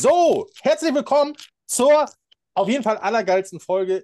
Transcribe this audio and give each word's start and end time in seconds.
So, 0.00 0.48
herzlich 0.62 0.94
willkommen 0.94 1.36
zur 1.66 2.06
auf 2.54 2.68
jeden 2.70 2.82
Fall 2.82 2.96
allergeilsten 2.96 3.60
Folge. 3.60 4.02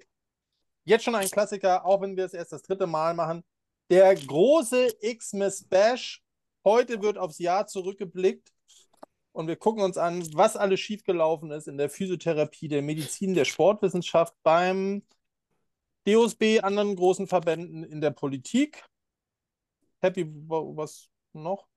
Jetzt 0.83 1.03
schon 1.03 1.15
ein 1.15 1.27
Klassiker, 1.27 1.87
auch 1.87 2.01
wenn 2.01 2.15
wir 2.15 2.23
es 2.23 2.35
erst 2.35 2.51
das 2.51 2.61
dritte 2.61 2.85
Mal 2.85 3.15
machen. 3.15 3.43
Der 3.89 4.13
große 4.13 4.95
X-Miss 5.01 5.67
Bash. 5.67 6.23
Heute 6.63 7.01
wird 7.01 7.17
aufs 7.17 7.39
Jahr 7.39 7.65
zurückgeblickt 7.65 8.53
und 9.31 9.47
wir 9.47 9.55
gucken 9.55 9.81
uns 9.81 9.97
an, 9.97 10.23
was 10.35 10.55
alles 10.55 10.81
schiefgelaufen 10.81 11.49
ist 11.49 11.67
in 11.67 11.79
der 11.79 11.89
Physiotherapie, 11.89 12.67
der 12.67 12.83
Medizin, 12.83 13.33
der 13.33 13.45
Sportwissenschaft, 13.45 14.35
beim 14.43 15.01
DOSB, 16.05 16.59
anderen 16.61 16.95
großen 16.95 17.25
Verbänden 17.25 17.83
in 17.83 18.01
der 18.01 18.11
Politik. 18.11 18.85
Happy, 19.97 20.27
was 20.27 21.09
noch? 21.33 21.67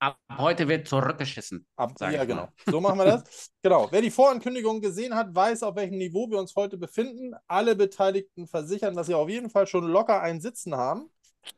Ab 0.00 0.16
heute 0.36 0.68
wird 0.68 0.86
zurückgeschissen. 0.86 1.66
Ab, 1.74 1.94
ja, 2.00 2.24
genau. 2.24 2.48
So 2.66 2.80
machen 2.80 2.98
wir 2.98 3.04
das. 3.04 3.50
genau. 3.62 3.88
Wer 3.90 4.00
die 4.00 4.12
Vorankündigung 4.12 4.80
gesehen 4.80 5.14
hat, 5.14 5.34
weiß, 5.34 5.64
auf 5.64 5.74
welchem 5.74 5.98
Niveau 5.98 6.30
wir 6.30 6.38
uns 6.38 6.54
heute 6.54 6.76
befinden. 6.76 7.34
Alle 7.48 7.74
Beteiligten 7.74 8.46
versichern, 8.46 8.94
dass 8.94 9.08
sie 9.08 9.14
auf 9.14 9.28
jeden 9.28 9.50
Fall 9.50 9.66
schon 9.66 9.88
locker 9.88 10.20
einen 10.22 10.40
Sitzen 10.40 10.76
haben. 10.76 11.10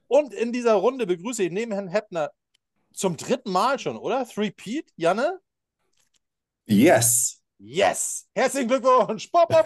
Und 0.06 0.32
in 0.32 0.52
dieser 0.52 0.74
Runde 0.74 1.06
begrüße 1.06 1.42
ich 1.42 1.52
neben 1.52 1.72
Herrn 1.72 1.88
Heppner 1.88 2.30
zum 2.94 3.16
dritten 3.16 3.52
Mal 3.52 3.78
schon, 3.78 3.98
oder? 3.98 4.26
Three-Pete, 4.26 4.92
Janne? 4.96 5.40
Yes. 6.64 7.42
Yes. 7.58 8.26
Herzlichen 8.34 8.68
Glückwunsch. 8.68 9.30
Bo, 9.30 9.44
bo, 9.46 9.62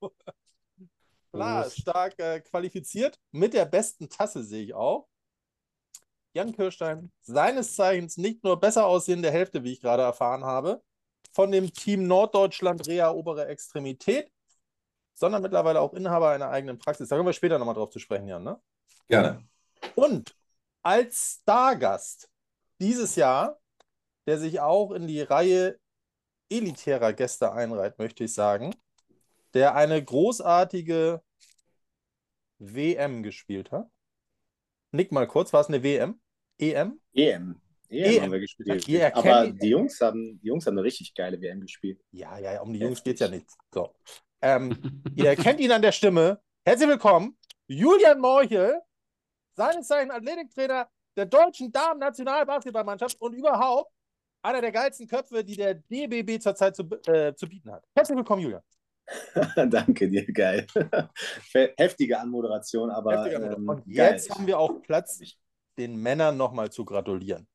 bo. 0.00 0.12
Klar, 1.32 1.70
stark 1.70 2.18
äh, 2.18 2.40
qualifiziert. 2.40 3.18
Mit 3.30 3.54
der 3.54 3.64
besten 3.64 4.10
Tasse 4.10 4.44
sehe 4.44 4.64
ich 4.64 4.74
auch. 4.74 5.08
Jan 6.34 6.52
Kirstein, 6.52 7.12
seines 7.20 7.76
Zeichens 7.76 8.16
nicht 8.16 8.42
nur 8.42 8.58
besser 8.58 8.86
aussehende 8.86 9.30
Hälfte, 9.30 9.64
wie 9.64 9.72
ich 9.72 9.80
gerade 9.80 10.02
erfahren 10.02 10.44
habe, 10.44 10.82
von 11.32 11.50
dem 11.50 11.72
Team 11.72 12.06
Norddeutschland 12.06 12.86
Rea 12.86 13.10
Obere 13.10 13.46
Extremität, 13.46 14.30
sondern 15.14 15.42
mittlerweile 15.42 15.80
auch 15.80 15.94
Inhaber 15.94 16.30
einer 16.30 16.50
eigenen 16.50 16.78
Praxis. 16.78 17.08
Da 17.08 17.16
kommen 17.16 17.28
wir 17.28 17.32
später 17.32 17.58
nochmal 17.58 17.74
drauf 17.74 17.90
zu 17.90 17.98
sprechen, 17.98 18.28
Jan, 18.28 18.42
ne? 18.42 18.60
Gerne. 19.08 19.46
Und 19.94 20.34
als 20.82 21.40
Stargast 21.42 22.30
dieses 22.80 23.16
Jahr, 23.16 23.60
der 24.26 24.38
sich 24.38 24.60
auch 24.60 24.92
in 24.92 25.06
die 25.06 25.20
Reihe 25.20 25.78
elitärer 26.48 27.12
Gäste 27.12 27.52
einreiht, 27.52 27.98
möchte 27.98 28.24
ich 28.24 28.34
sagen, 28.34 28.74
der 29.54 29.74
eine 29.74 30.02
großartige 30.02 31.22
WM 32.58 33.22
gespielt 33.22 33.70
hat. 33.70 33.91
Nick 34.94 35.10
mal 35.10 35.26
kurz, 35.26 35.52
war 35.54 35.62
es 35.62 35.68
eine 35.68 35.82
WM? 35.82 36.20
EM? 36.58 37.00
EM. 37.14 37.60
EM, 37.88 38.04
EM. 38.04 38.22
haben 38.22 38.32
wir 38.32 38.40
gespielt. 38.40 38.86
Ja, 38.86 39.14
Aber 39.14 39.50
die 39.50 39.68
Jungs, 39.68 39.98
haben, 40.02 40.38
die 40.42 40.48
Jungs 40.48 40.66
haben 40.66 40.76
eine 40.76 40.84
richtig 40.84 41.14
geile 41.14 41.40
WM 41.40 41.62
gespielt. 41.62 41.98
Ja, 42.10 42.38
ja, 42.38 42.60
um 42.60 42.74
die 42.74 42.78
Jungs 42.78 43.02
geht 43.02 43.14
es 43.14 43.20
ja 43.20 43.28
nicht. 43.28 43.46
So. 43.72 43.94
Ähm, 44.42 45.02
ihr 45.16 45.30
erkennt 45.30 45.60
ihn 45.60 45.72
an 45.72 45.80
der 45.80 45.92
Stimme. 45.92 46.42
Herzlich 46.66 46.90
willkommen, 46.90 47.38
Julian 47.66 48.20
Morchel, 48.20 48.80
seines 49.54 49.88
Zeichen 49.88 50.10
Athletiktrainer 50.10 50.88
der 51.16 51.24
deutschen 51.24 51.72
Damen-Nationalbasketballmannschaft 51.72 53.18
und 53.18 53.32
überhaupt 53.32 53.90
einer 54.42 54.60
der 54.60 54.72
geilsten 54.72 55.06
Köpfe, 55.06 55.42
die 55.42 55.56
der 55.56 55.74
DBB 55.74 56.38
zurzeit 56.38 56.76
zu, 56.76 56.82
äh, 57.06 57.34
zu 57.34 57.48
bieten 57.48 57.72
hat. 57.72 57.82
Herzlich 57.94 58.16
willkommen, 58.16 58.42
Julian. 58.42 58.62
Danke 59.70 60.08
dir, 60.08 60.24
geil. 60.32 60.66
Heftige 61.76 62.18
Anmoderation, 62.18 62.90
aber. 62.90 63.18
Heftige 63.18 63.36
Anmoderation. 63.36 63.68
Und 63.68 63.86
ähm, 63.86 63.92
jetzt 63.92 64.28
geil. 64.28 64.38
haben 64.38 64.46
wir 64.46 64.58
auch 64.58 64.82
Platz, 64.82 65.20
den 65.78 65.96
Männern 65.96 66.36
nochmal 66.36 66.70
zu 66.70 66.84
gratulieren. 66.84 67.46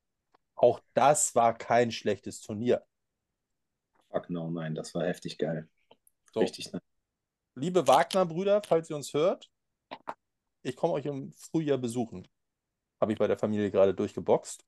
Auch 0.56 0.80
das 0.94 1.36
war 1.36 1.58
kein 1.58 1.92
schlechtes 1.92 2.42
Turnier. 2.42 2.86
Fuck 4.10 4.30
no, 4.30 4.50
nein, 4.50 4.74
das 4.74 4.94
war 4.96 5.06
heftig 5.06 5.38
geil. 5.38 5.70
So. 6.34 6.40
Richtig 6.40 6.72
nice. 6.72 6.82
Liebe 7.56 7.88
Wagner-Brüder, 7.88 8.62
falls 8.66 8.90
ihr 8.90 8.96
uns 8.96 9.14
hört, 9.14 9.50
ich 10.62 10.76
komme 10.76 10.94
euch 10.94 11.06
im 11.06 11.32
Frühjahr 11.32 11.78
besuchen. 11.78 12.28
Habe 13.00 13.14
ich 13.14 13.20
bei 13.20 13.28
der 13.28 13.38
Familie 13.38 13.72
gerade 13.72 13.94
durchgeboxt. 13.94 14.66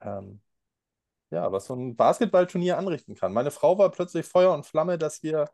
Ähm, 0.00 0.40
ja, 1.30 1.50
was 1.50 1.66
so 1.66 1.74
ein 1.74 1.96
Basketballturnier 1.96 2.78
anrichten 2.78 3.14
kann. 3.14 3.32
Meine 3.32 3.50
Frau 3.50 3.78
war 3.78 3.90
plötzlich 3.90 4.26
Feuer 4.26 4.52
und 4.52 4.66
Flamme, 4.66 4.98
dass 4.98 5.22
wir 5.22 5.50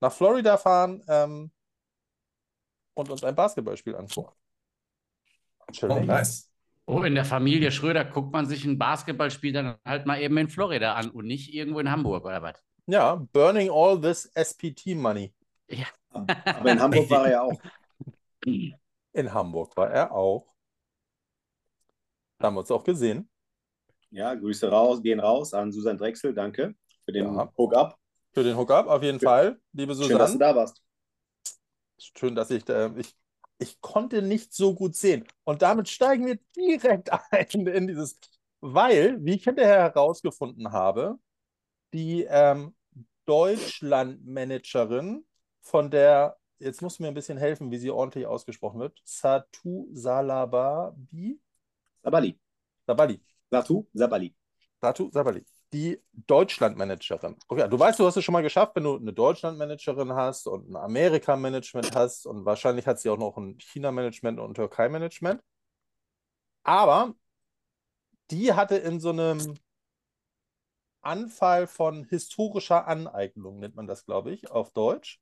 nach 0.00 0.12
Florida 0.12 0.56
fahren 0.56 1.02
ähm, 1.08 1.50
und 2.94 3.10
uns 3.10 3.24
ein 3.24 3.34
Basketballspiel 3.34 3.96
anschauen. 3.96 4.32
Oh, 5.82 6.00
nice. 6.00 6.50
Oh, 6.86 7.02
in 7.02 7.14
der 7.14 7.26
Familie 7.26 7.70
Schröder 7.70 8.04
guckt 8.04 8.32
man 8.32 8.46
sich 8.46 8.64
ein 8.64 8.78
Basketballspiel 8.78 9.52
dann 9.52 9.76
halt 9.84 10.06
mal 10.06 10.20
eben 10.20 10.38
in 10.38 10.48
Florida 10.48 10.94
an 10.94 11.10
und 11.10 11.26
nicht 11.26 11.52
irgendwo 11.52 11.80
in 11.80 11.90
Hamburg 11.90 12.24
oder 12.24 12.40
was? 12.40 12.64
Ja, 12.86 13.16
burning 13.32 13.68
all 13.70 14.00
this 14.00 14.30
SPT 14.34 14.94
money. 14.94 15.34
Ja. 15.68 15.86
Aber 16.10 16.72
in 16.72 16.80
Hamburg 16.80 17.10
war 17.10 17.26
er 17.26 17.30
ja 17.30 17.42
auch. 17.42 17.60
In 19.12 19.34
Hamburg 19.34 19.76
war 19.76 19.90
er 19.90 20.12
auch. 20.12 20.46
Da 22.38 22.46
haben 22.46 22.54
wir 22.54 22.60
uns 22.60 22.70
auch 22.70 22.84
gesehen. 22.84 23.28
Ja, 24.10 24.34
Grüße 24.34 24.68
raus, 24.70 25.02
gehen 25.02 25.20
raus 25.20 25.52
an 25.54 25.70
Susan 25.72 25.98
Drechsel, 25.98 26.34
danke 26.34 26.74
für 27.04 27.12
den 27.12 27.34
ja. 27.34 27.52
Hook-Up. 27.56 27.98
Für 28.32 28.42
den 28.42 28.56
Hook-Up, 28.56 28.86
auf 28.86 29.02
jeden 29.02 29.18
Schön. 29.18 29.28
Fall, 29.28 29.60
liebe 29.72 29.94
Susan. 29.94 30.10
Schön, 30.10 30.18
dass 30.18 30.32
du 30.32 30.38
da 30.38 30.56
warst. 30.56 30.82
Schön, 31.98 32.34
dass 32.34 32.50
ich, 32.50 32.68
äh, 32.68 32.90
ich, 32.96 33.14
ich 33.58 33.80
konnte 33.80 34.22
nicht 34.22 34.52
so 34.52 34.74
gut 34.74 34.94
sehen. 34.94 35.24
Und 35.44 35.62
damit 35.62 35.88
steigen 35.88 36.26
wir 36.26 36.38
direkt 36.56 37.10
ein 37.30 37.66
in 37.66 37.86
dieses, 37.86 38.18
weil, 38.60 39.24
wie 39.24 39.34
ich 39.34 39.44
hinterher 39.44 39.80
herausgefunden 39.82 40.72
habe, 40.72 41.18
die 41.92 42.26
ähm, 42.28 42.74
Deutschland-Managerin 43.26 45.24
von 45.60 45.90
der, 45.90 46.38
jetzt 46.58 46.82
musst 46.82 46.98
du 46.98 47.02
mir 47.02 47.08
ein 47.08 47.14
bisschen 47.14 47.38
helfen, 47.38 47.70
wie 47.70 47.78
sie 47.78 47.90
ordentlich 47.90 48.26
ausgesprochen 48.26 48.80
wird, 48.80 48.98
Satu 49.04 49.88
Salababi. 49.92 51.40
Sabali. 52.02 52.38
Sabali. 52.86 53.20
Satu 53.50 53.86
Sabali. 53.92 54.34
Satu 54.80 55.10
Sabali. 55.10 55.44
Die 55.72 56.02
Deutschlandmanagerin. 56.12 57.36
Okay, 57.46 57.68
du 57.68 57.78
weißt, 57.78 57.98
du 57.98 58.06
hast 58.06 58.16
es 58.16 58.24
schon 58.24 58.32
mal 58.32 58.42
geschafft, 58.42 58.76
wenn 58.76 58.84
du 58.84 58.96
eine 58.96 59.12
Deutschlandmanagerin 59.12 60.12
hast 60.14 60.46
und 60.46 60.70
ein 60.70 60.76
Amerika-Management 60.76 61.94
hast 61.94 62.26
und 62.26 62.44
wahrscheinlich 62.44 62.86
hat 62.86 63.00
sie 63.00 63.10
auch 63.10 63.18
noch 63.18 63.36
ein 63.36 63.58
China-Management 63.58 64.38
und 64.38 64.50
ein 64.50 64.54
Türkei-Management. 64.54 65.42
Aber 66.62 67.14
die 68.30 68.52
hatte 68.52 68.76
in 68.76 69.00
so 69.00 69.10
einem 69.10 69.58
Anfall 71.00 71.66
von 71.66 72.04
historischer 72.04 72.86
Aneignung, 72.86 73.58
nennt 73.58 73.74
man 73.76 73.86
das, 73.86 74.04
glaube 74.04 74.32
ich, 74.32 74.50
auf 74.50 74.70
Deutsch, 74.72 75.20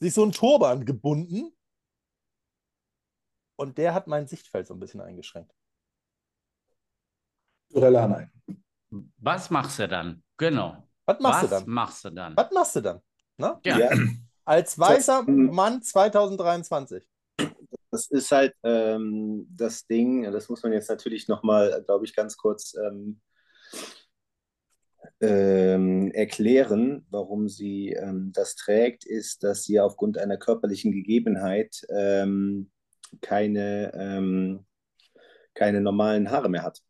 sich 0.00 0.12
so 0.14 0.24
ein 0.24 0.32
Turban 0.32 0.84
gebunden 0.84 1.56
und 3.56 3.78
der 3.78 3.94
hat 3.94 4.06
mein 4.06 4.26
Sichtfeld 4.26 4.66
so 4.66 4.74
ein 4.74 4.80
bisschen 4.80 5.00
eingeschränkt. 5.00 5.52
Oder 7.72 7.90
nein. 7.90 8.30
Was 9.18 9.50
machst 9.50 9.78
du 9.78 9.88
dann? 9.88 10.22
Genau. 10.36 10.82
Was 11.04 11.20
machst 11.20 11.42
Was 11.42 11.50
du 11.50 11.56
dann? 11.56 11.68
machst 11.68 12.04
du 12.04 12.10
dann? 12.10 12.36
Was 12.36 12.50
machst 12.52 12.76
du 12.76 12.80
dann? 12.80 13.00
Ne? 13.38 13.58
Ja. 13.64 13.90
Als 14.44 14.78
weißer 14.78 15.24
Mann 15.24 15.82
2023. 15.82 17.06
Das 17.90 18.08
ist 18.08 18.30
halt 18.30 18.54
ähm, 18.62 19.46
das 19.50 19.86
Ding, 19.86 20.30
das 20.30 20.48
muss 20.48 20.62
man 20.62 20.72
jetzt 20.72 20.88
natürlich 20.88 21.28
nochmal, 21.28 21.82
glaube 21.84 22.04
ich, 22.04 22.14
ganz 22.14 22.36
kurz 22.36 22.74
ähm, 22.74 23.20
ähm, 25.20 26.10
erklären, 26.12 27.06
warum 27.10 27.48
sie 27.48 27.90
ähm, 27.90 28.32
das 28.34 28.54
trägt, 28.54 29.04
ist, 29.04 29.42
dass 29.42 29.64
sie 29.64 29.80
aufgrund 29.80 30.18
einer 30.18 30.36
körperlichen 30.36 30.92
Gegebenheit 30.92 31.86
ähm, 31.88 32.70
keine, 33.20 33.92
ähm, 33.94 34.66
keine 35.54 35.80
normalen 35.80 36.30
Haare 36.30 36.48
mehr 36.48 36.62
hat. 36.62 36.82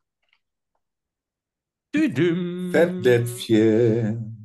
Fettnäpfchen. 2.72 4.36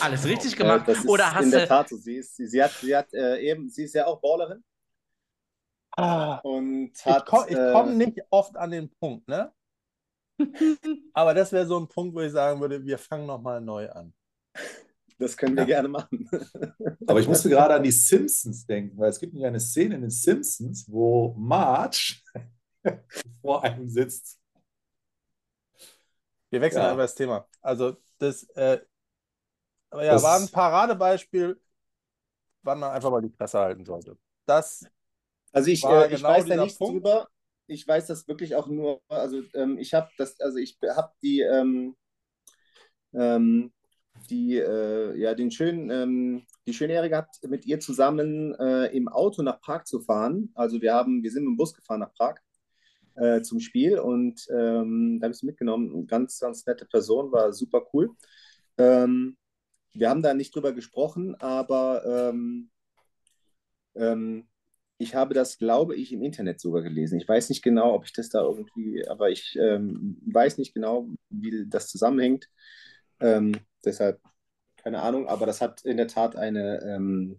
Alles 0.00 0.24
richtig 0.26 0.56
gemacht? 0.56 0.88
Ja, 0.88 0.94
Oder 1.06 1.34
hast 1.34 1.44
in 1.44 1.50
der 1.50 1.68
Tat 1.68 1.88
so. 1.88 1.96
Sie, 1.96 2.16
ist, 2.16 2.36
sie, 2.36 2.46
sie 2.46 2.62
hat, 2.62 2.72
sie 2.72 2.96
hat 2.96 3.12
äh, 3.12 3.38
eben, 3.40 3.68
sie 3.68 3.84
ist 3.84 3.94
ja 3.94 4.06
auch 4.06 4.20
Ballerin. 4.20 4.64
Ah, 5.96 6.38
und 6.38 6.92
hat, 7.04 7.22
ich 7.22 7.24
komme 7.26 7.48
äh, 7.48 7.72
komm 7.72 7.96
nicht 7.96 8.20
oft 8.30 8.56
an 8.56 8.72
den 8.72 8.90
Punkt, 8.90 9.28
ne? 9.28 9.52
Aber 11.14 11.34
das 11.34 11.52
wäre 11.52 11.66
so 11.66 11.78
ein 11.78 11.86
Punkt, 11.86 12.14
wo 12.14 12.20
ich 12.20 12.32
sagen 12.32 12.60
würde, 12.60 12.84
wir 12.84 12.98
fangen 12.98 13.26
nochmal 13.26 13.60
neu 13.60 13.88
an. 13.90 14.12
Das 15.18 15.36
können 15.36 15.54
wir 15.54 15.62
ja. 15.62 15.68
gerne 15.68 15.88
machen. 15.88 16.28
Aber 17.06 17.20
ich 17.20 17.28
musste 17.28 17.48
gerade 17.48 17.74
an 17.74 17.82
die 17.82 17.92
Simpsons 17.92 18.66
denken, 18.66 18.98
weil 18.98 19.10
es 19.10 19.20
gibt 19.20 19.32
nämlich 19.32 19.46
eine 19.46 19.60
Szene 19.60 19.94
in 19.94 20.00
den 20.02 20.10
Simpsons, 20.10 20.86
wo 20.88 21.34
Marge 21.38 22.16
vor 23.40 23.62
einem 23.62 23.88
sitzt. 23.88 24.40
Wir 26.54 26.60
wechseln 26.60 26.82
ja. 26.82 26.92
aber 26.92 27.02
das 27.02 27.16
Thema. 27.16 27.48
Also 27.60 27.96
das, 28.18 28.44
äh, 28.54 28.78
aber 29.90 30.04
ja, 30.04 30.12
das 30.12 30.22
war 30.22 30.38
ein 30.38 30.48
Paradebeispiel, 30.48 31.60
wann 32.62 32.78
man 32.78 32.92
einfach 32.92 33.10
mal 33.10 33.20
die 33.20 33.28
Presse 33.28 33.58
halten 33.58 33.84
sollte. 33.84 34.16
Das 34.46 34.86
also 35.52 35.68
ich, 35.68 35.82
äh, 35.82 36.06
ich 36.06 36.16
genau 36.18 36.28
weiß 36.28 36.46
da 36.46 36.62
nichts 36.62 36.78
Punkt. 36.78 36.94
drüber. 36.94 37.28
Ich 37.66 37.88
weiß 37.88 38.06
das 38.06 38.28
wirklich 38.28 38.54
auch 38.54 38.68
nur, 38.68 39.00
also 39.08 39.42
ähm, 39.54 39.78
ich 39.78 39.94
habe 39.94 40.08
das, 40.16 40.38
also 40.40 40.58
ich 40.58 40.78
habe 40.94 41.12
die 41.22 41.40
ähm, 41.40 41.96
ähm, 43.12 43.72
die 44.30 44.58
äh, 44.58 45.18
ja 45.18 45.34
den 45.34 45.50
schönen, 45.50 45.90
ähm, 45.90 46.46
die 46.68 46.72
schöne 46.72 46.92
Ehre 46.92 47.10
gehabt, 47.10 47.42
mit 47.48 47.66
ihr 47.66 47.80
zusammen 47.80 48.54
äh, 48.60 48.86
im 48.96 49.08
Auto 49.08 49.42
nach 49.42 49.60
Prag 49.60 49.84
zu 49.84 50.00
fahren. 50.00 50.52
Also 50.54 50.80
wir 50.80 50.94
haben, 50.94 51.24
wir 51.24 51.32
sind 51.32 51.42
mit 51.42 51.54
dem 51.54 51.56
Bus 51.56 51.74
gefahren 51.74 51.98
nach 51.98 52.14
Prag 52.14 52.36
äh, 53.16 53.42
zum 53.42 53.60
Spiel 53.60 53.98
und 53.98 54.46
ähm, 54.50 55.18
da 55.20 55.26
habe 55.26 55.32
ich 55.32 55.40
sie 55.40 55.46
mitgenommen. 55.46 56.06
Ganz, 56.06 56.40
ganz 56.40 56.66
nette 56.66 56.86
Person, 56.86 57.32
war 57.32 57.52
super 57.52 57.82
cool. 57.92 58.10
Ähm, 58.78 59.36
wir 59.92 60.10
haben 60.10 60.22
da 60.22 60.34
nicht 60.34 60.54
drüber 60.54 60.72
gesprochen, 60.72 61.34
aber 61.36 62.04
ähm, 62.30 62.70
ähm, 63.94 64.48
ich 64.98 65.14
habe 65.14 65.34
das, 65.34 65.58
glaube 65.58 65.96
ich, 65.96 66.12
im 66.12 66.22
Internet 66.22 66.60
sogar 66.60 66.82
gelesen. 66.82 67.18
Ich 67.18 67.28
weiß 67.28 67.48
nicht 67.50 67.62
genau, 67.62 67.94
ob 67.94 68.04
ich 68.04 68.12
das 68.12 68.28
da 68.28 68.42
irgendwie, 68.42 69.06
aber 69.08 69.30
ich 69.30 69.56
ähm, 69.60 70.20
weiß 70.26 70.58
nicht 70.58 70.74
genau, 70.74 71.08
wie 71.30 71.66
das 71.68 71.88
zusammenhängt. 71.88 72.48
Ähm, 73.20 73.52
deshalb 73.84 74.20
keine 74.76 75.02
Ahnung, 75.02 75.28
aber 75.28 75.46
das 75.46 75.60
hat 75.62 75.82
in 75.84 75.96
der 75.96 76.08
Tat 76.08 76.36
eine, 76.36 77.36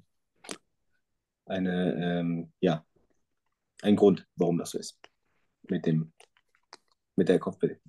eine 1.46 2.50
ja, 2.60 2.86
einen 3.82 3.96
Grund, 3.96 4.28
warum 4.36 4.58
das 4.58 4.72
so 4.72 4.80
ist. 4.80 5.00
Mit 5.70 5.86
dem, 5.86 6.12
mit 7.16 7.30
der 7.30 7.40
Kopfbild. 7.40 7.80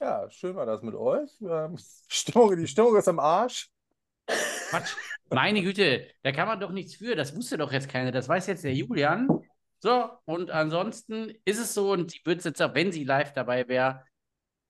Ja, 0.00 0.28
schön 0.30 0.56
war 0.56 0.66
das 0.66 0.82
mit 0.82 0.94
euch. 0.94 1.30
Ähm, 1.40 1.76
Stimmung, 2.08 2.56
die 2.56 2.66
Stimmung 2.66 2.96
ist 2.96 3.08
am 3.08 3.18
Arsch. 3.18 3.70
Quatsch. 4.70 4.96
Meine 5.30 5.62
Güte, 5.62 6.06
da 6.22 6.32
kann 6.32 6.48
man 6.48 6.60
doch 6.60 6.70
nichts 6.70 6.96
für. 6.96 7.16
Das 7.16 7.34
wusste 7.36 7.56
doch 7.56 7.72
jetzt 7.72 7.88
keiner. 7.88 8.12
Das 8.12 8.28
weiß 8.28 8.46
jetzt 8.46 8.64
der 8.64 8.74
Julian. 8.74 9.28
So, 9.80 10.08
und 10.24 10.50
ansonsten 10.50 11.32
ist 11.44 11.58
es 11.58 11.74
so, 11.74 11.92
und 11.92 12.10
sie 12.10 12.20
würde 12.24 12.38
es 12.38 12.44
jetzt 12.44 12.62
auch, 12.62 12.74
wenn 12.74 12.92
sie 12.92 13.04
live 13.04 13.32
dabei 13.32 13.68
wäre, 13.68 14.02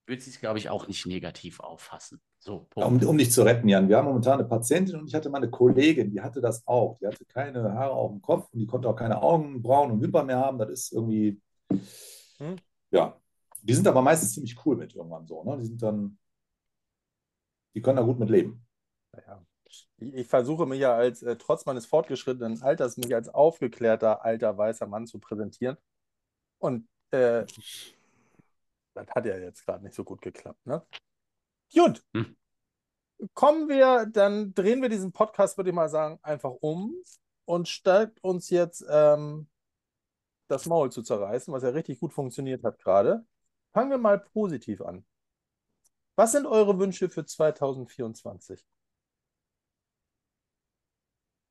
würde 0.07 0.21
sie 0.21 0.31
es, 0.31 0.41
glaube 0.41 0.59
ich, 0.59 0.69
auch 0.69 0.89
nicht 0.89 1.07
negativ 1.07 1.61
auffassen. 1.61 2.21
So, 2.39 2.69
um, 2.75 3.01
um 3.03 3.17
dich 3.17 3.33
zu 3.33 3.43
retten, 3.43 3.69
Jan. 3.69 3.89
Wir 3.89 3.97
haben 3.97 4.07
momentan 4.07 4.41
eine 4.41 4.49
Patientin 4.49 4.97
und 4.97 5.07
ich 5.09 5.15
hatte 5.15 5.31
mal 5.31 5.39
eine 5.39 5.51
Kollegin, 5.51 6.11
die 6.11 6.21
hatte 6.21 6.41
das 6.41 6.67
auch. 6.67 6.99
Die 6.99 7.07
hatte 7.07 7.25
keine 7.25 7.63
Haare 7.73 7.93
auf 7.93 8.11
dem 8.11 8.21
Kopf 8.21 8.49
und 8.53 8.59
die 8.59 8.67
konnte 8.67 8.89
auch 8.89 8.97
keine 8.97 9.23
Augenbrauen 9.23 9.93
und 9.93 10.03
Wimpern 10.03 10.27
mehr 10.27 10.39
haben. 10.39 10.59
Das 10.59 10.71
ist 10.71 10.93
irgendwie, 10.93 11.41
hm? 12.45 12.57
ja. 12.91 13.21
Die 13.63 13.73
sind 13.73 13.87
aber 13.89 14.03
meistens 14.03 14.35
ziemlich 14.35 14.65
cool 14.67 14.77
mit 14.77 14.95
irgendwann 14.95 15.27
so. 15.27 15.43
Ne? 15.43 15.57
Die 15.57 15.65
sind 15.65 15.83
dann, 15.83 16.19
die 17.75 17.81
können 17.81 17.97
da 17.97 18.03
gut 18.03 18.19
mit 18.19 18.29
leben. 18.29 18.67
Ja. 19.27 19.43
Ich, 19.65 19.89
ich 19.99 20.27
versuche 20.27 20.67
mich 20.67 20.81
ja 20.81 20.95
als, 20.95 21.23
äh, 21.23 21.37
trotz 21.37 21.65
meines 21.65 21.87
fortgeschrittenen 21.87 22.63
Alters, 22.63 22.99
mich 22.99 23.15
als 23.15 23.29
aufgeklärter, 23.31 24.23
alter, 24.23 24.59
weißer 24.59 24.87
Mann 24.87 25.07
zu 25.07 25.19
präsentieren. 25.19 25.79
Und 26.59 26.87
äh, 27.11 27.47
das 28.95 29.07
hat 29.09 29.27
ja 29.27 29.39
jetzt 29.39 29.65
gerade 29.65 29.83
nicht 29.83 29.95
so 29.95 30.05
gut 30.05 30.21
geklappt, 30.21 30.67
ne? 30.67 30.87
Gut. 31.73 32.05
Hm. 32.15 32.37
Kommen 33.33 33.69
wir, 33.69 34.07
dann 34.07 34.53
drehen 34.55 34.83
wir 34.83 34.89
diesen 34.89 35.13
Podcast, 35.13 35.57
würde 35.57 35.71
ich 35.71 35.77
mal 35.77 35.89
sagen, 35.89 36.19
einfach 36.23 36.53
um 36.61 36.95
und 37.47 37.69
stärkt 37.69 38.23
uns 38.23 38.51
jetzt 38.51 38.85
ähm, 38.89 39.49
das 40.49 40.67
Maul 40.67 40.91
zu 40.93 41.03
zerreißen, 41.03 41.53
was 41.53 41.63
ja 41.63 41.71
richtig 41.71 42.01
gut 42.01 42.13
funktioniert 42.13 42.65
hat 42.65 42.79
gerade. 42.79 43.25
Fangen 43.73 43.91
wir 43.91 43.99
mal 43.99 44.19
positiv 44.19 44.81
an. 44.83 45.05
Was 46.17 46.33
sind 46.33 46.47
eure 46.47 46.79
Wünsche 46.79 47.09
für 47.09 47.25
2024? 47.25 48.65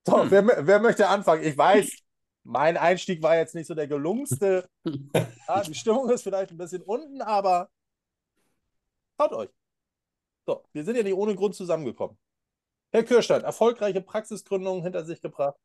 So, 0.05 0.21
hm. 0.21 0.31
wer, 0.31 0.67
wer 0.67 0.79
möchte 0.79 1.07
anfangen? 1.07 1.43
Ich 1.43 1.57
weiß, 1.57 2.03
mein 2.43 2.77
Einstieg 2.77 3.21
war 3.21 3.37
jetzt 3.37 3.55
nicht 3.55 3.67
so 3.67 3.73
der 3.73 3.87
gelungenste. 3.87 4.69
ja, 5.47 5.63
die 5.63 5.73
Stimmung 5.73 6.09
ist 6.09 6.23
vielleicht 6.23 6.51
ein 6.51 6.57
bisschen 6.57 6.81
unten, 6.81 7.21
aber 7.21 7.69
haut 9.19 9.33
euch. 9.33 9.49
So, 10.45 10.63
wir 10.73 10.83
sind 10.83 10.97
ja 10.97 11.03
nicht 11.03 11.13
ohne 11.13 11.35
Grund 11.35 11.55
zusammengekommen. 11.55 12.17
Herr 12.91 13.03
Kirstein, 13.03 13.43
erfolgreiche 13.43 14.01
Praxisgründungen 14.01 14.83
hinter 14.83 15.05
sich 15.05 15.21
gebracht. 15.21 15.55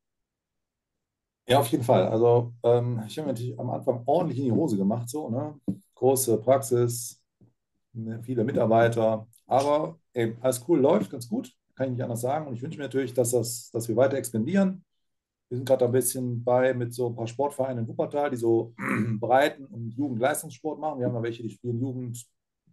Ja, 1.49 1.61
auf 1.61 1.69
jeden 1.69 1.83
Fall. 1.85 2.07
Also 2.09 2.53
ähm, 2.63 3.03
ich 3.07 3.19
habe 3.19 3.29
natürlich 3.29 3.59
am 3.59 3.71
Anfang 3.71 4.03
ordentlich 4.05 4.39
in 4.39 4.45
die 4.45 4.53
Hose 4.53 4.77
gemacht, 4.77 5.09
so, 5.09 5.31
ne? 5.31 5.59
Große 5.95 6.39
Praxis, 6.39 7.23
ne, 7.95 8.23
viele 8.23 8.45
Mitarbeiter, 8.45 9.27
aber 9.47 9.99
ey, 10.13 10.37
alles 10.41 10.65
cool, 10.69 10.81
läuft 10.81 11.11
ganz 11.11 11.29
gut, 11.29 11.53
kann 11.75 11.87
ich 11.87 11.93
nicht 11.95 12.03
anders 12.03 12.21
sagen. 12.21 12.47
Und 12.47 12.55
ich 12.55 12.63
wünsche 12.63 12.79
mir 12.79 12.85
natürlich, 12.85 13.15
dass, 13.15 13.31
das, 13.31 13.71
dass 13.73 13.89
wir 13.89 13.97
weiter 13.97 14.19
expandieren. 14.19 14.85
Wir 15.49 15.57
sind 15.59 15.67
gerade 15.67 15.87
ein 15.87 15.93
bisschen 15.93 16.45
bei 16.45 16.75
mit 16.75 16.95
so 16.95 17.09
ein 17.09 17.17
paar 17.17 17.27
Sportvereinen 17.27 17.85
in 17.85 17.89
Wuppertal, 17.89 18.31
die 18.31 18.37
so 18.37 18.75
Breiten- 19.21 19.67
und 19.67 19.93
Jugendleistungssport 19.95 20.79
machen. 20.79 21.01
Wir 21.01 21.07
haben 21.07 21.15
da 21.15 21.23
welche, 21.23 21.43
die 21.43 21.51
spielen 21.51 21.81
Jugend 21.81 22.27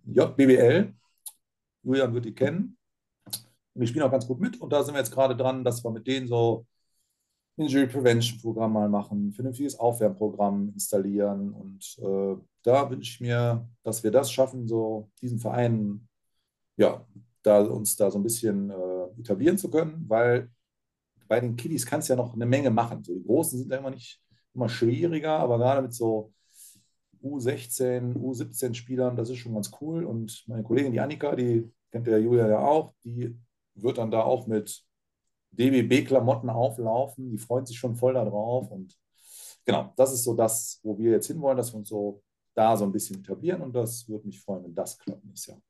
JBBL. 0.05 0.93
Julian 1.83 2.13
wird 2.13 2.25
die 2.25 2.35
kennen. 2.35 2.77
Die 3.75 3.87
spielen 3.87 4.05
auch 4.05 4.11
ganz 4.11 4.27
gut 4.27 4.39
mit. 4.39 4.59
Und 4.61 4.73
da 4.73 4.83
sind 4.83 4.93
wir 4.95 4.99
jetzt 4.99 5.11
gerade 5.11 5.35
dran, 5.35 5.63
dass 5.63 5.83
wir 5.83 5.91
mit 5.91 6.07
denen 6.07 6.27
so 6.27 6.65
Injury 7.57 7.87
Prevention 7.87 8.39
Programm 8.41 8.73
mal 8.73 8.89
machen, 8.89 9.31
vernünftiges 9.31 9.79
Aufwärmprogramm 9.79 10.71
installieren. 10.73 11.53
Und 11.53 11.97
äh, 11.99 12.35
da 12.63 12.89
wünsche 12.89 13.11
ich 13.11 13.21
mir, 13.21 13.67
dass 13.83 14.03
wir 14.03 14.11
das 14.11 14.31
schaffen, 14.31 14.67
so 14.67 15.09
diesen 15.21 15.39
Verein, 15.39 16.07
ja, 16.77 17.05
da 17.43 17.61
uns 17.61 17.95
da 17.95 18.11
so 18.11 18.19
ein 18.19 18.23
bisschen 18.23 18.71
äh, 18.71 19.19
etablieren 19.19 19.57
zu 19.57 19.69
können, 19.69 20.03
weil 20.07 20.49
bei 21.27 21.39
den 21.39 21.55
Kiddies 21.55 21.85
kannst 21.85 22.09
du 22.09 22.13
ja 22.13 22.17
noch 22.17 22.33
eine 22.33 22.45
Menge 22.45 22.71
machen. 22.71 23.03
So, 23.03 23.13
die 23.13 23.23
Großen 23.23 23.59
sind 23.59 23.71
ja 23.71 23.77
immer 23.77 23.91
nicht 23.91 24.21
immer 24.55 24.69
schwieriger, 24.69 25.39
aber 25.39 25.57
gerade 25.57 25.81
mit 25.81 25.93
so 25.93 26.33
U16, 27.23 28.15
U17 28.15 28.73
Spielern, 28.73 29.15
das 29.15 29.29
ist 29.29 29.37
schon 29.37 29.53
ganz 29.53 29.71
cool. 29.81 30.05
Und 30.05 30.43
meine 30.47 30.63
Kollegin, 30.63 30.91
die 30.91 30.99
Annika, 30.99 31.35
die 31.35 31.69
kennt 31.91 32.07
der 32.07 32.19
Julia 32.19 32.47
ja 32.47 32.59
auch, 32.59 32.93
die 33.03 33.35
wird 33.75 33.97
dann 33.97 34.11
da 34.11 34.21
auch 34.21 34.47
mit 34.47 34.83
DBB-Klamotten 35.57 36.49
auflaufen. 36.49 37.31
Die 37.31 37.37
freuen 37.37 37.65
sich 37.65 37.77
schon 37.77 37.95
voll 37.95 38.13
darauf. 38.13 38.69
Und 38.71 38.97
genau, 39.65 39.93
das 39.95 40.13
ist 40.13 40.23
so 40.23 40.33
das, 40.33 40.79
wo 40.83 40.97
wir 40.97 41.11
jetzt 41.11 41.27
hinwollen, 41.27 41.57
dass 41.57 41.73
wir 41.73 41.79
uns 41.79 41.89
so 41.89 42.23
da 42.53 42.75
so 42.77 42.85
ein 42.85 42.91
bisschen 42.91 43.19
etablieren. 43.19 43.61
Und 43.61 43.73
das 43.73 44.07
würde 44.07 44.27
mich 44.27 44.39
freuen, 44.41 44.63
wenn 44.63 44.75
das 44.75 44.97
klappt 44.97 45.25
nächstes 45.25 45.53
Jahr. 45.53 45.61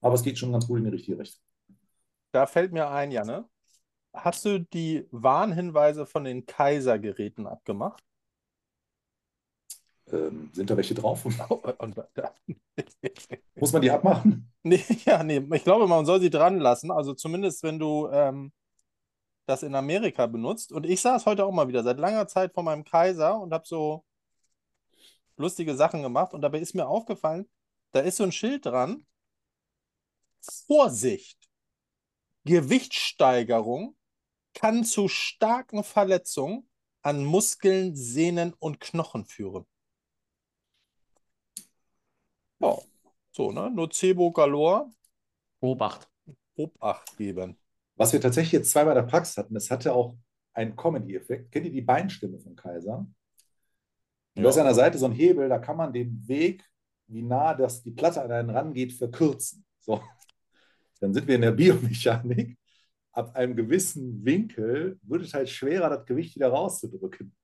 Aber 0.00 0.14
es 0.14 0.22
geht 0.22 0.38
schon 0.38 0.52
ganz 0.52 0.66
gut 0.66 0.78
in 0.78 0.84
die 0.84 0.90
richtige 0.90 1.18
Richtung. 1.18 1.42
Da 2.32 2.46
fällt 2.46 2.72
mir 2.72 2.88
ein, 2.88 3.10
Janne. 3.10 3.48
Hast 4.14 4.44
du 4.44 4.60
die 4.60 5.06
Warnhinweise 5.10 6.06
von 6.06 6.24
den 6.24 6.46
Kaisergeräten 6.46 7.46
abgemacht? 7.46 8.02
Ähm, 10.10 10.50
sind 10.52 10.70
da 10.70 10.76
welche 10.76 10.94
drauf? 10.94 11.24
Oh, 11.50 11.60
Muss 13.56 13.72
man 13.72 13.82
die 13.82 13.90
abmachen? 13.90 14.50
Nee, 14.62 14.84
ja, 15.06 15.22
nee. 15.22 15.42
Ich 15.54 15.64
glaube, 15.64 15.86
man 15.86 16.04
soll 16.04 16.20
sie 16.20 16.30
dran 16.30 16.58
lassen. 16.58 16.90
Also 16.90 17.14
zumindest, 17.14 17.62
wenn 17.62 17.78
du 17.78 18.08
ähm, 18.08 18.52
das 19.48 19.62
in 19.62 19.74
Amerika 19.74 20.26
benutzt. 20.26 20.72
Und 20.72 20.84
ich 20.84 21.00
saß 21.00 21.24
heute 21.26 21.44
auch 21.44 21.52
mal 21.52 21.68
wieder 21.68 21.82
seit 21.82 21.98
langer 21.98 22.28
Zeit 22.28 22.52
vor 22.52 22.62
meinem 22.62 22.84
Kaiser 22.84 23.40
und 23.40 23.52
habe 23.52 23.66
so 23.66 24.04
lustige 25.36 25.74
Sachen 25.74 26.02
gemacht. 26.02 26.34
Und 26.34 26.42
dabei 26.42 26.58
ist 26.58 26.74
mir 26.74 26.86
aufgefallen, 26.86 27.48
da 27.92 28.00
ist 28.00 28.16
so 28.18 28.24
ein 28.24 28.32
Schild 28.32 28.66
dran. 28.66 29.06
Vorsicht! 30.66 31.48
Gewichtssteigerung 32.44 33.96
kann 34.54 34.84
zu 34.84 35.08
starken 35.08 35.82
Verletzungen 35.84 36.68
an 37.02 37.24
Muskeln, 37.24 37.96
Sehnen 37.96 38.54
und 38.58 38.80
Knochen 38.80 39.24
führen. 39.24 39.66
Ja, 42.58 42.76
so, 43.32 43.52
ne? 43.52 43.70
Nocebo 43.70 44.30
galore. 44.32 44.90
Obacht. 45.60 46.08
Obacht 46.56 47.16
geben. 47.16 47.58
Was 47.98 48.12
wir 48.12 48.20
tatsächlich 48.20 48.52
jetzt 48.52 48.70
zweimal 48.70 48.96
in 48.96 49.02
der 49.02 49.10
Praxis 49.10 49.36
hatten, 49.36 49.54
das 49.54 49.70
hatte 49.70 49.92
auch 49.92 50.16
einen 50.54 50.76
Comedy-Effekt. 50.76 51.50
Kennt 51.50 51.66
ihr 51.66 51.72
die 51.72 51.82
Beinstimme 51.82 52.38
von 52.38 52.54
Kaiser? 52.54 52.98
Und 52.98 53.08
ja. 54.36 54.44
da 54.44 54.48
ist 54.50 54.58
an 54.58 54.66
der 54.66 54.74
Seite 54.74 54.98
so 54.98 55.06
ein 55.06 55.12
Hebel, 55.12 55.48
da 55.48 55.58
kann 55.58 55.76
man 55.76 55.92
den 55.92 56.26
Weg, 56.28 56.64
wie 57.08 57.22
nah 57.22 57.54
das, 57.54 57.82
die 57.82 57.90
Platte 57.90 58.22
an 58.22 58.30
einen 58.30 58.50
rangeht, 58.50 58.92
verkürzen. 58.92 59.64
So. 59.80 60.00
Dann 61.00 61.12
sind 61.12 61.26
wir 61.26 61.34
in 61.34 61.40
der 61.40 61.50
Biomechanik. 61.50 62.56
Ab 63.12 63.34
einem 63.34 63.56
gewissen 63.56 64.24
Winkel 64.24 65.00
wird 65.02 65.22
es 65.22 65.34
halt 65.34 65.48
schwerer, 65.48 65.90
das 65.90 66.06
Gewicht 66.06 66.36
wieder 66.36 66.50
rauszudrücken. 66.50 67.34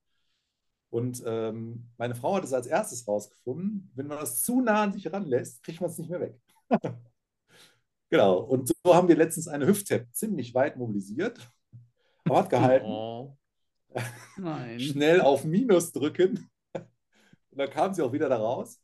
Und 0.91 1.21
ähm, 1.27 1.91
meine 1.97 2.15
Frau 2.15 2.37
hat 2.37 2.45
es 2.45 2.53
als 2.53 2.69
erstes 2.69 3.09
rausgefunden, 3.09 3.91
wenn 3.97 4.07
man 4.07 4.21
das 4.21 4.43
zu 4.43 4.61
nah 4.61 4.85
an 4.85 4.93
sich 4.93 5.13
ranlässt, 5.13 5.65
kriegt 5.65 5.81
man 5.81 5.91
es 5.91 5.99
nicht 5.99 6.11
mehr 6.11 6.21
weg. 6.21 6.41
genau. 8.11 8.39
Und 8.39 8.69
so 8.69 8.95
haben 8.95 9.09
wir 9.09 9.17
letztens 9.17 9.49
eine 9.49 9.67
Hüft-Tap 9.67 10.07
ziemlich 10.13 10.55
weit 10.55 10.77
mobilisiert, 10.77 11.39
aber 12.25 12.39
hat 12.39 12.51
gehalten. 12.51 12.87
Oh. 12.87 13.37
Schnell 14.79 15.21
auf 15.21 15.45
Minus 15.45 15.93
drücken. 15.93 16.51
Und 16.75 17.59
dann 17.59 17.71
kam 17.71 17.95
sie 17.95 18.03
auch 18.03 18.13
wieder 18.13 18.29
da 18.29 18.37
raus. 18.37 18.81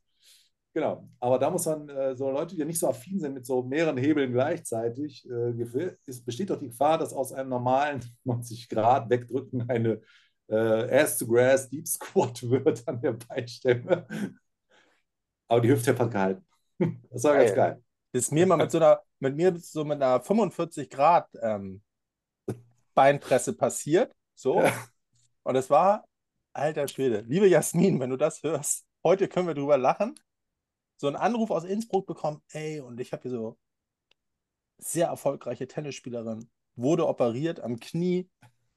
Genau. 0.72 1.08
Aber 1.18 1.38
da 1.38 1.50
muss 1.50 1.66
man, 1.66 1.88
äh, 1.88 2.14
so 2.14 2.30
Leute, 2.30 2.54
die 2.54 2.64
nicht 2.64 2.78
so 2.78 2.88
affin 2.88 3.18
sind 3.18 3.34
mit 3.34 3.44
so 3.44 3.62
mehreren 3.62 3.96
Hebeln 3.96 4.32
gleichzeitig, 4.32 5.28
äh, 5.28 5.96
es 6.06 6.24
besteht 6.24 6.50
doch 6.50 6.60
die 6.60 6.68
Gefahr, 6.68 6.98
dass 6.98 7.12
aus 7.12 7.32
einem 7.32 7.48
normalen 7.48 8.00
90 8.24 8.68
Grad 8.68 9.10
wegdrücken 9.10 9.68
eine 9.68 10.00
äh, 10.48 11.00
Ass 11.00 11.18
to 11.18 11.26
Grass 11.26 11.68
Deep 11.68 11.88
Squat 11.88 12.42
wird 12.48 12.86
an 12.86 13.00
der 13.00 13.12
Beinstemme. 13.12 14.06
Aber 15.48 15.60
die 15.60 15.70
Hüfte 15.70 15.98
hat 15.98 16.10
gehalten. 16.10 16.46
Das 17.10 17.24
war 17.24 17.34
geil. 17.34 17.44
ganz 17.46 17.56
geil. 17.56 17.82
Ist 18.12 18.32
mir 18.32 18.46
mal 18.46 18.56
mit 18.56 18.70
so 18.70 18.78
einer 18.78 19.00
mit 19.20 19.36
mir 19.36 19.56
so 19.58 19.84
mit 19.84 20.02
einer 20.02 20.20
45 20.20 20.90
Grad 20.90 21.28
ähm, 21.42 21.82
Beinpresse 22.94 23.52
passiert. 23.52 24.12
So. 24.34 24.60
Ja. 24.60 24.72
Und 25.42 25.56
es 25.56 25.70
war, 25.70 26.04
alter 26.52 26.88
Schwede, 26.88 27.24
liebe 27.28 27.46
Jasmin, 27.46 28.00
wenn 28.00 28.10
du 28.10 28.16
das 28.16 28.42
hörst, 28.42 28.84
heute 29.04 29.28
können 29.28 29.46
wir 29.46 29.54
drüber 29.54 29.78
lachen. 29.78 30.14
So 30.96 31.06
einen 31.06 31.16
Anruf 31.16 31.50
aus 31.50 31.64
Innsbruck 31.64 32.06
bekommen, 32.06 32.42
ey, 32.52 32.80
und 32.80 33.00
ich 33.00 33.12
habe 33.12 33.22
hier 33.22 33.30
so 33.30 33.58
sehr 34.78 35.08
erfolgreiche 35.08 35.66
Tennisspielerin, 35.66 36.50
wurde 36.74 37.06
operiert 37.06 37.60
am 37.60 37.80
Knie, 37.80 38.28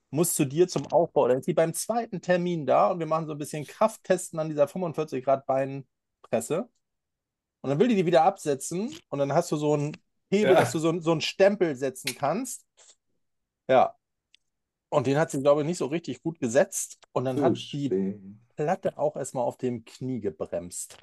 muss 0.10 0.36
zu 0.36 0.46
dir 0.46 0.68
zum 0.68 0.88
Aufbau. 0.92 1.28
Dann 1.28 1.40
ist 1.40 1.46
sie 1.46 1.54
beim 1.54 1.74
zweiten 1.74 2.22
Termin 2.22 2.66
da 2.66 2.92
und 2.92 3.00
wir 3.00 3.08
machen 3.08 3.28
so 3.28 3.34
ein 3.34 3.38
bisschen 3.38 3.66
Krafttesten 3.66 4.40
an 4.40 4.50
dieser 4.50 4.68
45 4.68 5.24
Grad 5.24 5.46
Beinpresse. 5.46 6.70
Und 7.62 7.70
dann 7.70 7.80
will 7.80 7.88
die 7.88 7.96
die 7.96 8.06
wieder 8.06 8.24
absetzen 8.24 8.96
und 9.10 9.20
dann 9.20 9.34
hast 9.34 9.52
du 9.52 9.56
so 9.56 9.74
einen 9.74 9.98
Hebel, 10.34 10.54
Ja. 10.54 10.60
dass 10.60 10.72
du 10.72 10.80
so, 10.80 11.00
so 11.00 11.12
einen 11.12 11.22
Stempel 11.22 11.76
setzen 11.76 12.16
kannst. 12.16 12.66
Ja. 13.68 13.96
Und 14.90 15.08
den 15.08 15.18
hat 15.18 15.32
sie, 15.32 15.42
glaube 15.42 15.62
ich, 15.62 15.68
nicht 15.68 15.78
so 15.78 15.88
richtig 15.88 16.22
gut 16.22 16.40
gesetzt. 16.40 17.00
Und 17.14 17.26
dann 17.26 17.42
hat 17.42 17.58
die. 17.72 18.38
Platte 18.56 18.98
auch 18.98 19.16
erstmal 19.16 19.46
auf 19.46 19.58
dem 19.58 19.84
Knie 19.84 20.20
gebremst. 20.20 20.98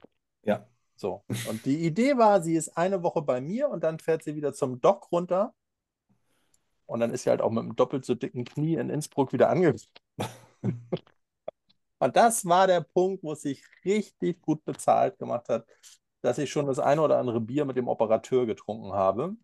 Ja. 0.45 0.67
So. 0.95 1.25
Und 1.49 1.65
die 1.67 1.85
Idee 1.85 2.17
war, 2.17 2.43
sie 2.43 2.55
ist 2.55 2.77
eine 2.77 3.03
Woche 3.03 3.23
bei 3.23 3.41
mir 3.41 3.69
und 3.69 3.83
dann 3.83 3.99
fährt 3.99 4.23
sie 4.23 4.37
wieder 4.37 4.53
zum 4.53 4.81
Dock 4.81 5.11
runter. 5.11 5.55
Und 6.87 7.01
dann 7.01 7.11
ist 7.13 7.23
sie 7.25 7.31
halt 7.31 7.41
auch 7.41 7.51
mit 7.51 7.65
einem 7.65 7.77
doppelt 7.77 8.05
so 8.05 8.15
dicken 8.15 8.45
Knie 8.45 8.75
in 8.75 8.91
Innsbruck 8.91 9.33
wieder 9.33 9.49
angekommen. 9.49 9.81
Und 12.03 12.17
das 12.17 12.47
war 12.47 12.67
der 12.67 12.81
Punkt, 12.81 13.23
wo 13.23 13.33
es 13.33 13.43
sich 13.43 13.63
richtig 13.85 14.41
gut 14.41 14.65
bezahlt 14.65 15.19
gemacht 15.19 15.49
hat, 15.51 15.67
dass 16.23 16.39
ich 16.39 16.51
schon 16.51 16.67
das 16.67 16.79
eine 16.79 17.03
oder 17.03 17.19
andere 17.19 17.41
Bier 17.41 17.65
mit 17.65 17.77
dem 17.77 17.89
Operateur 17.89 18.47
getrunken 18.47 18.93
habe 18.93 19.37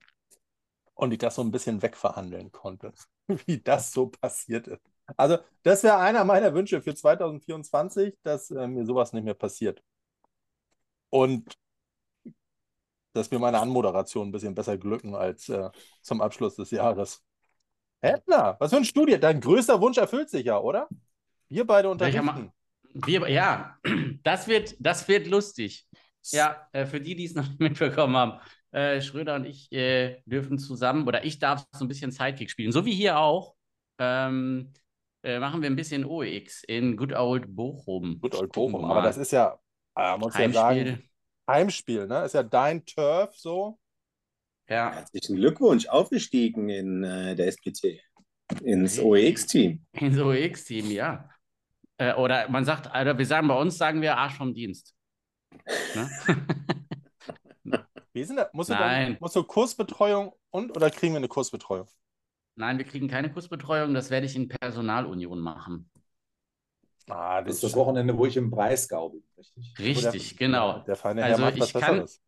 und 0.95 1.12
ich 1.12 1.18
das 1.18 1.35
so 1.37 1.42
ein 1.42 1.50
bisschen 1.50 1.83
wegverhandeln 1.83 2.52
konnte, 2.52 2.92
wie 3.47 3.61
das 3.61 3.92
so 3.92 4.09
passiert 4.09 4.66
ist. 4.68 4.83
Also, 5.16 5.38
das 5.62 5.85
wäre 5.85 5.99
einer 5.99 6.25
meiner 6.25 6.52
Wünsche 6.54 6.83
für 6.83 6.95
2024, 6.95 8.18
dass 8.23 8.50
äh, 8.50 8.66
mir 8.66 8.85
sowas 8.85 9.12
nicht 9.12 9.25
mehr 9.25 9.35
passiert. 9.35 9.83
Und 11.11 11.56
dass 13.12 13.30
mir 13.30 13.38
meine 13.38 13.61
Anmoderation 13.61 14.28
ein 14.28 14.33
bisschen 14.33 14.54
besser 14.54 14.76
glücken 14.76 15.14
als 15.14 15.49
äh, 15.49 15.71
zum 16.02 16.21
Abschluss 16.21 16.56
des 16.56 16.71
Jahres. 16.71 17.25
Edna, 18.00 18.56
was 18.59 18.71
für 18.71 18.76
ein 18.76 18.85
Studie. 18.85 19.18
Dein 19.18 19.40
größter 19.40 19.80
Wunsch 19.80 19.97
erfüllt 19.97 20.28
sich 20.28 20.45
ja, 20.45 20.59
oder? 20.59 20.88
Wir 21.49 21.66
beide 21.66 21.88
unterrichten. 21.88 22.52
Wir, 22.92 23.28
ja, 23.28 23.78
das 24.23 24.49
wird, 24.49 24.76
das 24.80 25.06
wird 25.09 25.26
lustig. 25.26 25.87
Ja, 26.33 26.68
äh, 26.73 26.87
für 26.87 27.00
die, 27.00 27.14
die 27.14 27.25
es 27.25 27.35
noch 27.35 27.49
nicht 27.49 27.61
mitbekommen 27.61 28.16
haben. 28.16 28.40
Äh, 28.73 29.00
Schröder 29.00 29.37
und 29.37 29.47
ich 29.47 29.71
äh, 29.73 30.21
dürfen 30.26 30.59
zusammen, 30.59 31.06
oder 31.06 31.25
ich 31.25 31.38
darf 31.38 31.66
so 31.73 31.85
ein 31.85 31.88
bisschen 31.88 32.11
Sidekick 32.11 32.50
spielen, 32.50 32.73
so 32.73 32.85
wie 32.85 32.95
hier 32.95 33.18
auch. 33.18 33.54
Ähm, 33.99 34.73
äh, 35.23 35.38
machen 35.38 35.62
wir 35.62 35.71
ein 35.71 35.76
bisschen 35.76 36.04
OEX 36.04 36.62
in 36.64 36.97
Good 36.97 37.12
Old 37.12 37.54
Bochum. 37.54 38.21
Gut, 38.21 38.35
Old 38.35 38.52
Bochum. 38.52 38.85
Aber 38.85 39.02
das 39.02 39.16
ist 39.16 39.33
ja, 39.33 39.59
äh, 39.97 40.16
muss 40.18 40.37
ja 40.37 40.50
sagen, 40.50 40.78
Heimspiel. 40.78 41.02
Heimspiel, 41.49 42.06
ne? 42.06 42.25
Ist 42.25 42.35
ja 42.35 42.42
dein 42.42 42.85
Turf 42.85 43.35
so. 43.37 43.78
Ja, 44.68 44.92
Herzlichen 44.92 45.37
Glückwunsch, 45.37 45.87
aufgestiegen 45.87 46.68
in 46.68 47.04
äh, 47.04 47.37
der 47.37 47.47
SPT, 47.52 48.00
ins 48.62 48.99
OEX-Team. 48.99 49.85
ins 49.92 50.18
OEX-Team, 50.18 50.90
ja. 50.90 51.28
Äh, 51.99 52.14
oder 52.14 52.49
man 52.49 52.64
sagt, 52.64 52.88
oder 52.88 53.16
wir 53.16 53.26
sagen 53.26 53.47
bei 53.49 53.59
uns, 53.59 53.78
sagen 53.78 54.02
wir 54.02 54.16
Arsch 54.16 54.35
vom 54.35 54.52
Dienst. 54.54 54.96
Ne? 55.95 56.11
Wie 58.13 58.25
sind 58.25 58.37
da, 58.37 58.49
musst, 58.53 58.71
du 58.71 58.77
dann, 58.77 58.91
Nein. 58.91 59.19
musst 59.19 59.37
du 59.37 59.45
Kursbetreuung 59.45 60.33
und 60.51 60.75
oder 60.77 60.91
kriegen 60.91 61.13
wir 61.15 61.19
eine 61.19 61.29
Kursbetreuung? 61.29 61.89
Nein, 62.55 62.77
wir 62.79 62.85
kriegen 62.85 63.09
keine 63.09 63.33
Kursbetreuung, 63.33 63.95
das 63.95 64.11
werde 64.11 64.27
ich 64.27 64.37
in 64.37 64.49
Personalunion 64.49 65.41
machen. 65.41 65.91
Ah, 67.09 67.41
Das 67.43 67.57
ist 67.57 67.63
das 67.65 67.77
Wochenende, 67.77 68.17
wo 68.19 68.27
ich 68.27 68.37
im 68.37 68.51
Breisgau 68.51 69.11
bin, 69.11 69.23
richtig? 69.39 69.77
Richtig, 69.79 70.37
der, 70.37 70.37
genau. 70.37 70.85
Der 70.87 70.97
feine 70.97 71.25
Herr 71.25 71.29
Also 71.29 71.43
macht 71.43 71.61
was 71.61 71.69
ich 71.69 71.77
kann, 71.77 71.97
Besseres. 71.97 72.23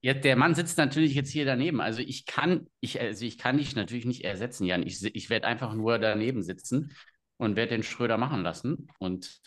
ja, 0.00 0.14
der 0.14 0.36
Mann 0.36 0.54
sitzt 0.54 0.78
natürlich 0.78 1.14
jetzt 1.14 1.30
hier 1.30 1.44
daneben. 1.44 1.80
Also 1.80 2.00
ich 2.00 2.24
kann, 2.26 2.66
ich, 2.80 3.00
also 3.00 3.24
ich 3.24 3.38
kann 3.38 3.58
dich 3.58 3.76
natürlich 3.76 4.06
nicht 4.06 4.24
ersetzen, 4.24 4.64
Jan. 4.64 4.86
Ich, 4.86 5.02
ich 5.04 5.30
werde 5.30 5.46
einfach 5.46 5.74
nur 5.74 5.98
daneben 5.98 6.42
sitzen 6.42 6.92
und 7.36 7.56
werde 7.56 7.70
den 7.70 7.82
Schröder 7.82 8.16
machen 8.18 8.42
lassen. 8.42 8.88
Und 8.98 9.40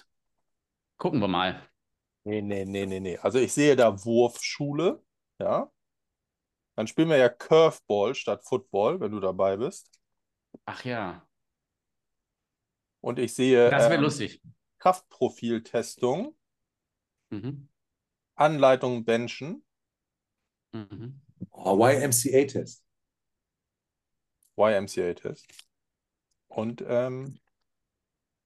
gucken 0.97 1.19
wir 1.19 1.27
mal. 1.27 1.61
Nee, 2.23 2.41
nee, 2.41 2.65
nee, 2.65 2.85
nee, 2.85 2.99
nee. 2.99 3.17
Also 3.17 3.39
ich 3.39 3.51
sehe 3.53 3.75
da 3.75 4.05
Wurfschule, 4.05 5.01
ja. 5.39 5.71
Dann 6.75 6.87
spielen 6.87 7.09
wir 7.09 7.17
ja 7.17 7.29
Curveball 7.29 8.15
statt 8.15 8.43
Football, 8.43 8.99
wenn 8.99 9.11
du 9.11 9.19
dabei 9.19 9.57
bist. 9.57 9.89
Ach 10.65 10.83
ja, 10.85 11.25
Und 13.01 13.19
ich 13.19 13.33
sehe 13.33 13.69
das 13.69 13.83
wäre 13.83 13.95
ähm, 13.95 14.03
lustig. 14.03 14.41
Kraftprofiltestung, 14.79 16.35
Mhm. 17.31 17.67
Anleitung 18.35 19.03
Benchen, 19.05 19.63
Mhm. 20.73 21.21
Oh, 21.51 21.75
YMCA-Test. 21.77 22.83
YMCA-Test 24.57 25.45
und 26.47 26.83
ähm, 26.87 27.40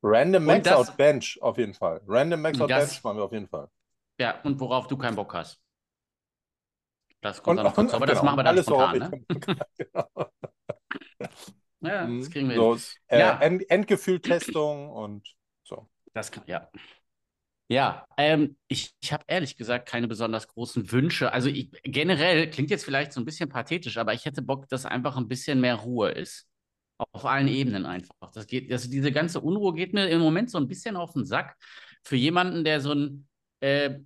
Random 0.07 0.45
Max 0.45 0.63
das- 0.63 0.89
Out 0.89 0.97
Bench 0.97 1.39
auf 1.41 1.57
jeden 1.57 1.74
Fall. 1.74 2.00
Random 2.07 2.39
Max 2.41 2.62
Out 2.62 2.69
Das- 2.69 2.89
Bench 2.89 3.03
machen 3.03 3.17
wir 3.17 3.24
auf 3.24 3.31
jeden 3.31 3.47
Fall. 3.47 3.67
Ja, 4.19 4.39
und 4.43 4.59
worauf 4.59 4.88
du 4.88 4.97
keinen 4.97 5.15
Bock 5.15 5.33
hast. 5.33 5.59
Das 7.21 7.41
kommt 7.41 7.57
Und, 7.59 7.65
dann 7.65 7.74
noch 7.74 7.75
dazu. 7.75 7.95
Aber 7.95 8.05
das 8.05 8.19
genau, 8.19 8.25
machen 8.25 8.38
wir 8.39 8.43
dann 8.43 8.53
alles 8.53 8.65
spontan, 8.65 9.00
ne? 9.00 9.25
genau. 9.77 10.31
Ja, 11.81 12.07
das 12.07 12.29
kriegen 12.29 12.50
wir 12.50 12.55
hin. 12.55 12.79
So, 12.79 12.95
äh, 13.07 13.19
Ja. 13.19 13.39
End 13.39 13.69
Endgefühltestung 13.69 14.89
und 14.89 15.27
so. 15.63 15.89
Das 16.13 16.31
kann, 16.31 16.43
ja. 16.45 16.69
Ja, 17.67 18.05
ähm, 18.17 18.57
ich, 18.67 18.93
ich 19.01 19.12
habe 19.12 19.24
ehrlich 19.27 19.57
gesagt 19.57 19.89
keine 19.89 20.07
besonders 20.07 20.47
großen 20.47 20.91
Wünsche. 20.91 21.33
Also 21.33 21.50
ich, 21.50 21.71
generell 21.81 22.47
klingt 22.51 22.69
jetzt 22.69 22.85
vielleicht 22.85 23.12
so 23.12 23.19
ein 23.19 23.25
bisschen 23.25 23.50
pathetisch, 23.50 23.97
aber 23.97 24.13
ich 24.13 24.25
hätte 24.25 24.43
Bock, 24.43 24.69
dass 24.69 24.85
einfach 24.85 25.17
ein 25.17 25.27
bisschen 25.27 25.59
mehr 25.62 25.75
Ruhe 25.75 26.12
ist. 26.12 26.47
Auf 26.97 27.25
allen 27.25 27.47
Ebenen 27.47 27.85
einfach. 27.85 28.31
Das 28.33 28.47
geht, 28.47 28.71
also 28.71 28.89
diese 28.89 29.11
ganze 29.11 29.41
Unruhe 29.41 29.73
geht 29.73 29.93
mir 29.93 30.07
im 30.07 30.21
Moment 30.21 30.49
so 30.49 30.57
ein 30.57 30.67
bisschen 30.67 30.95
auf 30.95 31.13
den 31.13 31.25
Sack. 31.25 31.55
Für 32.03 32.15
jemanden, 32.15 32.63
der 32.63 32.79
so 32.79 32.93
ein, 32.93 33.27
äh, 33.59 33.99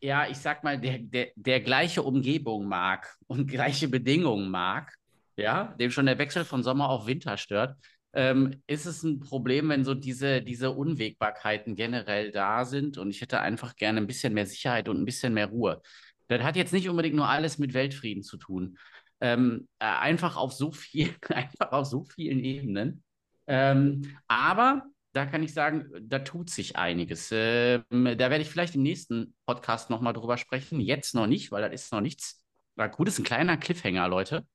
ja, 0.00 0.26
ich 0.28 0.38
sag 0.38 0.64
mal, 0.64 0.80
der, 0.80 0.98
der, 0.98 1.28
der 1.36 1.60
gleiche 1.60 2.02
Umgebung 2.02 2.66
mag 2.66 3.14
und 3.26 3.46
gleiche 3.46 3.88
Bedingungen 3.88 4.50
mag, 4.50 4.94
ja, 5.36 5.74
dem 5.78 5.90
schon 5.90 6.06
der 6.06 6.18
Wechsel 6.18 6.44
von 6.44 6.62
Sommer 6.62 6.88
auf 6.88 7.06
Winter 7.06 7.36
stört, 7.36 7.76
ähm, 8.14 8.62
ist 8.66 8.86
es 8.86 9.02
ein 9.02 9.20
Problem, 9.20 9.68
wenn 9.68 9.84
so 9.84 9.94
diese, 9.94 10.42
diese 10.42 10.70
Unwägbarkeiten 10.70 11.74
generell 11.74 12.30
da 12.30 12.64
sind. 12.64 12.98
Und 12.98 13.10
ich 13.10 13.20
hätte 13.20 13.40
einfach 13.40 13.76
gerne 13.76 14.00
ein 14.00 14.06
bisschen 14.06 14.34
mehr 14.34 14.46
Sicherheit 14.46 14.88
und 14.88 15.00
ein 15.00 15.04
bisschen 15.04 15.34
mehr 15.34 15.48
Ruhe. 15.48 15.82
Das 16.28 16.42
hat 16.42 16.56
jetzt 16.56 16.72
nicht 16.72 16.88
unbedingt 16.88 17.16
nur 17.16 17.28
alles 17.28 17.58
mit 17.58 17.74
Weltfrieden 17.74 18.22
zu 18.22 18.36
tun. 18.38 18.78
Ähm, 19.24 19.68
äh, 19.78 19.86
einfach 19.86 20.36
auf 20.36 20.52
so 20.52 20.70
viel, 20.70 21.14
einfach 21.30 21.72
auf 21.72 21.86
so 21.86 22.04
vielen 22.04 22.40
Ebenen. 22.40 23.02
Ähm, 23.46 24.18
aber 24.28 24.82
da 25.14 25.24
kann 25.24 25.42
ich 25.42 25.54
sagen, 25.54 25.90
da 26.02 26.18
tut 26.18 26.50
sich 26.50 26.76
einiges. 26.76 27.30
Ähm, 27.32 27.84
da 27.90 28.18
werde 28.18 28.42
ich 28.42 28.50
vielleicht 28.50 28.74
im 28.74 28.82
nächsten 28.82 29.34
Podcast 29.46 29.88
nochmal 29.88 30.12
drüber 30.12 30.36
sprechen. 30.36 30.78
Jetzt 30.78 31.14
noch 31.14 31.26
nicht, 31.26 31.50
weil 31.52 31.62
das 31.62 31.72
ist 31.72 31.92
noch 31.92 32.02
nichts. 32.02 32.44
Na 32.76 32.86
gut, 32.88 33.08
ist 33.08 33.18
ein 33.18 33.24
kleiner 33.24 33.56
Cliffhanger, 33.56 34.08
Leute. 34.08 34.46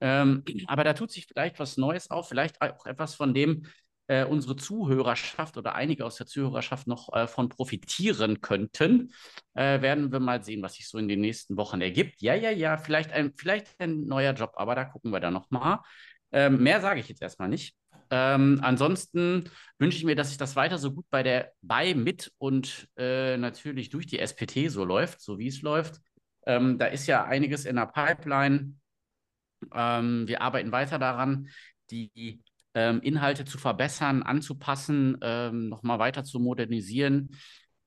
Ähm, 0.00 0.44
aber 0.66 0.84
da 0.84 0.94
tut 0.94 1.10
sich 1.10 1.26
vielleicht 1.26 1.58
was 1.58 1.76
Neues 1.76 2.10
auf, 2.10 2.26
vielleicht 2.26 2.62
auch 2.62 2.86
etwas, 2.86 3.14
von 3.14 3.34
dem 3.34 3.66
äh, 4.08 4.24
unsere 4.24 4.56
Zuhörerschaft 4.56 5.56
oder 5.56 5.74
einige 5.74 6.04
aus 6.04 6.16
der 6.16 6.26
Zuhörerschaft 6.26 6.86
noch 6.86 7.12
äh, 7.12 7.26
von 7.26 7.48
profitieren 7.48 8.40
könnten. 8.40 9.12
Äh, 9.54 9.80
werden 9.82 10.12
wir 10.12 10.20
mal 10.20 10.42
sehen, 10.42 10.62
was 10.62 10.74
sich 10.74 10.88
so 10.88 10.98
in 10.98 11.08
den 11.08 11.20
nächsten 11.20 11.56
Wochen 11.56 11.80
ergibt. 11.80 12.20
Ja, 12.20 12.34
ja, 12.34 12.50
ja, 12.50 12.76
vielleicht 12.76 13.12
ein, 13.12 13.32
vielleicht 13.36 13.68
ein 13.80 14.06
neuer 14.06 14.32
Job, 14.32 14.52
aber 14.56 14.74
da 14.74 14.84
gucken 14.84 15.12
wir 15.12 15.20
dann 15.20 15.34
nochmal. 15.34 15.80
Ähm, 16.32 16.62
mehr 16.62 16.80
sage 16.80 17.00
ich 17.00 17.08
jetzt 17.08 17.22
erstmal 17.22 17.48
nicht. 17.48 17.76
Ähm, 18.10 18.60
ansonsten 18.62 19.50
wünsche 19.78 19.98
ich 19.98 20.04
mir, 20.04 20.14
dass 20.14 20.28
sich 20.28 20.38
das 20.38 20.54
weiter 20.54 20.78
so 20.78 20.92
gut 20.92 21.06
bei 21.10 21.22
der, 21.22 21.52
bei, 21.60 21.94
mit 21.94 22.32
und 22.38 22.88
äh, 22.96 23.36
natürlich 23.36 23.90
durch 23.90 24.06
die 24.06 24.20
SPT 24.24 24.70
so 24.70 24.84
läuft, 24.84 25.20
so 25.20 25.38
wie 25.38 25.48
es 25.48 25.62
läuft. 25.62 26.00
Ähm, 26.46 26.78
da 26.78 26.86
ist 26.86 27.08
ja 27.08 27.24
einiges 27.24 27.64
in 27.64 27.76
der 27.76 27.86
Pipeline. 27.86 28.74
Ähm, 29.74 30.28
wir 30.28 30.42
arbeiten 30.42 30.70
weiter 30.70 30.98
daran, 31.00 31.48
die 31.90 32.42
ähm, 32.76 33.00
Inhalte 33.00 33.44
zu 33.46 33.58
verbessern, 33.58 34.22
anzupassen, 34.22 35.18
ähm, 35.22 35.68
nochmal 35.70 35.98
weiter 35.98 36.24
zu 36.24 36.38
modernisieren. 36.38 37.30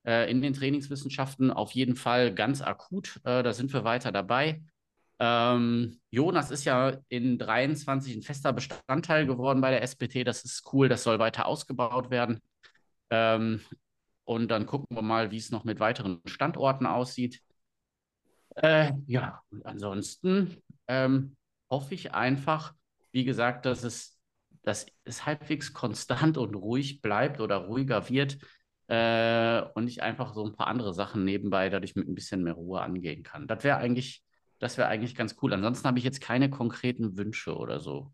Äh, 0.04 0.32
in 0.32 0.42
den 0.42 0.54
Trainingswissenschaften 0.54 1.52
auf 1.52 1.72
jeden 1.72 1.96
Fall 1.96 2.34
ganz 2.34 2.62
akut. 2.62 3.22
Äh, 3.24 3.44
da 3.44 3.54
sind 3.54 3.72
wir 3.72 3.84
weiter 3.84 4.12
dabei. 4.12 4.64
Ähm, 5.20 6.00
Jonas 6.10 6.50
ist 6.50 6.66
ja 6.66 6.98
in 7.10 7.38
23 7.38 8.16
ein 8.16 8.22
fester 8.24 8.52
Bestandteil 8.52 9.28
geworden 9.28 9.62
bei 9.62 9.70
der 9.72 9.84
SPT. 9.84 10.24
Das 10.26 10.44
ist 10.44 10.74
cool, 10.74 10.90
das 10.90 11.04
soll 11.04 11.20
weiter 11.20 11.46
ausgebaut 11.46 12.10
werden. 12.10 12.40
Ähm, 13.12 13.62
und 14.24 14.50
dann 14.50 14.66
gucken 14.66 14.96
wir 14.96 15.04
mal, 15.04 15.32
wie 15.32 15.38
es 15.38 15.52
noch 15.52 15.66
mit 15.66 15.80
weiteren 15.80 16.22
Standorten 16.26 16.86
aussieht. 16.88 17.42
Äh, 18.56 18.94
ja, 19.06 19.42
und 19.52 19.66
ansonsten 19.66 20.62
ähm, 20.88 21.36
hoffe 21.70 21.94
ich 21.94 22.14
einfach, 22.14 22.74
wie 23.12 23.26
gesagt, 23.26 23.66
dass 23.66 23.84
es, 23.84 24.19
dass 24.64 24.86
es 25.04 25.26
halbwegs 25.26 25.74
konstant 25.74 26.38
und 26.38 26.56
ruhig 26.56 27.02
bleibt 27.02 27.40
oder 27.40 27.58
ruhiger 27.58 28.10
wird 28.10 28.38
äh, 28.88 29.62
und 29.76 29.88
ich 29.88 30.02
einfach 30.02 30.34
so 30.34 30.46
ein 30.46 30.54
paar 30.54 30.68
andere 30.68 30.94
Sachen 30.94 31.24
nebenbei 31.26 31.70
dadurch 31.70 31.96
mit 31.96 32.08
ein 32.08 32.16
bisschen 32.16 32.44
mehr 32.44 32.54
Ruhe 32.54 32.82
angehen 32.82 33.24
kann. 33.24 33.48
Das 33.48 33.64
wäre 33.64 33.78
eigentlich, 33.78 34.24
das 34.60 34.78
wäre 34.78 34.88
eigentlich 34.90 35.16
ganz 35.16 35.36
cool. 35.42 35.54
Ansonsten 35.54 35.88
habe 35.88 36.00
ich 36.00 36.06
jetzt 36.06 36.22
keine 36.22 36.50
konkreten 36.50 37.18
Wünsche 37.18 37.56
oder 37.56 37.80
so. 37.80 38.14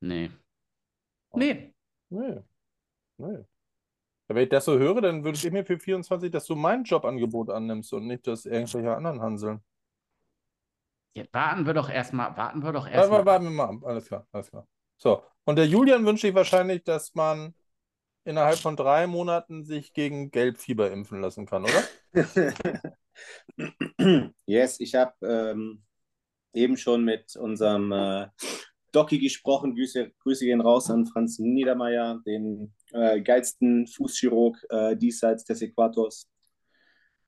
Nee. 0.00 0.30
Nee. 1.34 1.74
Nee. 2.10 2.42
Nee. 3.18 3.44
Wenn 4.28 4.36
ich 4.44 4.48
das 4.48 4.64
so 4.64 4.78
höre, 4.78 5.00
dann 5.00 5.24
würde 5.24 5.36
ich 5.38 5.50
mir 5.50 5.64
für 5.64 5.78
24, 5.78 6.30
dass 6.30 6.46
du 6.46 6.54
mein 6.56 6.84
Jobangebot 6.84 7.50
annimmst 7.50 7.92
und 7.92 8.06
nicht 8.06 8.26
das 8.26 8.46
irgendwelche 8.46 8.94
anderen 8.96 9.20
Hanseln. 9.20 9.62
Ja, 11.14 11.24
warten 11.32 11.64
wir 11.64 11.74
doch 11.74 11.88
erstmal, 11.88 12.36
warten 12.36 12.62
wir 12.62 12.72
doch 12.72 12.88
erstmal. 12.88 13.24
warten 13.24 13.44
wir 13.44 13.50
mal. 13.50 13.78
Alles 13.84 14.06
klar, 14.06 14.26
alles 14.32 14.50
klar. 14.50 14.66
So. 14.96 15.22
Und 15.44 15.56
der 15.56 15.66
Julian 15.66 16.04
wünsche 16.04 16.28
ich 16.28 16.34
wahrscheinlich, 16.34 16.82
dass 16.82 17.14
man 17.14 17.54
innerhalb 18.24 18.58
von 18.58 18.76
drei 18.76 19.06
Monaten 19.06 19.64
sich 19.64 19.92
gegen 19.92 20.30
Gelbfieber 20.30 20.90
impfen 20.90 21.20
lassen 21.20 21.46
kann, 21.46 21.64
oder? 21.64 22.94
yes, 24.46 24.80
ich 24.80 24.94
habe 24.94 25.14
ähm, 25.22 25.84
eben 26.52 26.76
schon 26.76 27.04
mit 27.04 27.36
unserem 27.36 27.92
äh, 27.92 28.28
Doki 28.92 29.18
gesprochen. 29.18 29.74
Grüße, 29.74 30.10
Grüße 30.20 30.44
gehen 30.44 30.60
raus 30.60 30.90
an 30.90 31.06
Franz 31.06 31.38
Niedermeyer, 31.38 32.20
den 32.26 32.74
äh, 32.92 33.20
geilsten 33.20 33.86
Fußchirurg 33.86 34.56
äh, 34.70 34.96
diesseits 34.96 35.44
des 35.44 35.62
Äquators 35.62 36.28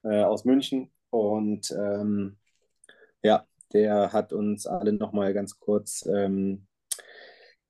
äh, 0.02 0.22
aus 0.22 0.44
München. 0.44 0.92
Und 1.10 1.70
ähm, 1.70 2.38
ja, 3.22 3.46
der 3.76 4.12
hat 4.12 4.32
uns 4.32 4.66
alle 4.66 4.92
nochmal 4.94 5.34
ganz 5.34 5.58
kurz 5.58 6.06
ähm, 6.06 6.66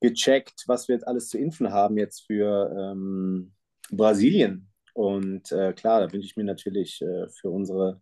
gecheckt, 0.01 0.63
was 0.69 0.87
wir 0.87 0.95
jetzt 0.95 1.07
alles 1.09 1.29
zu 1.29 1.39
impfen 1.39 1.73
haben 1.73 1.99
jetzt 1.99 2.27
für 2.27 2.71
ähm, 2.79 3.53
Brasilien. 3.91 4.69
Und 4.95 5.51
äh, 5.51 5.73
klar, 5.73 6.01
da 6.01 6.13
wünsche 6.13 6.27
ich 6.27 6.37
mir 6.37 6.45
natürlich 6.45 7.03
äh, 7.03 7.29
für 7.29 7.51
unsere 7.51 8.01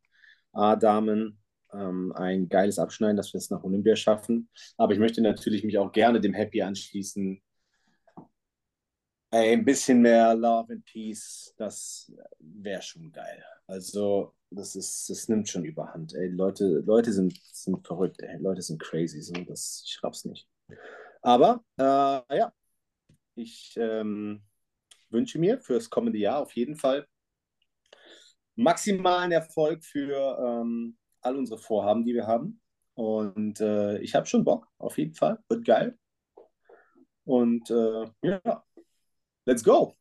A-Damen 0.53 1.41
ähm, 1.73 2.13
ein 2.15 2.49
geiles 2.49 2.79
Abschneiden, 2.79 3.17
dass 3.17 3.33
wir 3.33 3.39
es 3.39 3.51
nach 3.51 3.65
Olympia 3.65 3.97
schaffen. 3.97 4.51
Aber 4.77 4.93
ich 4.93 4.99
möchte 4.99 5.23
natürlich 5.23 5.65
mich 5.65 5.79
auch 5.79 5.93
gerne 5.93 6.21
dem 6.21 6.35
Happy 6.35 6.61
anschließen. 6.61 7.43
Ein 9.35 9.65
bisschen 9.65 10.01
mehr 10.01 10.33
Love 10.37 10.75
and 10.75 10.85
Peace, 10.85 11.53
das 11.57 12.13
wäre 12.39 12.81
schon 12.81 13.11
geil. 13.11 13.45
Also, 13.67 14.33
das 14.49 14.77
ist, 14.77 15.11
das 15.11 15.29
nimmt 15.29 15.49
schon 15.49 15.65
überhand. 15.65 16.15
Ey, 16.15 16.29
Leute, 16.29 16.85
Leute 16.87 17.13
sind, 17.13 17.37
sind 17.53 17.85
verrückt, 17.85 18.23
ey. 18.23 18.39
Leute 18.39 18.63
sind 18.63 18.81
crazy. 18.81 19.21
So, 19.21 19.33
das, 19.33 19.83
ich 19.89 20.01
raff's 20.05 20.25
nicht. 20.25 20.49
Aber 21.21 21.65
äh, 21.79 21.83
ja, 21.83 22.53
ich 23.35 23.75
ähm, 23.77 24.41
wünsche 25.11 25.41
mir 25.41 25.59
für 25.59 25.75
das 25.75 25.91
kommende 25.91 26.21
Jahr 26.21 26.39
auf 26.39 26.53
jeden 26.53 26.77
Fall 26.77 27.05
maximalen 28.55 29.33
Erfolg 29.33 29.83
für 29.83 30.39
ähm, 30.39 30.97
all 31.23 31.35
unsere 31.35 31.59
Vorhaben, 31.59 32.05
die 32.05 32.15
wir 32.15 32.29
haben. 32.29 32.61
Und 32.95 33.61
äh, 33.61 33.99
ich 33.99 34.15
habe 34.15 34.27
schon 34.27 34.45
Bock, 34.45 34.69
auf 34.79 34.97
jeden 34.97 35.15
Fall. 35.15 35.41
Wird 35.49 35.65
geil. 35.65 35.99
Und 37.25 37.69
äh, 37.71 38.05
ja, 38.23 38.65
let's 39.47 39.63
go. 39.63 39.95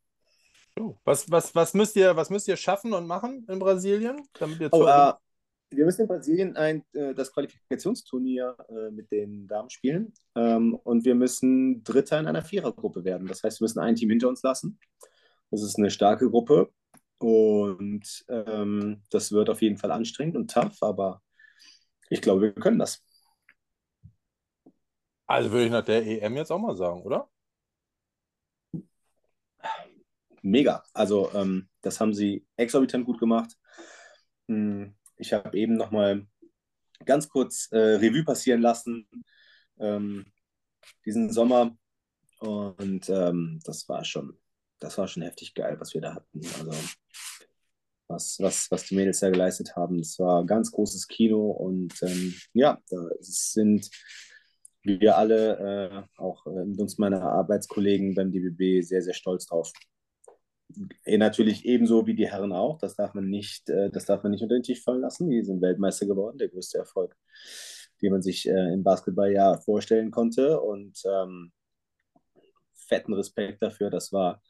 Oh, 0.80 0.96
Was, 1.04 1.30
was, 1.30 1.54
was, 1.54 1.74
müsst 1.74 1.96
ihr, 1.96 2.16
was 2.16 2.30
müsst 2.30 2.48
ihr 2.48 2.58
schaffen 2.58 2.94
und 2.94 3.06
machen 3.06 3.46
in 3.48 3.60
Brasilien, 3.60 4.22
damit 4.40 4.60
ihr 4.60 4.70
Oh, 4.72 4.86
äh, 4.86 5.14
wir 5.70 5.86
müssen 5.86 6.02
in 6.02 6.08
Brasilien 6.08 6.56
ein, 6.56 6.84
äh, 6.94 7.14
das 7.14 7.32
Qualifikationsturnier 7.32 8.56
äh, 8.70 8.92
mit 8.92 9.12
den 9.12 9.48
Damen 9.48 9.70
spielen. 9.70 10.14
Ähm, 10.36 10.76
und 10.76 11.06
wir 11.06 11.16
müssen 11.16 11.84
Dritter 11.84 12.20
in 12.20 12.28
einer 12.28 12.42
Vierergruppe 12.42 13.04
werden. 13.04 13.28
Das 13.28 13.44
heißt, 13.44 13.60
wir 13.60 13.66
müssen 13.66 13.80
ein 13.80 13.96
Team 13.96 14.10
hinter 14.10 14.30
uns 14.30 14.42
lassen. 14.44 14.80
Das 15.52 15.62
ist 15.62 15.78
eine 15.78 15.92
starke 15.92 16.30
Gruppe. 16.30 16.72
Und 17.20 18.26
ähm, 18.28 19.02
das 19.10 19.32
wird 19.32 19.50
auf 19.50 19.62
jeden 19.62 19.78
Fall 19.78 19.92
anstrengend 19.92 20.36
und 20.36 20.52
tough, 20.52 20.82
aber 20.82 21.22
ich 22.10 22.22
glaube, 22.22 22.42
wir 22.42 22.52
können 22.54 22.80
das. 22.80 23.02
Also 25.26 25.52
würde 25.52 25.66
ich 25.66 25.72
nach 25.72 25.86
der 25.86 26.06
EM 26.06 26.36
jetzt 26.36 26.52
auch 26.52 26.60
mal 26.60 26.76
sagen, 26.76 27.02
oder? 27.04 27.30
Mega. 30.44 30.84
Also, 30.94 31.32
ähm, 31.34 31.70
das 31.82 32.00
haben 32.02 32.14
sie 32.14 32.46
exorbitant 32.58 33.06
gut 33.06 33.20
gemacht. 33.20 33.58
Hm, 34.50 34.96
Ich 35.18 35.34
habe 35.34 35.58
eben 35.58 35.76
nochmal 35.78 36.28
ganz 37.06 37.30
kurz 37.30 37.70
äh, 37.72 37.78
Revue 37.78 38.24
passieren 38.26 38.62
lassen, 38.62 39.08
ähm, 39.80 40.26
diesen 41.06 41.32
Sommer. 41.32 41.78
Und 42.40 43.10
ähm, 43.10 43.60
das 43.66 43.90
war 43.90 44.06
schon, 44.06 44.38
das 44.80 44.98
war 44.98 45.08
schon 45.08 45.24
heftig 45.24 45.56
geil, 45.56 45.80
was 45.80 45.94
wir 45.94 46.02
da 46.02 46.16
hatten. 46.16 46.42
Also, 46.60 46.74
was, 48.08 48.38
was, 48.40 48.70
was 48.72 48.86
die 48.88 48.96
Mädels 48.96 49.20
da 49.20 49.30
geleistet 49.30 49.76
haben. 49.76 49.98
Das 50.00 50.20
war 50.20 50.42
ein 50.42 50.48
ganz 50.48 50.72
großes 50.72 51.08
Kino 51.08 51.52
und 51.52 51.94
ähm, 52.04 52.36
ja, 52.54 52.80
da 52.90 52.98
sind 53.22 53.90
wir 54.84 55.18
alle, 55.18 56.08
äh, 56.18 56.22
auch 56.22 56.46
äh, 56.46 56.50
uns 56.50 56.98
meiner 56.98 57.22
Arbeitskollegen 57.22 58.16
beim 58.16 58.32
DBB, 58.32 58.82
sehr, 58.86 59.02
sehr 59.02 59.14
stolz 59.14 59.46
drauf. 59.48 59.72
Eh, 61.06 61.18
Natürlich 61.18 61.66
ebenso 61.66 62.06
wie 62.08 62.16
die 62.16 62.30
Herren 62.30 62.52
auch. 62.54 62.78
Das 62.78 62.96
darf 62.96 63.14
man 63.14 63.30
nicht, 63.30 63.70
äh, 63.70 63.90
das 63.90 64.06
darf 64.06 64.24
man 64.24 64.32
nicht 64.32 64.42
unter 64.42 64.56
den 64.56 64.64
Tisch 64.64 64.84
fallen 64.84 65.02
lassen. 65.02 65.30
Die 65.30 65.44
sind 65.44 65.62
Weltmeister 65.62 66.06
geworden, 66.06 66.38
der 66.38 66.50
größte 66.50 66.78
Erfolg, 66.78 67.16
den 68.02 68.12
man 68.12 68.22
sich 68.22 68.48
äh, 68.48 68.74
im 68.74 68.84
Basketball 68.84 69.32
ja 69.32 69.58
vorstellen 69.58 70.12
konnte. 70.12 70.60
Und 70.62 71.02
ähm, 71.06 71.52
fetten 72.76 73.14
Respekt 73.14 73.62
dafür. 73.62 73.90
Das 73.90 74.12
war 74.12 74.42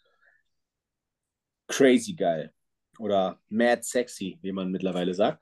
crazy 1.67 2.13
geil. 2.13 2.51
Oder 2.99 3.39
mad 3.49 3.81
sexy, 3.83 4.37
wie 4.41 4.51
man 4.51 4.69
mittlerweile 4.69 5.13
sagt. 5.13 5.41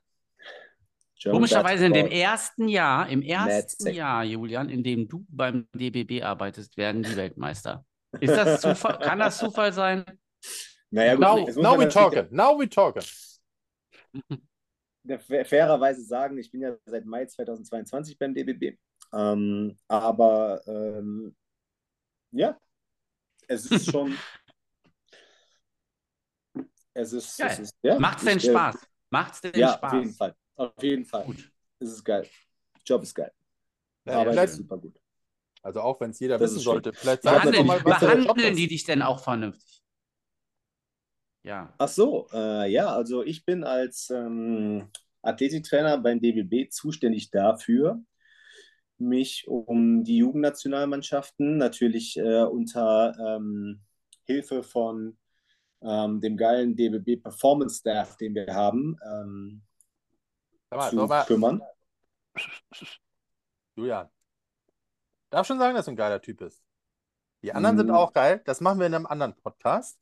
German 1.18 1.36
Komischerweise 1.36 1.86
in 1.86 1.92
dem 1.92 2.08
ersten 2.08 2.66
Jahr, 2.66 3.08
im 3.08 3.22
ersten 3.22 3.92
Jahr, 3.92 4.24
Julian, 4.24 4.68
in 4.68 4.82
dem 4.82 5.06
du 5.06 5.24
beim 5.28 5.68
DBB 5.72 6.22
arbeitest, 6.22 6.76
werden 6.76 7.02
die 7.02 7.14
Weltmeister. 7.14 7.84
Ist 8.20 8.34
das 8.34 8.60
Zufall? 8.60 8.98
Kann 8.98 9.20
das 9.20 9.38
Zufall 9.38 9.72
sein? 9.72 10.04
Naja, 10.92 11.14
gut, 11.14 11.20
Now, 11.56 11.62
now 11.62 11.78
we 11.78 11.88
talking. 11.88 12.28
Now 12.30 12.58
we 12.58 12.68
talking. 12.68 13.02
fairerweise 15.44 16.04
sagen, 16.04 16.36
ich 16.36 16.50
bin 16.50 16.60
ja 16.60 16.76
seit 16.84 17.06
Mai 17.06 17.24
2022 17.24 18.18
beim 18.18 18.34
DBB. 18.34 18.78
Ähm, 19.14 19.74
aber 19.88 20.60
ähm, 20.66 21.34
ja, 22.30 22.58
es 23.48 23.70
ist 23.70 23.90
schon. 23.90 24.16
es 26.94 27.12
ist. 27.14 27.38
Geil. 27.38 27.50
Es 27.52 27.58
ist 27.58 27.74
ja, 27.82 27.98
Macht's 27.98 28.24
denn 28.24 28.36
ich, 28.36 28.44
Spaß? 28.44 28.76
Macht's 29.10 29.40
denn 29.40 29.52
Ja, 29.54 29.72
Spaß? 29.72 29.92
auf 29.92 29.98
jeden 29.98 30.14
Fall. 30.14 30.34
Auf 30.56 30.82
jeden 30.82 31.04
Fall. 31.06 31.24
Gut. 31.24 31.52
Es 31.78 31.88
ist 31.88 32.04
geil. 32.04 32.28
Job 32.84 33.02
ist 33.02 33.14
geil. 33.14 33.32
Ja, 34.04 34.18
Arbeit 34.18 34.34
vielleicht, 34.34 34.52
ist 34.52 34.58
super 34.58 34.76
gut. 34.76 35.00
also 35.62 35.80
auch 35.80 35.98
wenn 36.00 36.10
es 36.10 36.20
jeder 36.20 36.36
Das 36.36 36.50
wissen 36.50 36.60
sollte, 36.60 36.92
vielleicht 36.92 37.24
doch 37.24 37.32
Behandeln, 37.32 37.66
mal, 37.66 37.82
was 37.84 38.00
behandeln 38.00 38.56
die 38.56 38.66
dich 38.66 38.84
denn 38.84 39.00
auch 39.00 39.22
vernünftig? 39.22 39.81
Ja. 41.44 41.72
Ach 41.78 41.88
so, 41.88 42.28
äh, 42.32 42.70
ja, 42.70 42.94
also 42.94 43.22
ich 43.24 43.44
bin 43.44 43.64
als 43.64 44.10
ähm, 44.10 44.88
Athletiktrainer 45.22 45.98
beim 45.98 46.20
DBB 46.20 46.70
zuständig 46.70 47.30
dafür, 47.30 48.00
mich 48.98 49.48
um 49.48 50.04
die 50.04 50.18
Jugendnationalmannschaften 50.18 51.56
natürlich 51.56 52.16
äh, 52.16 52.42
unter 52.44 53.16
ähm, 53.18 53.80
Hilfe 54.24 54.62
von 54.62 55.18
ähm, 55.80 56.20
dem 56.20 56.36
geilen 56.36 56.76
DBB 56.76 57.20
Performance 57.20 57.80
Staff, 57.80 58.16
den 58.16 58.34
wir 58.34 58.46
haben, 58.54 58.96
ähm, 59.04 59.62
mal, 60.70 60.90
zu 60.90 60.96
mal, 60.96 61.24
kümmern. 61.24 61.60
Julian, 63.74 64.08
darf 65.30 65.46
schon 65.46 65.58
sagen, 65.58 65.74
dass 65.74 65.86
du 65.86 65.90
ein 65.90 65.96
geiler 65.96 66.20
Typ 66.20 66.38
bist. 66.38 66.62
Die 67.42 67.52
anderen 67.52 67.76
sind 67.76 67.88
Mm. 67.88 67.94
auch 67.94 68.12
geil. 68.12 68.40
Das 68.44 68.60
machen 68.60 68.78
wir 68.78 68.86
in 68.86 68.94
einem 68.94 69.06
anderen 69.06 69.34
Podcast. 69.34 69.98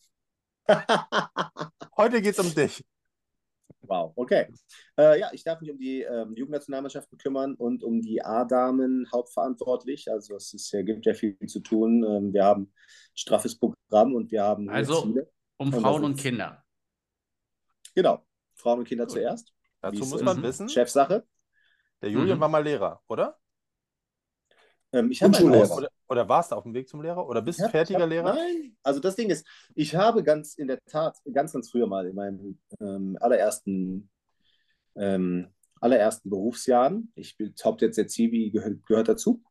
Heute 1.96 2.22
geht 2.22 2.38
es 2.38 2.44
um 2.44 2.54
dich. 2.54 2.84
Wow, 3.82 4.12
okay. 4.14 4.46
Äh, 4.98 5.18
ja, 5.20 5.30
ich 5.32 5.42
darf 5.42 5.60
mich 5.60 5.70
um 5.70 5.78
die 5.78 6.02
ähm, 6.02 6.34
Jugendnationalmannschaften 6.36 7.18
kümmern 7.18 7.54
und 7.54 7.82
um 7.82 8.00
die 8.00 8.22
A-Damen 8.22 9.06
hauptverantwortlich. 9.12 10.10
Also 10.10 10.36
es 10.36 10.52
ist, 10.54 10.70
ja, 10.72 10.82
gibt 10.82 11.06
ja 11.06 11.14
viel 11.14 11.36
zu 11.46 11.60
tun. 11.60 12.04
Ähm, 12.04 12.32
wir 12.32 12.44
haben 12.44 12.62
ein 12.64 12.72
straffes 13.14 13.58
Programm 13.58 14.14
und 14.14 14.30
wir 14.30 14.42
haben 14.44 14.68
Also- 14.68 15.02
Ziele. 15.02 15.30
Um 15.56 15.74
Und 15.74 15.80
Frauen 15.82 16.04
und 16.04 16.16
Kinder. 16.18 16.64
Genau, 17.94 18.24
Frauen 18.54 18.78
und 18.78 18.88
Kinder 18.88 19.04
Gut. 19.04 19.12
zuerst. 19.12 19.52
Dazu 19.82 20.06
muss 20.06 20.22
man 20.22 20.42
wissen, 20.42 20.68
Chefsache. 20.68 21.26
der 22.00 22.10
Julian 22.10 22.38
Mhm. 22.38 22.40
war 22.40 22.48
mal 22.48 22.64
Lehrer, 22.64 23.02
oder? 23.08 23.38
Ähm, 24.92 25.10
ich 25.10 25.22
habe 25.22 25.32
Grundschullehrer. 25.36 25.88
Oder, 26.10 26.28
warst 26.28 26.50
du 26.50 26.56
auf 26.56 26.64
dem 26.64 26.74
Weg 26.74 26.88
zum 26.88 27.02
Lehrer? 27.02 27.28
Oder 27.28 27.40
bist 27.40 27.60
du 27.60 27.68
fertiger 27.68 28.00
hab, 28.00 28.10
Lehrer? 28.10 28.34
Nein, 28.34 28.76
also 28.82 28.98
das 29.00 29.16
Ding 29.16 29.30
ist, 29.30 29.46
ich 29.74 29.94
habe 29.94 30.22
ganz 30.22 30.54
in 30.54 30.66
der 30.66 30.80
Tat, 30.84 31.16
ganz, 31.32 31.52
ganz 31.52 31.70
früher 31.70 31.86
mal 31.86 32.06
in 32.06 32.16
meinem 32.16 32.58
ähm, 32.80 33.16
allerersten 33.20 34.10
ähm, 34.96 35.48
allerersten 35.80 36.30
Berufsjahren, 36.30 37.10
ich 37.14 37.36
bin 37.36 37.54
Hauptsächlich 37.62 37.96
der 37.96 38.08
Zivi 38.08 38.50
gehört, 38.50 38.86
gehört 38.86 39.08
dazu, 39.08 39.42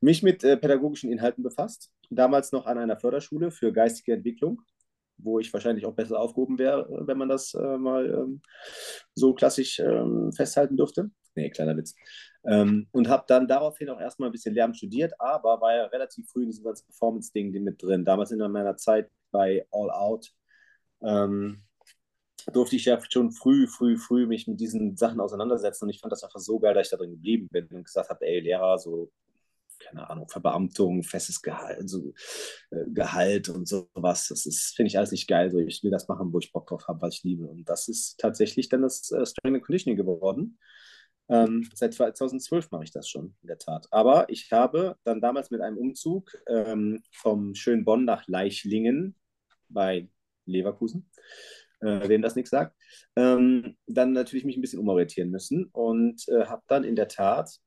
mich 0.00 0.22
mit 0.22 0.44
äh, 0.44 0.56
pädagogischen 0.56 1.10
Inhalten 1.10 1.42
befasst. 1.42 1.92
Damals 2.10 2.52
noch 2.52 2.66
an 2.66 2.78
einer 2.78 2.96
Förderschule 2.96 3.50
für 3.50 3.72
geistige 3.72 4.12
Entwicklung, 4.12 4.62
wo 5.18 5.38
ich 5.38 5.52
wahrscheinlich 5.52 5.86
auch 5.86 5.94
besser 5.94 6.18
aufgehoben 6.20 6.58
wäre, 6.58 6.86
wenn 7.06 7.18
man 7.18 7.28
das 7.28 7.54
äh, 7.54 7.78
mal 7.78 8.06
ähm, 8.12 8.42
so 9.14 9.34
klassisch 9.34 9.78
ähm, 9.78 10.32
festhalten 10.32 10.76
dürfte. 10.76 11.10
Nee, 11.34 11.50
kleiner 11.50 11.76
Witz. 11.76 11.94
Ähm, 12.44 12.88
und 12.92 13.08
habe 13.08 13.24
dann 13.28 13.46
daraufhin 13.48 13.90
auch 13.90 14.00
erstmal 14.00 14.28
ein 14.28 14.32
bisschen 14.32 14.54
Lärm 14.54 14.74
studiert, 14.74 15.12
aber 15.18 15.60
war 15.60 15.74
ja 15.74 15.84
relativ 15.86 16.28
früh 16.30 16.42
in 16.42 16.48
diesem 16.48 16.64
ganzen 16.64 16.86
Performance-Ding 16.86 17.50
mit 17.62 17.82
drin. 17.82 18.04
Damals 18.04 18.30
in 18.30 18.38
meiner 18.38 18.76
Zeit 18.76 19.10
bei 19.30 19.66
All 19.70 19.90
Out 19.90 20.32
ähm, 21.02 21.62
durfte 22.52 22.76
ich 22.76 22.84
ja 22.84 22.98
schon 23.10 23.32
früh, 23.32 23.66
früh, 23.66 23.96
früh 23.98 24.26
mich 24.26 24.46
mit 24.46 24.60
diesen 24.60 24.96
Sachen 24.96 25.20
auseinandersetzen 25.20 25.84
und 25.84 25.90
ich 25.90 26.00
fand 26.00 26.12
das 26.12 26.22
einfach 26.22 26.38
so 26.38 26.58
geil, 26.58 26.74
dass 26.74 26.86
ich 26.86 26.90
da 26.90 26.96
drin 26.96 27.10
geblieben 27.10 27.48
bin 27.50 27.66
und 27.68 27.84
gesagt 27.84 28.08
habe, 28.08 28.24
ey, 28.24 28.40
Lehrer, 28.40 28.78
so 28.78 29.10
keine 29.78 30.08
Ahnung, 30.08 30.28
Verbeamtung, 30.28 31.02
festes 31.02 31.42
Gehalt, 31.42 31.88
so, 31.88 32.12
äh, 32.70 32.84
Gehalt 32.88 33.48
und 33.48 33.66
sowas. 33.66 34.28
Das 34.28 34.46
ist, 34.46 34.74
finde 34.76 34.88
ich 34.88 34.98
alles 34.98 35.12
nicht 35.12 35.28
geil. 35.28 35.50
So, 35.50 35.58
ich 35.58 35.82
will 35.82 35.90
das 35.90 36.08
machen, 36.08 36.32
wo 36.32 36.38
ich 36.38 36.52
Bock 36.52 36.66
drauf 36.66 36.86
habe, 36.88 37.02
was 37.02 37.14
ich 37.14 37.24
liebe. 37.24 37.46
Und 37.46 37.68
das 37.68 37.88
ist 37.88 38.18
tatsächlich 38.18 38.68
dann 38.68 38.82
das 38.82 39.10
äh, 39.10 39.24
Strength 39.26 39.56
and 39.56 39.64
Conditioning 39.64 39.96
geworden. 39.96 40.58
Ähm, 41.28 41.68
seit 41.74 41.94
2012 41.94 42.70
mache 42.70 42.84
ich 42.84 42.92
das 42.92 43.08
schon, 43.08 43.34
in 43.42 43.48
der 43.48 43.58
Tat. 43.58 43.86
Aber 43.90 44.28
ich 44.28 44.52
habe 44.52 44.96
dann 45.04 45.20
damals 45.20 45.50
mit 45.50 45.60
einem 45.60 45.76
Umzug 45.76 46.36
ähm, 46.48 47.02
vom 47.10 47.54
schönen 47.54 47.84
Bonn 47.84 48.04
nach 48.04 48.26
Leichlingen 48.28 49.16
bei 49.68 50.08
Leverkusen, 50.44 51.10
äh, 51.80 52.08
wem 52.08 52.22
das 52.22 52.36
nichts 52.36 52.50
sagt, 52.50 52.76
ähm, 53.16 53.76
dann 53.86 54.12
natürlich 54.12 54.44
mich 54.44 54.56
ein 54.56 54.60
bisschen 54.60 54.78
umorientieren 54.78 55.30
müssen 55.30 55.66
und 55.72 56.28
äh, 56.28 56.46
habe 56.46 56.62
dann 56.68 56.84
in 56.84 56.94
der 56.94 57.08
Tat 57.08 57.58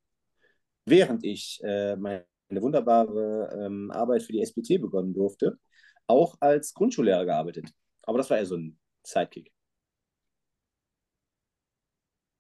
während 0.90 1.24
ich 1.24 1.60
äh, 1.64 1.96
meine 1.96 2.26
wunderbare 2.50 3.66
ähm, 3.66 3.92
Arbeit 3.92 4.24
für 4.24 4.34
die 4.34 4.42
SBT 4.42 4.82
begonnen 4.82 5.14
durfte, 5.14 5.58
auch 6.08 6.36
als 6.40 6.74
Grundschullehrer 6.74 7.26
gearbeitet. 7.26 7.70
Aber 8.04 8.18
das 8.18 8.30
war 8.30 8.38
eher 8.38 8.46
so 8.46 8.56
ein 8.56 8.80
Sidekick. 9.04 9.52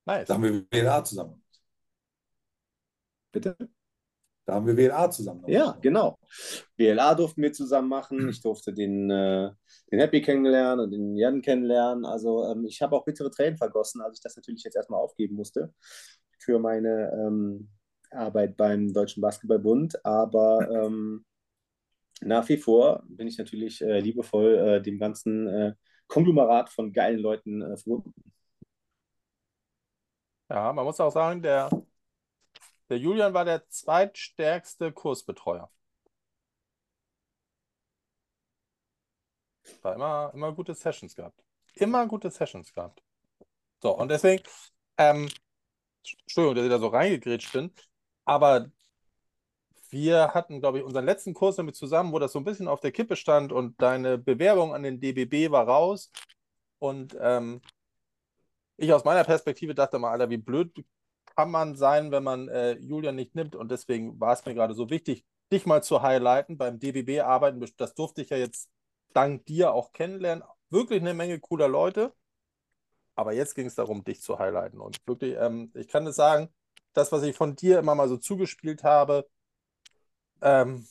Nice. 0.05 0.27
Da 0.27 0.33
haben 0.33 0.43
wir 0.43 0.65
WLA 0.71 1.03
zusammen. 1.03 1.43
Bitte? 3.31 3.55
Da 4.45 4.55
haben 4.55 4.65
wir 4.65 4.75
WLA 4.75 5.12
zusammen 5.12 5.43
gemacht. 5.43 5.53
Ja, 5.53 5.77
genau. 5.79 6.17
WLA 6.75 7.13
durften 7.13 7.43
wir 7.43 7.53
zusammen 7.53 7.88
machen. 7.88 8.29
Ich 8.29 8.41
durfte 8.41 8.73
den, 8.73 9.12
äh, 9.12 9.51
den 9.91 9.99
Happy 9.99 10.23
kennenlernen 10.23 10.85
und 10.85 10.91
den 10.91 11.15
Jan 11.15 11.43
kennenlernen. 11.43 12.03
Also 12.03 12.45
ähm, 12.45 12.65
ich 12.65 12.81
habe 12.81 12.95
auch 12.95 13.05
bittere 13.05 13.29
Tränen 13.29 13.57
vergossen, 13.59 14.01
als 14.01 14.17
ich 14.17 14.23
das 14.23 14.35
natürlich 14.35 14.63
jetzt 14.63 14.75
erstmal 14.75 14.99
aufgeben 14.99 15.35
musste 15.35 15.71
für 16.39 16.57
meine 16.57 17.12
ähm, 17.13 17.69
Arbeit 18.12 18.58
beim 18.58 18.93
Deutschen 18.93 19.22
Basketballbund, 19.22 20.04
aber 20.06 20.69
ähm, 20.86 21.26
nach 22.22 22.48
wie 22.50 22.58
vor 22.58 23.04
bin 23.08 23.28
ich 23.28 23.38
natürlich 23.38 23.82
äh, 23.82 24.00
liebevoll 24.00 24.56
äh, 24.56 24.82
dem 24.82 25.00
ganzen 25.00 25.48
äh, 25.48 25.76
Konglomerat 26.08 26.69
von 26.69 26.91
geilen 26.91 27.19
Leuten 27.19 27.62
äh, 27.62 27.78
verbunden. 27.78 28.13
Ja, 30.50 30.74
man 30.74 30.84
muss 30.84 31.00
auch 31.00 31.12
sagen, 31.12 31.41
der, 31.43 31.69
der 32.89 32.98
Julian 32.98 33.34
war 33.34 33.45
der 33.45 33.67
zweitstärkste 33.69 34.91
Kursbetreuer. 34.91 35.69
War 39.84 39.95
immer, 39.95 40.32
immer 40.34 40.52
gute 40.54 40.74
Sessions 40.74 41.15
gehabt. 41.15 41.43
Immer 41.76 42.08
gute 42.08 42.32
Sessions 42.32 42.74
gehabt. 42.74 43.04
So, 43.82 43.95
und 43.95 44.10
deswegen, 44.10 44.43
ähm, 44.98 45.30
Entschuldigung, 46.24 46.56
dass 46.56 46.65
ich 46.65 46.72
da 46.72 46.80
so 46.80 46.88
reingegrätscht 46.88 47.54
bin. 47.54 47.72
Aber 48.29 48.69
wir 49.89 50.35
hatten, 50.35 50.59
glaube 50.59 50.77
ich, 50.77 50.83
unseren 50.83 51.05
letzten 51.05 51.33
Kurs 51.33 51.55
damit 51.55 51.75
zusammen, 51.75 52.13
wo 52.13 52.19
das 52.19 52.31
so 52.31 52.39
ein 52.39 52.45
bisschen 52.45 52.67
auf 52.67 52.79
der 52.79 52.91
Kippe 52.91 53.15
stand 53.15 53.51
und 53.51 53.81
deine 53.81 54.19
Bewerbung 54.19 54.75
an 54.75 54.83
den 54.83 54.99
DBB 54.99 55.51
war 55.51 55.67
raus. 55.67 56.11
Und 56.77 57.17
ähm, 57.19 57.59
ich 58.77 58.93
aus 58.93 59.03
meiner 59.03 59.23
Perspektive 59.23 59.73
dachte 59.73 59.97
mal, 59.97 60.11
Alter, 60.11 60.29
wie 60.29 60.37
blöd 60.37 60.85
kann 61.35 61.49
man 61.49 61.75
sein, 61.75 62.11
wenn 62.11 62.23
man 62.23 62.49
äh, 62.49 62.73
Julian 62.73 63.15
nicht 63.15 63.33
nimmt. 63.33 63.55
Und 63.55 63.71
deswegen 63.71 64.19
war 64.19 64.33
es 64.33 64.45
mir 64.45 64.53
gerade 64.53 64.75
so 64.75 64.91
wichtig, 64.91 65.25
dich 65.51 65.65
mal 65.65 65.81
zu 65.81 66.03
highlighten. 66.03 66.55
Beim 66.59 66.79
DBB 66.79 67.21
arbeiten, 67.21 67.65
das 67.77 67.95
durfte 67.95 68.21
ich 68.21 68.29
ja 68.29 68.37
jetzt 68.37 68.69
dank 69.13 69.47
dir 69.47 69.73
auch 69.73 69.91
kennenlernen. 69.91 70.43
Wirklich 70.69 71.01
eine 71.01 71.15
Menge 71.15 71.39
cooler 71.39 71.67
Leute. 71.67 72.13
Aber 73.15 73.33
jetzt 73.33 73.55
ging 73.55 73.65
es 73.65 73.73
darum, 73.73 74.03
dich 74.03 74.21
zu 74.21 74.37
highlighten. 74.37 74.79
Und 74.79 74.99
wirklich, 75.07 75.35
ähm, 75.39 75.71
ich 75.73 75.87
kann 75.87 76.05
es 76.05 76.15
sagen, 76.15 76.49
das, 76.93 77.12
was 77.12 77.23
ich 77.23 77.36
von 77.36 77.56
dir 77.56 77.80
immer 77.80 77.95
mal 77.95 78.10
so 78.10 78.17
zugespielt 78.17 78.84
habe, 78.84 79.30
ähm, 80.41 80.88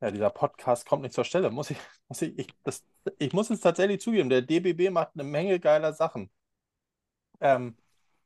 ja, 0.00 0.10
dieser 0.10 0.30
Podcast 0.30 0.86
kommt 0.86 1.02
nicht 1.02 1.14
zur 1.14 1.24
Stelle. 1.24 1.50
Muss 1.50 1.70
ich, 1.70 1.78
muss 2.08 2.22
ich, 2.22 2.38
ich, 2.38 2.48
das, 2.62 2.84
ich 3.18 3.32
muss 3.32 3.50
es 3.50 3.60
tatsächlich 3.60 4.00
zugeben, 4.00 4.28
der 4.30 4.42
DBB 4.42 4.90
macht 4.90 5.10
eine 5.14 5.24
Menge 5.24 5.60
geiler 5.60 5.92
Sachen. 5.92 6.30
Ähm, 7.40 7.76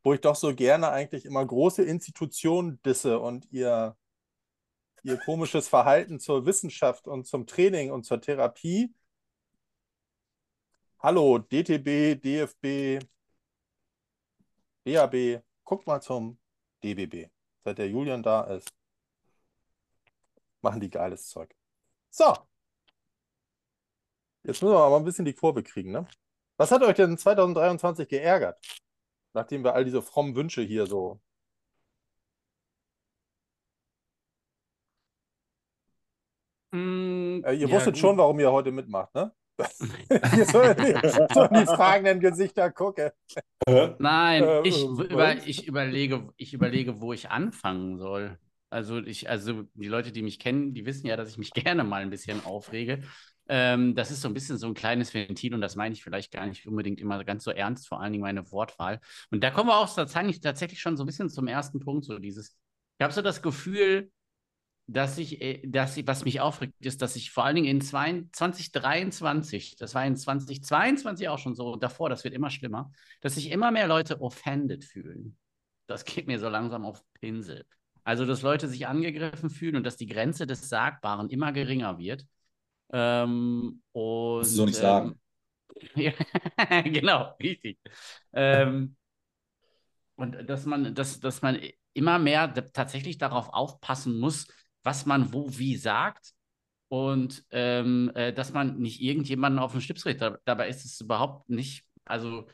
wo 0.02 0.14
ich 0.14 0.20
doch 0.20 0.36
so 0.36 0.54
gerne 0.54 0.90
eigentlich 0.90 1.24
immer 1.26 1.44
große 1.44 1.82
Institutionen 1.82 2.80
disse 2.82 3.18
und 3.20 3.46
ihr, 3.52 3.96
ihr 5.02 5.18
komisches 5.18 5.68
Verhalten 5.68 6.20
zur 6.20 6.46
Wissenschaft 6.46 7.06
und 7.06 7.26
zum 7.26 7.46
Training 7.46 7.90
und 7.92 8.04
zur 8.04 8.20
Therapie. 8.20 8.94
Hallo, 11.00 11.38
DTB, 11.38 12.20
DFB, 12.22 13.04
DAB, 14.84 15.42
guck 15.64 15.86
mal 15.86 16.00
zum 16.00 16.38
DBB. 16.82 17.30
Seit 17.64 17.78
der 17.78 17.88
Julian 17.88 18.22
da 18.22 18.42
ist, 18.44 18.68
machen 20.62 20.80
die 20.80 20.90
geiles 20.90 21.28
Zeug. 21.28 21.54
So. 22.10 22.34
Jetzt 24.42 24.62
müssen 24.62 24.74
wir 24.74 24.78
aber 24.80 24.96
ein 24.96 25.04
bisschen 25.04 25.24
die 25.24 25.34
Kurve 25.34 25.62
kriegen, 25.62 25.92
ne? 25.92 26.06
Was 26.56 26.70
hat 26.72 26.82
euch 26.82 26.96
denn 26.96 27.16
2023 27.16 28.08
geärgert? 28.08 28.58
Nachdem 29.32 29.64
wir 29.64 29.74
all 29.74 29.84
diese 29.84 30.02
frommen 30.02 30.34
Wünsche 30.34 30.62
hier 30.62 30.86
so. 30.86 31.20
Mm, 36.72 37.42
äh, 37.44 37.52
ihr 37.54 37.68
ja, 37.68 37.70
wusstet 37.70 37.94
gut. 37.94 38.00
schon, 38.00 38.16
warum 38.18 38.38
ihr 38.40 38.50
heute 38.52 38.70
mitmacht, 38.72 39.14
ne? 39.14 39.32
Ich 39.60 40.46
so, 40.46 40.62
so 41.32 41.42
in 41.44 41.54
die 41.54 41.66
fragenden 41.66 42.20
Gesichter 42.20 42.70
gucke. 42.70 43.12
Nein, 43.66 44.42
äh, 44.42 44.68
ich, 44.68 44.82
über, 44.84 45.36
ich, 45.46 45.66
überlege, 45.66 46.28
ich 46.36 46.54
überlege, 46.54 47.00
wo 47.00 47.12
ich 47.12 47.30
anfangen 47.30 47.98
soll. 47.98 48.38
Also, 48.70 48.98
ich, 48.98 49.28
also 49.28 49.64
die 49.74 49.88
Leute, 49.88 50.12
die 50.12 50.22
mich 50.22 50.38
kennen, 50.38 50.74
die 50.74 50.86
wissen 50.86 51.06
ja, 51.06 51.16
dass 51.16 51.30
ich 51.30 51.38
mich 51.38 51.50
gerne 51.54 51.84
mal 51.84 52.02
ein 52.02 52.10
bisschen 52.10 52.44
aufrege. 52.44 53.02
Ähm, 53.48 53.96
das 53.96 54.12
ist 54.12 54.20
so 54.20 54.28
ein 54.28 54.34
bisschen 54.34 54.58
so 54.58 54.68
ein 54.68 54.74
kleines 54.74 55.12
Ventil 55.12 55.54
und 55.54 55.60
das 55.60 55.74
meine 55.74 55.92
ich 55.92 56.04
vielleicht 56.04 56.30
gar 56.32 56.46
nicht 56.46 56.66
unbedingt 56.68 57.00
immer 57.00 57.24
ganz 57.24 57.42
so 57.42 57.50
ernst, 57.50 57.88
vor 57.88 58.00
allen 58.00 58.12
Dingen 58.12 58.22
meine 58.22 58.50
Wortwahl. 58.52 59.00
Und 59.32 59.42
da 59.42 59.50
kommen 59.50 59.68
wir 59.68 59.76
auch 59.76 59.92
tatsächlich, 59.92 60.40
tatsächlich 60.40 60.80
schon 60.80 60.96
so 60.96 61.02
ein 61.02 61.06
bisschen 61.06 61.28
zum 61.28 61.48
ersten 61.48 61.80
Punkt, 61.80 62.04
so 62.04 62.18
dieses, 62.20 62.56
ich 62.98 63.02
habe 63.02 63.12
so 63.12 63.22
das 63.22 63.42
Gefühl, 63.42 64.12
dass 64.92 65.18
ich, 65.18 65.40
äh, 65.40 65.62
dass 65.64 65.96
ich, 65.96 66.06
was 66.06 66.24
mich 66.24 66.40
aufregt, 66.40 66.74
ist, 66.84 67.00
dass 67.00 67.14
ich 67.14 67.30
vor 67.30 67.44
allen 67.44 67.54
Dingen 67.56 67.68
in 67.68 67.80
2023, 67.80 69.76
das 69.76 69.94
war 69.94 70.04
in 70.04 70.16
2022 70.16 71.28
auch 71.28 71.38
schon 71.38 71.54
so, 71.54 71.76
davor, 71.76 72.08
das 72.10 72.24
wird 72.24 72.34
immer 72.34 72.50
schlimmer, 72.50 72.90
dass 73.20 73.36
sich 73.36 73.50
immer 73.50 73.70
mehr 73.70 73.86
Leute 73.86 74.20
offended 74.20 74.84
fühlen. 74.84 75.38
Das 75.86 76.04
geht 76.04 76.26
mir 76.26 76.40
so 76.40 76.48
langsam 76.48 76.84
auf 76.84 77.04
Pinsel. 77.14 77.64
Also, 78.02 78.26
dass 78.26 78.42
Leute 78.42 78.66
sich 78.68 78.88
angegriffen 78.88 79.50
fühlen 79.50 79.76
und 79.76 79.84
dass 79.84 79.96
die 79.96 80.06
Grenze 80.06 80.46
des 80.46 80.68
Sagbaren 80.68 81.28
immer 81.28 81.52
geringer 81.52 81.98
wird. 81.98 82.26
Ähm, 82.92 83.82
und, 83.92 84.44
so 84.44 84.64
nicht 84.64 84.78
ähm, 84.78 84.82
sagen. 84.82 85.20
genau, 86.84 87.36
richtig. 87.40 87.78
ähm, 88.32 88.96
und 90.16 90.48
dass 90.48 90.66
man, 90.66 90.94
dass, 90.94 91.20
dass 91.20 91.42
man 91.42 91.60
immer 91.92 92.18
mehr 92.18 92.52
tatsächlich 92.72 93.18
darauf 93.18 93.48
aufpassen 93.52 94.18
muss, 94.18 94.48
was 94.82 95.06
man 95.06 95.32
wo 95.32 95.58
wie 95.58 95.76
sagt 95.76 96.32
und 96.88 97.44
ähm, 97.50 98.10
äh, 98.14 98.32
dass 98.32 98.52
man 98.52 98.78
nicht 98.78 99.00
irgendjemanden 99.00 99.58
auf 99.58 99.72
den 99.72 99.80
Schlips 99.80 100.06
redet. 100.06 100.40
Dabei 100.44 100.68
ist 100.68 100.84
es 100.84 101.00
überhaupt 101.00 101.48
nicht, 101.48 101.84
also, 102.04 102.48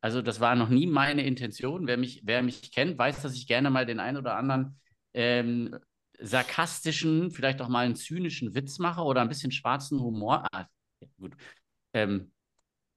also 0.00 0.22
das 0.22 0.40
war 0.40 0.54
noch 0.54 0.70
nie 0.70 0.86
meine 0.86 1.24
Intention. 1.24 1.86
Wer 1.86 1.96
mich, 1.96 2.22
wer 2.24 2.42
mich 2.42 2.72
kennt, 2.72 2.98
weiß, 2.98 3.22
dass 3.22 3.34
ich 3.34 3.46
gerne 3.46 3.70
mal 3.70 3.86
den 3.86 4.00
einen 4.00 4.16
oder 4.16 4.36
anderen 4.36 4.80
ähm, 5.12 5.76
sarkastischen, 6.18 7.30
vielleicht 7.30 7.60
auch 7.60 7.68
mal 7.68 7.84
einen 7.84 7.96
zynischen 7.96 8.54
Witz 8.54 8.78
mache 8.78 9.02
oder 9.02 9.20
ein 9.20 9.28
bisschen 9.28 9.52
schwarzen 9.52 10.00
Humor. 10.00 10.46
Ah, 10.52 10.66
gut. 11.18 11.36
Ähm, 11.92 12.32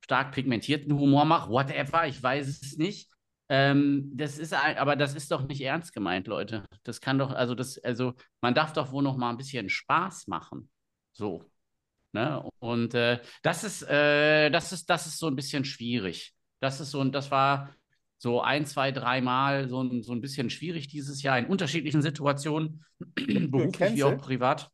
stark 0.02 0.32
pigmentierten 0.32 0.94
Humor 0.98 1.26
mache, 1.26 1.50
whatever, 1.50 2.08
ich 2.08 2.22
weiß 2.22 2.48
es 2.48 2.78
nicht. 2.78 3.10
Ähm, 3.50 4.12
das 4.14 4.38
ist 4.38 4.54
aber 4.54 4.96
das 4.96 5.16
ist 5.16 5.32
doch 5.32 5.48
nicht 5.48 5.62
ernst 5.62 5.94
gemeint, 5.94 6.28
Leute. 6.28 6.66
Das 6.84 7.00
kann 7.00 7.18
doch, 7.18 7.32
also 7.32 7.56
das, 7.56 7.78
also 7.80 8.14
man 8.42 8.54
darf 8.54 8.74
doch 8.74 8.92
wohl 8.92 9.04
noch 9.04 9.18
mal 9.18 9.30
ein 9.30 9.38
bisschen 9.38 9.70
Spaß 9.70 10.28
machen. 10.28 10.70
So. 11.14 11.44
Ne? 12.12 12.44
Und 12.60 12.94
äh, 12.94 13.20
das 13.44 13.64
ist, 13.64 13.84
äh, 13.84 14.50
das 14.50 14.74
ist, 14.74 14.90
das 14.90 15.08
ist 15.08 15.18
so 15.18 15.28
ein 15.28 15.36
bisschen 15.36 15.66
schwierig. 15.66 16.34
Das 16.60 16.80
ist 16.80 16.92
so, 16.92 17.00
und 17.00 17.14
das 17.14 17.32
war, 17.32 17.70
so 18.18 18.42
ein, 18.42 18.66
zwei, 18.66 18.92
dreimal 18.92 19.70
so 19.70 19.82
ein, 19.82 20.02
so 20.04 20.12
ein 20.12 20.22
bisschen 20.22 20.50
schwierig 20.50 20.88
dieses 20.88 21.22
Jahr 21.22 21.38
in 21.38 21.46
unterschiedlichen 21.46 22.02
Situationen, 22.02 22.84
beruflich 23.00 23.96
wie 23.96 24.04
auch 24.04 24.18
privat. 24.18 24.72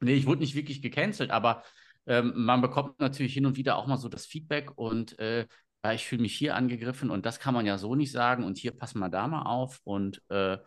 Nee, 0.00 0.14
ich 0.14 0.26
wurde 0.26 0.40
nicht 0.40 0.54
wirklich 0.54 0.82
gecancelt, 0.82 1.30
aber 1.30 1.62
ähm, 2.06 2.32
man 2.36 2.60
bekommt 2.60 3.00
natürlich 3.00 3.34
hin 3.34 3.46
und 3.46 3.56
wieder 3.56 3.76
auch 3.76 3.86
mal 3.86 3.96
so 3.96 4.08
das 4.08 4.26
Feedback 4.26 4.76
und 4.76 5.18
äh, 5.18 5.46
ich 5.94 6.06
fühle 6.06 6.22
mich 6.22 6.34
hier 6.36 6.56
angegriffen 6.56 7.10
und 7.10 7.24
das 7.26 7.40
kann 7.40 7.54
man 7.54 7.66
ja 7.66 7.78
so 7.78 7.94
nicht 7.94 8.12
sagen 8.12 8.44
und 8.44 8.58
hier 8.58 8.72
passen 8.72 8.98
wir 8.98 9.08
da 9.08 9.26
mal 9.28 9.42
auf 9.42 9.80
und 9.84 10.22
äh, 10.28 10.58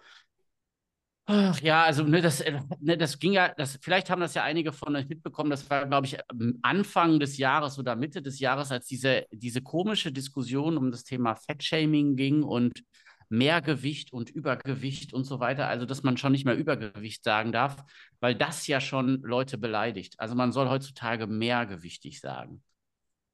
Ach 1.27 1.61
ja, 1.61 1.83
also 1.83 2.03
ne, 2.03 2.21
das, 2.21 2.41
äh, 2.41 2.59
ne, 2.81 2.97
das 2.97 3.17
ging 3.19 3.31
ja, 3.33 3.53
das, 3.55 3.79
vielleicht 3.81 4.09
haben 4.09 4.19
das 4.19 4.33
ja 4.33 4.43
einige 4.43 4.73
von 4.73 4.95
euch 4.95 5.07
mitbekommen, 5.07 5.49
das 5.49 5.69
war, 5.69 5.85
glaube 5.85 6.05
ich, 6.07 6.17
Anfang 6.61 7.19
des 7.19 7.37
Jahres 7.37 7.79
oder 7.79 7.95
Mitte 7.95 8.21
des 8.21 8.39
Jahres, 8.39 8.71
als 8.71 8.85
diese, 8.87 9.25
diese 9.31 9.61
komische 9.61 10.11
Diskussion 10.11 10.77
um 10.77 10.91
das 10.91 11.03
Thema 11.05 11.35
Fettshaming 11.35 12.15
ging 12.17 12.43
und 12.43 12.83
Mehrgewicht 13.29 14.11
und 14.11 14.29
Übergewicht 14.29 15.13
und 15.13 15.23
so 15.23 15.39
weiter. 15.39 15.67
Also, 15.67 15.85
dass 15.85 16.03
man 16.03 16.17
schon 16.17 16.33
nicht 16.33 16.43
mehr 16.43 16.57
Übergewicht 16.57 17.23
sagen 17.23 17.53
darf, 17.53 17.77
weil 18.19 18.35
das 18.35 18.67
ja 18.67 18.81
schon 18.81 19.21
Leute 19.21 19.57
beleidigt. 19.57 20.15
Also, 20.19 20.35
man 20.35 20.51
soll 20.51 20.67
heutzutage 20.69 21.27
mehrgewichtig 21.27 22.19
sagen. 22.19 22.61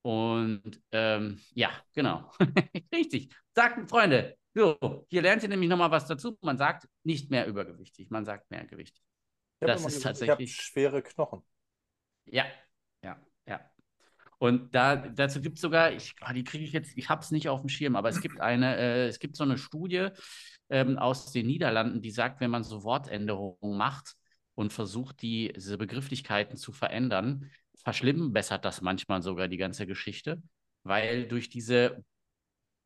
Und 0.08 0.82
ähm, 0.93 1.38
ja, 1.54 1.70
genau. 1.93 2.32
Richtig. 2.96 3.30
Sagt, 3.54 3.89
Freunde, 3.89 4.38
so, 4.54 5.06
hier 5.10 5.22
lernt 5.22 5.43
ihr 5.43 5.50
nämlich 5.50 5.70
nochmal 5.70 5.91
was 5.91 6.08
dazu. 6.08 6.38
Man 6.39 6.58
sagt 6.58 6.88
nicht 7.04 7.30
mehr 7.30 7.46
übergewichtig, 7.46 8.10
man 8.10 8.24
sagt 8.24 8.50
mehrgewichtig. 8.50 9.04
Das 9.60 9.82
ist 9.82 9.88
gesagt, 9.88 10.04
tatsächlich. 10.04 10.52
Ich 10.52 10.62
schwere 10.62 11.02
Knochen. 11.02 11.41
Ja, 12.24 12.46
ja, 13.04 13.20
ja. 13.46 13.60
Und 14.38 14.74
da, 14.74 14.96
dazu 14.96 15.41
gibt 15.41 15.58
es 15.58 15.62
sogar, 15.62 15.91
ich, 15.91 16.15
ah, 16.22 16.32
die 16.32 16.46
kriege 16.46 16.63
ich 16.63 16.72
jetzt, 16.72 16.98
ich 16.98 17.10
habe 17.10 17.22
es 17.22 17.32
nicht 17.32 17.50
auf 17.50 17.60
dem 17.60 17.67
Schirm, 17.67 17.98
aber 17.98 18.08
es 18.08 18.22
gibt 18.22 18.39
eine, 18.39 18.78
äh, 18.78 19.08
es 19.08 19.20
gibt 19.20 19.36
so 19.36 19.43
eine 19.43 19.58
Studie 19.58 20.08
ähm, 20.70 20.98
aus 20.98 21.34
den 21.34 21.48
Niederlanden, 21.48 22.02
die 22.02 22.12
sagt, 22.12 22.39
wenn 22.39 22.52
man 22.52 22.63
so 22.63 22.86
Wortänderungen 22.86 23.78
macht 23.78 24.15
und 24.56 24.72
versucht, 24.72 25.22
die, 25.22 25.52
diese 25.54 25.78
Begrifflichkeiten 25.78 26.56
zu 26.56 26.72
verändern, 26.72 27.52
verschlimmbessert 27.88 28.65
das 28.65 28.82
manchmal 28.82 29.21
sogar 29.21 29.47
die 29.47 29.56
ganze 29.56 29.88
Geschichte, 29.88 30.43
weil 30.84 31.26
durch 31.26 31.47
diese 31.47 32.04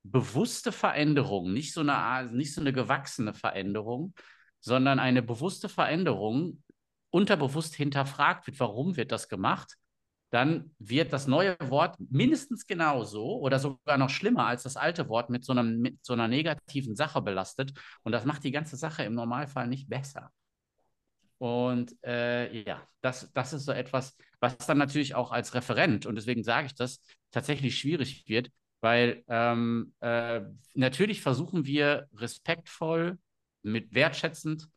bewusste 0.04 0.72
Veränderung, 0.72 1.54
nicht 1.54 1.74
so 1.74 1.82
eine, 1.82 2.32
nicht 2.32 2.54
so 2.54 2.62
eine 2.62 2.72
gewachsene 2.72 3.34
Veränderung, 3.34 4.14
sondern 4.60 5.00
eine 5.00 5.24
bewusste 5.24 5.70
Veränderung 5.70 6.62
unterbewusst 7.10 7.74
hinterfragt 7.74 8.46
wird, 8.46 8.60
warum 8.60 8.96
wird 8.96 9.12
das 9.12 9.28
gemacht, 9.28 9.76
dann 10.30 10.76
wird 10.78 11.12
das 11.14 11.26
neue 11.26 11.58
Wort 11.60 11.96
mindestens 11.98 12.68
genauso 12.68 13.40
oder 13.40 13.58
sogar 13.58 13.98
noch 13.98 14.12
schlimmer 14.12 14.46
als 14.46 14.62
das 14.62 14.78
alte 14.78 15.10
Wort 15.10 15.32
mit 15.32 15.44
so, 15.44 15.54
einem, 15.54 15.80
mit 15.80 16.06
so 16.06 16.14
einer 16.14 16.28
negativen 16.28 16.96
Sache 16.96 17.24
belastet. 17.24 17.74
Und 18.04 18.12
das 18.12 18.26
macht 18.26 18.44
die 18.44 18.52
ganze 18.52 18.78
Sache 18.78 19.02
im 19.02 19.16
Normalfall 19.16 19.66
nicht 19.66 19.90
besser. 19.90 20.32
Und 21.42 21.96
äh, 22.04 22.62
ja, 22.62 22.88
das, 23.02 23.32
das 23.34 23.52
ist 23.52 23.66
so 23.66 23.72
etwas, 23.72 24.16
was 24.40 24.56
dann 24.58 24.78
natürlich 24.78 25.16
auch 25.16 25.32
als 25.32 25.56
Referent, 25.56 26.06
und 26.06 26.14
deswegen 26.14 26.44
sage 26.44 26.68
ich 26.68 26.76
das, 26.76 27.02
tatsächlich 27.32 27.80
schwierig 27.80 28.26
wird, 28.28 28.52
weil 28.80 29.24
ähm, 29.28 29.92
äh, 30.02 30.42
natürlich 30.76 31.24
versuchen 31.24 31.66
wir 31.66 32.08
respektvoll, 32.14 33.18
mit 33.64 33.92
wertschätzend 33.96 34.68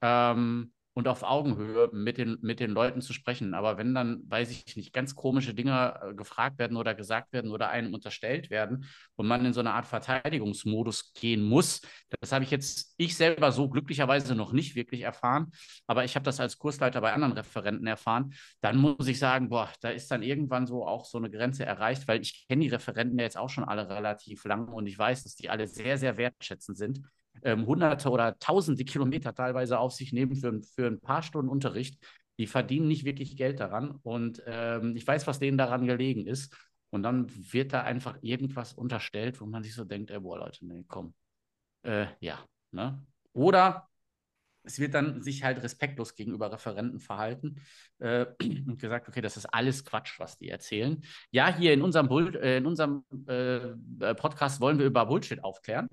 ähm, 0.00 0.72
und 0.94 1.08
auf 1.08 1.22
Augenhöhe 1.22 1.88
mit 1.92 2.18
den, 2.18 2.38
mit 2.42 2.60
den 2.60 2.70
Leuten 2.70 3.00
zu 3.00 3.12
sprechen. 3.12 3.54
Aber 3.54 3.78
wenn 3.78 3.94
dann, 3.94 4.22
weiß 4.28 4.50
ich 4.50 4.76
nicht, 4.76 4.92
ganz 4.92 5.14
komische 5.14 5.54
Dinge 5.54 5.98
äh, 6.02 6.14
gefragt 6.14 6.58
werden 6.58 6.76
oder 6.76 6.94
gesagt 6.94 7.32
werden 7.32 7.50
oder 7.50 7.70
einem 7.70 7.94
unterstellt 7.94 8.50
werden 8.50 8.84
und 9.16 9.26
man 9.26 9.44
in 9.44 9.52
so 9.52 9.60
eine 9.60 9.72
Art 9.72 9.86
Verteidigungsmodus 9.86 11.14
gehen 11.14 11.42
muss, 11.42 11.80
das 12.20 12.32
habe 12.32 12.44
ich 12.44 12.50
jetzt 12.50 12.94
ich 12.98 13.16
selber 13.16 13.52
so 13.52 13.68
glücklicherweise 13.68 14.34
noch 14.34 14.52
nicht 14.52 14.74
wirklich 14.74 15.02
erfahren, 15.02 15.52
aber 15.86 16.04
ich 16.04 16.14
habe 16.14 16.24
das 16.24 16.40
als 16.40 16.58
Kursleiter 16.58 17.00
bei 17.00 17.12
anderen 17.12 17.32
Referenten 17.32 17.86
erfahren, 17.86 18.34
dann 18.60 18.76
muss 18.76 19.06
ich 19.08 19.18
sagen, 19.18 19.48
boah, 19.48 19.70
da 19.80 19.90
ist 19.90 20.10
dann 20.10 20.22
irgendwann 20.22 20.66
so 20.66 20.86
auch 20.86 21.06
so 21.06 21.18
eine 21.18 21.30
Grenze 21.30 21.64
erreicht, 21.64 22.06
weil 22.06 22.20
ich 22.20 22.46
kenne 22.48 22.62
die 22.62 22.68
Referenten 22.68 23.18
ja 23.18 23.24
jetzt 23.24 23.38
auch 23.38 23.48
schon 23.48 23.64
alle 23.64 23.88
relativ 23.88 24.44
lang 24.44 24.68
und 24.68 24.86
ich 24.86 24.98
weiß, 24.98 25.22
dass 25.24 25.36
die 25.36 25.48
alle 25.48 25.66
sehr, 25.66 25.96
sehr 25.96 26.18
wertschätzend 26.18 26.76
sind 26.76 27.00
ähm, 27.42 27.66
hunderte 27.66 28.10
oder 28.10 28.38
tausende 28.38 28.84
Kilometer 28.84 29.34
teilweise 29.34 29.78
auf 29.78 29.92
sich 29.92 30.12
nehmen 30.12 30.36
für, 30.36 30.60
für 30.62 30.86
ein 30.86 31.00
paar 31.00 31.22
Stunden 31.22 31.50
Unterricht. 31.50 31.98
Die 32.38 32.46
verdienen 32.46 32.88
nicht 32.88 33.04
wirklich 33.04 33.36
Geld 33.36 33.60
daran 33.60 33.98
und 34.02 34.42
ähm, 34.46 34.96
ich 34.96 35.06
weiß, 35.06 35.26
was 35.26 35.38
denen 35.38 35.58
daran 35.58 35.86
gelegen 35.86 36.26
ist. 36.26 36.54
Und 36.90 37.02
dann 37.02 37.30
wird 37.52 37.72
da 37.72 37.82
einfach 37.82 38.18
irgendwas 38.20 38.74
unterstellt, 38.74 39.40
wo 39.40 39.46
man 39.46 39.62
sich 39.62 39.74
so 39.74 39.84
denkt, 39.84 40.10
ey, 40.10 40.20
boah, 40.20 40.38
Leute, 40.38 40.66
nee, 40.66 40.84
komm. 40.86 41.14
Äh, 41.82 42.06
ja, 42.20 42.38
ne? 42.70 43.04
Oder 43.32 43.88
es 44.64 44.78
wird 44.78 44.94
dann 44.94 45.22
sich 45.22 45.42
halt 45.42 45.62
respektlos 45.62 46.14
gegenüber 46.14 46.52
Referenten 46.52 47.00
verhalten 47.00 47.60
äh, 47.98 48.26
und 48.40 48.78
gesagt, 48.80 49.08
okay, 49.08 49.20
das 49.20 49.36
ist 49.36 49.46
alles 49.46 49.84
Quatsch, 49.84 50.18
was 50.20 50.36
die 50.36 50.48
erzählen. 50.48 51.02
Ja, 51.30 51.54
hier 51.54 51.72
in 51.72 51.82
unserem, 51.82 52.08
Bull 52.08 52.36
äh, 52.36 52.58
in 52.58 52.66
unserem 52.66 53.04
äh, 53.26 54.14
Podcast 54.14 54.60
wollen 54.60 54.78
wir 54.78 54.86
über 54.86 55.06
Bullshit 55.06 55.42
aufklären. 55.42 55.88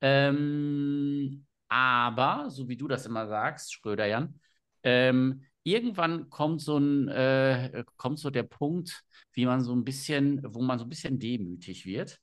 Ähm, 0.00 1.46
aber, 1.68 2.50
so 2.50 2.68
wie 2.68 2.76
du 2.76 2.88
das 2.88 3.06
immer 3.06 3.26
sagst, 3.28 3.72
Schröder 3.74 4.06
Jan, 4.06 4.40
ähm, 4.82 5.44
irgendwann 5.62 6.30
kommt 6.30 6.60
so 6.62 6.78
ein, 6.78 7.08
äh, 7.08 7.84
kommt 7.96 8.18
so 8.18 8.30
der 8.30 8.44
Punkt, 8.44 9.04
wie 9.32 9.46
man 9.46 9.62
so 9.62 9.72
ein 9.74 9.84
bisschen, 9.84 10.42
wo 10.54 10.62
man 10.62 10.78
so 10.78 10.84
ein 10.84 10.88
bisschen 10.88 11.18
demütig 11.18 11.86
wird 11.86 12.20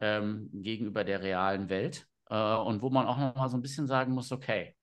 ähm, 0.00 0.50
gegenüber 0.52 1.04
der 1.04 1.22
realen 1.22 1.68
Welt 1.68 2.06
äh, 2.30 2.54
und 2.56 2.82
wo 2.82 2.90
man 2.90 3.06
auch 3.06 3.18
noch 3.18 3.34
mal 3.36 3.48
so 3.48 3.56
ein 3.56 3.62
bisschen 3.62 3.86
sagen 3.86 4.12
muss, 4.12 4.32
okay, 4.32 4.74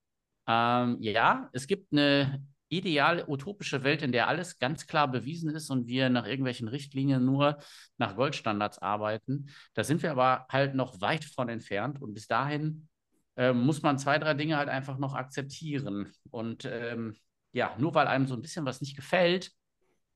ähm, 0.48 0.98
ja, 1.02 1.50
es 1.54 1.68
gibt 1.68 1.92
eine 1.94 2.46
ideal 2.70 3.26
utopische 3.28 3.84
Welt, 3.84 4.02
in 4.02 4.12
der 4.12 4.28
alles 4.28 4.60
ganz 4.60 4.88
klar 4.88 5.10
bewiesen 5.10 5.50
ist 5.50 5.70
und 5.70 5.88
wir 5.88 6.10
nach 6.10 6.26
irgendwelchen 6.26 6.68
Richtlinien 6.68 7.26
nur 7.26 7.58
nach 7.98 8.16
Goldstandards 8.16 8.80
arbeiten. 8.80 9.50
Da 9.74 9.84
sind 9.84 10.04
wir 10.04 10.12
aber 10.12 10.46
halt 10.50 10.76
noch 10.76 11.02
weit 11.02 11.26
von 11.26 11.50
entfernt 11.50 12.02
und 12.02 12.14
bis 12.14 12.28
dahin 12.28 12.88
äh, 13.36 13.54
muss 13.54 13.82
man 13.82 13.98
zwei, 13.98 14.20
drei 14.20 14.34
Dinge 14.34 14.58
halt 14.58 14.70
einfach 14.70 14.98
noch 14.98 15.16
akzeptieren. 15.16 16.12
Und 16.30 16.66
ähm, 16.66 17.16
ja, 17.52 17.76
nur 17.78 17.94
weil 17.96 18.08
einem 18.08 18.28
so 18.28 18.36
ein 18.36 18.42
bisschen 18.42 18.66
was 18.66 18.82
nicht 18.82 18.96
gefällt, 18.96 19.52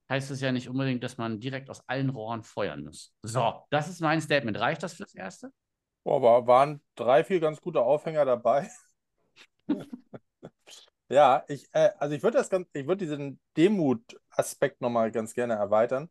heißt 0.09 0.29
es 0.31 0.41
ja 0.41 0.51
nicht 0.51 0.69
unbedingt, 0.69 1.03
dass 1.03 1.17
man 1.17 1.39
direkt 1.39 1.69
aus 1.69 1.87
allen 1.87 2.09
Rohren 2.09 2.43
feuern 2.43 2.83
muss. 2.83 3.15
So, 3.23 3.63
das 3.69 3.89
ist 3.89 4.01
mein 4.01 4.21
Statement. 4.21 4.59
Reicht 4.59 4.83
das 4.83 4.93
fürs 4.93 5.15
Erste? 5.15 5.51
Boah, 6.03 6.17
aber 6.17 6.47
waren 6.47 6.81
drei, 6.95 7.23
vier 7.23 7.39
ganz 7.39 7.61
gute 7.61 7.81
Aufhänger 7.81 8.25
dabei. 8.25 8.69
Ja, 11.13 11.43
ich, 11.47 11.69
äh, 11.73 11.91
also 11.99 12.15
ich 12.15 12.23
würde 12.23 12.39
das 12.39 12.49
ganz, 12.49 12.67
ich 12.73 12.87
würde 12.87 13.05
diesen 13.05 13.39
Demut-Aspekt 13.55 14.81
nochmal 14.81 15.11
ganz 15.11 15.35
gerne 15.35 15.53
erweitern. 15.53 16.09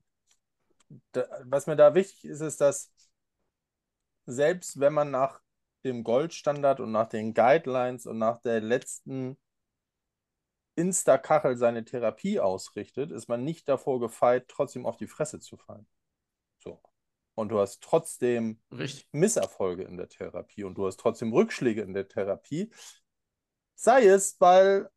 Da, 1.11 1.27
was 1.45 1.67
mir 1.67 1.75
da 1.75 1.97
wichtig 1.97 2.25
ist, 2.25 2.41
ist, 2.41 2.61
dass 2.61 2.93
selbst 4.27 4.79
wenn 4.79 4.93
man 4.93 5.11
nach 5.11 5.41
dem 5.85 6.05
Goldstandard 6.05 6.79
und 6.79 6.93
nach 6.93 7.09
den 7.09 7.35
Guidelines 7.35 8.07
und 8.07 8.19
nach 8.19 8.39
der 8.39 8.61
letzten 8.61 9.37
Insta-Kachel 10.77 11.57
seine 11.57 11.85
Therapie 11.85 12.39
ausrichtet, 12.39 13.11
ist 13.11 13.29
man 13.29 13.43
nicht 13.43 13.69
davor 13.69 13.99
gefeit, 13.99 14.47
trotzdem 14.47 14.87
auf 14.87 14.97
die 14.97 15.09
Fresse 15.09 15.41
zu 15.41 15.57
fallen. 15.57 15.89
So. 16.63 16.81
Und 17.35 17.49
du 17.49 17.59
hast 17.59 17.83
trotzdem 17.83 18.61
Richtig. 18.71 19.09
Misserfolge 19.11 19.83
in 19.83 19.97
der 19.97 20.09
Therapie 20.09 20.63
und 20.63 20.77
du 20.77 20.87
hast 20.87 21.01
trotzdem 21.01 21.33
Rückschläge 21.33 21.83
in 21.83 21.93
der 21.93 22.07
Therapie, 22.07 22.71
Sei 23.83 24.07
es, 24.07 24.41
weil 24.41 24.89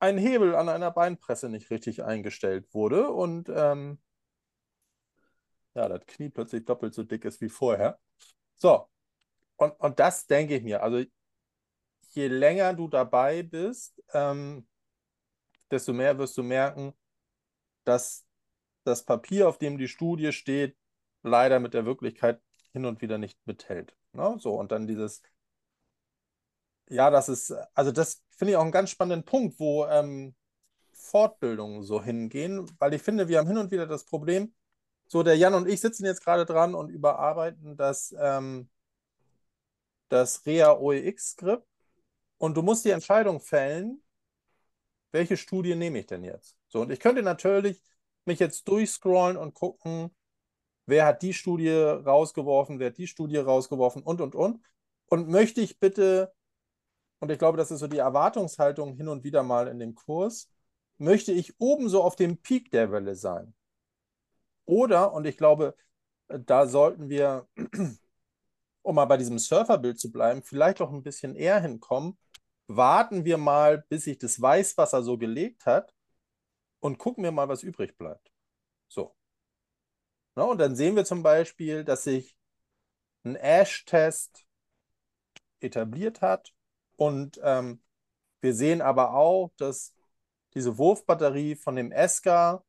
ein 0.00 0.18
Hebel 0.18 0.56
an 0.56 0.68
einer 0.68 0.90
Beinpresse 0.90 1.48
nicht 1.48 1.70
richtig 1.70 2.02
eingestellt 2.02 2.74
wurde 2.74 3.08
und 3.12 3.48
ähm, 3.48 4.00
ja, 5.74 5.88
das 5.88 6.04
Knie 6.06 6.30
plötzlich 6.30 6.64
doppelt 6.64 6.92
so 6.92 7.04
dick 7.04 7.24
ist 7.24 7.40
wie 7.40 7.48
vorher. 7.48 8.00
So, 8.56 8.88
und, 9.54 9.70
und 9.78 10.00
das 10.00 10.26
denke 10.26 10.56
ich 10.56 10.64
mir. 10.64 10.82
Also 10.82 11.08
je 12.10 12.26
länger 12.26 12.74
du 12.74 12.88
dabei 12.88 13.44
bist, 13.44 14.02
ähm, 14.12 14.66
desto 15.70 15.92
mehr 15.92 16.18
wirst 16.18 16.36
du 16.36 16.42
merken, 16.42 16.94
dass 17.84 18.26
das 18.82 19.04
Papier, 19.04 19.48
auf 19.48 19.58
dem 19.58 19.78
die 19.78 19.86
Studie 19.86 20.32
steht, 20.32 20.76
leider 21.22 21.60
mit 21.60 21.74
der 21.74 21.86
Wirklichkeit 21.86 22.42
hin 22.72 22.86
und 22.86 23.02
wieder 23.02 23.18
nicht 23.18 23.38
mithält. 23.46 23.96
Ne? 24.10 24.34
So, 24.40 24.54
und 24.54 24.72
dann 24.72 24.88
dieses 24.88 25.22
ja, 26.88 27.10
das 27.10 27.28
ist, 27.28 27.52
also 27.74 27.92
das 27.92 28.22
finde 28.30 28.52
ich 28.52 28.56
auch 28.56 28.62
einen 28.62 28.72
ganz 28.72 28.90
spannenden 28.90 29.24
Punkt, 29.24 29.58
wo 29.58 29.86
ähm, 29.86 30.34
Fortbildungen 30.92 31.82
so 31.82 32.02
hingehen, 32.02 32.66
weil 32.78 32.94
ich 32.94 33.02
finde, 33.02 33.28
wir 33.28 33.38
haben 33.38 33.46
hin 33.48 33.58
und 33.58 33.70
wieder 33.70 33.86
das 33.86 34.04
Problem, 34.04 34.54
so 35.06 35.22
der 35.22 35.36
Jan 35.36 35.54
und 35.54 35.68
ich 35.68 35.80
sitzen 35.80 36.04
jetzt 36.04 36.24
gerade 36.24 36.44
dran 36.44 36.74
und 36.74 36.90
überarbeiten 36.90 37.76
das, 37.76 38.14
ähm, 38.18 38.68
das 40.08 40.44
Rea 40.46 40.72
OEX-Skript 40.72 41.66
und 42.38 42.56
du 42.56 42.62
musst 42.62 42.84
die 42.84 42.90
Entscheidung 42.90 43.40
fällen, 43.40 44.02
welche 45.12 45.36
Studie 45.36 45.74
nehme 45.74 46.00
ich 46.00 46.06
denn 46.06 46.24
jetzt? 46.24 46.56
So, 46.68 46.80
und 46.80 46.90
ich 46.90 47.00
könnte 47.00 47.22
natürlich 47.22 47.82
mich 48.24 48.38
jetzt 48.38 48.68
durchscrollen 48.68 49.36
und 49.36 49.54
gucken, 49.54 50.14
wer 50.86 51.06
hat 51.06 51.22
die 51.22 51.32
Studie 51.32 51.70
rausgeworfen, 51.70 52.78
wer 52.78 52.88
hat 52.88 52.98
die 52.98 53.06
Studie 53.06 53.38
rausgeworfen 53.38 54.02
und, 54.02 54.20
und, 54.20 54.34
und. 54.34 54.60
Und 55.06 55.28
möchte 55.28 55.60
ich 55.60 55.78
bitte, 55.78 56.32
und 57.18 57.30
ich 57.30 57.38
glaube, 57.38 57.56
das 57.56 57.70
ist 57.70 57.80
so 57.80 57.86
die 57.86 57.98
Erwartungshaltung 57.98 58.94
hin 58.96 59.08
und 59.08 59.24
wieder 59.24 59.42
mal 59.42 59.68
in 59.68 59.78
dem 59.78 59.94
Kurs, 59.94 60.50
möchte 60.98 61.32
ich 61.32 61.58
oben 61.58 61.88
so 61.88 62.02
auf 62.02 62.16
dem 62.16 62.38
Peak 62.38 62.70
der 62.70 62.90
Welle 62.92 63.14
sein. 63.14 63.54
Oder, 64.64 65.12
und 65.12 65.26
ich 65.26 65.36
glaube, 65.36 65.76
da 66.28 66.66
sollten 66.66 67.08
wir, 67.08 67.48
um 68.82 68.94
mal 68.94 69.04
bei 69.06 69.16
diesem 69.16 69.38
Surferbild 69.38 69.98
zu 69.98 70.10
bleiben, 70.10 70.42
vielleicht 70.42 70.80
auch 70.80 70.92
ein 70.92 71.02
bisschen 71.02 71.36
eher 71.36 71.60
hinkommen, 71.60 72.18
warten 72.66 73.24
wir 73.24 73.38
mal, 73.38 73.84
bis 73.88 74.04
sich 74.04 74.18
das 74.18 74.40
Weißwasser 74.40 75.02
so 75.02 75.18
gelegt 75.18 75.66
hat 75.66 75.94
und 76.80 76.98
gucken 76.98 77.24
wir 77.24 77.32
mal, 77.32 77.48
was 77.48 77.62
übrig 77.62 77.96
bleibt. 77.96 78.30
So. 78.88 79.14
Na, 80.34 80.44
und 80.44 80.58
dann 80.58 80.76
sehen 80.76 80.96
wir 80.96 81.04
zum 81.04 81.22
Beispiel, 81.22 81.84
dass 81.84 82.04
sich 82.04 82.36
ein 83.24 83.36
Ash-Test 83.36 84.46
etabliert 85.60 86.20
hat 86.20 86.55
und 86.96 87.40
ähm, 87.42 87.82
wir 88.40 88.54
sehen 88.54 88.82
aber 88.82 89.14
auch, 89.14 89.50
dass 89.56 89.94
diese 90.54 90.78
Wurfbatterie 90.78 91.56
von 91.56 91.76
dem 91.76 91.92
Eska, 91.92 92.64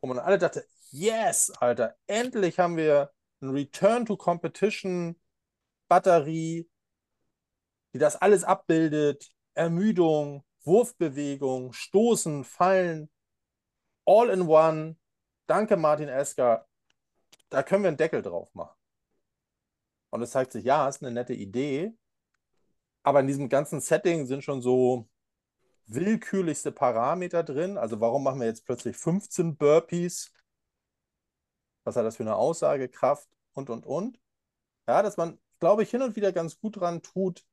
wo 0.00 0.08
man 0.08 0.18
alle 0.18 0.38
dachte, 0.38 0.66
yes, 0.90 1.50
Alter, 1.50 1.96
endlich 2.06 2.58
haben 2.58 2.76
wir 2.76 3.12
ein 3.40 3.50
Return 3.50 4.06
to 4.06 4.16
Competition 4.16 5.20
Batterie, 5.88 6.68
die 7.92 7.98
das 7.98 8.16
alles 8.16 8.44
abbildet, 8.44 9.30
Ermüdung, 9.54 10.44
Wurfbewegung, 10.64 11.72
Stoßen, 11.72 12.44
Fallen, 12.44 13.10
all 14.04 14.30
in 14.30 14.42
one. 14.42 14.96
Danke, 15.46 15.76
Martin 15.76 16.08
Esker. 16.08 16.66
Da 17.48 17.62
können 17.62 17.82
wir 17.82 17.88
einen 17.88 17.96
Deckel 17.96 18.22
drauf 18.22 18.54
machen. 18.54 18.76
Und 20.10 20.22
es 20.22 20.30
zeigt 20.30 20.52
sich, 20.52 20.64
ja, 20.64 20.88
ist 20.88 21.02
eine 21.02 21.12
nette 21.12 21.34
Idee. 21.34 21.94
Aber 23.08 23.20
in 23.20 23.26
diesem 23.26 23.48
ganzen 23.48 23.80
Setting 23.80 24.26
sind 24.26 24.44
schon 24.44 24.60
so 24.60 25.08
willkürlichste 25.86 26.72
Parameter 26.72 27.42
drin. 27.42 27.78
Also 27.78 28.02
warum 28.02 28.22
machen 28.22 28.38
wir 28.38 28.46
jetzt 28.46 28.66
plötzlich 28.66 28.98
15 28.98 29.56
Burpees? 29.56 30.30
Was 31.84 31.96
hat 31.96 32.04
das 32.04 32.16
für 32.18 32.24
eine 32.24 32.36
Aussagekraft? 32.36 33.26
Und, 33.54 33.70
und, 33.70 33.86
und. 33.86 34.20
Ja, 34.86 35.02
dass 35.02 35.16
man, 35.16 35.40
glaube 35.58 35.84
ich, 35.84 35.90
hin 35.90 36.02
und 36.02 36.16
wieder 36.16 36.32
ganz 36.32 36.60
gut 36.60 36.76
dran 36.76 37.00
tut, 37.00 37.46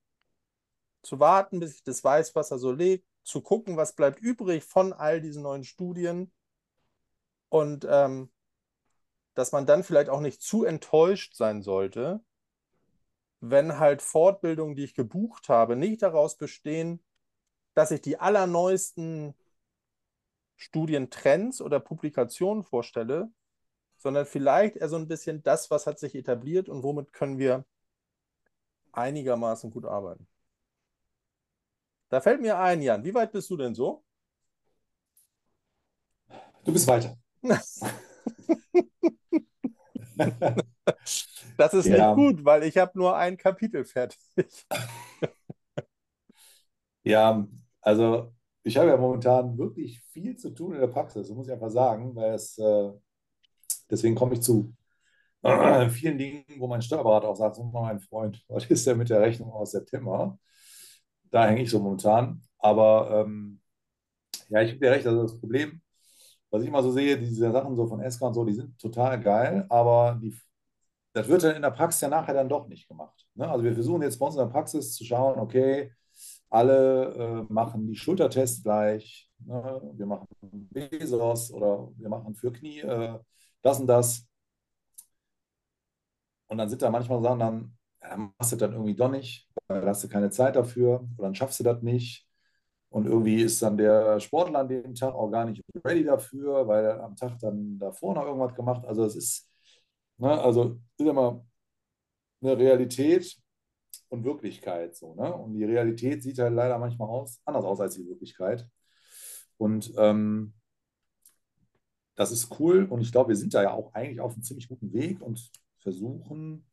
zu 1.04 1.22
warten, 1.22 1.62
bis 1.62 1.72
sich 1.72 1.84
das 1.84 2.04
Weißwasser 2.04 2.60
so 2.60 2.74
legt, 2.74 3.08
zu 3.24 3.40
gucken, 3.40 3.78
was 3.78 3.96
bleibt 3.96 4.20
übrig 4.20 4.66
von 4.66 4.92
all 4.92 5.22
diesen 5.22 5.44
neuen 5.44 5.64
Studien 5.64 6.34
und 7.48 7.88
ähm, 7.90 8.30
dass 9.36 9.54
man 9.54 9.66
dann 9.66 9.86
vielleicht 9.86 10.10
auch 10.10 10.20
nicht 10.20 10.42
zu 10.42 10.66
enttäuscht 10.66 11.34
sein 11.34 11.62
sollte, 11.62 12.22
wenn 13.50 13.80
halt 13.80 14.02
Fortbildungen, 14.02 14.76
die 14.76 14.84
ich 14.84 14.96
gebucht 14.96 15.50
habe, 15.50 15.76
nicht 15.76 16.02
daraus 16.02 16.38
bestehen, 16.38 17.04
dass 17.74 17.92
ich 17.92 18.02
die 18.02 18.20
allerneuesten 18.20 19.36
Studientrends 20.56 21.62
oder 21.62 21.80
Publikationen 21.80 22.64
vorstelle, 22.64 23.30
sondern 23.98 24.26
vielleicht 24.26 24.78
eher 24.78 24.90
so 24.90 24.96
ein 24.96 25.08
bisschen 25.08 25.44
das, 25.44 25.70
was 25.70 25.86
hat 25.86 26.00
sich 26.00 26.16
etabliert 26.16 26.70
und 26.70 26.84
womit 26.84 27.14
können 27.14 27.38
wir 27.38 27.66
einigermaßen 28.94 29.70
gut 29.70 29.86
arbeiten. 29.86 30.28
Da 32.10 32.22
fällt 32.22 32.42
mir 32.42 32.58
ein, 32.58 32.82
Jan, 32.82 33.04
wie 33.04 33.14
weit 33.14 33.32
bist 33.32 33.50
du 33.50 33.58
denn 33.58 33.76
so? 33.76 34.04
Du 36.64 36.74
bist 36.74 36.88
weiter. 36.88 37.18
das 41.58 41.74
ist 41.74 41.88
ja. 41.88 42.16
nicht 42.16 42.16
gut, 42.16 42.46
weil 42.46 42.64
ich 42.64 42.78
habe 42.78 42.92
nur 42.96 43.16
ein 43.16 43.38
Kapitel 43.38 43.86
fertig. 43.86 44.20
ja, 47.04 47.48
also 47.82 48.34
ich 48.64 48.78
habe 48.78 48.90
ja 48.90 48.98
momentan 48.98 49.58
wirklich 49.58 50.02
viel 50.12 50.36
zu 50.36 50.50
tun 50.52 50.74
in 50.74 50.82
der 50.82 50.88
Praxis, 50.88 51.30
muss 51.30 51.48
ich 51.48 51.54
einfach 51.54 51.70
sagen, 51.70 52.16
weil 52.16 52.34
es, 52.34 52.58
äh, 52.58 52.92
deswegen 53.90 54.16
komme 54.16 54.34
ich 54.34 54.42
zu 54.42 54.74
äh, 55.44 55.90
vielen 55.90 56.18
Dingen, 56.18 56.44
wo 56.58 56.68
mein 56.68 56.82
Steuerberater 56.82 57.30
auch 57.30 57.36
sagt, 57.36 57.56
so 57.56 57.64
mein 57.64 58.00
Freund, 58.00 58.44
was 58.50 58.66
ist 58.66 58.86
denn 58.88 58.98
mit 58.98 59.10
der 59.10 59.22
Rechnung 59.22 59.52
aus 59.52 59.72
September? 59.72 60.38
Da 61.32 61.48
hänge 61.48 61.62
ich 61.62 61.70
so 61.70 61.80
momentan. 61.80 62.42
Aber 62.60 63.26
ähm, 63.26 63.62
ja, 64.50 64.62
ich 64.62 64.72
habe 64.72 64.80
dir 64.80 64.92
recht, 64.92 65.08
also 65.08 65.24
das 65.24 65.40
Problem, 65.40 65.82
was 66.50 66.64
ich 66.64 66.70
immer 66.70 66.84
so 66.84 66.92
sehe, 66.92 67.18
diese 67.20 67.52
Sachen 67.52 67.76
so 67.76 67.88
von 67.88 68.02
SK 68.02 68.22
und 68.24 68.34
so, 68.34 68.46
die 68.46 68.54
sind 68.54 68.80
total 68.80 69.20
geil, 69.22 69.66
aber 69.70 70.20
die, 70.22 70.36
das 71.16 71.30
wird 71.30 71.44
dann 71.44 71.56
in 71.56 71.62
der 71.62 71.72
Praxis 71.72 72.02
ja 72.02 72.10
nachher 72.10 72.34
dann 72.34 72.50
doch 72.50 72.68
nicht 72.68 72.90
gemacht. 72.90 73.26
Ne? 73.36 73.50
Also 73.50 73.64
wir 73.64 73.74
versuchen 73.74 74.02
jetzt 74.02 74.20
bei 74.20 74.26
uns 74.26 74.36
in 74.36 74.42
der 74.42 74.52
Praxis 74.52 74.94
zu 74.96 75.06
schauen, 75.06 75.40
okay, 75.40 75.94
alle 76.50 77.46
äh, 77.48 77.54
machen 77.54 77.88
die 77.88 77.96
Schultertests 77.96 78.62
gleich, 78.64 79.32
ne? 79.40 79.82
wir 79.94 80.06
machen 80.06 80.28
Bezos 80.42 81.52
oder 81.52 81.90
wir 81.96 82.10
machen 82.10 82.36
für 82.36 82.52
Knie 82.52 82.82
äh, 82.82 83.18
das 83.62 83.80
und 83.80 83.88
das. 83.88 84.28
Und 86.48 86.58
dann 86.58 86.68
sind 86.70 86.82
da 86.82 86.90
manchmal 86.90 87.22
Sachen, 87.22 87.40
dann, 87.40 87.78
ja, 88.02 88.10
dann 88.10 88.34
machst 88.38 88.52
du 88.52 88.58
das 88.58 88.72
irgendwie 88.72 88.96
doch 88.96 89.10
nicht, 89.10 89.50
weil 89.68 89.86
hast 89.86 90.04
du 90.04 90.10
keine 90.10 90.30
Zeit 90.32 90.58
dafür 90.58 91.08
oder 91.18 91.28
dann 91.28 91.36
schaffst 91.36 91.60
du 91.62 91.64
das 91.64 91.82
nicht. 91.82 92.28
Und 92.90 93.08
irgendwie 93.08 93.42
ist 93.42 93.62
dann 93.62 93.78
der 93.78 94.20
Sportler 94.20 94.60
an 94.60 94.68
dem 94.68 94.94
Tag 94.96 95.14
auch 95.14 95.30
gar 95.32 95.46
nicht 95.46 95.64
ready 95.84 96.04
dafür, 96.04 96.68
weil 96.68 96.86
er 96.86 97.04
am 97.04 97.16
Tag 97.16 97.40
dann 97.40 97.80
davor 97.80 98.16
noch 98.16 98.26
irgendwas 98.26 98.56
gemacht. 98.56 98.86
Also 98.86 99.06
es 99.06 99.16
ist, 99.16 99.50
ne, 100.18 100.42
also 100.42 100.80
ist 100.98 101.08
immer 101.08 101.46
eine 102.42 102.58
Realität 102.58 103.38
und 104.10 104.24
Wirklichkeit 104.24 104.96
so. 104.96 105.16
Ne? 105.16 105.34
Und 105.34 105.54
die 105.54 105.64
Realität 105.64 106.24
sieht 106.24 106.40
halt 106.40 106.54
leider 106.54 106.78
manchmal 106.78 107.10
aus, 107.10 107.42
anders 107.46 107.66
aus 107.66 107.80
als 107.80 107.96
die 107.96 108.06
Wirklichkeit. 108.08 108.68
Und 109.58 109.94
ähm, 109.98 110.54
das 112.16 112.32
ist 112.32 112.60
cool 112.60 112.86
und 112.86 113.02
ich 113.02 113.12
glaube, 113.12 113.30
wir 113.30 113.36
sind 113.36 113.54
da 113.54 113.62
ja 113.64 113.74
auch 113.74 113.94
eigentlich 113.94 114.22
auf 114.22 114.34
einem 114.34 114.44
ziemlich 114.44 114.68
guten 114.70 114.94
Weg 114.94 115.22
und 115.22 115.52
versuchen 115.80 116.66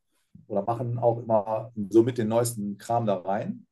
oder 0.47 0.63
machen 0.63 0.99
auch 0.99 1.19
immer 1.19 1.73
so 1.91 2.03
mit 2.03 2.19
den 2.19 2.29
neuesten 2.29 2.79
Kram 2.79 3.07
da 3.07 3.17
rein. 3.17 3.67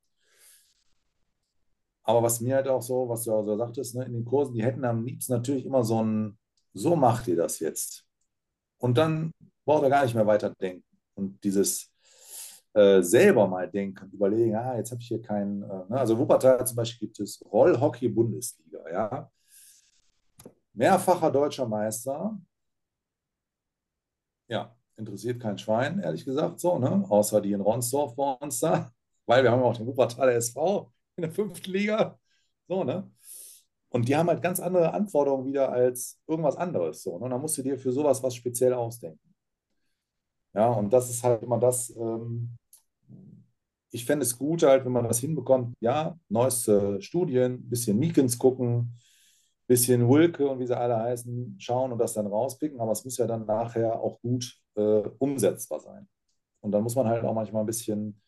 Aber 2.02 2.22
was 2.22 2.40
mir 2.40 2.56
halt 2.56 2.68
auch 2.68 2.82
so, 2.82 3.08
was 3.08 3.24
du 3.24 3.32
auch 3.32 3.44
so 3.44 3.56
sagtest, 3.56 3.94
ne, 3.94 4.04
in 4.04 4.12
den 4.12 4.24
Kursen, 4.24 4.54
die 4.54 4.64
hätten 4.64 4.84
am 4.84 5.04
liebsten 5.04 5.32
natürlich 5.32 5.64
immer 5.64 5.84
so 5.84 6.02
ein, 6.02 6.38
so 6.72 6.96
macht 6.96 7.28
ihr 7.28 7.36
das 7.36 7.60
jetzt. 7.60 8.04
Und 8.78 8.98
dann 8.98 9.32
braucht 9.64 9.82
er 9.84 9.90
gar 9.90 10.04
nicht 10.04 10.14
mehr 10.14 10.26
weiter 10.26 10.50
denken. 10.50 10.84
Und 11.14 11.42
dieses 11.44 11.90
äh, 12.74 13.02
selber 13.02 13.46
mal 13.48 13.68
denken, 13.68 14.10
überlegen, 14.12 14.54
ah, 14.54 14.76
jetzt 14.76 14.90
habe 14.92 15.00
ich 15.00 15.08
hier 15.08 15.20
keinen, 15.20 15.62
äh, 15.62 15.66
ne? 15.88 15.98
also 15.98 16.18
Wuppertal 16.18 16.64
zum 16.66 16.76
Beispiel 16.76 17.08
gibt 17.08 17.20
es 17.20 17.44
Rollhockey-Bundesliga, 17.52 18.90
ja. 18.92 19.30
Mehrfacher 20.72 21.30
deutscher 21.32 21.66
Meister. 21.66 22.38
Ja, 24.48 24.74
interessiert 24.96 25.40
kein 25.40 25.58
Schwein, 25.58 26.00
ehrlich 26.00 26.24
gesagt, 26.24 26.60
so, 26.60 26.78
ne? 26.78 27.04
Außer 27.08 27.40
die 27.40 27.52
in 27.52 27.60
Ronsdorf 27.60 28.14
bei 28.14 28.32
uns 28.40 28.60
da, 28.60 28.90
weil 29.26 29.42
wir 29.42 29.50
haben 29.50 29.62
auch 29.62 29.76
den 29.76 29.86
Wuppertaler 29.86 30.34
SV, 30.34 30.92
in 31.16 31.22
der 31.22 31.30
fünften 31.32 31.70
Liga. 31.72 32.18
So, 32.68 32.84
ne? 32.84 33.10
Und 33.90 34.08
die 34.08 34.16
haben 34.16 34.28
halt 34.28 34.42
ganz 34.42 34.60
andere 34.60 34.92
Anforderungen 34.94 35.44
wieder 35.46 35.72
als 35.72 36.20
irgendwas 36.28 36.56
anderes. 36.56 37.02
So, 37.02 37.18
ne? 37.18 37.24
Und 37.24 37.30
dann 37.30 37.40
musst 37.40 37.58
du 37.58 37.62
dir 37.62 37.78
für 37.78 37.92
sowas 37.92 38.22
was 38.22 38.34
speziell 38.34 38.74
ausdenken. 38.74 39.29
Ja, 40.54 40.68
und 40.72 40.92
das 40.92 41.10
ist 41.10 41.22
halt 41.24 41.42
immer 41.42 41.58
das, 41.58 41.90
ähm, 41.96 42.56
ich 43.90 44.04
fände 44.04 44.24
es 44.24 44.38
gut, 44.38 44.62
halt, 44.62 44.84
wenn 44.84 44.92
man 44.92 45.04
das 45.04 45.18
hinbekommt, 45.18 45.74
ja, 45.80 46.18
neueste 46.28 47.00
Studien, 47.02 47.68
bisschen 47.68 47.98
Meekins 47.98 48.38
gucken, 48.38 48.96
bisschen 49.66 50.08
Wilke 50.08 50.48
und 50.48 50.60
wie 50.60 50.66
sie 50.66 50.76
alle 50.76 50.96
heißen, 50.98 51.56
schauen 51.58 51.92
und 51.92 51.98
das 51.98 52.14
dann 52.14 52.26
rauspicken, 52.26 52.80
aber 52.80 52.92
es 52.92 53.04
muss 53.04 53.16
ja 53.18 53.26
dann 53.26 53.46
nachher 53.46 54.00
auch 54.00 54.20
gut 54.20 54.56
äh, 54.76 55.02
umsetzbar 55.18 55.80
sein. 55.80 56.08
Und 56.60 56.72
dann 56.72 56.82
muss 56.82 56.94
man 56.96 57.08
halt 57.08 57.24
auch 57.24 57.34
manchmal 57.34 57.62
ein 57.62 57.66
bisschen, 57.66 58.20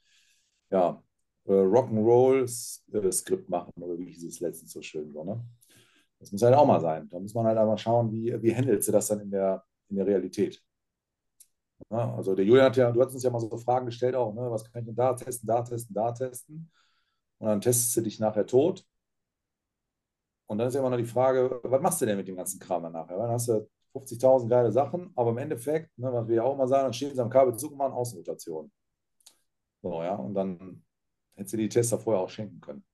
ja, 0.70 1.02
äh, 1.46 1.52
Rock'n'Roll-Skript 1.52 3.48
machen, 3.50 3.72
oder 3.82 3.98
wie 3.98 4.06
hieß 4.12 4.24
es 4.24 4.40
letztens 4.40 4.72
so 4.72 4.82
schön. 4.82 5.12
So, 5.12 5.24
ne? 5.24 5.44
Das 6.20 6.32
muss 6.32 6.42
halt 6.42 6.54
auch 6.54 6.66
mal 6.66 6.80
sein. 6.80 7.08
Da 7.10 7.18
muss 7.20 7.34
man 7.34 7.46
halt 7.46 7.58
einfach 7.58 7.78
schauen, 7.78 8.12
wie, 8.12 8.34
wie 8.42 8.54
handelst 8.56 8.88
du 8.88 8.92
das 8.92 9.08
dann 9.08 9.20
in 9.20 9.30
der, 9.30 9.64
in 9.88 9.96
der 9.96 10.06
Realität. 10.06 10.62
Ja, 11.90 12.14
also 12.14 12.34
der 12.34 12.44
Julian 12.44 12.66
hat 12.66 12.76
ja, 12.76 12.90
du 12.90 13.02
hast 13.02 13.14
uns 13.14 13.22
ja 13.22 13.30
mal 13.30 13.40
so 13.40 13.56
Fragen 13.58 13.86
gestellt 13.86 14.14
auch, 14.14 14.32
ne? 14.34 14.50
was 14.50 14.64
kann 14.64 14.80
ich 14.82 14.86
denn 14.86 14.96
da 14.96 15.14
testen, 15.14 15.46
da 15.46 15.62
testen, 15.62 15.94
da 15.94 16.12
testen. 16.12 16.70
Und 17.38 17.48
dann 17.48 17.60
testest 17.60 17.96
du 17.96 18.00
dich 18.02 18.20
nachher 18.20 18.46
tot. 18.46 18.86
Und 20.46 20.58
dann 20.58 20.68
ist 20.68 20.74
ja 20.74 20.80
immer 20.80 20.90
noch 20.90 20.96
die 20.98 21.04
Frage, 21.04 21.60
was 21.64 21.82
machst 21.82 22.00
du 22.00 22.06
denn 22.06 22.16
mit 22.16 22.28
dem 22.28 22.36
ganzen 22.36 22.60
Kram 22.60 22.82
dann 22.82 22.92
nachher? 22.92 23.16
Dann 23.16 23.30
hast 23.30 23.48
du 23.48 23.68
50.000 23.92 24.48
geile 24.48 24.72
Sachen, 24.72 25.12
aber 25.16 25.30
im 25.30 25.38
Endeffekt, 25.38 25.96
ne, 25.98 26.12
was 26.12 26.28
wir 26.28 26.36
ja 26.36 26.42
auch 26.44 26.56
mal 26.56 26.68
sagen, 26.68 26.84
dann 26.84 26.92
stehen 26.92 27.14
sie 27.14 27.20
am 27.20 27.30
Kabelzug 27.30 27.72
und 27.72 27.78
machen 27.78 27.92
Außenrotation. 27.92 28.70
So, 29.82 30.02
ja, 30.02 30.14
und 30.14 30.34
dann 30.34 30.82
Hättest 31.34 31.54
du 31.54 31.56
die 31.56 31.68
Tester 31.68 31.98
vorher 31.98 32.22
auch 32.22 32.30
schenken 32.30 32.60
können. 32.60 32.84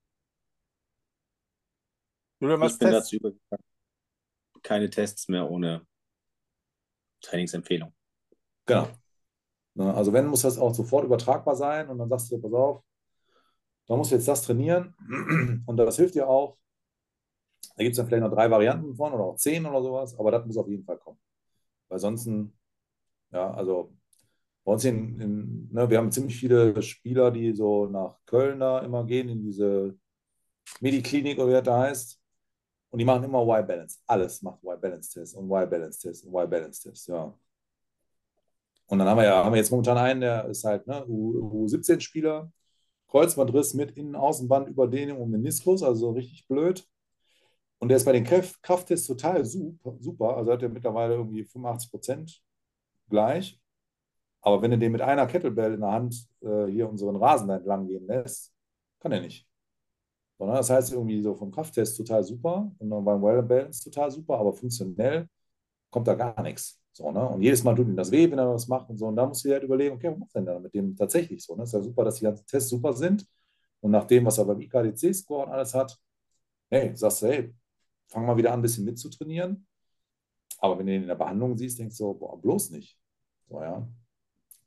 Oder 2.41 2.61
was 2.61 2.75
ich 2.75 2.79
bin 2.79 2.91
dazu 2.93 3.17
übergegangen. 3.17 3.65
Keine 4.63 4.91
Tests 4.91 5.29
mehr 5.29 5.51
ohne 5.51 5.87
Trainingsempfehlung. 7.21 7.93
Genau. 8.69 8.89
Ne, 9.75 9.95
also 9.95 10.13
wenn, 10.13 10.27
muss 10.27 10.43
das 10.43 10.59
auch 10.59 10.75
sofort 10.75 11.05
übertragbar 11.05 11.57
sein 11.57 11.89
und 11.89 11.99
dann 11.99 12.09
sagst 12.09 12.31
du, 12.31 12.41
pass 12.41 12.53
auf, 12.53 12.83
da 13.87 13.97
musst 13.97 14.11
du 14.11 14.17
jetzt 14.17 14.29
das 14.29 14.43
trainieren 14.43 14.95
und 15.67 15.77
das 15.77 15.97
hilft 15.97 16.15
dir 16.15 16.29
auch. 16.29 16.57
Da 17.77 17.85
gibt 17.85 17.93
es 17.93 17.97
dann 17.97 18.07
vielleicht 18.07 18.23
noch 18.23 18.33
drei 18.33 18.51
Varianten 18.51 18.95
von 18.97 19.13
oder 19.13 19.25
auch 19.25 19.37
zehn 19.37 19.65
oder 19.67 19.83
sowas, 19.83 20.19
aber 20.19 20.31
das 20.31 20.45
muss 20.47 20.57
auf 20.57 20.69
jeden 20.69 20.85
Fall 20.85 20.99
kommen. 20.99 21.19
Weil 21.89 21.99
sonst, 21.99 22.29
ja, 23.31 23.51
also 23.53 23.95
bei 24.65 24.73
uns 24.73 24.85
in, 24.85 25.21
in 25.21 25.69
ne, 25.73 25.89
wir 25.89 25.99
haben 25.99 26.13
ziemlich 26.13 26.37
viele 26.37 26.81
Spieler, 26.83 27.31
die 27.31 27.55
so 27.55 27.87
nach 27.87 28.19
Köln 28.27 28.61
da 28.61 28.81
immer 28.81 29.05
gehen, 29.05 29.29
in 29.29 29.43
diese 29.43 29.97
Mediklinik 30.81 31.39
oder 31.39 31.49
wie 31.49 31.53
das 31.53 31.63
da 31.65 31.81
heißt. 31.81 32.21
Und 32.91 32.99
die 32.99 33.05
machen 33.05 33.25
immer 33.25 33.43
Y-Balance. 33.43 34.01
Alles 34.07 34.43
macht 34.43 34.63
Y-Balance-Test 34.63 35.37
und 35.37 35.47
Y-Balance-Test 35.51 36.25
und 36.27 36.35
Y-Balance-Test, 36.35 37.09
ja. 37.09 37.35
Und 38.89 38.99
dann 38.99 39.09
haben 39.09 39.19
wir 39.19 39.25
ja 39.25 39.45
haben 39.45 39.53
wir 39.53 39.59
jetzt 39.59 39.71
momentan 39.71 39.99
einen, 39.99 40.21
der 40.23 40.47
ist 40.47 40.65
halt 40.65 40.87
ne, 40.87 41.05
U17-Spieler, 41.07 42.51
Kreuzbandriss 43.09 43.75
mit 43.75 43.97
Innen-Außenband, 43.97 44.69
Überdehnung 44.69 45.21
und 45.21 45.31
Meniskus, 45.31 45.83
also 45.83 46.11
richtig 46.11 46.47
blöd. 46.49 46.87
Und 47.79 47.89
der 47.89 47.99
ist 47.99 48.05
bei 48.05 48.13
den 48.13 48.25
Krafttests 48.25 49.07
total 49.07 49.45
super, 49.45 49.95
super. 50.01 50.37
Also 50.37 50.53
hat 50.53 50.63
er 50.63 50.69
mittlerweile 50.69 51.15
irgendwie 51.15 51.45
85 51.45 51.91
Prozent 51.91 52.43
gleich. 53.09 53.61
Aber 54.41 54.63
wenn 54.63 54.71
du 54.71 54.79
den 54.79 54.93
mit 54.93 55.01
einer 55.03 55.27
Kettlebell 55.27 55.75
in 55.75 55.81
der 55.81 55.93
Hand 55.93 56.27
äh, 56.43 56.67
hier 56.67 56.89
unseren 56.89 57.17
Rasen 57.17 57.51
entlang 57.51 57.87
gehen 57.87 58.07
lässt, 58.07 58.53
kann 59.01 59.13
er 59.13 59.21
nicht. 59.21 59.47
Sondern 60.39 60.57
das 60.57 60.71
heißt 60.71 60.93
irgendwie 60.93 61.21
so 61.21 61.35
vom 61.35 61.51
Krafttest 61.51 61.97
total 61.97 62.23
super 62.25 62.73
und 62.79 62.91
dann 62.91 63.05
beim 63.05 63.23
Well 63.23 63.43
Balance 63.43 63.85
total 63.85 64.11
super, 64.11 64.39
aber 64.39 64.53
funktionell 64.53 65.29
kommt 65.91 66.09
da 66.09 66.15
gar 66.15 66.41
nichts. 66.43 66.81
So, 66.99 67.13
ne? 67.13 67.29
Und 67.29 67.43
jedes 67.43 67.63
Mal 67.63 67.77
tut 67.77 67.87
ihm 67.87 67.95
das 67.95 68.11
weh, 68.11 68.29
wenn 68.29 68.41
er 68.41 68.53
was 68.53 68.67
macht 68.67 68.91
und 68.91 68.99
so. 68.99 69.07
Und 69.07 69.15
da 69.15 69.25
musst 69.25 69.45
du 69.45 69.49
dir 69.49 69.55
halt 69.55 69.63
überlegen, 69.63 69.95
okay, 69.95 70.11
was 70.11 70.19
macht 70.19 70.35
denn 70.35 70.47
da 70.47 70.59
mit 70.59 70.75
dem 70.75 70.97
tatsächlich 70.97 71.45
so? 71.45 71.55
Ne? 71.55 71.63
Ist 71.63 71.73
ja 71.73 71.81
super, 71.81 72.03
dass 72.03 72.17
die 72.17 72.25
ganzen 72.25 72.45
Tests 72.45 72.71
super 72.71 72.93
sind. 72.93 73.25
Und 73.81 73.93
nach 73.93 74.05
dem, 74.05 74.27
was 74.27 74.37
er 74.39 74.47
beim 74.47 74.61
IKDC-Score 74.61 75.47
und 75.47 75.53
alles 75.53 75.75
hat, 75.75 75.97
hey, 76.71 76.97
sagst 76.97 77.23
du, 77.23 77.27
hey, 77.29 77.55
fang 78.09 78.27
mal 78.27 78.37
wieder 78.37 78.53
an, 78.53 78.59
ein 78.59 78.63
bisschen 78.63 78.85
mitzutrainieren. 78.85 79.65
Aber 80.59 80.77
wenn 80.77 80.87
du 80.87 80.95
ihn 80.97 81.03
in 81.03 81.09
der 81.09 81.15
Behandlung 81.15 81.57
siehst, 81.57 81.79
denkst 81.79 81.97
du, 81.99 82.15
boah, 82.15 82.37
bloß 82.41 82.71
nicht. 82.71 82.99
So, 83.49 83.63
ja. 83.63 83.87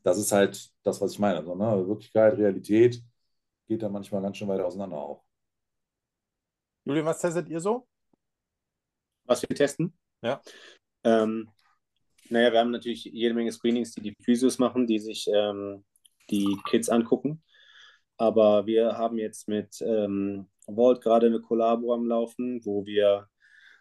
Das 0.01 0.17
ist 0.17 0.31
halt 0.31 0.71
das, 0.83 1.01
was 1.01 1.11
ich 1.11 1.19
meine. 1.19 1.39
Also, 1.39 1.53
ne? 1.53 1.85
Wirklichkeit, 1.85 2.37
Realität 2.37 3.03
geht 3.67 3.83
da 3.83 3.89
manchmal 3.89 4.21
ganz 4.21 4.37
schön 4.37 4.47
weit 4.47 4.61
auseinander 4.61 4.99
auch. 4.99 5.25
Julian, 6.85 7.05
was 7.05 7.19
testet 7.19 7.49
ihr 7.49 7.59
so? 7.59 7.85
Was 9.25 9.41
wir 9.41 9.53
testen? 9.53 9.93
Ja. 10.21 10.41
Ähm, 11.03 11.49
naja, 12.31 12.51
wir 12.53 12.59
haben 12.59 12.71
natürlich 12.71 13.05
jede 13.05 13.33
Menge 13.33 13.51
Screenings, 13.51 13.91
die 13.91 14.01
die 14.01 14.15
Physios 14.23 14.57
machen, 14.57 14.87
die 14.87 14.99
sich 14.99 15.27
ähm, 15.33 15.83
die 16.29 16.57
Kids 16.69 16.89
angucken. 16.89 17.43
Aber 18.17 18.65
wir 18.65 18.97
haben 18.97 19.17
jetzt 19.17 19.47
mit 19.47 19.81
ähm, 19.81 20.47
Vault 20.65 21.01
gerade 21.01 21.27
eine 21.27 21.41
Kollabo 21.41 21.93
am 21.93 22.07
Laufen, 22.07 22.63
wo 22.63 22.85
wir 22.85 23.27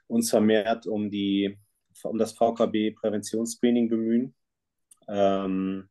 uns 0.09 0.31
vermehrt 0.31 0.87
um, 0.87 1.11
die, 1.11 1.59
um 2.03 2.19
das 2.19 2.33
VKB-Präventionsscreening 2.33 3.89
bemühen, 3.89 4.35
ähm, 5.09 5.89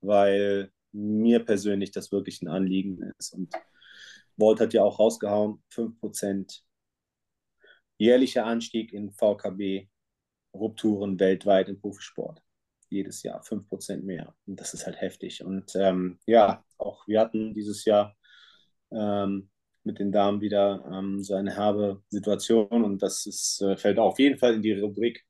weil 0.00 0.70
mir 0.92 1.44
persönlich 1.44 1.90
das 1.90 2.12
wirklich 2.12 2.40
ein 2.42 2.48
Anliegen 2.48 3.12
ist. 3.18 3.32
Und 3.34 3.52
Volt 4.36 4.60
hat 4.60 4.74
ja 4.74 4.82
auch 4.84 5.00
rausgehauen, 5.00 5.62
5% 5.72 6.60
jährlicher 7.98 8.46
Anstieg 8.46 8.92
in 8.92 9.10
VKB-Rupturen 10.56 11.18
weltweit 11.18 11.68
im 11.68 11.80
Profisport. 11.80 12.42
Jedes 12.88 13.22
Jahr 13.22 13.42
5% 13.42 14.02
mehr. 14.02 14.34
Und 14.46 14.60
das 14.60 14.74
ist 14.74 14.86
halt 14.86 15.00
heftig. 15.00 15.44
Und 15.44 15.74
ähm, 15.74 16.18
ja, 16.26 16.64
auch 16.78 17.06
wir 17.06 17.20
hatten 17.20 17.52
dieses 17.54 17.84
Jahr 17.84 18.16
ähm, 18.92 19.50
mit 19.82 19.98
den 19.98 20.12
Damen 20.12 20.40
wieder 20.40 20.84
ähm, 20.92 21.22
so 21.22 21.34
eine 21.34 21.54
herbe 21.54 22.02
Situation. 22.08 22.84
Und 22.84 23.02
das 23.02 23.26
ist, 23.26 23.60
äh, 23.62 23.76
fällt 23.76 23.98
auf 23.98 24.18
jeden 24.18 24.38
Fall 24.38 24.54
in 24.54 24.62
die 24.62 24.72
Rubrik, 24.72 25.24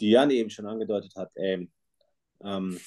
die 0.00 0.10
Jan 0.10 0.30
eben 0.30 0.50
schon 0.50 0.66
angedeutet 0.66 1.14
hat. 1.16 1.30
Ey, 1.34 1.70
ähm, 2.44 2.78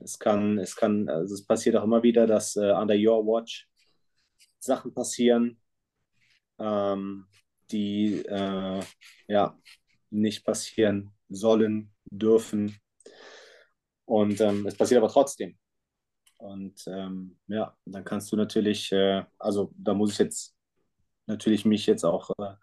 es 0.00 0.18
kann, 0.18 0.58
es 0.58 0.74
kann, 0.74 1.08
also 1.08 1.34
es 1.34 1.46
passiert 1.46 1.76
auch 1.76 1.84
immer 1.84 2.02
wieder, 2.02 2.26
dass 2.26 2.56
äh, 2.56 2.72
under 2.72 2.94
your 2.96 3.24
watch 3.24 3.68
Sachen 4.58 4.92
passieren, 4.94 5.60
ähm, 6.58 7.26
die 7.70 8.24
äh, 8.26 8.80
ja 9.28 9.58
nicht 10.12 10.44
passieren 10.44 11.12
sollen, 11.28 11.92
dürfen. 12.10 12.76
Und 14.04 14.40
ähm, 14.40 14.66
es 14.66 14.76
passiert 14.76 15.02
aber 15.02 15.12
trotzdem. 15.12 15.56
Und 16.38 16.84
ähm, 16.86 17.38
ja, 17.46 17.76
dann 17.84 18.04
kannst 18.04 18.32
du 18.32 18.36
natürlich, 18.36 18.90
äh, 18.92 19.24
also 19.38 19.72
da 19.76 19.94
muss 19.94 20.12
ich 20.12 20.18
jetzt 20.18 20.54
natürlich 21.26 21.64
mich 21.64 21.86
jetzt 21.86 22.04
auch 22.04 22.30
äh, 22.38 22.54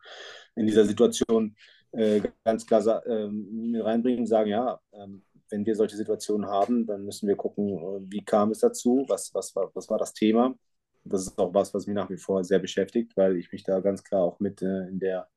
in 0.55 0.67
dieser 0.67 0.85
Situation 0.85 1.55
äh, 1.91 2.21
ganz 2.43 2.65
klar 2.65 3.05
ähm, 3.07 3.75
reinbringen, 3.79 4.27
sagen, 4.27 4.49
ja, 4.49 4.79
ähm, 4.91 5.23
wenn 5.49 5.65
wir 5.65 5.75
solche 5.75 5.95
Situationen 5.95 6.47
haben, 6.47 6.85
dann 6.85 7.05
müssen 7.05 7.27
wir 7.27 7.35
gucken, 7.35 7.77
äh, 7.77 8.11
wie 8.11 8.23
kam 8.23 8.51
es 8.51 8.59
dazu, 8.59 9.05
was, 9.07 9.33
was, 9.33 9.55
war, 9.55 9.71
was 9.73 9.89
war 9.89 9.97
das 9.97 10.13
Thema 10.13 10.55
das 11.03 11.27
ist 11.27 11.39
auch 11.39 11.53
was, 11.53 11.73
was 11.73 11.87
mich 11.87 11.95
nach 11.95 12.09
wie 12.09 12.17
vor 12.17 12.43
sehr 12.43 12.59
beschäftigt, 12.59 13.15
weil 13.17 13.37
ich 13.37 13.51
mich 13.51 13.63
da 13.63 13.79
ganz 13.79 14.03
klar 14.03 14.21
auch 14.23 14.39
mit 14.39 14.61
äh, 14.61 14.87
in, 14.87 14.99
der, 14.99 15.27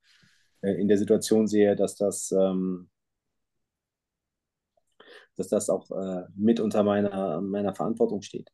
in 0.63 0.89
der 0.89 0.99
Situation 0.99 1.47
sehe, 1.47 1.77
dass 1.77 1.97
das, 1.97 2.33
ähm, 2.33 2.89
dass 5.37 5.49
das 5.49 5.69
auch 5.69 5.91
äh, 5.91 6.25
mit 6.35 6.61
unter 6.61 6.83
meiner, 6.83 7.41
meiner 7.41 7.75
Verantwortung 7.75 8.23
steht. 8.23 8.51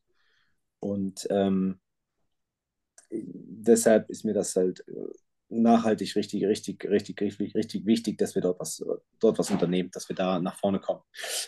Und 0.80 1.26
ähm, 1.30 1.80
deshalb 3.10 4.10
ist 4.10 4.24
mir 4.24 4.34
das 4.34 4.54
halt 4.56 4.84
äh, 4.88 4.92
nachhaltig 5.50 6.14
richtig, 6.14 6.44
richtig, 6.44 6.84
richtig, 6.84 7.20
richtig, 7.20 7.54
richtig 7.54 7.86
wichtig, 7.86 8.18
dass 8.18 8.34
wir 8.34 8.42
dort 8.42 8.60
was, 8.60 8.84
dort 9.18 9.38
was 9.38 9.50
unternehmen, 9.50 9.90
dass 9.92 10.08
wir 10.08 10.16
da 10.16 10.38
nach 10.40 10.58
vorne 10.58 10.78
kommen. 10.78 11.00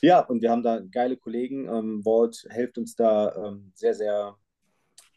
Ja, 0.02 0.20
und 0.20 0.42
wir 0.42 0.50
haben 0.50 0.62
da 0.62 0.80
geile 0.80 1.16
Kollegen. 1.16 1.68
Ähm, 1.68 2.04
Walt 2.04 2.46
hilft 2.50 2.78
uns 2.78 2.96
da 2.96 3.34
ähm, 3.36 3.72
sehr, 3.74 3.94
sehr 3.94 4.36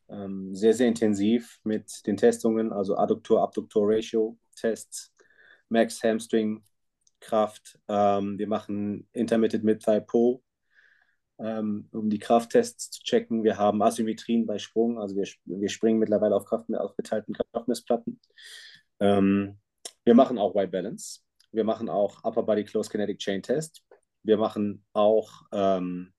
ähm, 0.09 0.53
sehr, 0.53 0.73
sehr 0.73 0.87
intensiv 0.87 1.59
mit 1.63 2.05
den 2.05 2.17
Testungen, 2.17 2.73
also 2.73 2.97
Adduktor-Abduktor-Ratio-Tests, 2.97 5.12
Max 5.73 6.03
Hamstring, 6.03 6.63
Kraft. 7.19 7.79
Ähm, 7.87 8.37
wir 8.37 8.47
machen 8.47 9.07
Intermittent 9.11 9.63
Mid-Thigh 9.63 10.05
Pull, 10.05 10.39
ähm, 11.39 11.89
um 11.91 12.09
die 12.09 12.19
Krafttests 12.19 12.91
zu 12.91 13.03
checken. 13.03 13.43
Wir 13.43 13.57
haben 13.57 13.81
Asymmetrien 13.81 14.45
bei 14.45 14.59
Sprung, 14.59 14.99
also 14.99 15.15
wir, 15.15 15.27
wir 15.45 15.69
springen 15.69 15.99
mittlerweile 15.99 16.35
auf, 16.35 16.45
Kraft, 16.45 16.73
auf 16.75 16.95
geteilten 16.95 17.33
Kraftmessplatten. 17.33 18.21
Ähm, 18.99 19.59
wir 20.05 20.13
machen 20.13 20.37
auch 20.37 20.53
White 20.53 20.71
Balance. 20.71 21.21
Wir 21.51 21.63
machen 21.63 21.89
auch 21.89 22.23
Upper 22.23 22.43
Body 22.43 22.63
Close 22.63 22.89
Kinetic 22.89 23.19
Chain 23.19 23.41
Test. 23.41 23.83
Wir 24.21 24.37
machen 24.37 24.85
auch 24.93 25.43
ähm, 25.51 26.13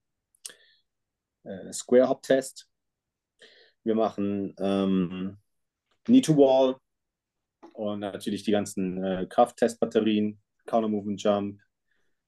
äh, 1.43 1.71
Square 1.71 2.09
Hop 2.09 2.21
Test. 2.23 2.69
Wir 3.83 3.95
machen 3.95 4.53
ähm, 4.59 5.37
Knee 6.03 6.21
to 6.21 6.35
Wall 6.35 6.77
und 7.75 7.99
natürlich 7.99 8.43
die 8.43 8.51
ganzen 8.51 9.03
äh, 9.03 9.25
Krafttestbatterien, 9.29 10.41
Counter 10.65 10.89
Movement 10.89 11.21
Jump, 11.21 11.61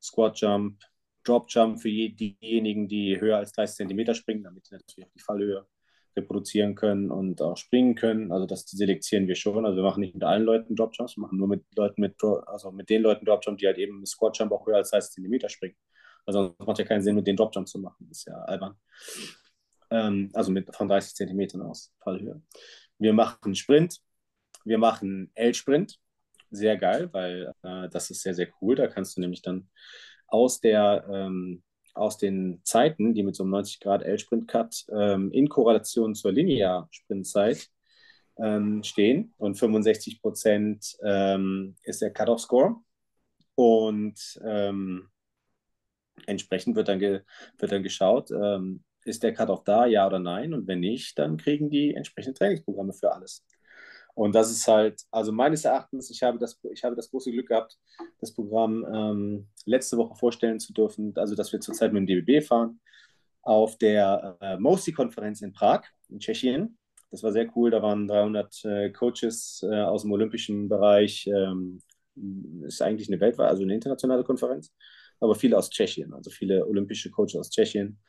Squat 0.01 0.39
Jump, 0.39 0.81
Drop 1.23 1.47
Jump 1.49 1.79
für 1.81 1.89
je, 1.89 2.09
diejenigen, 2.09 2.87
die 2.87 3.19
höher 3.19 3.37
als 3.37 3.51
30 3.53 3.87
cm 3.87 4.13
springen, 4.13 4.43
damit 4.43 4.65
sie 4.65 4.75
natürlich 4.75 5.07
auch 5.07 5.13
die 5.13 5.19
Fallhöhe 5.21 5.67
reproduzieren 6.15 6.75
können 6.75 7.11
und 7.11 7.41
auch 7.41 7.57
springen 7.57 7.95
können. 7.95 8.31
Also 8.31 8.45
das 8.45 8.65
selektieren 8.65 9.27
wir 9.27 9.35
schon. 9.35 9.65
Also 9.65 9.77
wir 9.77 9.83
machen 9.83 10.01
nicht 10.01 10.15
mit 10.15 10.23
allen 10.23 10.43
Leuten 10.43 10.75
Drop 10.75 10.95
Jumps, 10.95 11.17
wir 11.17 11.21
machen 11.21 11.37
nur 11.37 11.47
mit 11.47 11.63
Leuten 11.75 12.01
mit, 12.01 12.15
also 12.45 12.71
mit 12.71 12.89
den 12.89 13.01
Leuten 13.01 13.25
Drop 13.25 13.43
Jump, 13.45 13.57
die 13.59 13.67
halt 13.67 13.77
eben 13.77 14.05
Squat 14.05 14.37
Jump 14.37 14.51
auch 14.51 14.65
höher 14.65 14.77
als 14.77 14.91
30 14.91 15.23
cm 15.23 15.49
springen. 15.49 15.75
Also 16.25 16.55
es 16.59 16.65
macht 16.65 16.79
ja 16.79 16.85
keinen 16.85 17.01
Sinn, 17.01 17.15
mit 17.15 17.27
den 17.27 17.35
Drop 17.35 17.53
Jump 17.55 17.67
zu 17.67 17.79
machen. 17.79 18.05
Das 18.09 18.19
ist 18.19 18.27
ja 18.27 18.35
albern 18.35 18.77
ähm, 19.91 20.29
also 20.33 20.51
mit, 20.51 20.73
von 20.75 20.87
30 20.87 21.15
Zentimetern 21.15 21.61
aus 21.61 21.93
Fallhöhe. 21.99 22.41
Wir 22.99 23.13
machen 23.13 23.55
Sprint, 23.55 23.99
wir 24.67 24.77
machen 24.77 25.31
L-Sprint, 25.35 25.99
sehr 26.49 26.77
geil, 26.77 27.09
weil 27.11 27.53
äh, 27.63 27.89
das 27.89 28.09
ist 28.09 28.21
sehr, 28.21 28.33
sehr 28.33 28.47
cool. 28.61 28.75
Da 28.75 28.87
kannst 28.87 29.17
du 29.17 29.21
nämlich 29.21 29.41
dann 29.41 29.69
aus 30.27 30.59
der 30.59 31.05
ähm, 31.09 31.63
aus 31.93 32.17
den 32.17 32.61
Zeiten, 32.63 33.13
die 33.13 33.23
mit 33.23 33.35
so 33.35 33.43
einem 33.43 33.51
90 33.51 33.79
Grad 33.79 34.03
L-Sprint-Cut 34.03 34.85
ähm, 34.91 35.31
in 35.31 35.49
Korrelation 35.49 36.15
zur 36.15 36.31
Linear-Sprintzeit 36.31 37.69
ähm, 38.37 38.83
stehen 38.83 39.33
und 39.37 39.55
65 39.55 40.21
Prozent 40.21 40.95
ähm, 41.03 41.75
ist 41.83 42.01
der 42.01 42.13
Cut-Off-Score 42.13 42.75
und 43.55 44.39
ähm, 44.45 45.09
entsprechend 46.27 46.75
wird 46.75 46.87
dann, 46.87 47.01
wird 47.01 47.71
dann 47.71 47.83
geschaut, 47.83 48.31
ähm, 48.31 48.83
ist 49.05 49.23
der 49.23 49.33
Cut-Off 49.33 49.63
da, 49.63 49.85
ja 49.85 50.05
oder 50.05 50.19
nein? 50.19 50.53
Und 50.53 50.67
wenn 50.67 50.81
nicht, 50.81 51.17
dann 51.17 51.37
kriegen 51.37 51.69
die 51.69 51.95
entsprechenden 51.95 52.35
Trainingsprogramme 52.35 52.93
für 52.93 53.11
alles. 53.11 53.45
Und 54.17 54.33
das 54.33 54.49
ist 54.49 54.67
halt, 54.67 55.03
also 55.11 55.31
meines 55.31 55.63
Erachtens, 55.63 56.09
ich 56.09 56.23
habe 56.23 56.39
das, 56.39 56.59
ich 56.73 56.83
habe 56.83 56.95
das 56.95 57.11
große 57.11 57.31
Glück 57.31 57.49
gehabt, 57.49 57.77
das 58.19 58.33
Programm 58.33 58.83
ähm, 58.91 59.47
letzte 59.65 59.95
Woche 59.95 60.15
vorstellen 60.15 60.59
zu 60.59 60.73
dürfen, 60.73 61.13
also 61.17 61.35
dass 61.35 61.53
wir 61.53 61.59
zurzeit 61.59 61.93
mit 61.93 62.09
dem 62.09 62.25
DBB 62.25 62.43
fahren, 62.43 62.79
auf 63.43 63.77
der 63.77 64.35
äh, 64.41 64.57
MOSI-Konferenz 64.57 65.43
in 65.43 65.53
Prag, 65.53 65.83
in 66.09 66.17
Tschechien. 66.17 66.79
Das 67.11 67.21
war 67.21 67.31
sehr 67.31 67.47
cool, 67.55 67.69
da 67.69 67.83
waren 67.83 68.07
300 68.07 68.65
äh, 68.65 68.89
Coaches 68.89 69.63
äh, 69.63 69.81
aus 69.83 70.01
dem 70.01 70.11
olympischen 70.11 70.67
Bereich, 70.67 71.27
ähm, 71.27 71.83
ist 72.65 72.81
eigentlich 72.81 73.09
eine 73.09 73.19
weltweite, 73.19 73.49
also 73.49 73.61
eine 73.61 73.75
internationale 73.75 74.23
Konferenz, 74.23 74.73
aber 75.19 75.35
viele 75.35 75.55
aus 75.55 75.69
Tschechien, 75.69 76.11
also 76.15 76.31
viele 76.31 76.65
olympische 76.65 77.11
Coaches 77.11 77.35
aus 77.35 77.51
Tschechien. 77.51 77.99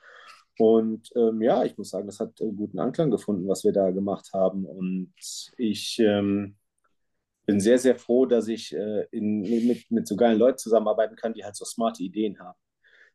Und 0.59 1.11
ähm, 1.15 1.41
ja, 1.41 1.65
ich 1.65 1.79
muss 1.79 1.91
sagen, 1.91 2.07
das 2.07 2.19
hat 2.19 2.41
äh, 2.41 2.51
guten 2.51 2.81
Anklang 2.81 3.11
gefunden, 3.11 3.49
was 3.49 3.65
wir 3.65 3.73
da 3.73 3.91
gemacht 3.91 4.31
haben. 4.33 4.67
Und 4.67 5.13
ich 5.57 5.99
ähm, 6.01 6.57
bin 7.47 7.61
sehr, 7.61 7.79
sehr 7.79 7.97
froh, 7.97 8.27
dass 8.27 8.49
ich 8.49 8.75
äh, 8.75 9.07
in, 9.13 9.41
mit, 9.41 9.91
mit 9.91 10.09
so 10.09 10.17
geilen 10.17 10.39
Leuten 10.39 10.59
zusammenarbeiten 10.59 11.17
kann, 11.17 11.33
die 11.33 11.45
halt 11.45 11.55
so 11.55 11.65
smarte 11.65 12.03
Ideen 12.03 12.41
haben. 12.41 12.59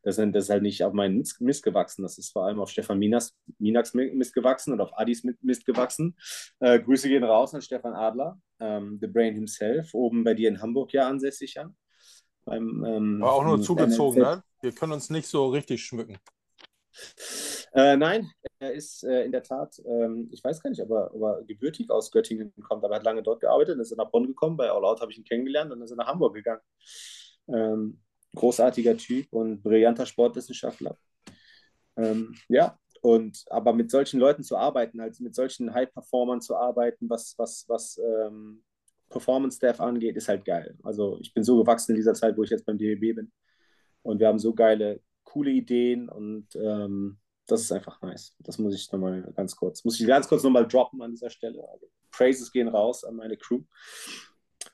Das, 0.02 0.16
sind, 0.16 0.34
das 0.34 0.44
ist 0.44 0.50
halt 0.50 0.62
nicht 0.62 0.84
auf 0.84 0.92
meinen 0.92 1.22
Mist 1.40 1.62
gewachsen, 1.62 2.02
das 2.02 2.18
ist 2.18 2.32
vor 2.32 2.44
allem 2.44 2.60
auf 2.60 2.70
Stefan 2.70 2.98
Minas, 2.98 3.34
Minax 3.58 3.94
Mist 3.94 4.34
gewachsen 4.34 4.72
und 4.72 4.80
auf 4.80 4.98
Adis 4.98 5.24
Mist 5.40 5.64
gewachsen. 5.64 6.16
Äh, 6.60 6.80
Grüße 6.80 7.08
gehen 7.08 7.24
raus 7.24 7.54
an 7.54 7.62
Stefan 7.62 7.94
Adler, 7.94 8.38
ähm, 8.60 8.98
The 9.00 9.06
Brain 9.06 9.34
himself, 9.34 9.94
oben 9.94 10.24
bei 10.24 10.34
dir 10.34 10.48
in 10.48 10.60
Hamburg 10.60 10.92
ja 10.92 11.08
ansässig. 11.08 11.54
Ja. 11.54 11.70
Beim, 12.44 12.84
ähm, 12.86 13.20
War 13.20 13.32
auch 13.32 13.44
nur 13.44 13.62
zugezogen, 13.62 14.20
ne? 14.20 14.42
Wir 14.60 14.72
können 14.72 14.92
uns 14.92 15.10
nicht 15.10 15.26
so 15.26 15.48
richtig 15.48 15.84
schmücken. 15.84 16.18
Äh, 17.72 17.96
nein, 17.96 18.30
er 18.58 18.72
ist 18.72 19.02
äh, 19.04 19.24
in 19.24 19.32
der 19.32 19.42
Tat, 19.42 19.80
ähm, 19.84 20.28
ich 20.32 20.42
weiß 20.44 20.62
gar 20.62 20.70
nicht, 20.70 20.82
ob 20.82 20.90
er, 20.90 21.14
ob 21.14 21.22
er, 21.22 21.42
gebürtig 21.44 21.90
aus 21.90 22.10
Göttingen 22.10 22.52
kommt, 22.62 22.84
aber 22.84 22.94
er 22.94 22.96
hat 22.98 23.04
lange 23.04 23.22
dort 23.22 23.40
gearbeitet, 23.40 23.74
dann 23.74 23.80
ist 23.80 23.90
er 23.90 23.96
nach 23.96 24.10
Bonn 24.10 24.26
gekommen, 24.26 24.56
bei 24.56 24.70
All 24.70 24.84
Out 24.84 25.00
habe 25.00 25.10
ich 25.10 25.18
ihn 25.18 25.24
kennengelernt 25.24 25.72
und 25.72 25.78
dann 25.78 25.84
ist 25.84 25.90
er 25.90 25.96
nach 25.96 26.06
Hamburg 26.06 26.34
gegangen. 26.34 26.62
Ähm, 27.48 28.00
großartiger 28.34 28.96
Typ 28.96 29.26
und 29.32 29.62
brillanter 29.62 30.06
Sportwissenschaftler. 30.06 30.96
Ähm, 31.96 32.34
ja, 32.48 32.78
und 33.00 33.44
aber 33.50 33.72
mit 33.72 33.90
solchen 33.90 34.18
Leuten 34.18 34.42
zu 34.42 34.56
arbeiten, 34.56 35.00
also 35.00 35.22
mit 35.22 35.34
solchen 35.34 35.74
High-Performern 35.74 36.40
zu 36.40 36.56
arbeiten, 36.56 37.08
was, 37.10 37.34
was, 37.36 37.64
was 37.68 37.98
ähm, 37.98 38.64
Performance-Staff 39.10 39.80
angeht, 39.80 40.16
ist 40.16 40.28
halt 40.28 40.44
geil. 40.44 40.76
Also 40.82 41.18
ich 41.20 41.32
bin 41.34 41.44
so 41.44 41.58
gewachsen 41.58 41.92
in 41.92 41.96
dieser 41.96 42.14
Zeit, 42.14 42.36
wo 42.36 42.42
ich 42.42 42.50
jetzt 42.50 42.64
beim 42.64 42.78
DBB 42.78 43.14
bin. 43.14 43.32
Und 44.02 44.20
wir 44.20 44.28
haben 44.28 44.38
so 44.38 44.54
geile, 44.54 45.00
coole 45.34 45.50
Ideen 45.50 46.08
und 46.08 46.46
ähm, 46.54 47.18
das 47.46 47.62
ist 47.62 47.72
einfach 47.72 48.00
nice. 48.00 48.36
Das 48.38 48.58
muss 48.58 48.74
ich 48.74 48.90
nochmal 48.92 49.22
ganz 49.34 49.56
kurz, 49.56 49.84
muss 49.84 50.00
ich 50.00 50.06
ganz 50.06 50.28
kurz 50.28 50.44
nochmal 50.44 50.66
droppen 50.66 51.02
an 51.02 51.10
dieser 51.10 51.28
Stelle. 51.28 51.68
Also, 51.70 51.86
Praises 52.12 52.52
gehen 52.52 52.68
raus 52.68 53.04
an 53.04 53.16
meine 53.16 53.36
Crew. 53.36 53.62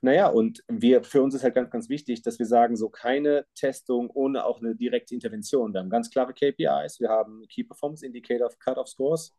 Naja, 0.02 0.28
und 0.28 0.62
wir, 0.68 1.02
für 1.02 1.22
uns 1.22 1.34
ist 1.34 1.42
halt 1.42 1.54
ganz, 1.54 1.70
ganz 1.70 1.88
wichtig, 1.88 2.22
dass 2.22 2.38
wir 2.38 2.46
sagen, 2.46 2.76
so 2.76 2.90
keine 2.90 3.46
Testung 3.54 4.10
ohne 4.10 4.44
auch 4.44 4.60
eine 4.60 4.76
direkte 4.76 5.14
Intervention. 5.14 5.72
Wir 5.72 5.80
haben 5.80 5.90
ganz 5.90 6.10
klare 6.10 6.34
KPIs, 6.34 7.00
wir 7.00 7.08
haben 7.08 7.46
Key 7.48 7.64
Performance 7.64 8.04
Indicator, 8.04 8.50
Cut-off 8.58 8.88
Scores 8.88 9.34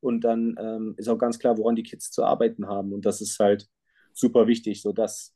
und 0.00 0.22
dann 0.22 0.54
ähm, 0.58 0.94
ist 0.98 1.08
auch 1.08 1.18
ganz 1.18 1.38
klar, 1.38 1.56
woran 1.56 1.76
die 1.76 1.82
Kids 1.82 2.10
zu 2.10 2.22
arbeiten 2.22 2.66
haben. 2.68 2.92
Und 2.92 3.06
das 3.06 3.20
ist 3.22 3.38
halt 3.40 3.66
super 4.12 4.46
wichtig, 4.46 4.82
sodass 4.82 5.34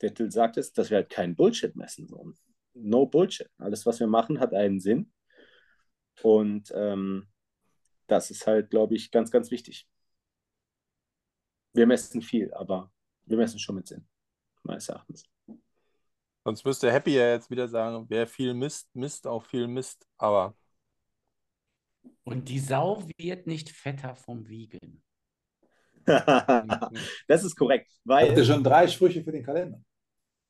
der 0.00 0.14
Till 0.14 0.30
sagt 0.30 0.56
es, 0.56 0.72
dass 0.72 0.90
wir 0.90 0.98
halt 0.98 1.10
keinen 1.10 1.36
Bullshit 1.36 1.76
messen. 1.76 2.08
So. 2.08 2.32
No 2.74 3.06
Bullshit. 3.06 3.48
Alles, 3.58 3.86
was 3.86 4.00
wir 4.00 4.06
machen, 4.06 4.40
hat 4.40 4.54
einen 4.54 4.80
Sinn. 4.80 5.12
Und 6.22 6.72
ähm, 6.74 7.28
das 8.06 8.30
ist 8.30 8.46
halt, 8.46 8.70
glaube 8.70 8.94
ich, 8.94 9.10
ganz, 9.10 9.30
ganz 9.30 9.50
wichtig. 9.50 9.88
Wir 11.72 11.86
messen 11.86 12.22
viel, 12.22 12.52
aber 12.54 12.92
wir 13.24 13.36
messen 13.36 13.58
schon 13.58 13.76
mit 13.76 13.86
Sinn, 13.86 14.06
meines 14.62 14.88
Erachtens. 14.88 15.24
Sonst 16.44 16.64
müsste 16.64 16.90
Happy 16.90 17.14
ja 17.14 17.30
jetzt 17.30 17.50
wieder 17.50 17.68
sagen, 17.68 18.06
wer 18.08 18.26
viel 18.26 18.54
misst, 18.54 18.94
misst 18.94 19.26
auch 19.26 19.44
viel 19.44 19.68
Mist, 19.68 20.06
aber. 20.16 20.56
Und 22.24 22.48
die 22.48 22.58
Sau 22.58 23.06
wird 23.18 23.46
nicht 23.46 23.70
fetter 23.70 24.14
vom 24.14 24.48
Wiegen. 24.48 25.02
das 26.06 27.44
ist 27.44 27.56
korrekt. 27.56 27.92
Weil, 28.04 28.28
Habt 28.28 28.38
ihr 28.38 28.44
schon 28.44 28.64
drei 28.64 28.88
Sprüche 28.88 29.22
für 29.22 29.32
den 29.32 29.44
Kalender? 29.44 29.80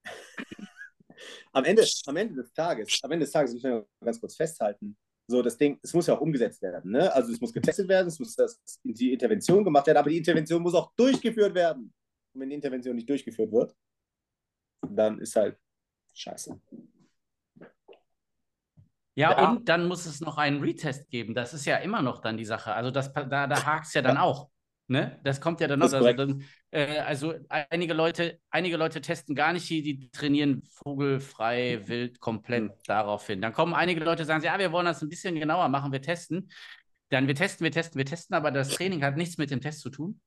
am, 1.53 1.65
Ende, 1.65 1.85
am 2.07 2.17
Ende 2.17 2.35
des 2.35 2.53
Tages, 2.53 2.99
am 3.03 3.13
Ende 3.13 3.25
des 3.25 3.33
Tages 3.33 3.55
müssen 3.55 3.71
wir 3.71 3.87
ganz 4.03 4.21
kurz 4.21 4.37
festhalten, 4.37 4.97
so 5.31 5.43
das 5.43 5.57
Ding, 5.57 5.79
es 5.83 5.95
muss 5.95 6.07
ja 6.07 6.15
auch 6.15 6.21
umgesetzt 6.21 6.61
werden. 6.61 6.91
Ne? 6.91 7.13
Also 7.13 7.33
es 7.33 7.41
muss 7.41 7.53
getestet 7.53 7.89
werden, 7.89 8.09
es 8.09 8.19
muss 8.19 8.35
das, 8.35 8.61
die 8.83 9.13
Intervention 9.13 9.65
gemacht 9.65 9.87
werden, 9.87 9.99
aber 9.99 10.11
die 10.11 10.19
Intervention 10.19 10.63
muss 10.63 10.75
auch 10.75 10.93
durchgeführt 10.97 11.55
werden. 11.55 11.93
Und 12.33 12.41
wenn 12.41 12.51
die 12.51 12.57
Intervention 12.57 12.97
nicht 12.97 13.09
durchgeführt 13.09 13.53
wird, 13.53 13.75
dann 14.89 15.19
ist 15.19 15.37
halt 15.37 15.57
scheiße. 16.15 16.61
Ja, 19.17 19.33
ja, 19.33 19.51
und 19.51 19.69
dann 19.69 19.87
muss 19.87 20.07
es 20.07 20.21
noch 20.21 20.39
einen 20.39 20.61
Retest 20.61 21.11
geben. 21.11 21.35
Das 21.35 21.53
ist 21.53 21.67
ja 21.67 21.77
immer 21.77 22.01
noch 22.03 22.21
dann 22.21 22.37
die 22.37 22.45
Sache. 22.45 22.73
Also 22.73 22.91
das, 22.91 23.13
da, 23.13 23.47
da 23.47 23.65
hakt 23.65 23.87
es 23.87 23.95
ja 23.95 24.03
dann 24.03 24.17
auch. 24.17 24.49
Ne? 24.91 25.21
Das 25.23 25.41
kommt 25.41 25.61
ja 25.61 25.69
dann 25.69 25.79
noch. 25.79 25.93
Also, 25.93 26.13
dann, 26.13 26.43
äh, 26.73 26.99
also, 26.99 27.35
einige 27.49 27.95
Leute, 27.95 28.41
einige 28.51 28.77
Leute 28.77 29.01
testen 29.01 29.37
gar 29.37 29.53
nicht, 29.53 29.71
die, 29.71 29.83
die 29.83 30.11
trainieren 30.11 30.63
vogelfrei, 30.69 31.83
wild, 31.87 32.19
komplett 32.19 32.65
mhm. 32.65 32.73
darauf 32.87 33.25
hin. 33.25 33.41
Dann 33.41 33.53
kommen 33.53 33.73
einige 33.73 34.03
Leute, 34.03 34.25
sagen, 34.25 34.43
ja, 34.43 34.59
wir 34.59 34.73
wollen 34.73 34.87
das 34.87 35.01
ein 35.01 35.09
bisschen 35.09 35.37
genauer 35.37 35.69
machen, 35.69 35.93
wir 35.93 36.03
testen. 36.03 36.51
Dann 37.09 37.29
wir 37.29 37.37
testen, 37.37 37.63
wir 37.63 37.71
testen, 37.71 37.99
wir 37.99 38.05
testen, 38.05 38.35
aber 38.35 38.51
das 38.51 38.71
Training 38.71 39.05
hat 39.05 39.17
nichts 39.17 39.39
mit 39.39 39.53
dem 39.53 39.61
Test 39.61 39.79
zu 39.79 39.91
tun. 39.91 40.21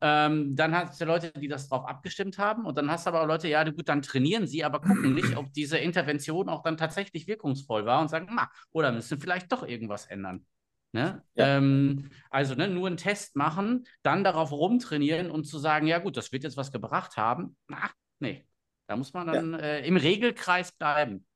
Ähm, 0.00 0.54
dann 0.54 0.76
hast 0.76 1.00
du 1.00 1.06
Leute, 1.06 1.32
die 1.32 1.48
das 1.48 1.68
drauf 1.68 1.84
abgestimmt 1.84 2.38
haben. 2.38 2.66
Und 2.66 2.78
dann 2.78 2.88
hast 2.92 3.06
du 3.06 3.08
aber 3.08 3.22
auch 3.22 3.26
Leute, 3.26 3.48
ja, 3.48 3.64
gut, 3.64 3.88
dann 3.88 4.00
trainieren 4.00 4.46
sie, 4.46 4.62
aber 4.62 4.80
gucken 4.80 5.14
nicht, 5.14 5.36
ob 5.36 5.52
diese 5.52 5.78
Intervention 5.78 6.48
auch 6.48 6.62
dann 6.62 6.76
tatsächlich 6.76 7.26
wirkungsvoll 7.26 7.84
war 7.84 8.00
und 8.00 8.10
sagen, 8.10 8.32
ma, 8.32 8.48
oder 8.70 8.92
müssen 8.92 9.18
vielleicht 9.18 9.50
doch 9.50 9.66
irgendwas 9.66 10.06
ändern. 10.06 10.46
Ne? 10.94 11.24
Ja. 11.34 11.56
Ähm, 11.56 12.08
also 12.30 12.54
ne, 12.54 12.68
nur 12.68 12.86
einen 12.86 12.96
Test 12.96 13.34
machen, 13.34 13.84
dann 14.04 14.22
darauf 14.22 14.52
rumtrainieren 14.52 15.28
und 15.28 15.42
zu 15.42 15.58
sagen, 15.58 15.88
ja 15.88 15.98
gut, 15.98 16.16
das 16.16 16.30
wird 16.30 16.44
jetzt 16.44 16.56
was 16.56 16.70
gebracht 16.70 17.16
haben. 17.16 17.56
Ach, 17.72 17.92
nee. 18.20 18.46
Da 18.86 18.94
muss 18.94 19.12
man 19.12 19.26
dann 19.26 19.52
ja. 19.54 19.58
äh, 19.58 19.88
im 19.88 19.96
Regelkreis 19.96 20.70
bleiben. 20.70 21.26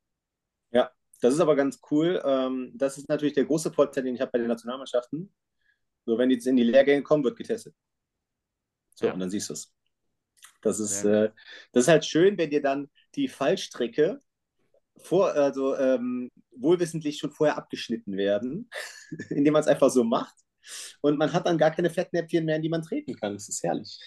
Ja, 0.70 0.92
das 1.20 1.34
ist 1.34 1.40
aber 1.40 1.56
ganz 1.56 1.80
cool. 1.90 2.22
Ähm, 2.24 2.70
das 2.76 2.98
ist 2.98 3.08
natürlich 3.08 3.34
der 3.34 3.46
große 3.46 3.72
Vorteil, 3.72 4.04
den 4.04 4.14
ich 4.14 4.20
habe 4.20 4.30
bei 4.30 4.38
den 4.38 4.46
Nationalmannschaften. 4.46 5.34
So, 6.06 6.16
wenn 6.16 6.28
die 6.28 6.36
jetzt 6.36 6.46
in 6.46 6.56
die 6.56 6.62
Lehrgänge 6.62 7.02
kommen, 7.02 7.24
wird 7.24 7.36
getestet. 7.36 7.74
So, 8.94 9.06
ja. 9.06 9.12
und 9.12 9.18
dann 9.18 9.30
siehst 9.30 9.48
du 9.48 9.54
es. 9.54 9.74
Das 10.60 10.78
ist, 10.78 11.04
äh, 11.04 11.32
das 11.72 11.84
ist 11.84 11.88
halt 11.88 12.04
schön, 12.04 12.38
wenn 12.38 12.50
dir 12.50 12.62
dann 12.62 12.90
die 13.16 13.26
Fallstrecke 13.26 14.22
vor, 14.98 15.32
also 15.32 15.74
ähm, 15.76 16.30
wohlwissentlich 16.60 17.18
schon 17.18 17.30
vorher 17.30 17.56
abgeschnitten 17.56 18.16
werden, 18.16 18.68
indem 19.30 19.52
man 19.52 19.62
es 19.62 19.68
einfach 19.68 19.90
so 19.90 20.04
macht. 20.04 20.34
Und 21.00 21.18
man 21.18 21.32
hat 21.32 21.46
dann 21.46 21.58
gar 21.58 21.70
keine 21.70 21.90
Fettnäpfchen 21.90 22.44
mehr, 22.44 22.56
in 22.56 22.62
die 22.62 22.68
man 22.68 22.82
treten 22.82 23.14
kann. 23.16 23.34
Das 23.34 23.48
ist 23.48 23.62
herrlich. 23.62 23.98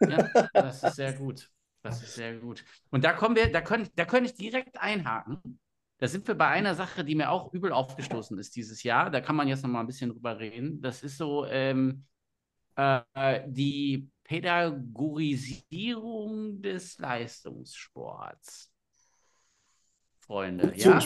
Ja, 0.00 0.28
das 0.52 0.82
ist 0.82 0.96
sehr 0.96 1.12
gut. 1.12 1.50
Das 1.82 2.02
ist 2.02 2.14
sehr 2.14 2.38
gut. 2.38 2.64
Und 2.90 3.04
da 3.04 3.12
kommen 3.12 3.36
wir, 3.36 3.52
da 3.52 3.60
können, 3.60 3.88
da 3.94 4.04
können 4.04 4.26
ich 4.26 4.34
direkt 4.34 4.80
einhaken. 4.80 5.60
Da 5.98 6.08
sind 6.08 6.26
wir 6.28 6.34
bei 6.34 6.48
einer 6.48 6.74
Sache, 6.74 7.04
die 7.04 7.14
mir 7.14 7.30
auch 7.30 7.52
übel 7.52 7.72
aufgestoßen 7.72 8.38
ist 8.38 8.56
dieses 8.56 8.82
Jahr. 8.82 9.10
Da 9.10 9.20
kann 9.20 9.36
man 9.36 9.48
jetzt 9.48 9.62
noch 9.62 9.70
mal 9.70 9.80
ein 9.80 9.86
bisschen 9.86 10.08
drüber 10.10 10.38
reden. 10.38 10.80
Das 10.80 11.02
ist 11.02 11.18
so 11.18 11.44
ähm, 11.46 12.06
äh, 12.76 13.42
die 13.46 14.08
Pädagogisierung 14.22 16.62
des 16.62 16.98
Leistungssports. 16.98 18.72
Freunde. 20.20 20.72
Ja. 20.76 21.00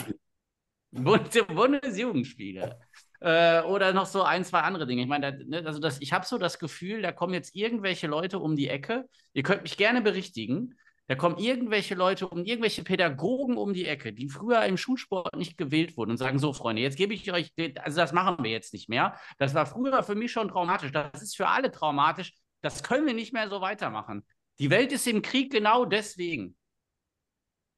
Bundesjugendspiele. 0.93 2.79
Äh, 3.19 3.61
oder 3.61 3.93
noch 3.93 4.05
so 4.05 4.23
ein, 4.23 4.43
zwei 4.43 4.59
andere 4.61 4.85
Dinge. 4.85 5.01
Ich 5.01 5.07
meine, 5.07 5.31
da, 5.31 5.43
ne, 5.45 5.65
also 5.65 5.79
das, 5.79 6.01
ich 6.01 6.11
habe 6.11 6.25
so 6.25 6.37
das 6.37 6.59
Gefühl, 6.59 7.01
da 7.01 7.11
kommen 7.11 7.33
jetzt 7.33 7.55
irgendwelche 7.55 8.07
Leute 8.07 8.39
um 8.39 8.55
die 8.55 8.67
Ecke. 8.67 9.07
Ihr 9.33 9.43
könnt 9.43 9.63
mich 9.63 9.77
gerne 9.77 10.01
berichtigen. 10.01 10.75
Da 11.07 11.15
kommen 11.15 11.37
irgendwelche 11.37 11.95
Leute 11.95 12.27
um, 12.27 12.45
irgendwelche 12.45 12.83
Pädagogen 12.83 13.57
um 13.57 13.73
die 13.73 13.85
Ecke, 13.85 14.13
die 14.13 14.29
früher 14.29 14.63
im 14.65 14.77
Schulsport 14.77 15.35
nicht 15.35 15.57
gewählt 15.57 15.97
wurden 15.97 16.11
und 16.11 16.17
sagen: 16.17 16.39
So, 16.39 16.53
Freunde, 16.53 16.81
jetzt 16.81 16.97
gebe 16.97 17.13
ich 17.13 17.31
euch, 17.31 17.53
also 17.81 17.97
das 17.97 18.13
machen 18.13 18.43
wir 18.43 18.51
jetzt 18.51 18.73
nicht 18.73 18.89
mehr. 18.89 19.17
Das 19.37 19.53
war 19.53 19.65
früher 19.65 20.03
für 20.03 20.15
mich 20.15 20.31
schon 20.31 20.49
traumatisch. 20.49 20.91
Das 20.91 21.21
ist 21.21 21.35
für 21.35 21.47
alle 21.47 21.71
traumatisch. 21.71 22.33
Das 22.61 22.83
können 22.83 23.05
wir 23.05 23.13
nicht 23.13 23.33
mehr 23.33 23.49
so 23.49 23.61
weitermachen. 23.61 24.25
Die 24.59 24.69
Welt 24.69 24.91
ist 24.91 25.07
im 25.07 25.21
Krieg 25.21 25.51
genau 25.51 25.85
deswegen. 25.85 26.55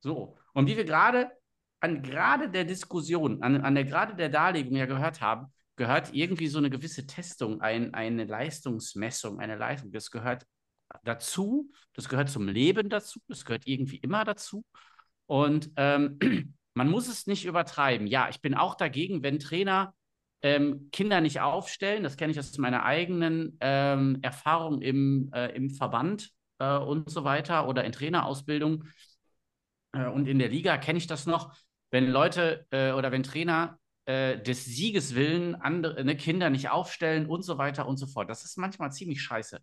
So. 0.02 0.38
Und 0.54 0.68
wie 0.68 0.78
wir 0.78 0.86
gerade 0.86 1.32
an 1.86 2.02
gerade 2.02 2.50
der 2.50 2.66
Diskussion, 2.66 3.44
an, 3.44 3.62
an 3.62 3.76
der 3.76 3.86
gerade 3.86 4.16
der 4.16 4.30
Darlegung 4.30 4.76
ja 4.76 4.88
gehört 4.88 5.22
haben, 5.22 5.54
gehört 5.76 6.14
irgendwie 6.14 6.48
so 6.48 6.58
eine 6.58 6.72
gewisse 6.72 7.06
Testung, 7.06 7.62
ein, 7.62 7.94
eine 7.94 8.26
Leistungsmessung, 8.26 9.40
eine 9.40 9.56
Leistung. 9.56 9.92
Das 9.92 10.10
gehört 10.10 10.48
dazu, 11.04 11.72
das 11.94 12.10
gehört 12.10 12.30
zum 12.30 12.48
Leben 12.48 12.90
dazu, 12.90 13.20
das 13.28 13.46
gehört 13.46 13.68
irgendwie 13.68 13.98
immer 13.98 14.24
dazu. 14.24 14.66
Und 15.28 15.70
ähm, 15.76 16.18
man 16.74 16.90
muss 16.90 17.08
es 17.08 17.28
nicht 17.28 17.46
übertreiben. 17.46 18.08
Ja, 18.08 18.30
ich 18.30 18.42
bin 18.42 18.56
auch 18.56 18.74
dagegen, 18.74 19.22
wenn 19.22 19.40
Trainer 19.40 19.94
ähm, 20.42 20.90
Kinder 20.92 21.22
nicht 21.22 21.40
aufstellen. 21.42 22.02
Das 22.02 22.18
kenne 22.18 22.32
ich 22.32 22.40
aus 22.40 22.58
meiner 22.58 22.84
eigenen 22.84 23.58
ähm, 23.62 24.18
Erfahrung 24.24 24.82
im, 24.82 25.30
äh, 25.34 25.56
im 25.56 25.70
Verband 25.70 26.32
äh, 26.58 26.78
und 26.78 27.12
so 27.12 27.24
weiter 27.24 27.68
oder 27.68 27.84
in 27.84 27.92
Trainerausbildung. 27.92 28.86
Äh, 29.96 30.08
und 30.08 30.28
in 30.28 30.40
der 30.40 30.50
Liga 30.50 30.78
kenne 30.78 30.98
ich 30.98 31.08
das 31.08 31.26
noch, 31.26 31.56
wenn 31.92 32.08
Leute 32.08 32.66
äh, 32.72 32.92
oder 32.92 33.12
wenn 33.12 33.24
Trainer 33.24 33.80
äh, 34.06 34.42
des 34.42 34.66
Sieges 34.66 35.16
willen 35.16 35.56
andere 35.56 36.04
ne, 36.04 36.16
Kinder 36.16 36.50
nicht 36.50 36.70
aufstellen 36.70 37.26
und 37.26 37.44
so 37.44 37.58
weiter 37.58 37.88
und 37.88 37.98
so 37.98 38.08
fort. 38.08 38.30
Das 38.30 38.44
ist 38.44 38.58
manchmal 38.58 38.92
ziemlich 38.92 39.22
scheiße. 39.22 39.60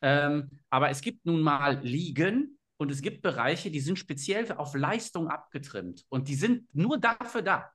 Ähm, 0.00 0.50
aber 0.70 0.90
es 0.90 1.00
gibt 1.00 1.26
nun 1.26 1.42
mal 1.42 1.80
Ligen 1.82 2.58
und 2.76 2.90
es 2.90 3.02
gibt 3.02 3.22
Bereiche, 3.22 3.70
die 3.70 3.80
sind 3.80 3.98
speziell 3.98 4.50
auf 4.52 4.74
Leistung 4.74 5.28
abgetrimmt 5.28 6.04
und 6.08 6.28
die 6.28 6.34
sind 6.34 6.74
nur 6.74 6.98
dafür 6.98 7.42
da. 7.42 7.70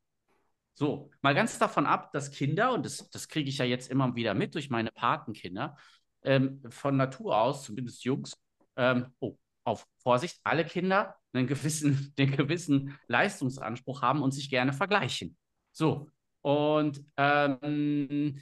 So, 0.73 1.09
mal 1.21 1.33
ganz 1.33 1.57
davon 1.57 1.85
ab, 1.85 2.11
dass 2.11 2.29
Kinder, 2.29 2.73
und 2.73 2.85
das, 2.85 3.09
das 3.09 3.27
kriege 3.27 3.49
ich 3.49 3.57
ja 3.57 3.65
jetzt 3.65 3.89
immer 3.89 4.15
wieder 4.15 4.33
mit 4.33 4.53
durch 4.53 4.69
meine 4.69 4.91
Patenkinder, 4.91 5.75
ähm, 6.23 6.61
von 6.69 6.97
Natur 6.97 7.39
aus, 7.39 7.63
zumindest 7.63 8.03
Jungs, 8.03 8.37
ähm, 8.75 9.07
oh, 9.19 9.37
auf 9.67 9.85
Vorsicht, 9.97 10.39
alle 10.43 10.63
Kinder 10.63 11.15
einen 11.33 11.45
gewissen, 11.45 12.13
den 12.17 12.31
gewissen 12.31 12.97
Leistungsanspruch 13.07 14.01
haben 14.01 14.21
und 14.23 14.31
sich 14.31 14.49
gerne 14.49 14.73
vergleichen. 14.73 15.37
So, 15.73 16.09
und 16.41 17.03
ähm, 17.17 18.41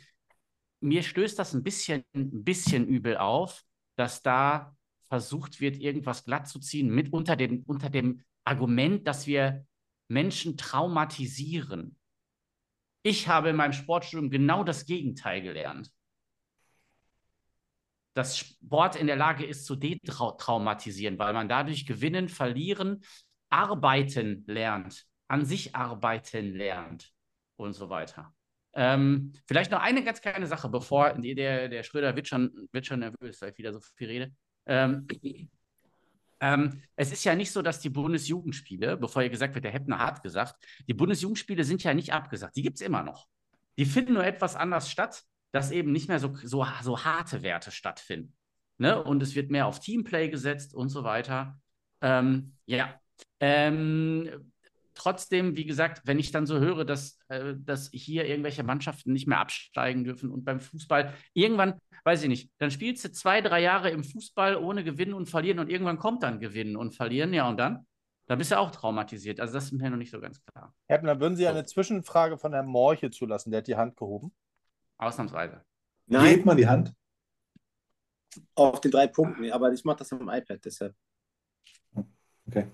mir 0.80 1.03
stößt 1.03 1.38
das 1.39 1.53
ein 1.53 1.63
bisschen, 1.63 2.03
ein 2.13 2.43
bisschen 2.43 2.88
übel 2.88 3.17
auf, 3.17 3.63
dass 3.97 4.21
da 4.21 4.76
versucht 5.07 5.59
wird, 5.59 5.78
irgendwas 5.78 6.23
glatt 6.23 6.47
zu 6.47 6.59
ziehen, 6.59 6.89
mit 6.89 7.11
unter 7.11 7.36
dem, 7.36 7.63
unter 7.65 7.89
dem 7.89 8.21
Argument, 8.43 9.07
dass 9.07 9.26
wir 9.26 9.65
Menschen 10.07 10.57
traumatisieren. 10.57 11.97
Ich 13.03 13.28
habe 13.28 13.49
in 13.49 13.55
meinem 13.55 13.73
Sportstudium 13.73 14.30
genau 14.30 14.63
das 14.63 14.86
Gegenteil 14.86 15.41
gelernt. 15.41 15.91
Dass 18.16 18.38
Sport 18.38 18.95
in 18.95 19.07
der 19.07 19.18
Lage 19.18 19.45
ist 19.45 19.66
zu 19.66 19.76
detraumatisieren, 19.76 21.20
weil 21.20 21.34
man 21.34 21.47
dadurch 21.47 21.86
gewinnen, 21.86 22.30
verlieren, 22.30 23.03
arbeiten 23.49 24.43
lernt, 24.47 25.05
an 25.28 25.45
sich 25.45 25.76
arbeiten 25.76 26.53
lernt 26.53 27.13
und 27.57 27.74
so 27.74 27.89
weiter. 27.89 28.34
Ähm, 28.74 29.32
vielleicht 29.47 29.72
noch 29.72 29.82
eine 29.82 30.03
ganz 30.03 30.22
kleine 30.22 30.47
Sache, 30.47 30.68
bevor 30.70 31.13
der, 31.13 31.70
der 31.70 31.84
Schröder 31.84 32.16
wird 32.16 32.28
schon, 32.28 32.68
wird 32.72 32.86
schon 32.86 32.99
nervös, 32.99 33.41
weil 33.41 33.51
ich 33.51 33.57
wieder 33.57 33.72
so 33.72 33.80
viel 33.95 34.07
rede. 34.07 34.34
Ähm, 34.66 35.07
ähm, 36.41 36.82
es 36.95 37.11
ist 37.11 37.24
ja 37.24 37.36
nicht 37.36 37.51
so, 37.51 37.61
dass 37.61 37.80
die 37.80 37.89
Bundesjugendspiele, 37.89 38.97
bevor 38.97 39.24
ihr 39.24 39.30
gesagt 39.30 39.55
wird, 39.55 39.63
der 39.63 39.72
Heppner 39.72 39.99
hat 39.99 40.22
gesagt, 40.24 40.55
die 40.88 40.93
Bundesjugendspiele 40.93 41.63
sind 41.63 41.84
ja 41.84 41.93
nicht 41.93 42.11
abgesagt. 42.11 42.55
Die 42.57 42.63
gibt 42.63 42.76
es 42.76 42.82
immer 42.82 43.03
noch. 43.03 43.28
Die 43.78 43.86
finden 43.86 44.13
nur 44.13 44.26
etwas 44.26 44.55
anders 44.55 44.89
statt, 44.89 45.24
dass 45.56 45.72
eben 45.72 45.93
nicht 45.93 46.10
mehr 46.10 46.20
so, 46.20 46.36
so, 46.43 46.68
so 46.84 47.06
harte 47.06 47.41
Werte 47.41 47.72
stattfinden. 47.72 48.34
Ne? 48.78 49.01
Und 49.01 49.24
es 49.24 49.36
wird 49.36 49.51
mehr 49.51 49.68
auf 49.68 49.80
Teamplay 49.80 50.28
gesetzt 50.28 50.76
und 50.76 50.89
so 50.89 51.06
weiter. 51.06 51.58
Ähm, 52.01 52.58
ja. 52.66 52.99
Ähm, 53.39 54.51
trotzdem, 54.95 55.56
wie 55.56 55.66
gesagt, 55.66 56.01
wenn 56.03 56.20
ich 56.20 56.32
dann 56.32 56.45
so 56.45 56.60
höre, 56.60 56.84
dass, 56.84 57.20
äh, 57.30 57.53
dass 57.58 57.89
hier 57.93 58.26
irgendwelche 58.26 58.64
Mannschaften 58.64 59.14
nicht 59.14 59.28
mehr 59.28 59.39
absteigen 59.39 60.03
dürfen 60.03 60.30
und 60.30 60.43
beim 60.43 60.60
Fußball 60.60 61.14
irgendwann, 61.32 61.80
weiß 62.03 62.24
ich 62.24 62.28
nicht, 62.28 62.51
dann 62.58 62.70
spielst 62.70 63.06
du 63.06 63.14
zwei, 63.14 63.39
drei 63.39 63.62
Jahre 63.62 63.91
im 63.91 64.03
Fußball 64.03 64.58
ohne 64.58 64.84
Gewinnen 64.84 65.14
und 65.14 65.30
Verlieren 65.30 65.60
und 65.60 65.70
irgendwann 65.70 65.99
kommt 65.99 66.22
dann 66.24 66.41
Gewinnen 66.41 66.76
und 66.76 66.95
Verlieren, 66.95 67.34
ja 67.34 67.47
und 67.47 67.56
dann? 67.56 67.88
Da 68.28 68.36
bist 68.36 68.51
du 68.51 68.60
auch 68.60 68.72
traumatisiert. 68.72 69.39
Also 69.39 69.53
das 69.53 69.66
ist 69.66 69.72
mir 69.72 69.89
noch 69.89 69.95
nicht 69.95 70.12
so 70.12 70.20
ganz 70.20 70.43
klar. 70.43 70.76
Herr 70.88 71.01
würden 71.01 71.38
Sie 71.38 71.47
eine 71.47 71.64
Zwischenfrage 71.64 72.38
von 72.38 72.51
Herrn 72.51 72.68
Morche 72.68 73.10
zulassen? 73.10 73.51
Der 73.51 73.60
hat 73.60 73.68
die 73.68 73.78
Hand 73.78 73.95
gehoben. 73.95 74.34
Ausnahmsweise. 74.97 75.63
Nein. 76.07 76.23
Wie 76.23 76.29
hebt 76.29 76.45
man 76.45 76.57
die 76.57 76.67
Hand? 76.67 76.93
Auf 78.55 78.81
den 78.81 78.91
drei 78.91 79.07
Punkten, 79.07 79.51
aber 79.51 79.71
ich 79.71 79.83
mache 79.83 79.99
das 79.99 80.11
am 80.11 80.29
iPad 80.29 80.63
deshalb. 80.63 80.95
Okay. 82.47 82.67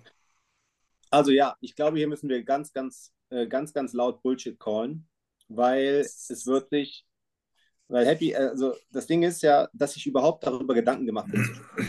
Also 1.10 1.32
ja, 1.32 1.56
ich 1.60 1.76
glaube, 1.76 1.98
hier 1.98 2.08
müssen 2.08 2.30
wir 2.30 2.44
ganz, 2.44 2.72
ganz, 2.74 3.14
äh, 3.30 3.48
ganz, 3.48 3.74
ganz 3.74 3.94
laut 3.94 4.22
Bullshit 4.22 4.60
callen, 4.60 5.08
weil 5.48 6.00
es 6.00 6.46
wirklich, 6.46 7.06
weil 7.88 8.06
Happy, 8.06 8.36
also 8.36 8.76
das 8.92 9.08
Ding 9.08 9.24
ist 9.24 9.42
ja, 9.42 9.70
dass 9.74 9.96
ich 9.96 10.08
überhaupt 10.08 10.46
darüber 10.46 10.74
Gedanken 10.74 11.06
gemacht 11.06 11.30
habe. 11.30 11.88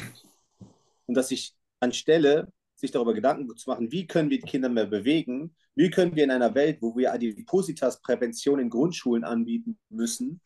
Und 1.06 1.14
dass 1.14 1.30
ich 1.30 1.54
anstelle, 1.80 2.52
sich 2.74 2.90
darüber 2.90 3.14
Gedanken 3.14 3.56
zu 3.56 3.70
machen, 3.70 3.92
wie 3.92 4.06
können 4.06 4.30
wir 4.30 4.40
die 4.40 4.46
Kinder 4.46 4.68
mehr 4.68 4.86
bewegen, 4.86 5.54
wie 5.74 5.90
können 5.90 6.14
wir 6.14 6.24
in 6.24 6.30
einer 6.30 6.54
Welt, 6.54 6.78
wo 6.80 6.96
wir 6.96 7.12
Adipositas-Prävention 7.12 8.60
in 8.60 8.70
Grundschulen 8.70 9.24
anbieten 9.24 9.78
müssen, 9.88 10.40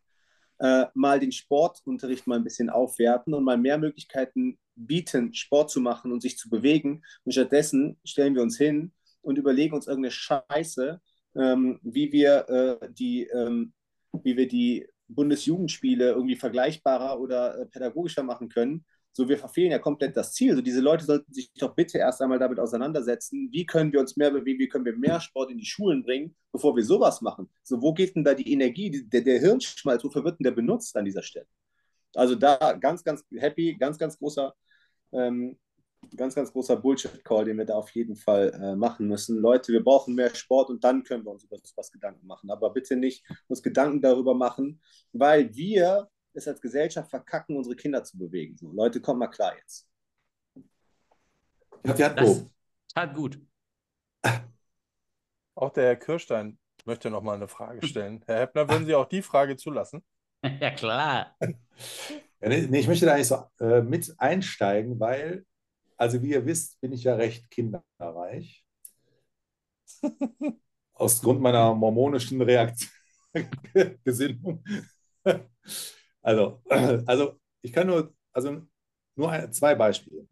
äh, 0.59 0.87
mal 0.95 1.21
den 1.21 1.33
Sportunterricht 1.33 2.27
mal 2.27 2.37
ein 2.37 2.45
bisschen 2.45 2.71
aufwerten 2.71 3.35
und 3.35 3.45
mal 3.45 3.59
mehr 3.59 3.79
Möglichkeiten 3.79 4.59
bieten, 4.75 5.35
Sport 5.35 5.71
zu 5.71 5.81
machen 5.81 6.13
und 6.13 6.23
sich 6.23 6.39
zu 6.39 6.49
bewegen. 6.49 7.03
Und 7.25 7.33
stattdessen 7.33 7.99
stellen 8.05 8.35
wir 8.35 8.43
uns 8.43 8.57
hin 8.57 8.93
und 9.21 9.39
überlegen 9.39 9.75
uns 9.75 9.87
irgendeine 9.87 10.13
Scheiße, 10.13 11.01
ähm, 11.37 11.81
wie, 11.83 12.13
wir, 12.13 12.49
äh, 12.49 12.89
die, 12.93 13.25
ähm, 13.25 13.73
wie 14.13 14.37
wir 14.37 14.49
die 14.49 14.87
Bundesjugendspiele 15.09 16.11
irgendwie 16.11 16.37
vergleichbarer 16.37 17.21
oder 17.21 17.59
äh, 17.59 17.67
pädagogischer 17.67 18.23
machen 18.23 18.49
können. 18.49 18.85
So, 19.17 19.27
wir 19.27 19.39
verfehlen 19.39 19.71
ja 19.71 19.79
komplett 19.79 20.15
das 20.15 20.35
Ziel. 20.35 20.55
So, 20.55 20.61
diese 20.61 20.83
Leute 20.83 21.07
sollten 21.07 21.33
sich 21.33 21.51
doch 21.55 21.75
bitte 21.75 21.97
erst 21.97 22.21
einmal 22.21 22.39
damit 22.39 22.61
auseinandersetzen, 22.61 23.49
wie 23.51 23.65
können 23.65 23.91
wir 23.91 23.99
uns 23.99 24.15
mehr 24.19 24.31
bewegen, 24.31 24.59
wie 24.59 24.69
können 24.69 24.85
wir 24.85 24.95
mehr 24.95 25.23
Sport 25.23 25.51
in 25.51 25.57
die 25.57 25.65
Schulen 25.65 26.03
bringen, 26.03 26.37
bevor 26.53 26.77
wir 26.77 26.85
sowas 26.85 27.23
machen. 27.23 27.49
So, 27.63 27.81
wo 27.81 27.95
geht 27.95 28.15
denn 28.15 28.25
da 28.25 28.35
die 28.35 28.53
Energie, 28.53 28.91
der, 29.09 29.23
der 29.23 29.41
Hirnschmalz, 29.41 30.05
wofür 30.05 30.23
wird 30.23 30.39
denn 30.39 30.45
der 30.45 30.51
benutzt 30.51 30.95
an 30.99 31.07
dieser 31.07 31.23
Stelle? 31.23 31.47
Also 32.15 32.35
da 32.35 32.75
ganz, 32.75 33.03
ganz 33.03 33.25
happy, 33.35 33.75
ganz, 33.79 33.97
ganz 33.97 34.19
großer 34.19 34.55
ähm, 35.13 35.57
ganz, 36.15 36.35
ganz 36.35 36.53
großer 36.53 36.77
Bullshit-Call, 36.77 37.47
den 37.47 37.57
wir 37.57 37.65
da 37.65 37.75
auf 37.77 37.91
jeden 37.93 38.17
Fall 38.17 38.53
äh, 38.53 38.77
machen 38.77 39.09
müssen. 39.09 39.39
Leute, 39.39 39.73
wir 39.73 39.83
brauchen 39.83 40.15
mehr 40.15 40.35
Sport 40.35 40.69
und 40.69 40.85
dann 40.85 41.05
können 41.05 41.25
wir 41.25 41.33
uns 41.33 41.45
über 41.45 41.57
was 41.75 41.91
Gedanken 41.91 42.27
machen. 42.27 42.51
Aber 42.51 42.71
bitte 42.71 42.97
nicht 42.97 43.25
uns 43.49 43.63
Gedanken 43.63 44.03
darüber 44.03 44.35
machen, 44.35 44.83
weil 45.13 45.55
wir 45.57 46.11
es 46.37 46.49
als 46.49 46.61
Gesellschaft 46.61 47.11
verkacken, 47.11 47.57
unsere 47.57 47.77
Kinder 47.77 48.05
zu 48.05 48.19
bewegen. 48.19 48.57
So, 48.57 48.71
Leute, 48.73 49.01
kommt 49.01 49.21
mal 49.21 49.29
klar 49.29 49.57
jetzt. 49.57 49.89
Ja, 51.85 52.11
das 52.11 52.47
hat 52.95 53.15
gut. 53.15 53.41
Auch 55.55 55.71
der 55.71 55.85
Herr 55.85 55.97
Kirstein 55.97 56.59
möchte 56.85 57.11
noch 57.11 57.23
mal 57.23 57.35
eine 57.35 57.49
Frage 57.49 57.87
stellen. 57.87 58.23
Herr 58.27 58.41
Heppner, 58.41 58.69
würden 58.69 58.87
Sie 58.87 58.95
auch 58.95 59.09
die 59.09 59.23
Frage 59.23 59.57
zulassen? 59.57 60.05
Ja, 60.61 60.71
klar. 60.71 61.35
Ja, 61.41 62.49
nee, 62.49 62.79
ich 62.79 62.87
möchte 62.87 63.07
da 63.07 63.17
nicht 63.17 63.27
so 63.27 63.43
äh, 63.59 63.81
mit 63.81 64.15
einsteigen, 64.19 65.01
weil, 65.01 65.45
also 65.97 66.23
wie 66.23 66.31
ihr 66.31 66.47
wisst, 66.47 66.81
bin 66.81 66.93
ich 66.93 67.03
ja 67.03 67.17
recht 67.17 67.51
kinderreich. 67.51 68.65
Aus 70.93 71.21
Grund 71.21 71.41
meiner 71.41 71.75
mormonischen 71.75 72.41
Reaktion, 72.43 72.91
Gesinnung. 74.05 74.63
Also, 76.27 76.61
also, 77.07 77.41
ich 77.63 77.73
kann 77.73 77.87
nur, 77.87 78.13
also 78.33 78.63
nur 79.15 79.31
ein, 79.31 79.53
zwei 79.53 79.75
Beispiele. 79.77 80.27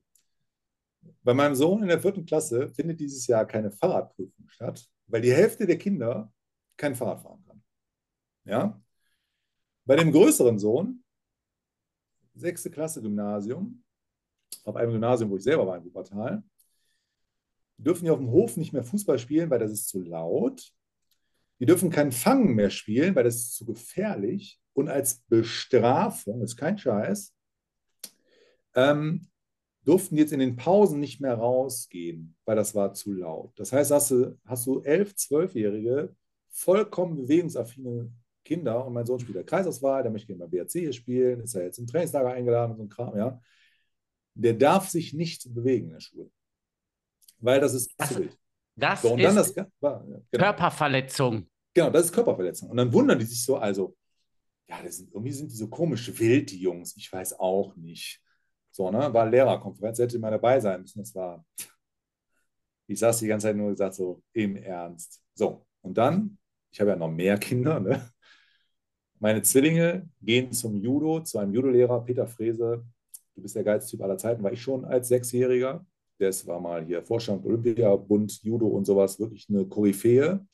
Bei 1.23 1.33
meinem 1.33 1.55
Sohn 1.55 1.83
in 1.83 1.89
der 1.89 2.01
vierten 2.01 2.27
Klasse 2.27 2.69
findet 2.75 2.99
dieses 2.99 3.27
Jahr 3.29 3.47
keine 3.47 3.71
Fahrradprüfung 3.71 4.49
statt, 4.49 4.85
weil 5.07 5.21
die 5.21 5.33
Hälfte 5.33 5.67
der 5.67 5.79
Kinder 5.79 6.33
kein 6.77 6.97
Fahrrad 6.97 7.23
fahren 7.23 7.45
kann. 7.47 7.63
Ja? 8.45 8.83
Bei 9.85 9.95
dem 9.95 10.11
größeren 10.11 10.59
Sohn 10.59 11.05
sechste 12.35 12.71
Klasse 12.71 13.01
Gymnasium, 13.01 13.85
auf 14.65 14.75
einem 14.75 14.93
Gymnasium, 14.93 15.31
wo 15.31 15.37
ich 15.37 15.45
selber 15.45 15.65
war 15.67 15.77
in 15.77 15.85
Wuppertal, 15.85 16.43
dürfen 17.77 18.05
die 18.05 18.11
auf 18.11 18.19
dem 18.19 18.31
Hof 18.31 18.57
nicht 18.57 18.73
mehr 18.73 18.83
Fußball 18.83 19.19
spielen, 19.21 19.49
weil 19.49 19.61
das 19.61 19.71
ist 19.71 19.89
zu 19.89 20.03
laut. 20.03 20.73
Die 21.61 21.67
dürfen 21.67 21.91
kein 21.91 22.11
Fangen 22.11 22.57
mehr 22.57 22.71
spielen, 22.71 23.15
weil 23.15 23.25
das 23.25 23.37
ist 23.37 23.55
zu 23.55 23.65
gefährlich. 23.65 24.61
Und 24.75 24.89
als 24.89 25.23
Bestrafung, 25.29 26.41
das 26.41 26.51
ist 26.51 26.57
kein 26.57 26.77
Scheiß, 26.77 27.33
ähm, 28.75 29.29
durften 29.85 30.17
jetzt 30.17 30.33
in 30.33 30.41
den 30.41 30.57
Pausen 30.57 31.01
nicht 31.01 31.21
mehr 31.21 31.35
rausgehen, 31.35 32.37
weil 32.45 32.57
das 32.57 32.75
war 32.75 32.93
zu 32.93 33.13
laut. 33.13 33.53
Das 33.57 33.73
heißt, 33.73 33.91
hast 33.91 34.11
du, 34.11 34.39
hast 34.45 34.67
du 34.67 34.81
elf, 34.81 35.15
zwölfjährige, 35.15 36.15
vollkommen 36.49 37.17
bewegungsaffine 37.17 38.11
Kinder 38.45 38.85
und 38.87 38.93
mein 38.93 39.07
Sohn 39.07 39.21
spielt 39.21 39.37
der 39.37 39.45
Kreisauswahl, 39.45 40.03
der 40.03 40.13
möchte 40.13 40.29
gerne 40.29 40.45
beim 40.47 40.51
BRC 40.51 40.73
hier 40.73 40.93
spielen, 40.93 41.41
ist 41.41 41.55
ja 41.55 41.63
jetzt 41.63 41.79
im 41.79 41.87
Trainingslager 41.87 42.31
eingeladen 42.31 42.73
und 42.73 42.77
so 42.77 42.83
ein 42.85 42.89
Kram, 42.89 43.17
ja. 43.17 43.41
Der 44.35 44.55
darf 44.55 44.89
sich 44.89 45.15
nicht 45.15 45.55
bewegen 45.55 45.87
in 45.87 45.93
der 45.93 46.01
Schule. 46.01 46.31
Weil 47.39 47.61
das 47.61 47.75
ist 47.75 47.93
das, 47.97 48.09
zu 48.09 48.19
wild. 48.19 48.39
Das 48.77 49.03
so, 49.03 49.17
ist 49.17 49.37
das, 49.37 49.55
ja, 49.55 49.99
genau. 49.99 50.23
Körperverletzung. 50.33 51.49
Genau, 51.73 51.91
das 51.91 52.07
ist 52.07 52.13
Körperverletzung. 52.13 52.71
Und 52.71 52.77
dann 52.77 52.93
wundern 52.93 53.19
die 53.19 53.25
sich 53.25 53.45
so, 53.45 53.57
also, 53.57 53.97
ja, 54.69 54.83
das 54.83 54.97
sind, 54.99 55.13
irgendwie 55.13 55.33
sind 55.33 55.51
die 55.51 55.57
so 55.57 55.69
komisch 55.69 56.19
wild, 56.19 56.51
die 56.51 56.61
Jungs. 56.61 56.97
Ich 56.97 57.13
weiß 57.13 57.39
auch 57.39 57.77
nicht. 57.77 58.21
So, 58.71 58.91
ne, 58.91 59.13
war 59.13 59.29
Lehrerkonferenz, 59.29 59.99
hätte 59.99 60.19
mal 60.19 60.31
dabei 60.31 60.59
sein 60.61 60.81
müssen. 60.83 61.01
Das 61.01 61.15
war, 61.15 61.45
ich 62.87 62.99
saß 62.99 63.19
die 63.21 63.29
ganze 63.29 63.49
Zeit 63.49 63.57
nur 63.57 63.71
gesagt, 63.71 63.95
so 63.95 64.23
im 64.33 64.57
Ernst. 64.57 65.23
So, 65.35 65.67
und 65.83 65.97
dann, 65.97 66.39
ich 66.71 66.81
habe 66.81 66.91
ja 66.91 66.97
noch 66.97 67.11
mehr 67.11 67.39
Kinder, 67.39 67.81
ne? 67.81 68.11
Meine 69.21 69.43
Zwillinge 69.43 70.09
gehen 70.21 70.53
zum 70.53 70.83
Judo, 70.83 71.21
zu 71.21 71.39
einem 71.39 71.55
Judo-Lehrer, 71.55 72.05
Peter 72.05 72.27
Frese. 72.27 72.85
Du 73.35 73.43
bist 73.43 73.57
der 73.57 73.65
geilste 73.65 73.93
Typ 73.93 74.03
aller 74.03 74.19
Zeiten, 74.19 74.43
war 74.43 74.53
ich 74.53 74.61
schon 74.61 74.85
als 74.85 75.09
Sechsjähriger. 75.09 75.87
Das 76.19 76.47
war 76.47 76.61
mal 76.61 76.85
hier 76.85 77.03
Vorstand 77.03 77.45
Olympiabund, 77.45 78.43
Judo 78.43 78.67
und 78.67 78.85
sowas, 78.85 79.19
wirklich 79.19 79.49
eine 79.49 79.67
Koryphäe. 79.67 80.45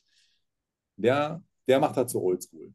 Der, 0.95 1.43
der 1.67 1.79
macht 1.79 1.97
halt 1.97 2.09
so 2.09 2.21
Oldschool. 2.21 2.73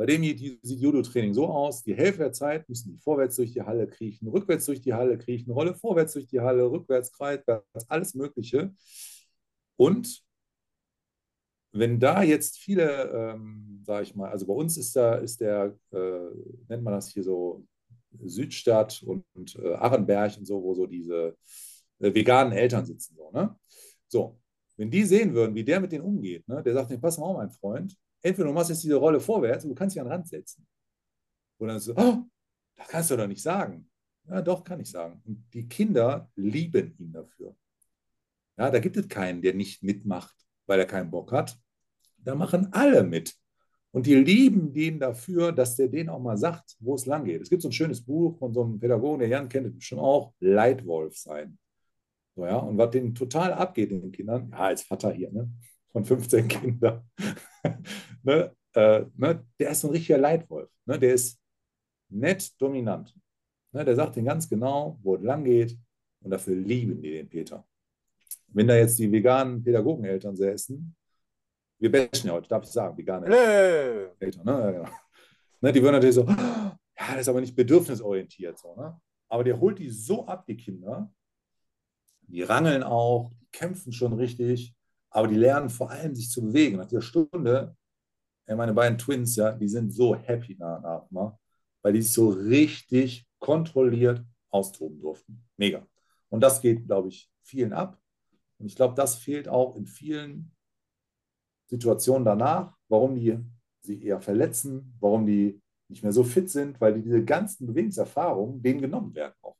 Bei 0.00 0.06
dem 0.06 0.22
sieht 0.24 0.80
Judo-Training 0.80 1.34
so 1.34 1.46
aus, 1.48 1.82
die 1.82 1.94
Hälfte 1.94 2.20
der 2.20 2.32
Zeit 2.32 2.66
müssen 2.70 2.90
die 2.90 2.96
vorwärts 2.96 3.36
durch 3.36 3.52
die 3.52 3.60
Halle 3.60 3.86
kriechen, 3.86 4.28
rückwärts 4.28 4.64
durch 4.64 4.80
die 4.80 4.94
Halle 4.94 5.18
kriechen, 5.18 5.50
Rolle 5.50 5.74
vorwärts 5.74 6.14
durch 6.14 6.26
die 6.26 6.40
Halle, 6.40 6.70
rückwärts, 6.70 7.12
kreiswärts, 7.12 7.84
alles 7.86 8.14
Mögliche. 8.14 8.74
Und 9.76 10.24
wenn 11.72 12.00
da 12.00 12.22
jetzt 12.22 12.56
viele, 12.56 13.10
ähm, 13.10 13.82
sage 13.84 14.04
ich 14.04 14.14
mal, 14.14 14.30
also 14.30 14.46
bei 14.46 14.54
uns 14.54 14.78
ist 14.78 14.96
da, 14.96 15.16
ist 15.16 15.38
der, 15.42 15.76
äh, 15.92 16.30
nennt 16.70 16.82
man 16.82 16.94
das 16.94 17.10
hier 17.10 17.22
so 17.22 17.66
Südstadt 18.24 19.02
und, 19.02 19.22
und 19.34 19.54
äh, 19.56 19.74
Arrenberg 19.74 20.34
und 20.38 20.46
so, 20.46 20.62
wo 20.62 20.72
so 20.72 20.86
diese 20.86 21.36
äh, 21.98 22.14
veganen 22.14 22.54
Eltern 22.54 22.86
sitzen. 22.86 23.16
So, 23.16 23.30
ne? 23.32 23.54
so, 24.08 24.40
wenn 24.78 24.90
die 24.90 25.04
sehen 25.04 25.34
würden, 25.34 25.54
wie 25.54 25.64
der 25.64 25.78
mit 25.78 25.92
denen 25.92 26.04
umgeht, 26.04 26.48
ne? 26.48 26.62
der 26.62 26.72
sagt, 26.72 26.88
nee, 26.88 26.96
pass 26.96 27.18
mal 27.18 27.26
auf, 27.26 27.36
mein 27.36 27.50
Freund, 27.50 27.98
entweder 28.22 28.48
du 28.48 28.54
machst 28.54 28.70
jetzt 28.70 28.82
diese 28.82 28.96
Rolle 28.96 29.20
vorwärts 29.20 29.64
und 29.64 29.70
du 29.70 29.74
kannst 29.74 29.94
dich 29.94 30.00
an 30.00 30.06
den 30.06 30.12
Rand 30.12 30.28
setzen. 30.28 30.66
Dann 31.58 31.78
so, 31.78 31.94
oh, 31.94 32.24
das 32.76 32.88
kannst 32.88 33.10
du 33.10 33.16
doch 33.16 33.26
nicht 33.26 33.42
sagen. 33.42 33.88
Ja, 34.28 34.40
doch, 34.40 34.64
kann 34.64 34.80
ich 34.80 34.90
sagen. 34.90 35.20
Und 35.24 35.44
die 35.52 35.68
Kinder 35.68 36.30
lieben 36.36 36.94
ihn 36.98 37.12
dafür. 37.12 37.56
Ja, 38.56 38.70
da 38.70 38.78
gibt 38.78 38.96
es 38.96 39.08
keinen, 39.08 39.42
der 39.42 39.54
nicht 39.54 39.82
mitmacht, 39.82 40.34
weil 40.66 40.78
er 40.78 40.86
keinen 40.86 41.10
Bock 41.10 41.32
hat. 41.32 41.58
Da 42.18 42.34
machen 42.34 42.72
alle 42.72 43.02
mit. 43.02 43.34
Und 43.92 44.06
die 44.06 44.14
lieben 44.14 44.72
den 44.72 45.00
dafür, 45.00 45.50
dass 45.50 45.76
der 45.76 45.88
denen 45.88 46.10
auch 46.10 46.20
mal 46.20 46.36
sagt, 46.36 46.76
wo 46.78 46.94
es 46.94 47.06
lang 47.06 47.24
geht. 47.24 47.42
Es 47.42 47.50
gibt 47.50 47.62
so 47.62 47.68
ein 47.68 47.72
schönes 47.72 48.04
Buch 48.04 48.38
von 48.38 48.54
so 48.54 48.62
einem 48.62 48.78
Pädagogen, 48.78 49.20
der 49.20 49.28
Jan 49.28 49.48
kennt 49.48 49.66
es 49.66 49.74
bestimmt 49.74 50.02
auch, 50.02 50.32
Leitwolf 50.38 51.16
sein. 51.16 51.58
So, 52.36 52.46
ja, 52.46 52.56
und 52.56 52.78
was 52.78 52.90
denen 52.90 53.14
total 53.14 53.52
abgeht 53.52 53.90
in 53.90 54.02
den 54.02 54.12
Kindern, 54.12 54.50
ja, 54.52 54.58
als 54.58 54.82
Vater 54.82 55.10
hier, 55.12 55.32
ne, 55.32 55.50
von 55.92 56.04
15 56.04 56.48
Kindern, 56.48 57.02
ne, 58.22 58.54
äh, 58.74 59.04
ne, 59.16 59.44
der 59.58 59.70
ist 59.70 59.80
so 59.80 59.88
ein 59.88 59.92
richtiger 59.92 60.18
Leitwolf. 60.18 60.70
Ne, 60.86 60.98
der 60.98 61.14
ist 61.14 61.40
nett 62.08 62.60
dominant. 62.60 63.14
Ne, 63.72 63.84
der 63.84 63.96
sagt 63.96 64.16
denen 64.16 64.26
ganz 64.26 64.48
genau, 64.48 64.98
wo 65.02 65.16
es 65.16 65.22
lang 65.22 65.44
geht. 65.44 65.78
Und 66.22 66.30
dafür 66.30 66.54
lieben 66.54 67.00
die 67.00 67.12
den 67.12 67.28
Peter. 67.28 67.66
Wenn 68.48 68.66
da 68.66 68.76
jetzt 68.76 68.98
die 68.98 69.10
veganen 69.10 69.62
Pädagogeneltern 69.62 70.36
säßen, 70.36 70.94
wir 71.78 71.90
bashen 71.90 72.28
ja 72.28 72.34
heute, 72.34 72.48
darf 72.48 72.64
ich 72.64 72.70
sagen, 72.70 72.96
vegane 72.96 73.26
Hey. 73.26 74.08
Eltern, 74.18 74.44
ne? 74.44 74.52
Ja, 74.52 74.70
genau. 74.70 74.88
ne? 75.60 75.72
Die 75.72 75.82
würden 75.82 75.94
natürlich 75.94 76.16
so, 76.16 76.24
ja, 76.26 76.76
das 77.12 77.22
ist 77.22 77.28
aber 77.28 77.40
nicht 77.40 77.56
bedürfnisorientiert. 77.56 78.58
So, 78.58 78.74
ne? 78.76 79.00
Aber 79.28 79.44
der 79.44 79.58
holt 79.58 79.78
die 79.78 79.88
so 79.88 80.26
ab, 80.26 80.44
die 80.46 80.56
Kinder. 80.56 81.10
Die 82.22 82.42
rangeln 82.42 82.82
auch, 82.82 83.32
die 83.40 83.46
kämpfen 83.50 83.92
schon 83.92 84.12
richtig, 84.12 84.74
aber 85.10 85.28
die 85.28 85.36
lernen 85.36 85.68
vor 85.68 85.90
allem, 85.90 86.14
sich 86.14 86.30
zu 86.30 86.42
bewegen. 86.42 86.76
Nach 86.76 86.86
dieser 86.86 87.02
Stunde, 87.02 87.76
meine 88.46 88.72
beiden 88.72 88.98
Twins, 88.98 89.36
ja, 89.36 89.52
die 89.52 89.68
sind 89.68 89.92
so 89.92 90.14
happy 90.14 90.56
nach, 90.56 91.10
nach 91.10 91.36
weil 91.82 91.92
die 91.92 92.02
sich 92.02 92.12
so 92.12 92.30
richtig 92.30 93.26
kontrolliert 93.38 94.24
austoben 94.50 95.00
durften. 95.00 95.44
Mega. 95.56 95.86
Und 96.28 96.40
das 96.40 96.60
geht, 96.60 96.86
glaube 96.86 97.08
ich, 97.08 97.30
vielen 97.42 97.72
ab. 97.72 98.00
Und 98.58 98.66
ich 98.66 98.76
glaube, 98.76 98.94
das 98.94 99.16
fehlt 99.16 99.48
auch 99.48 99.76
in 99.76 99.86
vielen 99.86 100.54
Situationen 101.66 102.24
danach, 102.24 102.76
warum 102.88 103.14
die 103.14 103.38
sie 103.80 104.02
eher 104.02 104.20
verletzen, 104.20 104.94
warum 105.00 105.24
die 105.24 105.60
nicht 105.88 106.02
mehr 106.02 106.12
so 106.12 106.22
fit 106.22 106.50
sind, 106.50 106.80
weil 106.80 106.94
die 106.94 107.02
diese 107.02 107.24
ganzen 107.24 107.66
Bewegungserfahrungen 107.66 108.62
denen 108.62 108.80
genommen 108.80 109.14
werden 109.14 109.34
auch. 109.42 109.56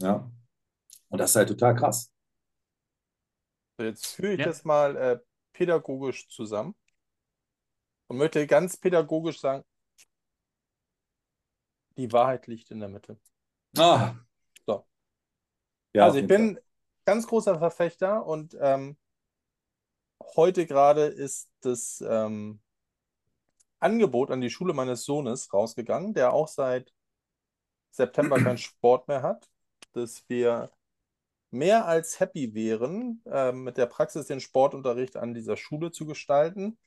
Ja. 0.00 0.30
Und 1.08 1.18
das 1.18 1.30
ist 1.30 1.36
halt 1.36 1.48
total 1.48 1.76
krass. 1.76 2.12
Jetzt 3.84 4.06
führe 4.06 4.32
ich 4.34 4.40
Ja. 4.40 4.46
das 4.46 4.64
mal 4.64 4.96
äh, 4.96 5.18
pädagogisch 5.52 6.28
zusammen 6.28 6.74
und 8.08 8.16
möchte 8.18 8.46
ganz 8.46 8.76
pädagogisch 8.76 9.40
sagen, 9.40 9.64
die 11.96 12.12
Wahrheit 12.12 12.46
liegt 12.46 12.70
in 12.70 12.80
der 12.80 12.88
Mitte. 12.88 13.18
Ah. 13.76 14.14
So. 14.66 14.86
Ja, 15.94 16.04
also 16.04 16.18
ich 16.18 16.26
bin 16.26 16.58
ganz 17.04 17.26
großer 17.26 17.58
Verfechter 17.58 18.24
und 18.24 18.56
ähm, 18.60 18.96
heute 20.36 20.66
gerade 20.66 21.04
ist 21.04 21.50
das 21.60 22.02
ähm, 22.06 22.62
Angebot 23.78 24.30
an 24.30 24.40
die 24.40 24.50
Schule 24.50 24.72
meines 24.72 25.04
Sohnes 25.04 25.52
rausgegangen, 25.52 26.14
der 26.14 26.32
auch 26.32 26.48
seit 26.48 26.94
September 27.90 28.38
keinen 28.38 28.58
Sport 28.58 29.08
mehr 29.08 29.22
hat, 29.22 29.50
dass 29.92 30.26
wir 30.28 30.70
mehr 31.52 31.86
als 31.86 32.18
happy 32.20 32.54
wären, 32.54 33.22
ähm, 33.26 33.64
mit 33.64 33.76
der 33.76 33.86
Praxis 33.86 34.26
den 34.26 34.40
Sportunterricht 34.40 35.16
an 35.16 35.34
dieser 35.34 35.56
Schule 35.56 35.92
zu 35.92 36.06
gestalten, 36.06 36.78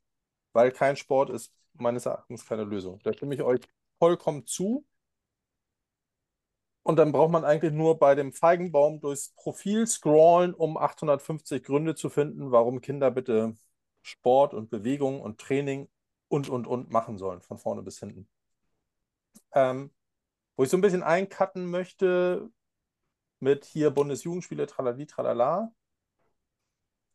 weil 0.54 0.72
kein 0.72 0.96
Sport 0.98 1.30
ist 1.30 1.54
meines 1.74 2.06
Erachtens 2.06 2.46
keine 2.46 2.64
Lösung. 2.64 3.00
Da 3.04 3.14
stimme 3.14 3.36
ich 3.36 3.42
euch 3.44 3.62
vollkommen 4.00 4.46
zu. 4.46 4.86
Und 6.84 6.98
dann 6.98 7.12
braucht 7.12 7.32
man 7.32 7.44
eigentlich 7.46 7.74
nur 7.74 7.98
bei 8.00 8.16
dem 8.16 8.32
Feigenbaum 8.32 9.00
durchs 9.02 9.30
Profil 9.36 9.88
scrollen, 9.88 10.54
um 10.54 10.78
850 10.78 11.64
Gründe 11.64 11.96
zu 11.96 12.10
finden, 12.10 12.52
warum 12.52 12.82
Kinder 12.82 13.12
bitte 13.12 13.56
Sport 14.04 14.54
und 14.54 14.70
Bewegung 14.70 15.22
und 15.22 15.40
Training 15.40 15.90
und, 16.28 16.50
und, 16.50 16.68
und 16.68 16.92
machen 16.92 17.18
sollen, 17.18 17.42
von 17.42 17.58
vorne 17.58 17.82
bis 17.82 18.00
hinten. 18.00 18.28
Ähm, 19.54 19.92
wo 20.56 20.64
ich 20.64 20.70
so 20.70 20.78
ein 20.78 20.82
bisschen 20.82 21.04
eincutten 21.04 21.66
möchte 21.70 22.50
mit 23.40 23.66
hier 23.66 23.92
Bundesjugendspiele, 23.92 24.68
tralali, 24.68 25.06
tralala, 25.08 25.74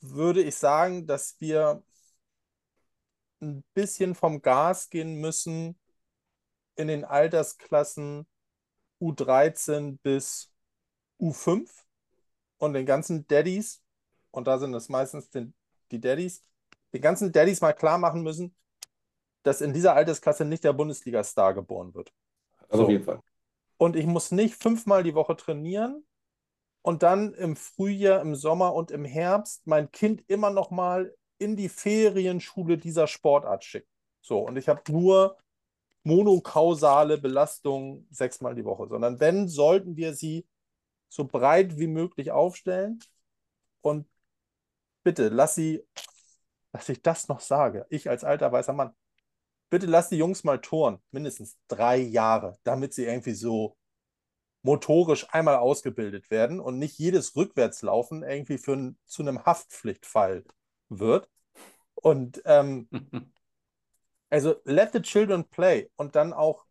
würde 0.01 0.43
ich 0.43 0.57
sagen, 0.57 1.07
dass 1.07 1.37
wir 1.41 1.83
ein 3.41 3.64
bisschen 3.75 4.14
vom 4.14 4.43
Gas 4.43 4.91
gehen 4.91 5.16
müssen 5.21 5.79
in 6.77 6.89
den 6.89 7.05
Altersklassen 7.05 8.27
U13 9.01 9.99
bis 10.03 10.53
U5 11.18 11.87
und 12.59 12.75
den 12.75 12.87
ganzen 12.87 13.27
Daddies, 13.29 13.83
und 14.33 14.47
da 14.49 14.59
sind 14.59 14.75
es 14.75 14.89
meistens 14.89 15.31
den, 15.31 15.55
die 15.93 16.01
Daddies, 16.01 16.45
den 16.95 17.03
ganzen 17.03 17.33
Daddies 17.33 17.61
mal 17.61 17.73
klar 17.75 17.99
machen 17.99 18.23
müssen, 18.23 18.57
dass 19.45 19.61
in 19.61 19.73
dieser 19.75 19.95
Altersklasse 19.95 20.45
nicht 20.45 20.64
der 20.64 20.73
Bundesliga-Star 20.75 21.55
geboren 21.55 21.95
wird. 21.95 22.12
Also 22.68 22.85
auf 22.85 22.89
So. 22.89 22.91
jeden 22.91 23.05
Fall. 23.05 23.23
Und 23.79 23.97
ich 23.97 24.07
muss 24.07 24.33
nicht 24.33 24.57
fünfmal 24.57 25.03
die 25.05 25.14
Woche 25.14 25.37
trainieren 25.37 26.05
und 26.83 27.03
dann 27.03 27.35
im 27.35 27.57
Frühjahr, 27.57 28.20
im 28.20 28.35
Sommer 28.35 28.74
und 28.74 28.91
im 28.91 29.05
Herbst 29.05 29.66
mein 29.66 29.91
Kind 29.91 30.22
immer 30.28 30.51
noch 30.51 30.70
mal 30.70 31.14
in 31.39 31.57
die 31.57 31.68
Ferienschule 31.68 32.78
dieser 32.78 33.07
Sportart 33.07 33.64
schicken. 33.64 33.89
So, 34.20 34.41
und 34.41 34.57
ich 34.57 34.68
habe 34.68 34.83
nur 34.91 35.39
monokausale 36.03 37.18
Belastung 37.18 38.07
sechsmal 38.11 38.55
die 38.55 38.64
Woche, 38.64 38.89
sondern 38.89 39.20
wenn, 39.20 39.49
sollten 39.49 39.97
wir 39.97 40.14
sie 40.14 40.47
so 41.09 41.24
breit 41.26 41.78
wie 41.78 41.87
möglich 41.87 42.31
aufstellen. 42.31 43.01
Und 43.83 44.09
bitte 45.03 45.28
lass 45.28 45.55
sie, 45.55 45.85
dass 46.72 46.89
ich 46.89 47.03
das 47.03 47.28
noch 47.28 47.41
sage, 47.41 47.87
ich 47.91 48.09
als 48.09 48.24
alter 48.24 48.53
weißer 48.53 48.72
Mann, 48.72 48.95
bitte 49.70 49.87
lass 49.87 50.09
die 50.09 50.16
Jungs 50.16 50.45
mal 50.45 50.61
touren, 50.61 50.99
mindestens 51.11 51.57
drei 51.68 51.99
Jahre, 51.99 52.59
damit 52.64 52.95
sie 52.95 53.05
irgendwie 53.05 53.35
so 53.35 53.76
motorisch 54.63 55.27
einmal 55.33 55.57
ausgebildet 55.57 56.31
werden 56.31 56.61
und 56.61 56.79
nicht 56.79 56.99
jedes 56.99 57.37
Rückwärtslaufen 57.37 58.23
irgendwie 58.23 58.59
für 58.59 58.75
ein, 58.75 58.99
zu 59.07 59.23
einem 59.23 59.45
Haftpflichtfall 59.45 60.45
wird. 60.89 61.29
Und 61.95 62.43
ähm, 62.45 62.89
also 64.31 64.57
let 64.65 64.93
the 64.93 65.03
children 65.03 65.45
play 65.49 65.91
und 65.97 66.17
dann 66.17 66.33
auch, 66.33 66.67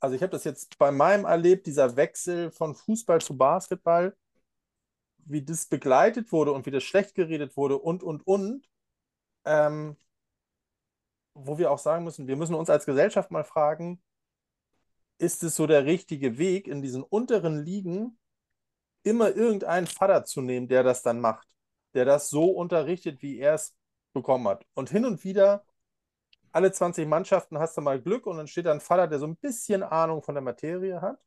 also 0.00 0.16
ich 0.16 0.22
habe 0.22 0.32
das 0.32 0.44
jetzt 0.44 0.78
bei 0.78 0.90
meinem 0.90 1.24
erlebt, 1.24 1.66
dieser 1.66 1.96
Wechsel 1.96 2.50
von 2.50 2.74
Fußball 2.74 3.20
zu 3.20 3.36
Basketball, 3.36 4.16
wie 5.18 5.42
das 5.42 5.66
begleitet 5.66 6.32
wurde 6.32 6.52
und 6.52 6.66
wie 6.66 6.70
das 6.70 6.84
schlecht 6.84 7.14
geredet 7.14 7.56
wurde 7.56 7.78
und, 7.78 8.02
und, 8.02 8.26
und, 8.26 8.68
ähm, 9.44 9.96
wo 11.34 11.58
wir 11.58 11.70
auch 11.70 11.78
sagen 11.78 12.04
müssen, 12.04 12.26
wir 12.26 12.36
müssen 12.36 12.54
uns 12.54 12.70
als 12.70 12.86
Gesellschaft 12.86 13.30
mal 13.30 13.44
fragen, 13.44 14.00
ist 15.18 15.42
es 15.42 15.56
so 15.56 15.66
der 15.66 15.84
richtige 15.84 16.38
Weg, 16.38 16.68
in 16.68 16.82
diesen 16.82 17.02
unteren 17.02 17.64
Ligen 17.64 18.18
immer 19.02 19.34
irgendeinen 19.34 19.86
Vater 19.86 20.24
zu 20.24 20.40
nehmen, 20.40 20.68
der 20.68 20.82
das 20.82 21.02
dann 21.02 21.20
macht, 21.20 21.46
der 21.94 22.04
das 22.04 22.28
so 22.28 22.50
unterrichtet, 22.50 23.22
wie 23.22 23.38
er 23.38 23.54
es 23.54 23.74
bekommen 24.12 24.48
hat. 24.48 24.66
Und 24.74 24.90
hin 24.90 25.04
und 25.04 25.24
wieder, 25.24 25.64
alle 26.52 26.72
20 26.72 27.06
Mannschaften 27.06 27.58
hast 27.58 27.76
du 27.76 27.82
mal 27.82 28.00
Glück 28.00 28.26
und 28.26 28.38
dann 28.38 28.48
steht 28.48 28.66
da 28.66 28.72
ein 28.72 28.80
Vater, 28.80 29.06
der 29.06 29.18
so 29.18 29.26
ein 29.26 29.36
bisschen 29.36 29.82
Ahnung 29.82 30.22
von 30.22 30.34
der 30.34 30.42
Materie 30.42 31.00
hat. 31.00 31.18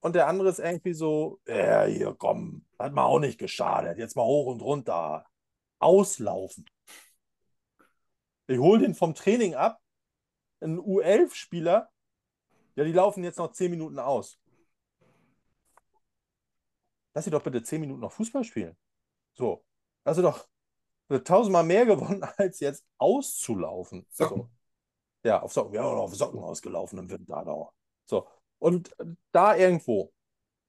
Und 0.00 0.14
der 0.14 0.28
andere 0.28 0.50
ist 0.50 0.58
irgendwie 0.58 0.92
so, 0.92 1.40
ja, 1.46 1.84
hier, 1.84 2.14
komm, 2.18 2.64
hat 2.78 2.92
mal 2.92 3.04
auch 3.04 3.20
nicht 3.20 3.38
geschadet, 3.38 3.98
jetzt 3.98 4.16
mal 4.16 4.24
hoch 4.24 4.46
und 4.46 4.60
runter, 4.60 5.24
auslaufen. 5.78 6.66
Ich 8.46 8.58
hole 8.58 8.80
den 8.80 8.94
vom 8.94 9.14
Training 9.14 9.54
ab, 9.54 9.80
ein 10.60 10.78
U11-Spieler, 10.78 11.90
ja, 12.76 12.84
die 12.84 12.92
laufen 12.92 13.24
jetzt 13.24 13.38
noch 13.38 13.52
10 13.52 13.70
Minuten 13.70 13.98
aus. 13.98 14.38
Lass 17.14 17.24
sie 17.24 17.30
doch 17.30 17.42
bitte 17.42 17.62
10 17.62 17.80
Minuten 17.80 18.00
noch 18.00 18.12
Fußball 18.12 18.44
spielen. 18.44 18.76
So. 19.34 19.64
Sie 20.06 20.22
doch 20.22 20.46
tausendmal 21.24 21.64
mehr 21.64 21.86
gewonnen, 21.86 22.22
als 22.36 22.60
jetzt 22.60 22.84
auszulaufen. 22.98 24.06
So. 24.10 24.50
Ja, 25.22 25.40
auf 25.42 25.52
Socken. 25.52 25.74
Ja, 25.74 25.84
auf 25.84 26.14
Socken 26.14 26.40
ausgelaufen 26.40 26.98
im 26.98 27.10
Winter. 27.10 27.72
So. 28.04 28.28
Und 28.58 28.94
da 29.32 29.56
irgendwo, 29.56 30.12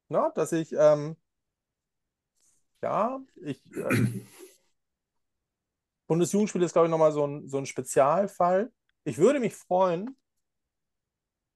na, 0.07 0.29
dass 0.29 0.51
ich, 0.51 0.71
ähm, 0.73 1.17
ja, 2.81 3.19
ich, 3.37 3.61
äh, 3.75 4.21
Bundesjugendspiel 6.07 6.61
ist, 6.61 6.73
glaube 6.73 6.87
ich, 6.87 6.91
nochmal 6.91 7.11
so 7.11 7.25
ein, 7.25 7.47
so 7.47 7.57
ein 7.57 7.65
Spezialfall. 7.65 8.71
Ich 9.03 9.17
würde 9.17 9.39
mich 9.39 9.55
freuen, 9.55 10.15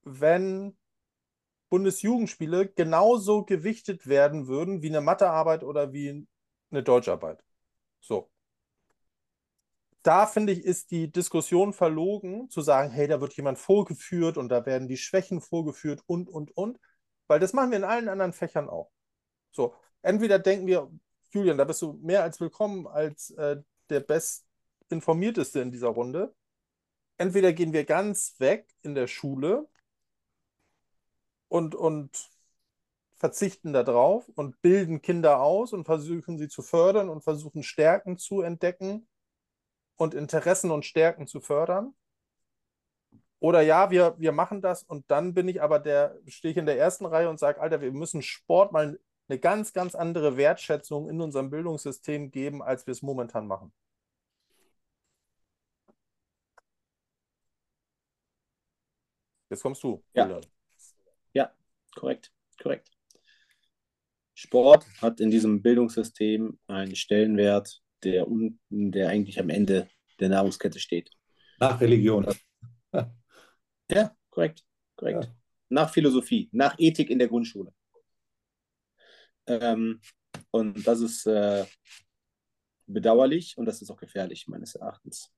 wenn 0.02 0.76
Bundesjugendspiele 1.70 2.68
genauso 2.68 3.44
gewichtet 3.44 4.06
werden 4.06 4.48
würden 4.48 4.82
wie 4.82 4.88
eine 4.88 5.00
Mathearbeit 5.00 5.62
oder 5.62 5.92
wie 5.92 6.26
eine 6.70 6.82
Deutscharbeit. 6.82 7.42
So. 8.00 8.30
Da 10.02 10.26
finde 10.26 10.52
ich, 10.52 10.64
ist 10.64 10.90
die 10.90 11.12
Diskussion 11.12 11.72
verlogen, 11.72 12.48
zu 12.48 12.62
sagen, 12.62 12.90
hey, 12.90 13.06
da 13.06 13.20
wird 13.20 13.34
jemand 13.34 13.58
vorgeführt 13.58 14.38
und 14.38 14.48
da 14.48 14.64
werden 14.64 14.88
die 14.88 14.96
Schwächen 14.96 15.40
vorgeführt 15.40 16.02
und, 16.06 16.28
und, 16.28 16.56
und. 16.56 16.78
Weil 17.28 17.38
das 17.38 17.52
machen 17.52 17.70
wir 17.70 17.78
in 17.78 17.84
allen 17.84 18.08
anderen 18.08 18.32
Fächern 18.32 18.68
auch. 18.68 18.90
So, 19.52 19.74
entweder 20.02 20.38
denken 20.38 20.66
wir, 20.66 20.90
Julian, 21.30 21.58
da 21.58 21.64
bist 21.64 21.82
du 21.82 21.92
mehr 22.02 22.22
als 22.22 22.40
willkommen 22.40 22.86
als 22.86 23.30
äh, 23.32 23.58
der 23.90 24.00
bestinformierteste 24.00 25.60
in 25.60 25.70
dieser 25.70 25.88
Runde. 25.88 26.34
Entweder 27.18 27.52
gehen 27.52 27.72
wir 27.72 27.84
ganz 27.84 28.34
weg 28.38 28.66
in 28.82 28.94
der 28.94 29.06
Schule 29.06 29.68
und, 31.50 31.74
und 31.74 32.30
verzichten 33.16 33.72
darauf 33.74 34.28
und 34.36 34.62
bilden 34.62 35.02
Kinder 35.02 35.40
aus 35.40 35.72
und 35.74 35.84
versuchen 35.84 36.38
sie 36.38 36.48
zu 36.48 36.62
fördern 36.62 37.10
und 37.10 37.22
versuchen 37.22 37.62
Stärken 37.62 38.16
zu 38.16 38.40
entdecken 38.40 39.06
und 39.96 40.14
Interessen 40.14 40.70
und 40.70 40.86
Stärken 40.86 41.26
zu 41.26 41.40
fördern. 41.40 41.94
Oder 43.40 43.62
ja, 43.62 43.90
wir, 43.90 44.14
wir 44.18 44.32
machen 44.32 44.62
das 44.62 44.84
und 44.84 45.10
dann 45.10 45.34
bin 45.34 45.48
ich 45.48 45.60
aber 45.60 45.80
der, 45.80 46.18
stehe 46.28 46.52
ich 46.52 46.58
in 46.58 46.66
der 46.66 46.78
ersten 46.78 47.04
Reihe 47.04 47.28
und 47.28 47.38
sage, 47.38 47.60
Alter, 47.60 47.80
wir 47.80 47.92
müssen 47.92 48.22
Sport 48.22 48.72
mal 48.72 49.00
eine 49.28 49.38
ganz, 49.38 49.72
ganz 49.72 49.94
andere 49.94 50.36
Wertschätzung 50.36 51.08
in 51.08 51.20
unserem 51.20 51.50
Bildungssystem 51.50 52.30
geben, 52.30 52.62
als 52.62 52.86
wir 52.86 52.92
es 52.92 53.02
momentan 53.02 53.46
machen. 53.46 53.72
Jetzt 59.50 59.62
kommst 59.62 59.82
du. 59.82 60.02
Ja. 60.14 60.24
Julian. 60.24 60.59
Ja, 61.32 61.52
korrekt, 61.94 62.32
korrekt. 62.60 62.90
Sport 64.34 64.86
hat 65.02 65.20
in 65.20 65.30
diesem 65.30 65.62
Bildungssystem 65.62 66.58
einen 66.66 66.96
Stellenwert, 66.96 67.82
der 68.02 68.26
unten, 68.26 68.90
der 68.92 69.08
eigentlich 69.10 69.38
am 69.38 69.50
Ende 69.50 69.88
der 70.18 70.30
Nahrungskette 70.30 70.80
steht. 70.80 71.10
Nach 71.58 71.80
Religion. 71.80 72.26
Ja, 73.92 74.16
korrekt, 74.30 74.64
korrekt. 74.94 75.24
Ja. 75.24 75.34
Nach 75.68 75.90
Philosophie, 75.92 76.48
nach 76.52 76.76
Ethik 76.78 77.10
in 77.10 77.18
der 77.18 77.26
Grundschule. 77.26 77.74
Ähm, 79.46 80.00
und 80.52 80.86
das 80.86 81.00
ist 81.00 81.26
äh, 81.26 81.66
bedauerlich 82.86 83.58
und 83.58 83.66
das 83.66 83.82
ist 83.82 83.90
auch 83.90 83.96
gefährlich, 83.96 84.46
meines 84.46 84.76
Erachtens. 84.76 85.32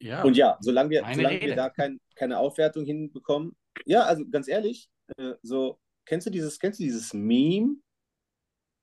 Ja, 0.00 0.22
und 0.22 0.36
ja, 0.36 0.56
solange 0.60 0.90
wir, 0.90 1.04
solange 1.12 1.40
wir 1.40 1.56
da 1.56 1.70
kein, 1.70 2.00
keine 2.14 2.38
Aufwertung 2.38 2.84
hinbekommen, 2.84 3.56
ja, 3.84 4.02
also 4.02 4.24
ganz 4.28 4.48
ehrlich, 4.48 4.88
äh, 5.16 5.34
so, 5.42 5.80
kennst 6.04 6.26
du 6.26 6.30
dieses, 6.30 6.58
kennst 6.58 6.78
du 6.78 6.84
dieses 6.84 7.12
Meme 7.12 7.76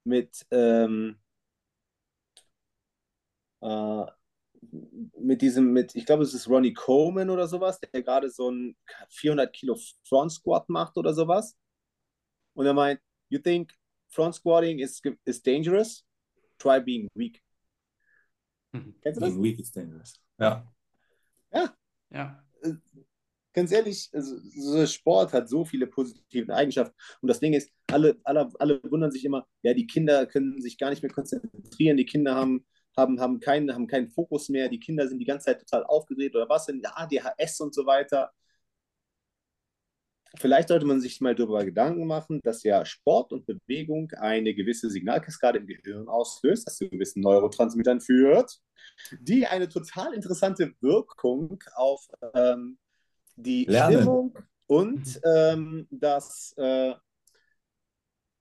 mit, 0.03 0.45
ähm, 0.51 1.18
äh, 3.61 4.05
mit 5.20 5.41
diesem, 5.41 5.72
mit, 5.72 5.95
ich 5.95 6.05
glaube, 6.05 6.24
es 6.24 6.34
ist 6.34 6.49
Ronnie 6.49 6.74
Coleman 6.74 7.30
oder 7.30 7.47
sowas, 7.47 7.80
der 7.80 8.01
gerade 8.01 8.30
so 8.30 8.51
ein 8.51 8.76
400 9.09 9.53
Kilo 9.53 9.78
Front 10.03 10.34
Squat 10.34 10.68
macht 10.70 10.97
oder 10.97 11.13
sowas. 11.13 11.55
Und 12.53 12.66
er 12.66 12.74
meint, 12.74 12.99
you 13.30 13.39
think 13.39 13.74
front 14.09 14.36
squatting 14.36 14.80
is, 14.80 15.01
is 15.26 15.41
dangerous? 15.41 16.05
Try 16.57 16.80
being 16.80 17.09
weak. 17.16 17.41
Kennst 19.01 19.18
du 19.18 19.22
das? 19.22 19.30
Being 19.30 19.43
weak 19.43 19.59
is 19.59 19.72
dangerous. 19.72 20.13
Ja. 20.39 20.66
Ja. 21.56 21.74
Ja. 22.12 22.43
Äh, 22.62 22.74
ganz 23.53 23.72
ehrlich, 23.72 24.10
also, 24.14 24.38
so 24.56 24.86
Sport 24.86 25.34
hat 25.34 25.49
so 25.49 25.66
viele 25.66 25.88
positive 25.88 26.53
Eigenschaften. 26.53 26.95
Und 27.22 27.30
das 27.30 27.39
Ding 27.39 27.53
ist, 27.53 27.72
alle, 27.91 28.18
alle, 28.24 28.51
alle 28.60 28.82
wundern 28.84 29.12
sich 29.12 29.26
immer, 29.26 29.47
ja, 29.64 29.74
die 29.74 29.88
Kinder 29.88 30.26
können 30.26 30.62
sich 30.62 30.78
gar 30.78 30.89
nicht 30.89 31.01
mehr 31.01 31.12
konzentrieren, 31.12 31.97
die 31.97 32.06
Kinder 32.06 32.36
haben, 32.36 32.66
haben, 32.97 33.20
haben, 33.20 33.39
keinen, 33.39 33.74
haben 33.74 33.88
keinen 33.88 34.10
Fokus 34.12 34.49
mehr, 34.49 34.70
die 34.70 34.80
Kinder 34.80 35.08
sind 35.08 35.20
die 35.20 35.26
ganze 35.26 35.45
Zeit 35.45 35.60
total 35.60 35.86
aufgedreht 35.86 36.36
oder 36.36 36.49
was 36.49 36.66
denn, 36.66 36.82
ja, 36.84 36.91
ADHS 36.95 37.62
und 37.62 37.74
so 37.74 37.86
weiter. 37.86 38.32
Vielleicht 40.40 40.70
sollte 40.70 40.86
man 40.86 41.02
sich 41.02 41.22
mal 41.22 41.36
darüber 41.36 41.64
Gedanken 41.64 42.06
machen, 42.06 42.40
dass 42.44 42.64
ja 42.64 42.86
Sport 42.86 43.34
und 43.34 43.46
Bewegung 43.46 44.12
eine 44.12 44.54
gewisse 44.54 44.90
Signalkaskade 44.90 45.60
im 45.60 45.68
Gehirn 45.68 46.08
auslöst, 46.08 46.68
das 46.68 46.78
zu 46.78 46.90
gewissen 46.90 47.22
Neurotransmittern 47.22 48.02
führt, 48.02 48.60
die 49.20 49.46
eine 49.48 49.70
total 49.70 50.14
interessante 50.14 50.74
Wirkung 50.82 51.64
auf 51.76 52.08
ähm, 52.34 52.78
die 53.36 53.66
Lernen. 53.66 53.98
Stimmung 53.98 54.38
und 54.68 55.22
ähm, 55.24 55.88
das, 55.92 56.54
äh, 56.58 56.94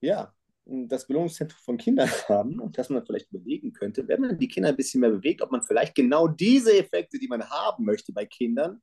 ja, 0.00 0.34
das 0.64 1.06
Belohnungszentrum 1.06 1.60
von 1.62 1.76
Kindern 1.76 2.08
haben 2.28 2.60
und 2.60 2.78
dass 2.78 2.88
man 2.88 3.04
vielleicht 3.04 3.30
überlegen 3.32 3.72
könnte, 3.72 4.08
wenn 4.08 4.20
man 4.20 4.38
die 4.38 4.48
Kinder 4.48 4.70
ein 4.70 4.76
bisschen 4.76 5.00
mehr 5.00 5.10
bewegt, 5.10 5.42
ob 5.42 5.52
man 5.52 5.62
vielleicht 5.62 5.94
genau 5.94 6.28
diese 6.28 6.76
Effekte, 6.76 7.18
die 7.18 7.28
man 7.28 7.48
haben 7.48 7.84
möchte 7.84 8.12
bei 8.12 8.24
Kindern, 8.24 8.80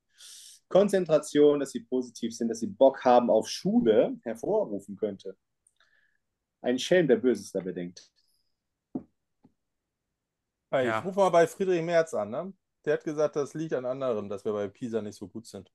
Konzentration, 0.72 1.60
dass 1.60 1.72
sie 1.72 1.82
positiv 1.82 2.36
sind, 2.36 2.50
dass 2.50 2.60
sie 2.60 2.68
Bock 2.68 3.06
haben 3.06 3.30
auf 3.30 3.48
Schule, 3.48 4.18
hervorrufen 4.24 4.98
könnte. 4.98 5.38
Ein 6.62 6.80
Schelm, 6.80 7.08
der 7.08 7.18
Böses 7.18 7.52
dabei 7.52 7.72
denkt. 7.72 8.12
Ich 10.74 10.86
ja. 10.86 11.00
rufe 11.00 11.20
mal 11.20 11.30
bei 11.30 11.46
Friedrich 11.46 11.84
Merz 11.84 12.14
an. 12.14 12.30
Ne? 12.30 12.54
Der 12.86 12.94
hat 12.94 13.04
gesagt, 13.04 13.36
das 13.36 13.54
liegt 13.54 13.74
an 13.74 13.86
anderen, 13.86 14.30
dass 14.30 14.46
wir 14.46 14.54
bei 14.54 14.68
Pisa 14.68 15.02
nicht 15.02 15.18
so 15.18 15.28
gut 15.28 15.46
sind. 15.46 15.72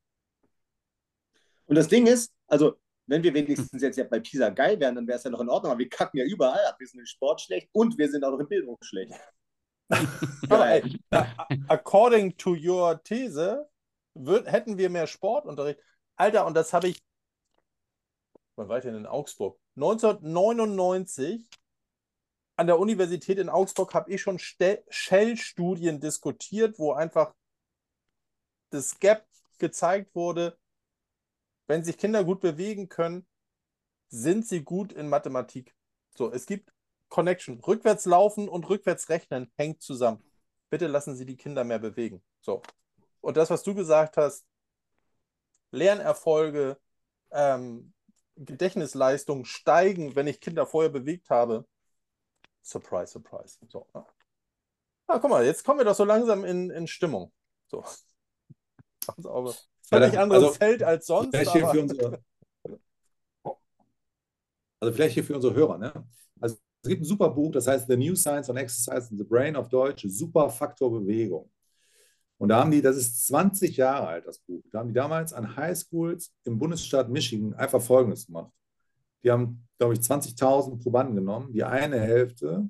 Und 1.67 1.77
das 1.77 1.89
Ding 1.89 2.07
ist, 2.07 2.33
also 2.47 2.79
wenn 3.07 3.23
wir 3.23 3.35
wenigstens 3.35 3.83
jetzt 3.83 3.97
ja 3.97 4.05
bei 4.05 4.21
Pisa 4.21 4.49
geil 4.51 4.81
wären, 4.81 4.95
dann 4.95 5.07
wäre 5.07 5.19
es 5.19 5.25
ja 5.25 5.31
noch 5.31 5.41
in 5.41 5.49
Ordnung, 5.49 5.73
aber 5.73 5.79
wir 5.79 5.89
kacken 5.89 6.19
ja 6.19 6.25
überall 6.25 6.65
ab. 6.67 6.77
Wir 6.79 6.87
sind 6.87 7.01
im 7.01 7.07
Sport 7.07 7.41
schlecht 7.41 7.69
und 7.73 7.97
wir 7.99 8.11
sind 8.11 8.25
auch 8.25 8.33
noch 8.33 8.41
in 8.41 8.49
Bildung 8.49 8.77
schlecht. 8.81 9.15
aber 10.49 10.69
ey, 10.69 10.99
according 11.69 12.37
to 12.37 12.57
your 12.57 13.01
These, 13.05 13.65
würd, 14.25 14.51
hätten 14.51 14.79
wir 14.79 14.91
mehr 14.91 15.07
Sportunterricht. 15.07 15.81
Alter, 16.17 16.47
und 16.47 16.55
das 16.55 16.73
habe 16.73 16.89
ich, 16.89 17.03
war 18.57 18.79
ich 18.79 18.85
denn 18.85 18.95
in 18.95 19.07
Augsburg? 19.07 19.59
1999 19.77 21.49
an 22.57 22.67
der 22.67 22.79
Universität 22.79 23.39
in 23.39 23.51
Augsburg 23.51 23.93
habe 23.93 24.11
ich 24.11 24.23
schon 24.23 24.39
Shell-Studien 24.39 26.01
diskutiert, 26.01 26.79
wo 26.79 26.93
einfach 26.93 27.35
das 28.71 28.99
Gap 28.99 29.27
gezeigt 29.59 30.15
wurde, 30.15 30.59
wenn 31.67 31.85
sich 31.85 31.99
Kinder 31.99 32.25
gut 32.25 32.41
bewegen 32.41 32.89
können, 32.89 33.27
sind 34.09 34.47
sie 34.47 34.63
gut 34.63 34.93
in 34.93 35.09
Mathematik. 35.09 35.75
So, 36.17 36.33
es 36.33 36.47
gibt 36.47 36.73
Connection. 37.09 37.61
Rückwärts 37.61 38.07
laufen 38.07 38.49
und 38.49 38.69
rückwärts 38.69 39.09
rechnen 39.09 39.51
hängt 39.57 39.83
zusammen. 39.83 40.23
Bitte 40.71 40.87
lassen 40.87 41.15
Sie 41.17 41.27
die 41.27 41.37
Kinder 41.37 41.65
mehr 41.65 41.79
bewegen. 41.79 42.23
So. 42.41 42.63
Und 43.27 43.37
das, 43.37 43.51
was 43.51 43.65
du 43.65 43.75
gesagt 43.75 44.19
hast, 44.19 44.47
Lernerfolge, 45.73 46.79
ähm, 47.33 47.93
Gedächtnisleistung 48.37 49.45
steigen, 49.45 50.15
wenn 50.15 50.29
ich 50.29 50.41
Kinder 50.41 50.65
vorher 50.65 50.93
bewegt 50.93 51.29
habe. 51.29 51.67
Surprise, 52.63 53.11
surprise. 53.11 53.59
So, 53.67 53.89
ne? 53.93 54.07
Ah, 55.09 55.19
guck 55.19 55.29
mal, 55.29 55.45
jetzt 55.45 55.65
kommen 55.65 55.81
wir 55.81 55.85
doch 55.85 55.97
so 55.97 56.05
langsam 56.05 56.45
in, 56.45 56.71
in 56.71 56.87
Stimmung. 56.87 57.33
So. 57.67 57.85
Also, 59.09 59.55
völlig 59.83 60.15
ja, 60.15 60.23
anderes 60.23 60.45
also, 60.45 60.55
Feld 60.55 60.83
als 60.83 61.07
sonst. 61.07 61.31
Vielleicht 61.31 61.53
hier 61.53 61.69
für 61.69 61.81
unsere, 61.81 62.25
also 64.81 64.95
vielleicht 64.95 65.15
hier 65.15 65.25
für 65.25 65.35
unsere 65.35 65.55
Hörer. 65.55 65.79
Ne? 65.79 66.09
Also 66.41 66.57
es 66.83 66.89
gibt 66.89 67.03
ein 67.03 67.05
super 67.05 67.31
Buch, 67.31 67.53
das 67.53 67.69
heißt 67.69 67.87
The 67.89 67.97
New 67.97 68.17
Science 68.17 68.51
on 68.51 68.57
Exercise 68.57 69.11
in 69.11 69.19
the 69.19 69.25
Brain 69.25 69.55
auf 69.55 69.69
Deutsch, 69.69 70.05
Super 70.09 70.51
Faktor 70.51 70.91
Bewegung. 70.91 71.51
Und 72.39 72.51
da 72.51 72.61
haben 72.61 72.71
die, 72.71 72.83
das 72.83 72.97
ist 72.97 73.27
20 73.27 73.77
Jahre 73.77 74.09
alt, 74.09 74.27
das 74.27 74.39
Buch, 74.41 74.63
da 74.71 74.81
haben 74.81 74.89
die 74.89 74.95
damals 74.95 75.33
an 75.33 75.57
Highschools 75.57 76.35
im 76.45 76.59
Bundesstaat 76.59 77.09
Michigan 77.09 77.55
einfach 77.55 77.81
Folgendes 77.81 78.27
gemacht. 78.27 78.53
Die 79.23 79.31
haben, 79.31 79.67
glaube 79.79 79.95
ich, 79.95 80.01
20.000 80.01 80.83
Probanden 80.83 81.17
genommen. 81.17 81.53
Die 81.53 81.65
eine 81.65 81.99
Hälfte 81.99 82.69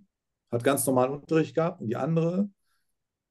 hat 0.50 0.64
ganz 0.64 0.86
normalen 0.86 1.12
Unterricht 1.14 1.54
gehabt 1.54 1.80
und 1.80 1.88
die 1.88 1.96
andere 1.96 2.48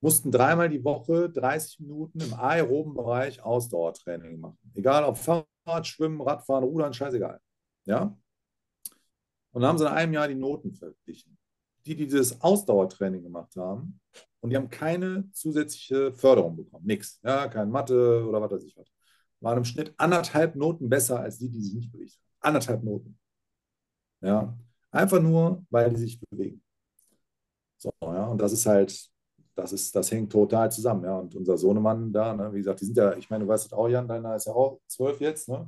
mussten 0.02 0.32
dreimal 0.32 0.70
die 0.70 0.84
Woche 0.84 1.30
30 1.30 1.80
Minuten 1.80 2.20
im 2.20 2.34
aeroben 2.34 2.94
Bereich 2.94 3.42
Ausdauertraining 3.42 4.40
machen. 4.40 4.60
Egal 4.76 5.04
ob 5.06 5.18
Fahrrad, 5.18 5.88
Schwimmen, 5.88 6.22
Radfahren, 6.22 6.64
Rudern, 6.64 6.94
scheißegal. 6.94 7.40
Ja? 7.86 8.16
Und 9.52 9.62
dann 9.62 9.70
haben 9.70 9.78
sie 9.78 9.86
in 9.86 9.92
einem 9.92 10.14
Jahr 10.14 10.28
die 10.28 10.36
Noten 10.36 10.74
verglichen. 10.74 11.35
Die, 11.86 11.96
die 11.96 12.06
dieses 12.06 12.42
Ausdauertraining 12.42 13.24
gemacht 13.24 13.56
haben, 13.56 14.00
und 14.46 14.52
die 14.52 14.58
haben 14.58 14.70
keine 14.70 15.28
zusätzliche 15.32 16.14
Förderung 16.14 16.56
bekommen. 16.56 16.86
Nix. 16.86 17.20
Ja, 17.24 17.48
kein 17.48 17.72
Mathe 17.72 18.24
oder 18.28 18.40
was 18.42 18.52
weiß 18.52 18.64
ich 18.64 18.78
was. 18.78 18.88
Waren 19.40 19.58
im 19.58 19.66
Schnitt 19.66 19.92
anderthalb 19.98 20.56
Noten 20.56 20.88
besser 20.88 21.20
als 21.20 21.40
die, 21.40 21.50
die 21.50 21.62
sich 21.64 21.74
nicht 21.74 21.92
bewegt 21.92 22.14
haben. 22.14 22.50
Anderthalb 22.50 22.84
Noten. 22.84 23.18
Ja. 24.22 24.56
Einfach 24.92 25.20
nur, 25.20 25.66
weil 25.72 25.90
die 25.90 25.96
sich 26.00 26.20
bewegen. 26.20 26.62
So, 27.78 27.92
ja, 28.02 28.28
und 28.28 28.40
das 28.40 28.54
ist 28.54 28.68
halt, 28.68 29.10
das 29.56 29.74
ist, 29.74 29.96
das 29.96 30.12
hängt 30.12 30.32
total 30.32 30.72
zusammen, 30.72 31.06
ja. 31.06 31.18
Und 31.18 31.36
unser 31.36 31.58
Sohnemann 31.58 32.14
da, 32.14 32.36
ne, 32.36 32.54
wie 32.54 32.60
gesagt, 32.60 32.82
die 32.82 32.86
sind 32.86 32.98
ja, 32.98 33.16
ich 33.18 33.30
meine, 33.32 33.46
du 33.46 33.50
weißt 33.50 33.66
es 33.66 33.74
auch, 33.74 33.88
Jan, 33.88 34.08
deiner 34.08 34.36
ist 34.36 34.46
ja 34.46 34.54
auch 34.54 34.80
zwölf 34.88 35.20
jetzt, 35.22 35.50
ne? 35.50 35.68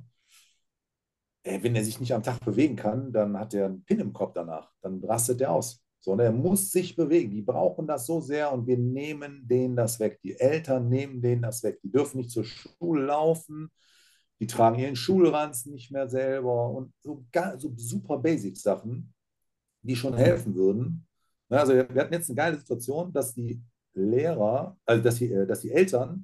Ey, 1.43 1.63
wenn 1.63 1.76
er 1.76 1.84
sich 1.84 1.99
nicht 1.99 2.13
am 2.13 2.22
Tag 2.22 2.41
bewegen 2.45 2.76
kann, 2.76 3.11
dann 3.11 3.39
hat 3.39 3.55
er 3.55 3.65
einen 3.65 3.84
Pin 3.84 3.99
im 4.01 4.13
Kopf 4.13 4.34
danach. 4.34 4.72
Dann 4.82 5.03
rastet 5.03 5.41
er 5.41 5.51
aus. 5.51 5.82
So, 5.99 6.11
und 6.11 6.19
er 6.19 6.31
muss 6.31 6.71
sich 6.71 6.95
bewegen. 6.95 7.31
Die 7.31 7.41
brauchen 7.41 7.87
das 7.87 8.05
so 8.05 8.21
sehr 8.21 8.51
und 8.53 8.67
wir 8.67 8.77
nehmen 8.77 9.47
denen 9.47 9.75
das 9.75 9.99
weg. 9.99 10.19
Die 10.23 10.39
Eltern 10.39 10.89
nehmen 10.89 11.21
denen 11.21 11.41
das 11.41 11.63
weg. 11.63 11.79
Die 11.83 11.91
dürfen 11.91 12.17
nicht 12.17 12.31
zur 12.31 12.45
Schule 12.45 13.05
laufen. 13.05 13.71
Die 14.39 14.47
tragen 14.47 14.79
ihren 14.79 14.95
Schulranzen 14.95 15.73
nicht 15.73 15.91
mehr 15.91 16.07
selber 16.07 16.69
und 16.69 16.93
so, 17.01 17.25
so 17.57 17.73
super 17.75 18.19
Basic-Sachen, 18.19 19.13
die 19.81 19.95
schon 19.95 20.15
helfen 20.15 20.55
würden. 20.55 21.07
Also 21.49 21.73
wir 21.73 21.87
hatten 22.01 22.13
jetzt 22.13 22.29
eine 22.29 22.35
geile 22.35 22.57
Situation, 22.57 23.11
dass 23.11 23.33
die 23.33 23.61
Lehrer, 23.93 24.77
also 24.85 25.03
dass 25.03 25.15
die, 25.15 25.31
äh, 25.31 25.47
dass 25.47 25.61
die 25.61 25.71
Eltern 25.71 26.23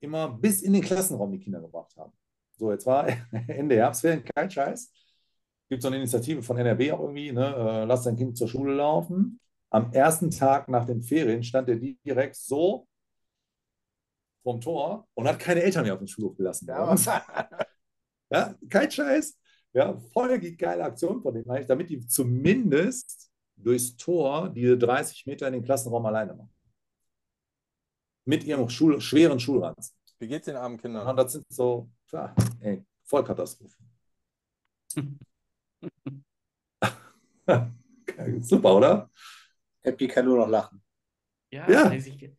immer 0.00 0.28
bis 0.28 0.62
in 0.62 0.72
den 0.74 0.82
Klassenraum 0.82 1.32
die 1.32 1.40
Kinder 1.40 1.60
gebracht 1.60 1.96
haben. 1.96 2.12
So, 2.56 2.70
jetzt 2.70 2.86
war 2.86 3.08
Ende 3.48 3.76
Herbstferien, 3.76 4.24
kein 4.24 4.50
Scheiß. 4.50 4.92
Gibt 5.68 5.82
so 5.82 5.88
eine 5.88 5.96
Initiative 5.96 6.42
von 6.42 6.58
NRW 6.58 6.92
auch 6.92 7.00
irgendwie, 7.00 7.32
ne? 7.32 7.54
Äh, 7.54 7.84
lass 7.84 8.02
dein 8.02 8.16
Kind 8.16 8.36
zur 8.36 8.48
Schule 8.48 8.74
laufen. 8.74 9.40
Am 9.70 9.92
ersten 9.92 10.30
Tag 10.30 10.68
nach 10.68 10.84
den 10.84 11.02
Ferien 11.02 11.42
stand 11.42 11.68
er 11.68 11.76
direkt 11.76 12.36
so 12.36 12.86
vom 14.42 14.60
Tor 14.60 15.08
und 15.14 15.26
hat 15.26 15.38
keine 15.38 15.62
Eltern 15.62 15.84
mehr 15.84 15.94
auf 15.94 15.98
den 15.98 16.06
Schulhof 16.06 16.36
gelassen. 16.36 16.66
Ja, 16.68 16.94
ja 18.30 18.54
kein 18.68 18.90
Scheiß. 18.90 19.38
Ja, 19.72 19.96
voll 20.12 20.38
geile 20.38 20.84
Aktion 20.84 21.20
von 21.20 21.34
dem 21.34 21.50
eigentlich, 21.50 21.66
damit 21.66 21.90
die 21.90 22.06
zumindest 22.06 23.30
durchs 23.56 23.96
Tor 23.96 24.48
diese 24.50 24.78
30 24.78 25.26
Meter 25.26 25.48
in 25.48 25.54
den 25.54 25.64
Klassenraum 25.64 26.06
alleine 26.06 26.34
machen. 26.34 26.52
Mit 28.24 28.44
ihrem 28.44 28.68
Schul 28.68 29.00
schweren 29.00 29.40
Schulranzen. 29.40 29.94
Wie 30.18 30.28
geht's 30.28 30.46
den 30.46 30.56
armen 30.56 30.78
Kindern? 30.78 31.06
Und 31.06 31.16
das 31.16 31.32
sind 31.32 31.44
so, 31.48 31.90
klar, 32.08 32.34
ey, 32.60 32.84
Vollkatastrophe. 33.02 33.76
Super, 38.40 38.74
oder? 38.74 39.10
Happy 39.82 40.08
kann 40.08 40.24
nur 40.24 40.38
noch 40.38 40.48
lachen. 40.48 40.82
Ja, 41.50 41.70
ja. 41.70 41.84
Also 41.84 42.10
ich, 42.10 42.30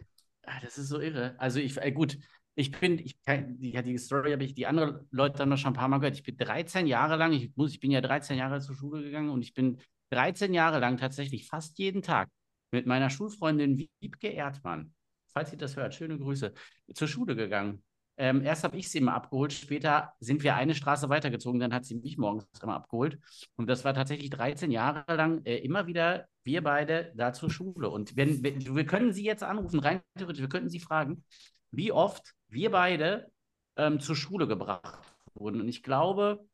das 0.61 0.77
ist 0.77 0.89
so 0.89 0.99
irre. 0.99 1.35
Also 1.37 1.59
ich, 1.59 1.77
äh, 1.77 1.91
gut, 1.91 2.17
ich 2.55 2.71
bin, 2.71 2.99
ich, 2.99 3.17
ja, 3.25 3.81
die 3.81 3.97
Story 3.97 4.31
habe 4.31 4.43
ich 4.43 4.53
die 4.53 4.65
anderen 4.65 5.07
Leute 5.11 5.37
dann 5.39 5.49
noch 5.49 5.57
schon 5.57 5.73
ein 5.73 5.77
paar 5.77 5.87
Mal 5.87 5.99
gehört. 5.99 6.15
Ich 6.15 6.23
bin 6.23 6.37
13 6.37 6.87
Jahre 6.87 7.17
lang, 7.17 7.33
ich 7.33 7.55
muss, 7.55 7.71
ich 7.71 7.79
bin 7.79 7.91
ja 7.91 8.01
13 8.01 8.37
Jahre 8.37 8.61
zur 8.61 8.75
Schule 8.75 9.03
gegangen 9.03 9.29
und 9.29 9.41
ich 9.41 9.53
bin 9.53 9.79
13 10.11 10.53
Jahre 10.53 10.79
lang 10.79 10.97
tatsächlich 10.97 11.47
fast 11.47 11.77
jeden 11.77 12.01
Tag 12.01 12.29
mit 12.71 12.85
meiner 12.85 13.09
Schulfreundin 13.09 13.89
Wiebke 13.99 14.27
Erdmann, 14.27 14.93
falls 15.33 15.51
ihr 15.51 15.57
das 15.57 15.75
hört, 15.75 15.93
schöne 15.93 16.17
Grüße, 16.17 16.53
zur 16.93 17.07
Schule 17.07 17.35
gegangen. 17.35 17.83
Ähm, 18.17 18.43
erst 18.43 18.63
habe 18.63 18.77
ich 18.77 18.89
sie 18.89 18.99
immer 18.99 19.13
abgeholt, 19.13 19.51
später 19.51 20.13
sind 20.19 20.43
wir 20.43 20.55
eine 20.55 20.73
Straße 20.73 21.09
weitergezogen, 21.09 21.59
dann 21.59 21.73
hat 21.73 21.85
sie 21.85 21.95
mich 21.95 22.17
morgens 22.17 22.47
immer 22.61 22.75
abgeholt. 22.75 23.19
Und 23.57 23.67
das 23.67 23.83
war 23.83 23.93
tatsächlich 23.93 24.29
13 24.29 24.71
Jahre 24.71 25.15
lang 25.15 25.43
äh, 25.45 25.57
immer 25.57 25.85
wieder 25.87 26.27
wir 26.43 26.63
beide 26.63 27.11
da 27.15 27.33
zur 27.33 27.49
Schule. 27.49 27.89
Und 27.89 28.15
wenn, 28.15 28.43
wenn, 28.43 28.75
wir 28.75 28.85
können 28.85 29.11
sie 29.11 29.25
jetzt 29.25 29.43
anrufen, 29.43 29.79
rein 29.79 30.01
theoretisch, 30.17 30.41
wir 30.41 30.49
könnten 30.49 30.69
sie 30.69 30.79
fragen, 30.79 31.23
wie 31.71 31.91
oft 31.91 32.33
wir 32.47 32.71
beide 32.71 33.31
ähm, 33.75 33.99
zur 33.99 34.15
Schule 34.15 34.47
gebracht 34.47 35.03
wurden. 35.33 35.59
Und 35.59 35.67
ich 35.67 35.83
glaube, 35.83 36.47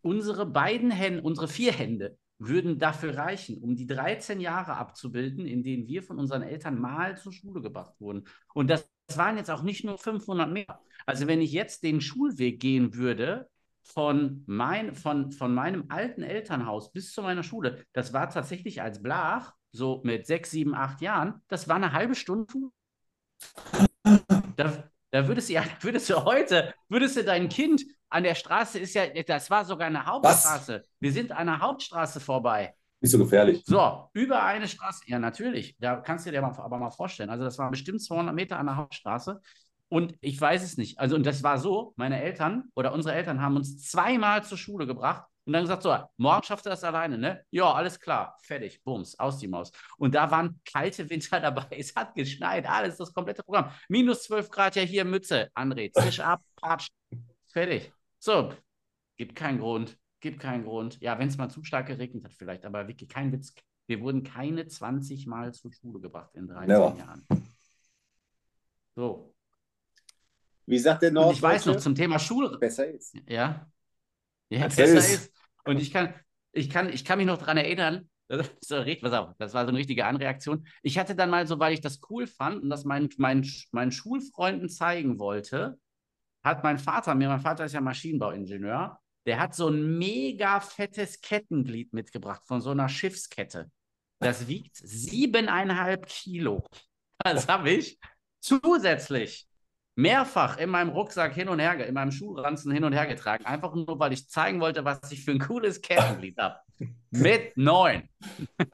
unsere 0.00 0.46
beiden 0.46 0.90
Hände, 0.90 1.22
unsere 1.22 1.48
vier 1.48 1.72
Hände 1.72 2.16
würden 2.38 2.78
dafür 2.78 3.16
reichen, 3.16 3.58
um 3.58 3.74
die 3.74 3.86
13 3.86 4.40
Jahre 4.40 4.76
abzubilden, 4.76 5.46
in 5.46 5.62
denen 5.62 5.86
wir 5.88 6.02
von 6.02 6.18
unseren 6.18 6.42
Eltern 6.42 6.80
mal 6.80 7.16
zur 7.16 7.32
Schule 7.32 7.60
gebracht 7.60 7.94
wurden. 7.98 8.24
Und 8.54 8.70
das 8.70 8.88
waren 9.16 9.36
jetzt 9.36 9.50
auch 9.50 9.62
nicht 9.62 9.84
nur 9.84 9.98
500 9.98 10.50
Meter. 10.50 10.80
Also 11.06 11.26
wenn 11.26 11.40
ich 11.40 11.52
jetzt 11.52 11.82
den 11.82 12.00
Schulweg 12.00 12.60
gehen 12.60 12.94
würde 12.94 13.48
von, 13.82 14.42
mein, 14.46 14.94
von, 14.94 15.32
von 15.32 15.54
meinem 15.54 15.86
alten 15.88 16.22
Elternhaus 16.22 16.92
bis 16.92 17.12
zu 17.12 17.22
meiner 17.22 17.42
Schule, 17.42 17.84
das 17.92 18.12
war 18.12 18.28
tatsächlich 18.28 18.82
als 18.82 19.02
Blach, 19.02 19.54
so 19.72 20.00
mit 20.04 20.26
sechs, 20.26 20.50
sieben, 20.50 20.74
acht 20.74 21.00
Jahren, 21.00 21.42
das 21.48 21.68
war 21.68 21.76
eine 21.76 21.92
halbe 21.92 22.14
Stunde. 22.14 22.70
Da, 24.56 24.90
da 25.10 25.28
würdest 25.28 25.48
du 25.48 25.54
ja, 25.54 25.64
würdest 25.80 26.10
du 26.10 26.24
heute, 26.24 26.74
würdest 26.88 27.16
du 27.16 27.24
dein 27.24 27.48
Kind 27.48 27.84
an 28.10 28.22
der 28.22 28.34
Straße 28.34 28.78
ist 28.78 28.94
ja, 28.94 29.06
das 29.06 29.50
war 29.50 29.64
sogar 29.64 29.86
eine 29.86 30.06
Hauptstraße. 30.06 30.80
Was? 30.82 30.90
Wir 31.00 31.12
sind 31.12 31.32
an 31.32 31.48
einer 31.48 31.60
Hauptstraße 31.60 32.20
vorbei. 32.20 32.74
Nicht 33.00 33.12
so 33.12 33.18
gefährlich. 33.18 33.62
So, 33.64 34.08
über 34.12 34.42
eine 34.42 34.66
Straße. 34.66 35.04
Ja, 35.06 35.18
natürlich. 35.18 35.76
Da 35.78 35.96
kannst 35.96 36.26
du 36.26 36.30
dir 36.30 36.42
aber 36.42 36.78
mal 36.78 36.90
vorstellen. 36.90 37.30
Also, 37.30 37.44
das 37.44 37.58
waren 37.58 37.70
bestimmt 37.70 38.02
200 38.02 38.34
Meter 38.34 38.58
an 38.58 38.66
der 38.66 38.76
Hauptstraße. 38.76 39.40
Und 39.88 40.14
ich 40.20 40.38
weiß 40.40 40.62
es 40.62 40.76
nicht. 40.76 40.98
Also, 40.98 41.14
und 41.14 41.24
das 41.24 41.42
war 41.42 41.58
so: 41.58 41.94
meine 41.96 42.20
Eltern 42.20 42.64
oder 42.74 42.92
unsere 42.92 43.14
Eltern 43.14 43.40
haben 43.40 43.56
uns 43.56 43.88
zweimal 43.88 44.42
zur 44.44 44.58
Schule 44.58 44.86
gebracht 44.86 45.24
und 45.44 45.52
dann 45.52 45.62
gesagt: 45.62 45.84
So, 45.84 45.96
morgen 46.16 46.42
schafft 46.42 46.66
er 46.66 46.70
das 46.70 46.82
alleine, 46.82 47.16
ne? 47.16 47.44
Ja, 47.50 47.72
alles 47.72 48.00
klar. 48.00 48.36
Fertig. 48.42 48.82
Bums. 48.82 49.18
Aus 49.18 49.38
die 49.38 49.48
Maus. 49.48 49.70
Und 49.96 50.14
da 50.16 50.30
waren 50.32 50.60
kalte 50.64 51.08
Winter 51.08 51.40
dabei. 51.40 51.66
Es 51.70 51.94
hat 51.94 52.16
geschneit. 52.16 52.68
Alles, 52.68 52.96
das 52.96 53.14
komplette 53.14 53.44
Programm. 53.44 53.70
Minus 53.88 54.24
12 54.24 54.50
Grad 54.50 54.74
ja 54.74 54.82
hier 54.82 55.04
Mütze. 55.04 55.50
André, 55.54 55.92
Tisch 55.92 56.18
ab, 56.18 56.42
Patsch. 56.56 56.88
Fertig. 57.46 57.92
So, 58.18 58.52
gibt 59.16 59.36
keinen 59.36 59.60
Grund. 59.60 59.96
Gibt 60.20 60.40
keinen 60.40 60.64
Grund. 60.64 61.00
Ja, 61.00 61.18
wenn 61.18 61.28
es 61.28 61.36
mal 61.36 61.48
zu 61.48 61.62
stark 61.62 61.86
geregnet 61.86 62.24
hat, 62.24 62.34
vielleicht, 62.34 62.64
aber 62.64 62.88
wirklich 62.88 63.08
kein 63.08 63.32
Witz. 63.32 63.54
Wir 63.86 64.00
wurden 64.00 64.22
keine 64.22 64.66
20 64.66 65.26
Mal 65.26 65.54
zur 65.54 65.72
Schule 65.72 66.00
gebracht 66.00 66.34
in 66.34 66.46
13 66.46 66.70
ja. 66.70 66.94
Jahren. 66.94 67.26
So. 68.94 69.34
Wie 70.66 70.78
sagt 70.78 71.02
der 71.02 71.12
Nord? 71.12 71.34
ich 71.34 71.40
weiß 71.40 71.66
noch 71.66 71.76
zum 71.76 71.94
Thema 71.94 72.18
Schule. 72.18 72.58
Besser 72.58 72.86
ist. 72.86 73.14
Ja. 73.26 73.70
Ja, 74.50 74.64
besser, 74.64 74.82
besser 74.82 74.98
ist. 74.98 75.12
ist. 75.12 75.32
Und 75.64 75.80
ich 75.80 75.92
kann, 75.92 76.12
ich 76.52 76.68
kann, 76.68 76.92
ich 76.92 77.04
kann 77.04 77.18
mich 77.18 77.26
noch 77.26 77.38
daran 77.38 77.56
erinnern, 77.56 78.10
das 78.28 78.60
war 78.60 79.64
so 79.64 79.68
eine 79.68 79.78
richtige 79.78 80.04
Anreaktion. 80.04 80.66
Ich 80.82 80.98
hatte 80.98 81.14
dann 81.14 81.30
mal 81.30 81.46
so, 81.46 81.58
weil 81.58 81.72
ich 81.72 81.80
das 81.80 82.00
cool 82.10 82.26
fand 82.26 82.62
und 82.62 82.68
das 82.68 82.84
meinen, 82.84 83.08
meinen, 83.16 83.48
meinen 83.72 83.92
Schulfreunden 83.92 84.68
zeigen 84.68 85.18
wollte, 85.18 85.78
hat 86.42 86.62
mein 86.62 86.78
Vater 86.78 87.14
mir, 87.14 87.28
mein 87.28 87.40
Vater 87.40 87.64
ist 87.64 87.72
ja 87.72 87.80
Maschinenbauingenieur, 87.80 88.98
der 89.28 89.38
hat 89.38 89.54
so 89.54 89.68
ein 89.68 89.98
mega 89.98 90.58
fettes 90.58 91.20
Kettenglied 91.20 91.92
mitgebracht 91.92 92.42
von 92.46 92.62
so 92.62 92.70
einer 92.70 92.88
Schiffskette. 92.88 93.70
Das 94.20 94.48
wiegt 94.48 94.76
siebeneinhalb 94.76 96.06
Kilo. 96.06 96.64
Das 97.24 97.48
habe 97.48 97.70
ich 97.70 97.98
zusätzlich 98.38 99.48
mehrfach 99.96 100.56
in 100.58 100.70
meinem 100.70 100.90
Rucksack 100.90 101.34
hin 101.34 101.48
und 101.48 101.58
her, 101.58 101.84
in 101.84 101.92
meinem 101.92 102.12
Schuhranzen 102.12 102.70
hin 102.70 102.84
und 102.84 102.92
her 102.92 103.08
getragen. 103.08 103.44
Einfach 103.44 103.74
nur, 103.74 103.98
weil 103.98 104.12
ich 104.12 104.28
zeigen 104.28 104.60
wollte, 104.60 104.84
was 104.84 105.10
ich 105.10 105.24
für 105.24 105.32
ein 105.32 105.40
cooles 105.40 105.82
Kettenglied 105.82 106.38
habe. 106.38 106.60
Mit 107.10 107.56
neun. 107.56 108.08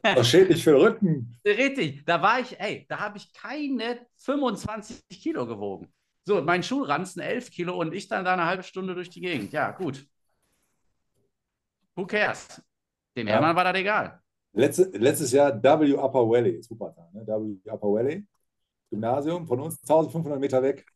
Das 0.03 0.29
schädlich 0.29 0.63
für 0.63 0.73
den 0.73 0.81
Rücken. 0.83 1.41
Richtig. 1.45 2.05
Da 2.05 2.21
war 2.21 2.39
ich, 2.41 2.61
ey, 2.61 2.85
da 2.87 3.01
habe 3.01 3.17
ich 3.17 3.33
keine 3.33 4.07
25 4.19 5.01
Kilo 5.09 5.47
gewogen. 5.47 5.91
So, 6.27 6.43
mein 6.43 6.63
Schulranzen 6.63 7.23
11 7.23 7.51
Kilo 7.51 7.81
und 7.81 7.95
ich 7.95 8.09
dann 8.09 8.27
da 8.27 8.35
eine 8.35 8.45
halbe 8.45 8.63
Stunde 8.63 8.95
durch 8.95 9.09
die 9.09 9.23
Gegend. 9.23 9.53
Ja, 9.53 9.71
gut. 9.71 10.07
Who 11.97 12.07
cares? 12.07 12.61
Dem 13.17 13.27
ja. 13.27 13.35
Hermann 13.35 13.57
war 13.57 13.65
das 13.65 13.77
egal. 13.77 14.21
Letzte, 14.53 14.85
letztes 14.97 15.33
Jahr 15.33 15.63
W 15.63 15.95
Upper 15.95 16.29
Valley, 16.29 16.63
super, 16.63 16.95
ne? 17.13 17.27
W 17.27 17.71
Upper 17.71 17.89
Valley, 17.89 18.27
Gymnasium, 18.91 19.47
von 19.47 19.61
uns 19.61 19.81
1500 19.81 20.39
Meter 20.39 20.63
weg. 20.63 20.87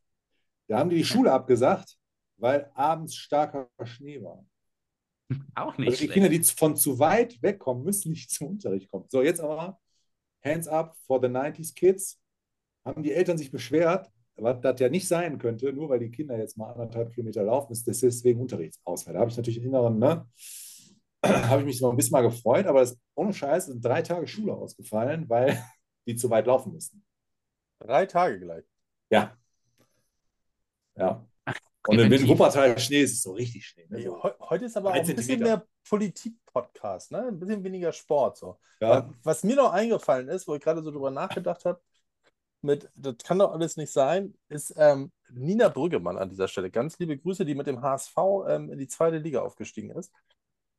Da 0.68 0.78
haben 0.78 0.90
die 0.90 0.96
die 0.96 1.04
Schule 1.04 1.32
abgesagt, 1.32 1.96
weil 2.36 2.70
abends 2.74 3.14
starker 3.14 3.68
Schnee 3.84 4.22
war. 4.22 4.44
Auch 5.54 5.76
nicht. 5.76 5.88
Also 5.88 6.06
die 6.06 6.08
Kinder, 6.08 6.28
die 6.28 6.42
von 6.42 6.76
zu 6.76 6.98
weit 6.98 7.42
wegkommen, 7.42 7.84
müssen 7.84 8.12
nicht 8.12 8.30
zum 8.30 8.48
Unterricht 8.48 8.90
kommen. 8.90 9.06
So, 9.08 9.22
jetzt 9.22 9.40
aber 9.40 9.78
Hands 10.44 10.68
up 10.68 10.96
for 11.06 11.20
the 11.20 11.28
90s 11.28 11.74
Kids. 11.74 12.20
Haben 12.84 13.02
die 13.02 13.12
Eltern 13.12 13.36
sich 13.36 13.50
beschwert, 13.50 14.10
was 14.36 14.60
das 14.60 14.80
ja 14.80 14.88
nicht 14.88 15.08
sein 15.08 15.38
könnte, 15.38 15.72
nur 15.72 15.88
weil 15.88 15.98
die 15.98 16.10
Kinder 16.10 16.38
jetzt 16.38 16.56
mal 16.56 16.70
anderthalb 16.70 17.12
Kilometer 17.12 17.42
laufen, 17.42 17.72
ist 17.72 17.86
das 17.86 18.00
deswegen 18.00 18.40
Unterrichtsausfall. 18.40 19.14
Da 19.14 19.20
habe 19.20 19.30
ich 19.30 19.36
natürlich 19.36 19.62
inneren, 19.62 19.98
ne? 19.98 20.26
habe 21.24 21.60
ich 21.62 21.66
mich 21.66 21.78
so 21.78 21.90
ein 21.90 21.96
bisschen 21.96 22.12
mal 22.12 22.22
gefreut, 22.22 22.66
aber 22.66 22.80
das, 22.80 22.98
ohne 23.14 23.32
Scheiß 23.32 23.66
sind 23.66 23.84
drei 23.84 24.02
Tage 24.02 24.26
Schule 24.26 24.52
ausgefallen, 24.54 25.28
weil 25.28 25.62
die 26.06 26.16
zu 26.16 26.30
weit 26.30 26.46
laufen 26.46 26.72
mussten. 26.72 27.04
Drei 27.80 28.06
Tage 28.06 28.40
gleich. 28.40 28.64
Ja. 29.10 29.36
Ja. 30.96 31.24
Und 31.86 31.98
in. 31.98 32.28
Wuppertal 32.28 32.78
Schnee 32.78 33.02
ist 33.02 33.12
es 33.14 33.22
so 33.22 33.32
richtig 33.32 33.66
Schnee. 33.66 33.86
Ne? 33.88 34.02
So. 34.02 34.22
heu- 34.22 34.34
Heute 34.40 34.66
ist 34.66 34.76
aber 34.76 34.90
auch 34.90 34.94
ein 34.94 35.16
bisschen 35.16 35.40
mehr 35.40 35.64
Politik-Podcast, 35.88 37.12
ne? 37.12 37.28
Ein 37.28 37.38
bisschen 37.38 37.64
weniger 37.64 37.92
Sport. 37.92 38.36
So. 38.36 38.58
Ja. 38.80 39.08
Was 39.22 39.42
mir 39.42 39.56
noch 39.56 39.72
eingefallen 39.72 40.28
ist, 40.28 40.46
wo 40.46 40.54
ich 40.54 40.60
gerade 40.60 40.82
so 40.82 40.90
drüber 40.90 41.10
nachgedacht 41.10 41.64
habe, 41.64 41.80
mit, 42.60 42.90
das 42.94 43.14
kann 43.24 43.38
doch 43.38 43.52
alles 43.52 43.76
nicht 43.76 43.92
sein, 43.92 44.34
ist 44.48 44.74
ähm, 44.76 45.12
Nina 45.30 45.68
Brüggemann 45.68 46.18
an 46.18 46.28
dieser 46.28 46.48
Stelle. 46.48 46.70
Ganz 46.70 46.98
liebe 46.98 47.16
Grüße, 47.16 47.44
die 47.46 47.54
mit 47.54 47.66
dem 47.68 47.80
HSV 47.80 48.16
ähm, 48.48 48.70
in 48.72 48.78
die 48.78 48.88
zweite 48.88 49.18
Liga 49.18 49.40
aufgestiegen 49.40 49.90
ist. 49.90 50.12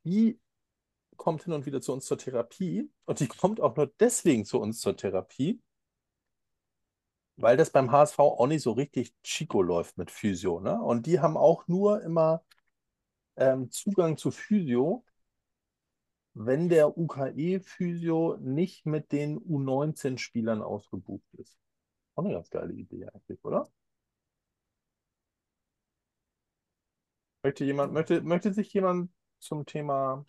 Die 0.04 0.40
kommt 1.18 1.44
hin 1.44 1.54
und 1.54 1.66
wieder 1.66 1.82
zu 1.82 1.94
uns 1.94 2.06
zur 2.06 2.18
Therapie 2.18 2.90
und 3.06 3.20
die 3.20 3.28
kommt 3.28 3.60
auch 3.60 3.76
nur 3.76 3.92
deswegen 4.00 4.46
zu 4.46 4.60
uns 4.60 4.80
zur 4.80 4.96
Therapie, 4.96 5.62
weil 7.36 7.58
das 7.58 7.72
beim 7.72 7.92
HSV 7.92 8.20
auch 8.20 8.48
nicht 8.48 8.64
so 8.64 8.72
richtig 8.72 9.14
Chico 9.24 9.62
läuft 9.62 9.98
mit 9.98 10.12
Physio. 10.12 10.60
Ne? 10.60 10.82
Und 10.82 11.06
die 11.06 11.20
haben 11.20 11.38
auch 11.38 11.68
nur 11.68 12.02
immer 12.02 12.44
ähm, 13.36 13.70
Zugang 13.72 14.18
zu 14.18 14.32
Physio, 14.32 15.06
wenn 16.34 16.70
der 16.70 16.98
UKE-Physio 16.98 18.38
nicht 18.40 18.86
mit 18.86 19.12
den 19.12 19.40
U19-Spielern 19.40 20.62
ausgebucht 20.62 21.28
ist. 21.34 21.58
Auch 22.16 22.24
eine 22.24 22.34
ganz 22.34 22.50
geile 22.50 22.74
Idee 22.74 23.08
eigentlich, 23.08 23.44
oder? 23.44 23.70
Möchte 27.44 27.66
jemand, 27.66 27.94
möchte, 27.94 28.22
möchte 28.22 28.54
sich 28.54 28.72
jemand 28.74 29.12
zum 29.40 29.66
Thema 29.66 30.26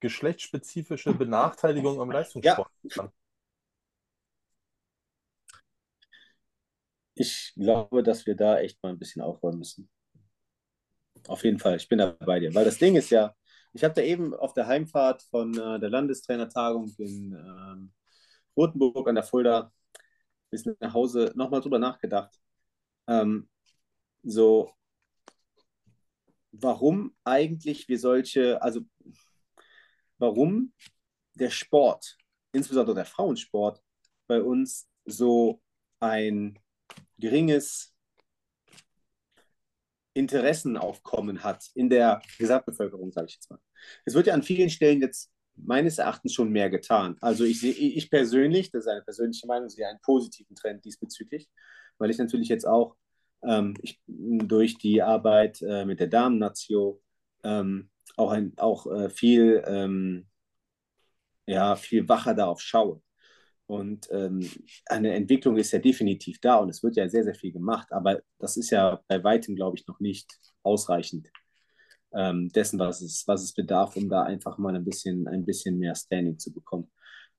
geschlechtsspezifische 0.00 1.12
Benachteiligung 1.14 2.00
im 2.00 2.10
Leistungssport 2.10 2.70
äußern? 2.84 3.12
Ich 7.14 7.52
glaube, 7.54 8.02
dass 8.02 8.24
wir 8.24 8.34
da 8.34 8.58
echt 8.58 8.82
mal 8.82 8.88
ein 8.90 8.98
bisschen 8.98 9.20
aufräumen 9.20 9.58
müssen. 9.58 9.90
Auf 11.28 11.44
jeden 11.44 11.58
Fall, 11.58 11.76
ich 11.76 11.88
bin 11.88 11.98
da 11.98 12.16
bei 12.18 12.40
dir. 12.40 12.54
Weil 12.54 12.64
das 12.64 12.78
Ding 12.78 12.96
ist 12.96 13.10
ja, 13.10 13.34
ich 13.74 13.84
habe 13.84 13.94
da 13.94 14.00
eben 14.00 14.34
auf 14.34 14.54
der 14.54 14.66
Heimfahrt 14.66 15.22
von 15.24 15.52
äh, 15.52 15.78
der 15.78 15.90
Landestrainertagung 15.90 16.90
in 16.96 17.34
ähm, 17.34 17.92
Rotenburg 18.56 19.06
an 19.08 19.16
der 19.16 19.24
Fulda 19.24 19.70
bis 20.50 20.64
nach 20.64 20.94
Hause 20.94 21.32
nochmal 21.36 21.60
drüber 21.60 21.78
nachgedacht. 21.78 22.40
Ähm, 23.06 23.48
so, 24.22 24.72
warum 26.52 27.14
eigentlich 27.24 27.88
wir 27.88 27.98
solche, 27.98 28.60
also 28.62 28.80
warum 30.18 30.72
der 31.34 31.50
Sport, 31.50 32.16
insbesondere 32.52 32.94
der 32.94 33.04
Frauensport, 33.04 33.82
bei 34.26 34.42
uns 34.42 34.88
so 35.04 35.62
ein 36.00 36.58
geringes 37.18 37.94
Interessenaufkommen 40.14 41.44
hat 41.44 41.70
in 41.74 41.88
der 41.88 42.20
Gesamtbevölkerung, 42.38 43.12
sage 43.12 43.28
ich 43.28 43.34
jetzt 43.34 43.50
mal. 43.50 43.60
Es 44.04 44.14
wird 44.14 44.26
ja 44.26 44.34
an 44.34 44.42
vielen 44.42 44.70
Stellen 44.70 45.00
jetzt 45.00 45.30
meines 45.54 45.98
Erachtens 45.98 46.34
schon 46.34 46.50
mehr 46.50 46.70
getan. 46.70 47.16
Also 47.20 47.44
ich 47.44 47.60
sehe, 47.60 47.72
ich 47.72 48.10
persönlich, 48.10 48.70
das 48.70 48.84
ist 48.84 48.88
eine 48.88 49.02
persönliche 49.02 49.46
Meinung, 49.46 49.68
sehe 49.68 49.86
einen 49.86 50.00
positiven 50.00 50.56
Trend 50.56 50.84
diesbezüglich, 50.84 51.48
weil 51.98 52.10
ich 52.10 52.18
natürlich 52.18 52.48
jetzt 52.48 52.66
auch 52.66 52.96
ähm, 53.42 53.74
ich, 53.82 54.00
durch 54.06 54.78
die 54.78 55.02
Arbeit 55.02 55.62
äh, 55.62 55.84
mit 55.84 56.00
der 56.00 56.08
Damennatio 56.08 57.00
ähm, 57.44 57.90
auch, 58.16 58.30
ein, 58.32 58.52
auch 58.58 58.86
äh, 58.86 59.10
viel, 59.10 59.62
ähm, 59.66 60.26
ja, 61.46 61.76
viel 61.76 62.08
wacher 62.08 62.34
darauf 62.34 62.60
schaue. 62.60 63.02
Und 63.66 64.08
ähm, 64.10 64.40
eine 64.86 65.14
Entwicklung 65.14 65.56
ist 65.56 65.72
ja 65.72 65.78
definitiv 65.78 66.40
da 66.40 66.56
und 66.56 66.70
es 66.70 66.82
wird 66.82 66.96
ja 66.96 67.08
sehr, 67.08 67.22
sehr 67.22 67.36
viel 67.36 67.52
gemacht, 67.52 67.92
aber 67.92 68.20
das 68.38 68.56
ist 68.56 68.70
ja 68.70 69.00
bei 69.06 69.22
weitem, 69.22 69.54
glaube 69.54 69.76
ich, 69.78 69.86
noch 69.86 70.00
nicht 70.00 70.28
ausreichend 70.64 71.28
ähm, 72.12 72.48
dessen, 72.48 72.78
was 72.78 73.00
es, 73.00 73.24
was 73.26 73.42
es 73.42 73.52
bedarf, 73.54 73.96
um 73.96 74.08
da 74.08 74.24
einfach 74.24 74.58
mal 74.58 74.74
ein 74.74 74.84
bisschen, 74.84 75.28
ein 75.28 75.44
bisschen 75.44 75.78
mehr 75.78 75.94
Standing 75.94 76.38
zu 76.38 76.52
bekommen. 76.52 76.90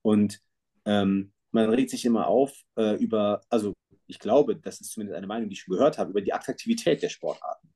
Und 0.02 0.40
ähm, 0.86 1.32
man 1.50 1.70
regt 1.70 1.90
sich 1.90 2.04
immer 2.04 2.26
auf 2.28 2.52
äh, 2.76 2.96
über, 2.96 3.42
also 3.50 3.74
ich 4.06 4.18
glaube, 4.18 4.56
das 4.56 4.80
ist 4.80 4.92
zumindest 4.92 5.16
eine 5.16 5.26
Meinung, 5.26 5.48
die 5.48 5.54
ich 5.54 5.60
schon 5.60 5.74
gehört 5.74 5.98
habe, 5.98 6.10
über 6.10 6.20
die 6.20 6.32
Attraktivität 6.32 7.02
der 7.02 7.08
Sportarten. 7.08 7.72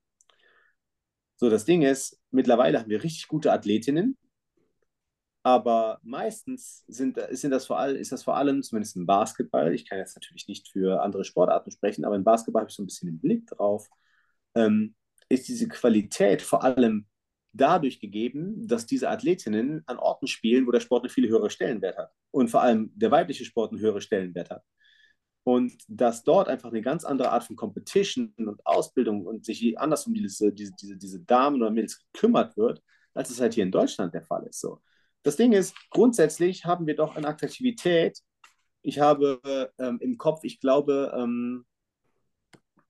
So, 1.36 1.50
das 1.50 1.64
Ding 1.64 1.82
ist, 1.82 2.20
mittlerweile 2.30 2.80
haben 2.80 2.88
wir 2.88 3.02
richtig 3.02 3.28
gute 3.28 3.52
Athletinnen, 3.52 4.16
aber 5.42 6.00
meistens 6.02 6.84
sind, 6.88 7.20
sind 7.30 7.50
das 7.50 7.66
vor 7.66 7.78
allem, 7.78 7.96
ist 7.96 8.10
das 8.10 8.24
vor 8.24 8.36
allem, 8.36 8.62
zumindest 8.62 8.96
im 8.96 9.06
Basketball, 9.06 9.72
ich 9.74 9.88
kann 9.88 9.98
jetzt 9.98 10.16
natürlich 10.16 10.48
nicht 10.48 10.68
für 10.68 11.02
andere 11.02 11.24
Sportarten 11.24 11.70
sprechen, 11.70 12.04
aber 12.04 12.16
im 12.16 12.24
Basketball 12.24 12.62
habe 12.62 12.70
ich 12.70 12.76
so 12.76 12.82
ein 12.82 12.86
bisschen 12.86 13.10
den 13.10 13.20
Blick 13.20 13.46
drauf, 13.46 13.88
ähm, 14.54 14.94
ist 15.28 15.46
diese 15.48 15.68
Qualität 15.68 16.42
vor 16.42 16.64
allem 16.64 17.06
dadurch 17.52 18.00
gegeben, 18.00 18.66
dass 18.66 18.86
diese 18.86 19.08
Athletinnen 19.08 19.82
an 19.86 19.98
Orten 19.98 20.26
spielen, 20.26 20.66
wo 20.66 20.70
der 20.70 20.80
Sport 20.80 21.04
einen 21.04 21.10
viel 21.10 21.28
höheren 21.28 21.50
Stellenwert 21.50 21.96
hat. 21.96 22.12
Und 22.30 22.48
vor 22.48 22.62
allem 22.62 22.90
der 22.94 23.10
weibliche 23.10 23.44
Sport 23.44 23.72
einen 23.72 23.80
höheren 23.80 24.00
Stellenwert 24.00 24.50
hat. 24.50 24.64
Und 25.46 25.74
dass 25.86 26.24
dort 26.24 26.48
einfach 26.48 26.70
eine 26.70 26.82
ganz 26.82 27.04
andere 27.04 27.30
Art 27.30 27.44
von 27.44 27.54
Competition 27.54 28.34
und 28.36 28.66
Ausbildung 28.66 29.24
und 29.24 29.44
sich 29.44 29.78
anders 29.78 30.04
um 30.08 30.12
diese, 30.12 30.52
diese, 30.52 30.72
diese, 30.72 30.96
diese 30.96 31.20
Damen 31.20 31.62
oder 31.62 31.70
Mädels 31.70 32.00
gekümmert 32.00 32.56
wird, 32.56 32.82
als 33.14 33.30
es 33.30 33.40
halt 33.40 33.54
hier 33.54 33.62
in 33.62 33.70
Deutschland 33.70 34.12
der 34.12 34.24
Fall 34.24 34.44
ist. 34.48 34.60
So. 34.60 34.80
Das 35.22 35.36
Ding 35.36 35.52
ist, 35.52 35.76
grundsätzlich 35.90 36.64
haben 36.64 36.88
wir 36.88 36.96
doch 36.96 37.14
eine 37.14 37.28
Attraktivität. 37.28 38.18
Ich 38.82 38.98
habe 38.98 39.70
ähm, 39.78 39.98
im 40.00 40.18
Kopf, 40.18 40.40
ich 40.42 40.58
glaube, 40.58 41.14
ähm, 41.16 41.64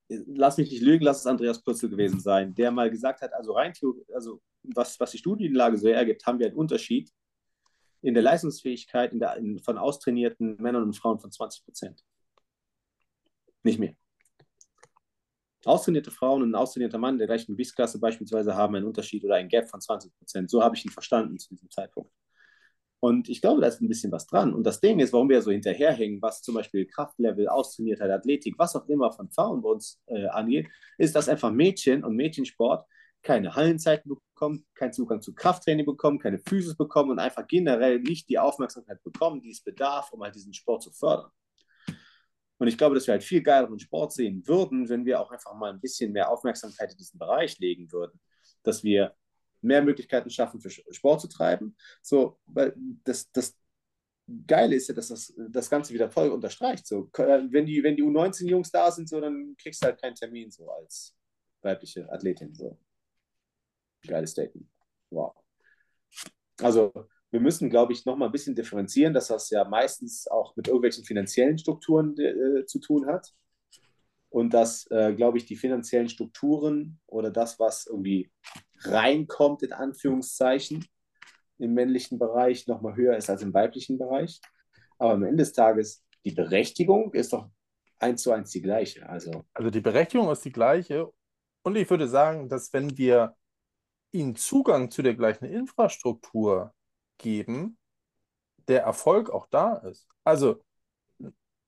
lass 0.09 0.57
mich 0.57 0.71
nicht 0.71 0.83
lügen, 0.83 1.05
lass 1.05 1.21
es 1.21 1.27
Andreas 1.27 1.63
Pürzel 1.63 1.91
gewesen 1.91 2.21
sein, 2.21 2.55
der 2.55 2.71
mal 2.71 2.89
gesagt 2.89 3.21
hat, 3.21 3.35
also 3.35 3.53
rein 3.53 3.75
also 4.15 4.41
was, 4.63 4.99
was 4.99 5.11
die 5.11 5.19
Studienlage 5.19 5.77
so 5.77 5.89
hergibt, 5.89 6.25
haben 6.25 6.39
wir 6.39 6.47
einen 6.47 6.57
Unterschied 6.57 7.13
in 8.01 8.15
der 8.15 8.23
Leistungsfähigkeit 8.23 9.13
in 9.13 9.19
der, 9.19 9.37
in, 9.37 9.59
von 9.59 9.77
austrainierten 9.77 10.57
Männern 10.57 10.85
und 10.85 10.97
Frauen 10.97 11.19
von 11.19 11.31
20 11.31 11.63
Prozent. 11.67 12.03
Nicht 13.67 13.81
mehr. 13.81 13.95
Austrainierte 15.65 16.13
Frauen 16.13 16.43
und 16.45 16.53
ein 16.53 16.55
austrainierter 16.55 16.99
Mann 16.99 17.19
der 17.19 17.27
gleichen 17.27 17.57
Gewichtsklasse 17.57 17.99
beispielsweise 17.99 18.55
haben 18.55 18.77
einen 18.77 18.87
Unterschied 18.87 19.25
oder 19.25 19.35
ein 19.35 19.49
Gap 19.49 19.69
von 19.69 19.81
20 19.81 20.17
Prozent. 20.17 20.51
So 20.51 20.63
habe 20.63 20.77
ich 20.77 20.85
ihn 20.85 20.93
verstanden 20.93 21.37
zu 21.41 21.49
diesem 21.49 21.69
Zeitpunkt. 21.69 22.13
Und 23.01 23.29
ich 23.29 23.41
glaube, 23.41 23.61
da 23.61 23.67
ist 23.67 23.81
ein 23.81 23.89
bisschen 23.89 24.13
was 24.13 24.29
dran. 24.29 24.55
Und 24.55 24.63
das 24.63 24.81
Ding 24.81 25.01
ist, 25.01 25.13
warum 25.13 25.29
wir 25.29 25.43
so 25.43 25.51
hinterherhängen, 25.51 26.23
was 26.23 26.43
zum 26.43 26.55
Beispiel 26.55 26.87
Kraftlevel, 26.87 27.49
Austrainiertheit, 27.49 28.13
Athletik, 28.13 28.55
was 28.57 28.77
auch 28.77 28.87
immer 28.87 29.11
von 29.11 29.29
Frauen 29.31 29.61
bei 29.63 29.71
uns 29.71 30.01
äh, 30.07 30.27
angeht, 30.29 30.69
ist, 30.97 31.17
dass 31.17 31.29
einfach 31.29 31.51
Mädchen 31.51 32.05
und 32.05 32.15
Mädchensport 32.15 32.87
keine 33.23 33.53
Hallenzeiten 33.57 34.09
bekommen, 34.09 34.65
keinen 34.77 34.93
Zugang 34.93 35.21
zu 35.23 35.35
Krafttraining 35.35 35.87
bekommen, 35.87 36.21
keine 36.21 36.39
Physis 36.39 36.77
bekommen 36.77 37.11
und 37.11 37.19
einfach 37.19 37.49
generell 37.49 37.99
nicht 37.99 38.29
die 38.29 38.39
Aufmerksamkeit 38.39 39.03
bekommen, 39.03 39.41
die 39.41 39.51
es 39.51 39.61
bedarf, 39.61 40.13
um 40.13 40.23
halt 40.23 40.37
diesen 40.37 40.55
Sport 40.55 40.85
zu 40.85 40.93
fördern. 40.93 41.33
Und 42.59 42.69
ich 42.69 42.79
glaube, 42.79 42.95
dass 42.95 43.07
wir 43.07 43.13
halt 43.13 43.25
viel 43.25 43.43
geileren 43.43 43.79
Sport 43.79 44.13
sehen 44.13 44.47
würden, 44.47 44.89
wenn 44.89 45.05
wir 45.05 45.21
auch 45.21 45.31
einfach 45.31 45.55
mal 45.55 45.73
ein 45.73 45.81
bisschen 45.81 46.13
mehr 46.13 46.31
Aufmerksamkeit 46.31 46.93
in 46.93 46.99
diesen 46.99 47.19
Bereich 47.19 47.59
legen 47.59 47.91
würden. 47.93 48.19
Dass 48.63 48.83
wir 48.83 49.15
mehr 49.61 49.83
Möglichkeiten 49.83 50.31
schaffen, 50.31 50.61
für 50.61 50.71
Sport 50.71 51.21
zu 51.21 51.29
treiben. 51.29 51.77
So, 52.03 52.39
weil 52.47 52.75
das, 53.05 53.31
das 53.33 53.57
Geile 54.47 54.77
ist 54.77 54.89
ja, 54.89 54.95
dass 54.95 55.09
das, 55.09 55.33
das 55.51 55.71
Ganze 55.71 55.93
wieder 55.93 56.11
voll 56.11 56.31
unterstreicht. 56.31 56.87
So, 56.87 57.11
wenn 57.13 57.67
die, 57.67 57.83
wenn 57.83 57.97
die 57.97 58.03
U19-Jungs 58.03 58.71
da 58.71 58.91
sind, 58.91 59.09
so, 59.09 59.21
dann 59.21 59.55
kriegst 59.57 59.83
du 59.83 59.87
halt 59.87 60.01
keinen 60.01 60.15
Termin 60.15 60.51
so 60.51 60.71
als 60.71 61.15
weibliche 61.63 62.11
Athletin. 62.11 62.55
So. 62.55 62.79
Geiles 64.07 64.31
Statement. 64.31 64.69
Wow. 65.11 65.35
Also, 66.61 66.93
wir 67.37 67.43
müssen, 67.43 67.69
glaube 67.69 67.93
ich, 67.93 68.07
noch 68.07 68.17
mal 68.17 68.25
ein 68.27 68.33
bisschen 68.33 68.55
differenzieren, 68.55 69.13
dass 69.13 69.29
das 69.29 69.51
ja 69.51 69.63
meistens 69.69 70.27
auch 70.27 70.57
mit 70.57 70.69
irgendwelchen 70.69 71.05
finanziellen 71.05 71.59
Strukturen 71.59 72.17
äh, 72.19 72.65
zu 72.65 72.79
tun 72.79 73.07
hat. 73.07 73.35
Und 74.31 74.55
dass, 74.55 74.91
äh, 74.91 75.13
glaube 75.13 75.37
ich, 75.37 75.45
die 75.45 75.57
finanziellen 75.57 76.09
Strukturen 76.09 76.99
oder 77.07 77.31
das, 77.31 77.61
was 77.61 77.87
irgendwie 77.87 78.31
reinkommt, 78.81 79.63
in 79.63 79.75
Anführungszeichen, 79.75 80.87
im 81.59 81.75
männlichen 81.75 82.19
Bereich 82.19 82.67
noch 82.69 82.81
mal 82.81 82.97
höher 82.97 83.19
ist 83.19 83.29
als 83.29 83.43
im 83.43 83.53
weiblichen 83.53 83.99
Bereich. 83.99 84.41
Aber 84.97 85.13
am 85.13 85.23
Ende 85.23 85.43
des 85.43 85.53
Tages, 85.53 86.07
die 86.25 86.33
Berechtigung 86.33 87.13
ist 87.13 87.35
doch 87.35 87.51
eins 87.99 88.23
zu 88.23 88.33
eins 88.33 88.51
die 88.51 88.63
gleiche. 88.63 89.07
Also, 89.07 89.45
also 89.53 89.69
die 89.69 89.83
Berechtigung 89.83 90.31
ist 90.31 90.47
die 90.47 90.53
gleiche. 90.53 91.13
Und 91.63 91.77
ich 91.77 91.91
würde 91.91 92.09
sagen, 92.09 92.49
dass 92.49 92.73
wenn 92.73 92.97
wir 92.97 93.37
ihnen 94.11 94.37
Zugang 94.37 94.91
zu 94.91 95.03
der 95.03 95.15
gleichen 95.15 95.45
Infrastruktur 95.45 96.73
geben, 97.19 97.79
der 98.69 98.83
Erfolg 98.83 99.31
auch 99.31 99.47
da 99.47 99.77
ist. 99.77 100.09
Also 100.25 100.63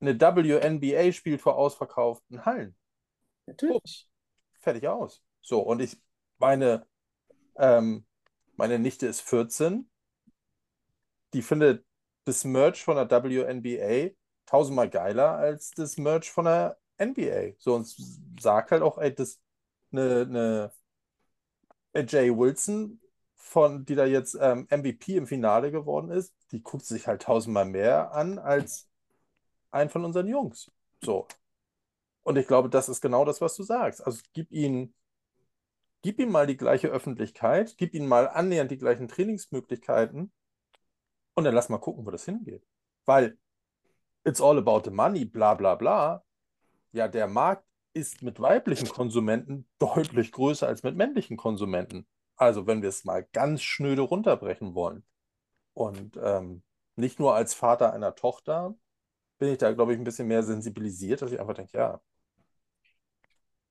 eine 0.00 0.20
WNBA 0.20 1.12
spielt 1.12 1.40
vor 1.40 1.56
ausverkauften 1.56 2.44
Hallen. 2.44 2.76
Natürlich. 3.46 4.08
Oh, 4.08 4.58
fertig 4.60 4.86
aus. 4.88 5.22
So, 5.42 5.60
und 5.60 5.80
ich 5.80 5.96
meine, 6.38 6.86
ähm, 7.56 8.06
meine 8.56 8.78
Nichte 8.78 9.06
ist 9.06 9.22
14, 9.22 9.90
die 11.34 11.42
findet 11.42 11.84
das 12.24 12.44
Merch 12.44 12.84
von 12.84 12.96
der 12.96 13.10
WNBA 13.10 14.14
tausendmal 14.46 14.90
geiler 14.90 15.36
als 15.36 15.70
das 15.72 15.96
Merch 15.96 16.30
von 16.30 16.46
der 16.46 16.78
NBA. 16.98 17.54
So, 17.58 17.74
und 17.74 17.94
sag 18.40 18.70
halt 18.70 18.82
auch, 18.82 18.98
ey, 18.98 19.14
das 19.14 19.40
eine, 19.92 20.72
eine 21.94 22.06
Jay 22.06 22.30
Wilson, 22.30 23.00
von, 23.48 23.84
die 23.84 23.94
da 23.94 24.04
jetzt 24.04 24.36
ähm, 24.40 24.66
MVP 24.70 25.16
im 25.16 25.26
Finale 25.26 25.70
geworden 25.70 26.10
ist, 26.10 26.34
die 26.52 26.62
guckt 26.62 26.84
sich 26.84 27.06
halt 27.06 27.22
tausendmal 27.22 27.64
mehr 27.64 28.12
an 28.12 28.38
als 28.38 28.88
ein 29.70 29.88
von 29.88 30.04
unseren 30.04 30.28
Jungs. 30.28 30.70
So. 31.02 31.26
Und 32.22 32.36
ich 32.36 32.46
glaube, 32.46 32.68
das 32.68 32.88
ist 32.88 33.00
genau 33.00 33.24
das, 33.24 33.40
was 33.40 33.56
du 33.56 33.62
sagst. 33.62 34.04
Also 34.06 34.20
gib 34.34 34.52
ihnen, 34.52 34.94
gib 36.02 36.18
ihm 36.20 36.30
mal 36.30 36.46
die 36.46 36.58
gleiche 36.58 36.88
Öffentlichkeit, 36.88 37.76
gib 37.78 37.94
ihnen 37.94 38.06
mal 38.06 38.28
annähernd 38.28 38.70
die 38.70 38.78
gleichen 38.78 39.08
Trainingsmöglichkeiten 39.08 40.30
und 41.34 41.44
dann 41.44 41.54
lass 41.54 41.70
mal 41.70 41.78
gucken, 41.78 42.04
wo 42.04 42.10
das 42.10 42.26
hingeht. 42.26 42.66
Weil 43.06 43.38
it's 44.24 44.42
all 44.42 44.58
about 44.58 44.82
the 44.84 44.90
money, 44.90 45.24
bla 45.24 45.54
bla 45.54 45.74
bla. 45.74 46.22
Ja, 46.92 47.08
der 47.08 47.28
Markt 47.28 47.64
ist 47.94 48.22
mit 48.22 48.40
weiblichen 48.40 48.88
Konsumenten 48.88 49.66
deutlich 49.78 50.32
größer 50.32 50.66
als 50.66 50.82
mit 50.82 50.96
männlichen 50.96 51.38
Konsumenten. 51.38 52.06
Also 52.38 52.66
wenn 52.66 52.82
wir 52.82 52.88
es 52.90 53.04
mal 53.04 53.24
ganz 53.32 53.62
schnöde 53.62 54.02
runterbrechen 54.02 54.74
wollen. 54.74 55.04
Und 55.74 56.18
ähm, 56.22 56.62
nicht 56.96 57.20
nur 57.20 57.34
als 57.34 57.54
Vater 57.54 57.92
einer 57.92 58.14
Tochter 58.16 58.76
bin 59.38 59.50
ich 59.52 59.58
da, 59.58 59.72
glaube 59.72 59.94
ich, 59.94 60.00
ein 60.00 60.04
bisschen 60.04 60.28
mehr 60.28 60.42
sensibilisiert, 60.44 61.22
dass 61.22 61.32
ich 61.32 61.40
einfach 61.40 61.54
denke, 61.54 61.78
ja, 61.78 62.00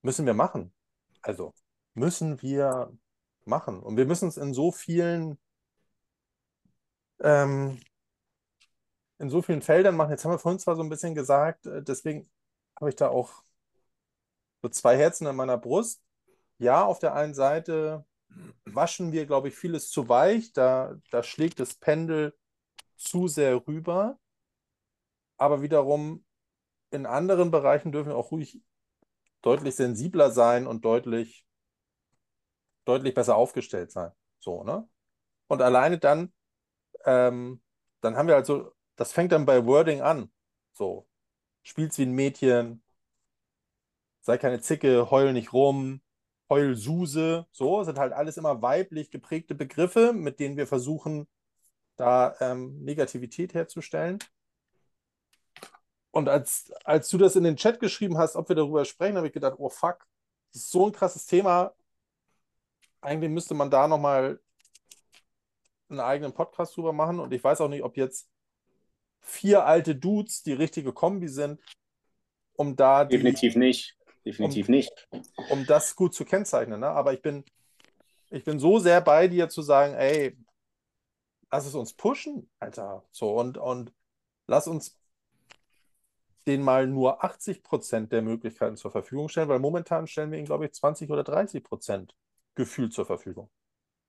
müssen 0.02 0.26
wir 0.26 0.34
machen. 0.34 0.74
Also 1.22 1.54
müssen 1.94 2.42
wir 2.42 2.92
machen. 3.46 3.82
Und 3.82 3.98
wir 3.98 4.06
müssen 4.06 4.30
es 4.30 4.38
in 4.38 4.54
so 4.54 4.72
vielen 4.72 5.38
ähm, 7.20 7.80
in 9.20 9.30
so 9.30 9.42
vielen 9.42 9.62
Feldern 9.62 9.96
machen. 9.96 10.12
Jetzt 10.12 10.26
haben 10.26 10.32
wir 10.32 10.40
vorhin 10.40 10.60
zwar 10.60 10.76
so 10.76 10.84
ein 10.84 10.90
bisschen 10.90 11.16
gesagt, 11.16 11.66
äh, 11.66 11.84
deswegen 11.84 12.30
habe 12.80 12.90
ich 12.90 12.96
da 12.96 13.10
auch 13.10 13.44
so 14.62 14.70
zwei 14.70 14.98
Herzen 14.98 15.28
in 15.28 15.36
meiner 15.36 15.58
Brust. 15.58 16.02
Ja, 16.60 16.86
auf 16.86 17.00
der 17.00 17.14
einen 17.16 17.34
Seite 17.36 18.06
waschen 18.66 19.12
wir, 19.12 19.26
glaube 19.26 19.50
ich, 19.50 19.56
vieles 19.56 19.90
zu 19.90 20.10
weich. 20.10 20.54
Da, 20.54 20.96
da 21.12 21.24
schlägt 21.24 21.60
das 21.60 21.76
Pendel 21.76 22.38
zu 22.96 23.28
sehr 23.28 23.68
rüber. 23.68 24.20
Aber 25.38 25.62
wiederum 25.62 26.26
in 26.92 27.06
anderen 27.06 27.52
Bereichen 27.52 27.92
dürfen 27.92 28.10
wir 28.10 28.18
auch 28.18 28.32
ruhig 28.32 28.62
deutlich 29.42 29.76
sensibler 29.76 30.32
sein 30.32 30.68
und 30.68 30.84
deutlich, 30.84 31.46
deutlich 32.86 33.14
besser 33.14 33.36
aufgestellt 33.36 33.92
sein. 33.92 34.12
So, 34.40 34.64
ne? 34.64 34.88
Und 35.48 35.62
alleine 35.62 35.98
dann, 35.98 36.34
ähm, 37.06 37.62
dann 38.02 38.18
haben 38.18 38.28
wir 38.28 38.36
also, 38.36 38.74
das 38.96 39.14
fängt 39.14 39.32
dann 39.32 39.46
bei 39.46 39.66
Wording 39.66 40.02
an. 40.02 40.32
So, 40.74 41.08
spiel's 41.64 41.98
wie 41.98 42.04
ein 42.04 42.14
Mädchen, 42.14 42.84
sei 44.22 44.38
keine 44.38 44.62
Zicke, 44.62 45.10
heul 45.12 45.34
nicht 45.34 45.54
rum, 45.54 46.02
heul 46.50 46.76
Suse, 46.76 47.46
so, 47.52 47.84
sind 47.84 48.00
halt 48.00 48.14
alles 48.14 48.38
immer 48.38 48.62
weiblich 48.62 49.12
geprägte 49.12 49.56
Begriffe, 49.56 50.14
mit 50.14 50.40
denen 50.40 50.58
wir 50.58 50.68
versuchen, 50.68 51.28
da 51.96 52.36
ähm, 52.40 52.84
Negativität 52.84 53.54
herzustellen. 53.54 54.20
Und 56.12 56.30
als, 56.30 56.72
als 56.84 57.10
du 57.10 57.18
das 57.18 57.36
in 57.36 57.44
den 57.44 57.58
Chat 57.58 57.80
geschrieben 57.80 58.18
hast, 58.18 58.36
ob 58.36 58.50
wir 58.50 58.56
darüber 58.56 58.86
sprechen, 58.86 59.18
habe 59.18 59.28
ich 59.28 59.34
gedacht, 59.34 59.56
oh 59.58 59.70
fuck, 59.70 60.08
das 60.52 60.64
ist 60.64 60.72
so 60.72 60.86
ein 60.86 60.92
krasses 60.92 61.26
Thema. 61.26 61.74
Eigentlich 63.02 63.30
müsste 63.30 63.54
man 63.54 63.70
da 63.70 63.88
nochmal 63.88 64.40
einen 65.90 66.00
eigenen 66.00 66.34
Podcast 66.34 66.76
drüber 66.76 66.94
machen. 66.94 67.20
Und 67.20 67.34
ich 67.34 67.44
weiß 67.44 67.62
auch 67.62 67.68
nicht, 67.68 67.84
ob 67.84 67.98
jetzt 67.98 68.30
vier 69.22 69.66
alte 69.66 69.96
Dudes 69.96 70.44
die 70.44 70.54
richtige 70.54 70.94
Kombi 70.94 71.28
sind, 71.28 71.62
um 72.54 72.76
da 72.76 73.06
die, 73.06 73.18
Definitiv 73.18 73.56
nicht. 73.56 73.98
Definitiv 74.28 74.68
um, 74.68 74.76
nicht. 74.76 75.08
Um 75.50 75.66
das 75.66 75.96
gut 75.96 76.14
zu 76.14 76.26
kennzeichnen. 76.26 76.82
Ne? 76.82 76.88
Aber 76.88 77.14
ich 77.14 77.22
bin, 77.22 77.46
ich 78.30 78.44
bin 78.44 78.60
so 78.60 78.78
sehr 78.80 79.00
bei 79.00 79.28
dir 79.30 79.48
zu 79.48 79.62
sagen, 79.62 79.94
ey, 79.94 80.38
lass 81.50 81.66
es 81.66 81.76
uns 81.76 81.94
pushen, 81.94 82.50
Alter. 82.60 83.06
So, 83.12 83.32
und, 83.40 83.58
und 83.58 83.94
lass 84.48 84.68
uns 84.68 85.00
den 86.46 86.62
mal 86.62 86.88
nur 86.88 87.24
80 87.24 87.64
Prozent 87.64 88.12
der 88.12 88.22
Möglichkeiten 88.22 88.76
zur 88.76 88.92
Verfügung 88.92 89.30
stellen, 89.30 89.50
weil 89.50 89.60
momentan 89.60 90.08
stellen 90.08 90.32
wir 90.32 90.38
ihnen, 90.38 90.48
glaube 90.48 90.66
ich, 90.66 90.74
20 90.74 91.10
oder 91.10 91.24
30 91.24 91.64
Prozent 91.64 92.16
gefühlt 92.56 92.94
zur 92.94 93.06
Verfügung. 93.06 93.50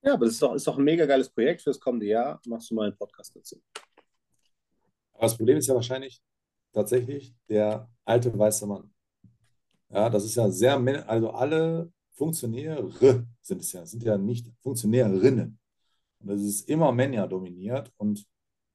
Ja, 0.03 0.15
aber 0.15 0.27
das 0.27 0.35
ist 0.35 0.43
doch, 0.43 0.55
ist 0.55 0.67
doch 0.67 0.79
ein 0.79 0.85
mega 0.85 1.07
geiles 1.07 1.29
Projekt 1.29 1.63
fürs 1.63 1.79
kommende 1.79 2.07
Jahr. 2.07 2.41
Machst 2.47 2.71
du 2.71 2.75
mal 2.75 2.87
einen 2.87 2.97
Podcast 2.97 3.35
dazu. 3.37 3.61
Aber 5.13 5.23
das 5.23 5.37
Problem 5.37 5.59
ist 5.59 5.67
ja 5.67 5.75
wahrscheinlich 5.75 6.23
tatsächlich 6.73 7.35
der 7.49 7.89
alte 8.05 8.37
weiße 8.37 8.67
Mann. 8.67 8.93
Ja, 9.91 10.11
das 10.11 10.25
ist 10.25 10.35
ja 10.37 10.51
sehr, 10.51 10.77
also 11.09 11.31
alle 11.31 11.91
Funktionäre 12.13 12.91
sind 13.43 13.61
es 13.63 13.73
ja, 13.73 13.87
sind 13.87 14.03
ja 14.03 14.19
nicht 14.19 14.47
Funktionärinnen. 14.63 15.59
Und 16.21 16.29
das 16.29 16.41
ist 16.43 16.69
immer 16.69 16.93
Männer 16.93 17.27
dominiert. 17.29 17.93
Und 17.97 18.27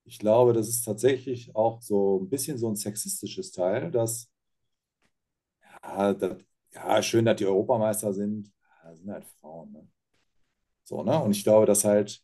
ich 0.06 0.20
glaube, 0.20 0.54
das 0.54 0.68
ist 0.70 0.84
tatsächlich 0.84 1.56
auch 1.56 1.82
so 1.82 2.22
ein 2.22 2.30
bisschen 2.30 2.58
so 2.58 2.70
ein 2.70 2.76
sexistisches 2.76 3.52
Teil, 3.52 3.92
dass, 3.92 4.30
ja, 5.84 6.14
das, 6.14 6.38
ja 6.74 7.02
schön, 7.04 7.26
dass 7.26 7.38
die 7.38 7.46
Europameister 7.46 8.14
sind, 8.14 8.52
ja, 8.84 8.96
sind 8.96 9.12
halt 9.12 9.26
Frauen. 9.40 9.72
Ne? 9.72 9.88
So, 10.84 11.04
ne? 11.04 11.22
Und 11.24 11.32
ich 11.32 11.44
glaube, 11.44 11.66
dass 11.66 11.84
halt 11.86 12.22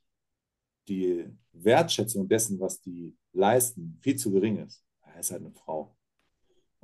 die 0.87 1.25
Wertschätzung 1.53 2.27
dessen, 2.27 2.59
was 2.59 2.81
die 2.81 3.15
leisten, 3.33 3.97
viel 4.01 4.15
zu 4.15 4.31
gering 4.31 4.57
ist. 4.65 4.83
Er 5.03 5.19
ist 5.19 5.31
halt 5.31 5.41
eine 5.41 5.51
Frau. 5.53 5.95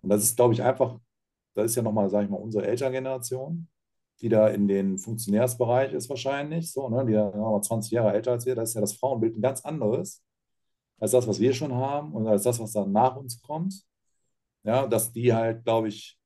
Und 0.01 0.09
das 0.09 0.23
ist, 0.23 0.35
glaube 0.35 0.53
ich, 0.53 0.63
einfach, 0.63 0.99
das 1.55 1.65
ist 1.71 1.75
ja 1.75 1.81
nochmal, 1.81 2.09
sage 2.09 2.25
ich 2.25 2.31
mal, 2.31 2.37
unsere 2.37 2.67
Elterngeneration, 2.67 3.67
die 4.21 4.29
da 4.29 4.49
in 4.49 4.67
den 4.67 4.97
Funktionärsbereich 4.97 5.93
ist 5.93 6.09
wahrscheinlich, 6.09 6.71
so, 6.71 6.89
ne, 6.89 7.05
die 7.05 7.13
ja 7.13 7.25
nochmal 7.25 7.63
20 7.63 7.91
Jahre 7.91 8.13
älter 8.13 8.31
als 8.33 8.45
wir, 8.45 8.55
da 8.55 8.61
ist 8.61 8.75
ja 8.75 8.81
das 8.81 8.93
Frauenbild 8.93 9.37
ein 9.37 9.41
ganz 9.41 9.61
anderes 9.65 10.23
als 10.99 11.11
das, 11.11 11.27
was 11.27 11.39
wir 11.39 11.53
schon 11.53 11.73
haben 11.73 12.13
und 12.13 12.27
als 12.27 12.43
das, 12.43 12.59
was 12.59 12.71
dann 12.73 12.91
nach 12.91 13.15
uns 13.15 13.41
kommt. 13.41 13.83
Ja, 14.63 14.87
dass 14.87 15.11
die 15.11 15.33
halt, 15.33 15.63
glaube 15.63 15.89
ich, 15.89 16.17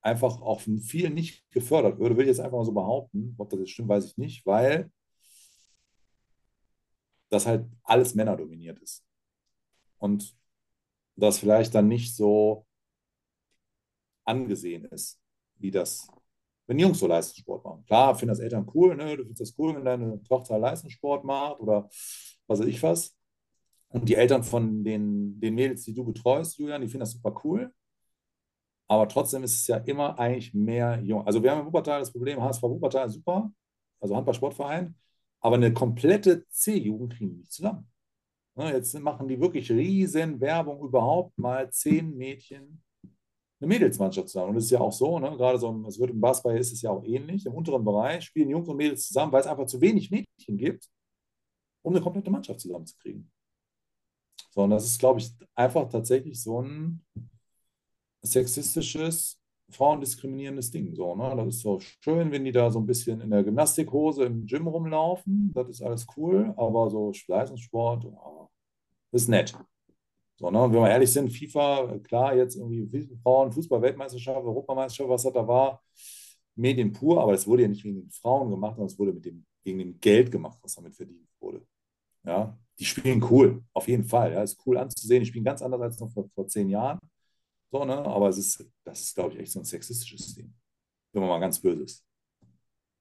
einfach 0.00 0.40
auch 0.40 0.60
von 0.60 0.78
vielen 0.78 1.14
nicht 1.14 1.48
gefördert 1.50 1.98
würde, 1.98 2.16
würde 2.16 2.24
ich 2.30 2.36
jetzt 2.36 2.44
einfach 2.44 2.58
mal 2.58 2.64
so 2.64 2.72
behaupten. 2.72 3.34
Ob 3.38 3.50
das 3.50 3.60
jetzt 3.60 3.70
stimmt, 3.70 3.88
weiß 3.88 4.06
ich 4.06 4.16
nicht, 4.16 4.46
weil 4.46 4.90
das 7.28 7.46
halt 7.46 7.66
alles 7.84 8.14
Männer 8.14 8.36
dominiert 8.36 8.78
ist. 8.80 9.04
Und 9.98 10.36
das 11.16 11.38
vielleicht 11.38 11.74
dann 11.74 11.88
nicht 11.88 12.14
so 12.14 12.65
angesehen 14.26 14.84
ist, 14.86 15.20
wie 15.58 15.70
das, 15.70 16.08
wenn 16.66 16.78
Jungs 16.78 16.98
so 16.98 17.06
Leistungssport 17.06 17.64
machen. 17.64 17.84
Klar, 17.86 18.14
finden 18.14 18.30
das 18.30 18.40
Eltern 18.40 18.70
cool, 18.74 18.96
ne? 18.96 19.16
Du 19.16 19.22
findest 19.22 19.40
das 19.40 19.58
cool, 19.58 19.74
wenn 19.74 19.84
deine 19.84 20.22
Tochter 20.24 20.58
Leistungssport 20.58 21.24
macht 21.24 21.60
oder 21.60 21.88
was 22.46 22.60
weiß 22.60 22.66
ich 22.66 22.82
was. 22.82 23.16
Und 23.88 24.08
die 24.08 24.16
Eltern 24.16 24.42
von 24.42 24.84
den, 24.84 25.40
den 25.40 25.54
Mädels, 25.54 25.84
die 25.84 25.94
du 25.94 26.04
betreust, 26.04 26.58
Julian, 26.58 26.82
die 26.82 26.88
finden 26.88 27.00
das 27.00 27.12
super 27.12 27.40
cool. 27.44 27.72
Aber 28.88 29.08
trotzdem 29.08 29.42
ist 29.42 29.54
es 29.60 29.66
ja 29.66 29.78
immer 29.78 30.18
eigentlich 30.18 30.54
mehr 30.54 31.00
jung. 31.02 31.26
Also 31.26 31.42
wir 31.42 31.50
haben 31.50 31.60
in 31.60 31.66
Wuppertal 31.66 32.00
das 32.00 32.12
Problem, 32.12 32.40
HSV 32.40 32.62
Wuppertal 32.62 33.08
super, 33.08 33.52
also 34.00 34.14
Handball-Sportverein, 34.14 34.94
aber 35.40 35.56
eine 35.56 35.72
komplette 35.72 36.46
C-Jugend 36.48 37.14
kriegen 37.14 37.30
die 37.30 37.36
nicht 37.38 37.52
zusammen. 37.52 37.90
Ne, 38.54 38.72
jetzt 38.72 38.98
machen 39.00 39.28
die 39.28 39.40
wirklich 39.40 39.70
riesen 39.70 40.40
Werbung 40.40 40.80
überhaupt 40.80 41.36
mal 41.38 41.70
zehn 41.70 42.16
Mädchen 42.16 42.82
eine 43.60 43.68
Mädelsmannschaft 43.68 44.28
zusammen. 44.28 44.50
Und 44.50 44.56
es 44.56 44.64
ist 44.64 44.70
ja 44.70 44.80
auch 44.80 44.92
so, 44.92 45.18
ne, 45.18 45.30
gerade 45.36 45.58
so, 45.58 45.84
es 45.88 45.98
wird 45.98 46.10
im 46.10 46.20
Basketball 46.20 46.58
ist 46.58 46.72
es 46.72 46.82
ja 46.82 46.90
auch 46.90 47.04
ähnlich. 47.04 47.46
Im 47.46 47.54
unteren 47.54 47.84
Bereich 47.84 48.24
spielen 48.24 48.50
Jungs 48.50 48.68
und 48.68 48.76
Mädels 48.76 49.06
zusammen, 49.06 49.32
weil 49.32 49.40
es 49.40 49.46
einfach 49.46 49.66
zu 49.66 49.80
wenig 49.80 50.10
Mädchen 50.10 50.56
gibt, 50.56 50.88
um 51.82 51.94
eine 51.94 52.02
komplette 52.02 52.30
Mannschaft 52.30 52.60
zusammenzukriegen. 52.60 53.30
So, 54.50 54.62
und 54.62 54.70
das 54.70 54.84
ist, 54.84 54.98
glaube 54.98 55.20
ich, 55.20 55.32
einfach 55.54 55.88
tatsächlich 55.88 56.42
so 56.42 56.62
ein 56.62 57.04
sexistisches, 58.22 59.38
frauendiskriminierendes 59.70 60.70
Ding. 60.70 60.94
So, 60.94 61.14
ne? 61.14 61.34
Das 61.36 61.48
ist 61.48 61.60
so 61.60 61.80
schön, 61.80 62.30
wenn 62.30 62.44
die 62.44 62.52
da 62.52 62.70
so 62.70 62.78
ein 62.78 62.86
bisschen 62.86 63.20
in 63.20 63.30
der 63.30 63.42
Gymnastikhose 63.42 64.24
im 64.24 64.46
Gym 64.46 64.66
rumlaufen. 64.66 65.52
Das 65.54 65.68
ist 65.68 65.82
alles 65.82 66.06
cool, 66.16 66.54
aber 66.56 66.90
so 66.90 67.12
Leistungssport, 67.26 68.04
oh, 68.04 68.48
ist 69.12 69.28
nett. 69.28 69.54
So, 70.36 70.50
ne? 70.50 70.62
Und 70.62 70.72
wenn 70.72 70.82
wir 70.82 70.90
ehrlich 70.90 71.12
sind, 71.12 71.32
FIFA, 71.32 71.98
klar, 72.00 72.34
jetzt 72.34 72.56
irgendwie 72.56 73.08
Frauen, 73.22 73.52
Fußball-Weltmeisterschaft, 73.52 74.44
Europameisterschaft, 74.44 75.08
was 75.08 75.22
das 75.22 75.32
da 75.32 75.46
war, 75.46 75.82
Medien 76.54 76.92
pur, 76.92 77.20
aber 77.22 77.32
das 77.32 77.46
wurde 77.46 77.62
ja 77.62 77.68
nicht 77.68 77.84
wegen 77.84 77.96
den 78.02 78.10
Frauen 78.10 78.50
gemacht, 78.50 78.76
sondern 78.76 78.92
es 78.92 78.98
wurde 78.98 79.12
mit 79.12 79.24
dem, 79.24 79.46
gegen 79.64 79.78
dem 79.78 80.00
Geld 80.00 80.30
gemacht, 80.30 80.58
was 80.62 80.74
damit 80.74 80.94
verdient 80.94 81.28
wurde. 81.40 81.66
Ja, 82.24 82.58
die 82.78 82.84
spielen 82.84 83.22
cool, 83.30 83.62
auf 83.72 83.88
jeden 83.88 84.04
Fall. 84.04 84.32
Ja, 84.32 84.42
ist 84.42 84.60
cool 84.66 84.76
anzusehen. 84.78 85.20
Die 85.20 85.26
spielen 85.26 85.44
ganz 85.44 85.62
anders 85.62 85.80
als 85.80 86.00
noch 86.00 86.10
vor, 86.10 86.28
vor 86.34 86.46
zehn 86.48 86.68
Jahren. 86.68 86.98
So, 87.70 87.84
ne? 87.84 87.96
Aber 88.04 88.28
es 88.28 88.38
ist, 88.38 88.66
das 88.84 89.00
ist, 89.02 89.14
glaube 89.14 89.34
ich, 89.34 89.40
echt 89.40 89.52
so 89.52 89.60
ein 89.60 89.64
sexistisches 89.64 90.34
Ding. 90.34 90.52
Wenn 91.12 91.22
man 91.22 91.30
mal 91.30 91.40
ganz 91.40 91.60
böse 91.60 91.82
ist. 91.84 92.04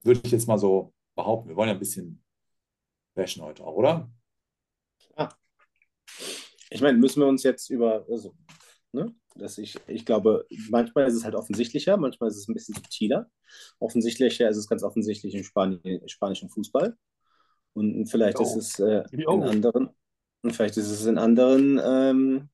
Würde 0.03 0.21
ich 0.23 0.31
jetzt 0.31 0.47
mal 0.47 0.57
so 0.57 0.93
behaupten. 1.15 1.49
Wir 1.49 1.55
wollen 1.55 1.69
ja 1.69 1.73
ein 1.73 1.79
bisschen 1.79 2.23
bashen 3.15 3.43
heute 3.43 3.63
auch, 3.65 3.75
oder? 3.75 4.09
Ich 6.76 6.81
meine, 6.81 6.97
müssen 6.97 7.22
wir 7.22 7.27
uns 7.27 7.43
jetzt 7.43 7.69
über, 7.69 8.06
also, 8.11 8.35
ne, 8.91 9.15
dass 9.35 9.57
ich, 9.57 9.77
ich 9.88 10.06
glaube, 10.06 10.45
manchmal 10.69 11.07
ist 11.07 11.14
es 11.14 11.23
halt 11.23 11.34
offensichtlicher, 11.34 11.95
manchmal 11.95 12.30
ist 12.30 12.35
es 12.35 12.49
ein 12.49 12.53
bisschen 12.53 12.76
subtiler. 12.76 13.31
Offensichtlicher 13.80 14.49
ist 14.49 14.57
es 14.57 14.68
ganz 14.68 14.84
offensichtlich 14.84 15.34
im 15.35 15.43
Spani 15.45 16.02
spanischen 16.07 16.49
Fußball. 16.49 16.97
Und 17.72 18.07
vielleicht 18.07 18.41
oh. 18.41 18.43
ist 18.43 18.57
es 18.57 18.80
äh, 18.80 19.03
in 19.11 19.26
anderen, 19.26 19.89
und 20.41 20.53
vielleicht 20.53 20.76
ist 20.76 20.89
es 20.89 21.06
in 21.06 21.18
anderen, 21.18 21.80
ähm, 21.81 22.49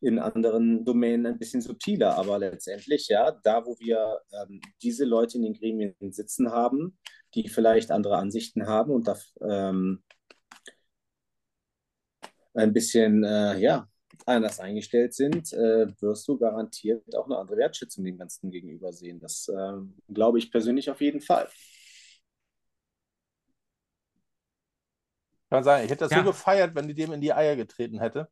in 0.00 0.18
anderen 0.18 0.84
Domänen 0.84 1.26
ein 1.26 1.38
bisschen 1.38 1.60
subtiler, 1.60 2.18
aber 2.18 2.40
letztendlich, 2.40 3.06
ja, 3.06 3.30
da 3.44 3.64
wo 3.64 3.78
wir 3.78 4.18
ähm, 4.32 4.60
diese 4.82 5.04
Leute 5.04 5.36
in 5.36 5.44
den 5.44 5.54
Gremien 5.54 5.94
sitzen 6.10 6.50
haben, 6.50 6.98
die 7.34 7.48
vielleicht 7.48 7.92
andere 7.92 8.16
Ansichten 8.16 8.66
haben 8.66 8.90
und 8.90 9.06
da 9.06 9.16
ähm, 9.40 10.02
ein 12.54 12.72
bisschen, 12.72 13.24
äh, 13.24 13.58
ja, 13.58 13.88
anders 14.26 14.60
eingestellt 14.60 15.14
sind, 15.14 15.52
äh, 15.52 15.86
wirst 16.00 16.28
du 16.28 16.38
garantiert 16.38 17.02
auch 17.16 17.26
eine 17.26 17.38
andere 17.38 17.56
Wertschätzung 17.56 18.04
dem 18.04 18.18
Ganzen 18.18 18.50
gegenüber 18.50 18.92
sehen. 18.92 19.20
Das 19.20 19.48
äh, 19.48 19.72
glaube 20.12 20.38
ich 20.38 20.50
persönlich 20.50 20.90
auf 20.90 21.00
jeden 21.00 21.20
Fall. 21.20 21.48
Kann 25.50 25.64
sein, 25.64 25.84
ich 25.84 25.90
hätte 25.90 26.04
das 26.04 26.12
ja. 26.12 26.18
so 26.18 26.24
gefeiert, 26.24 26.74
wenn 26.74 26.86
die 26.86 26.94
dem 26.94 27.12
in 27.12 27.20
die 27.20 27.32
Eier 27.32 27.56
getreten 27.56 27.98
hätte. 27.98 28.28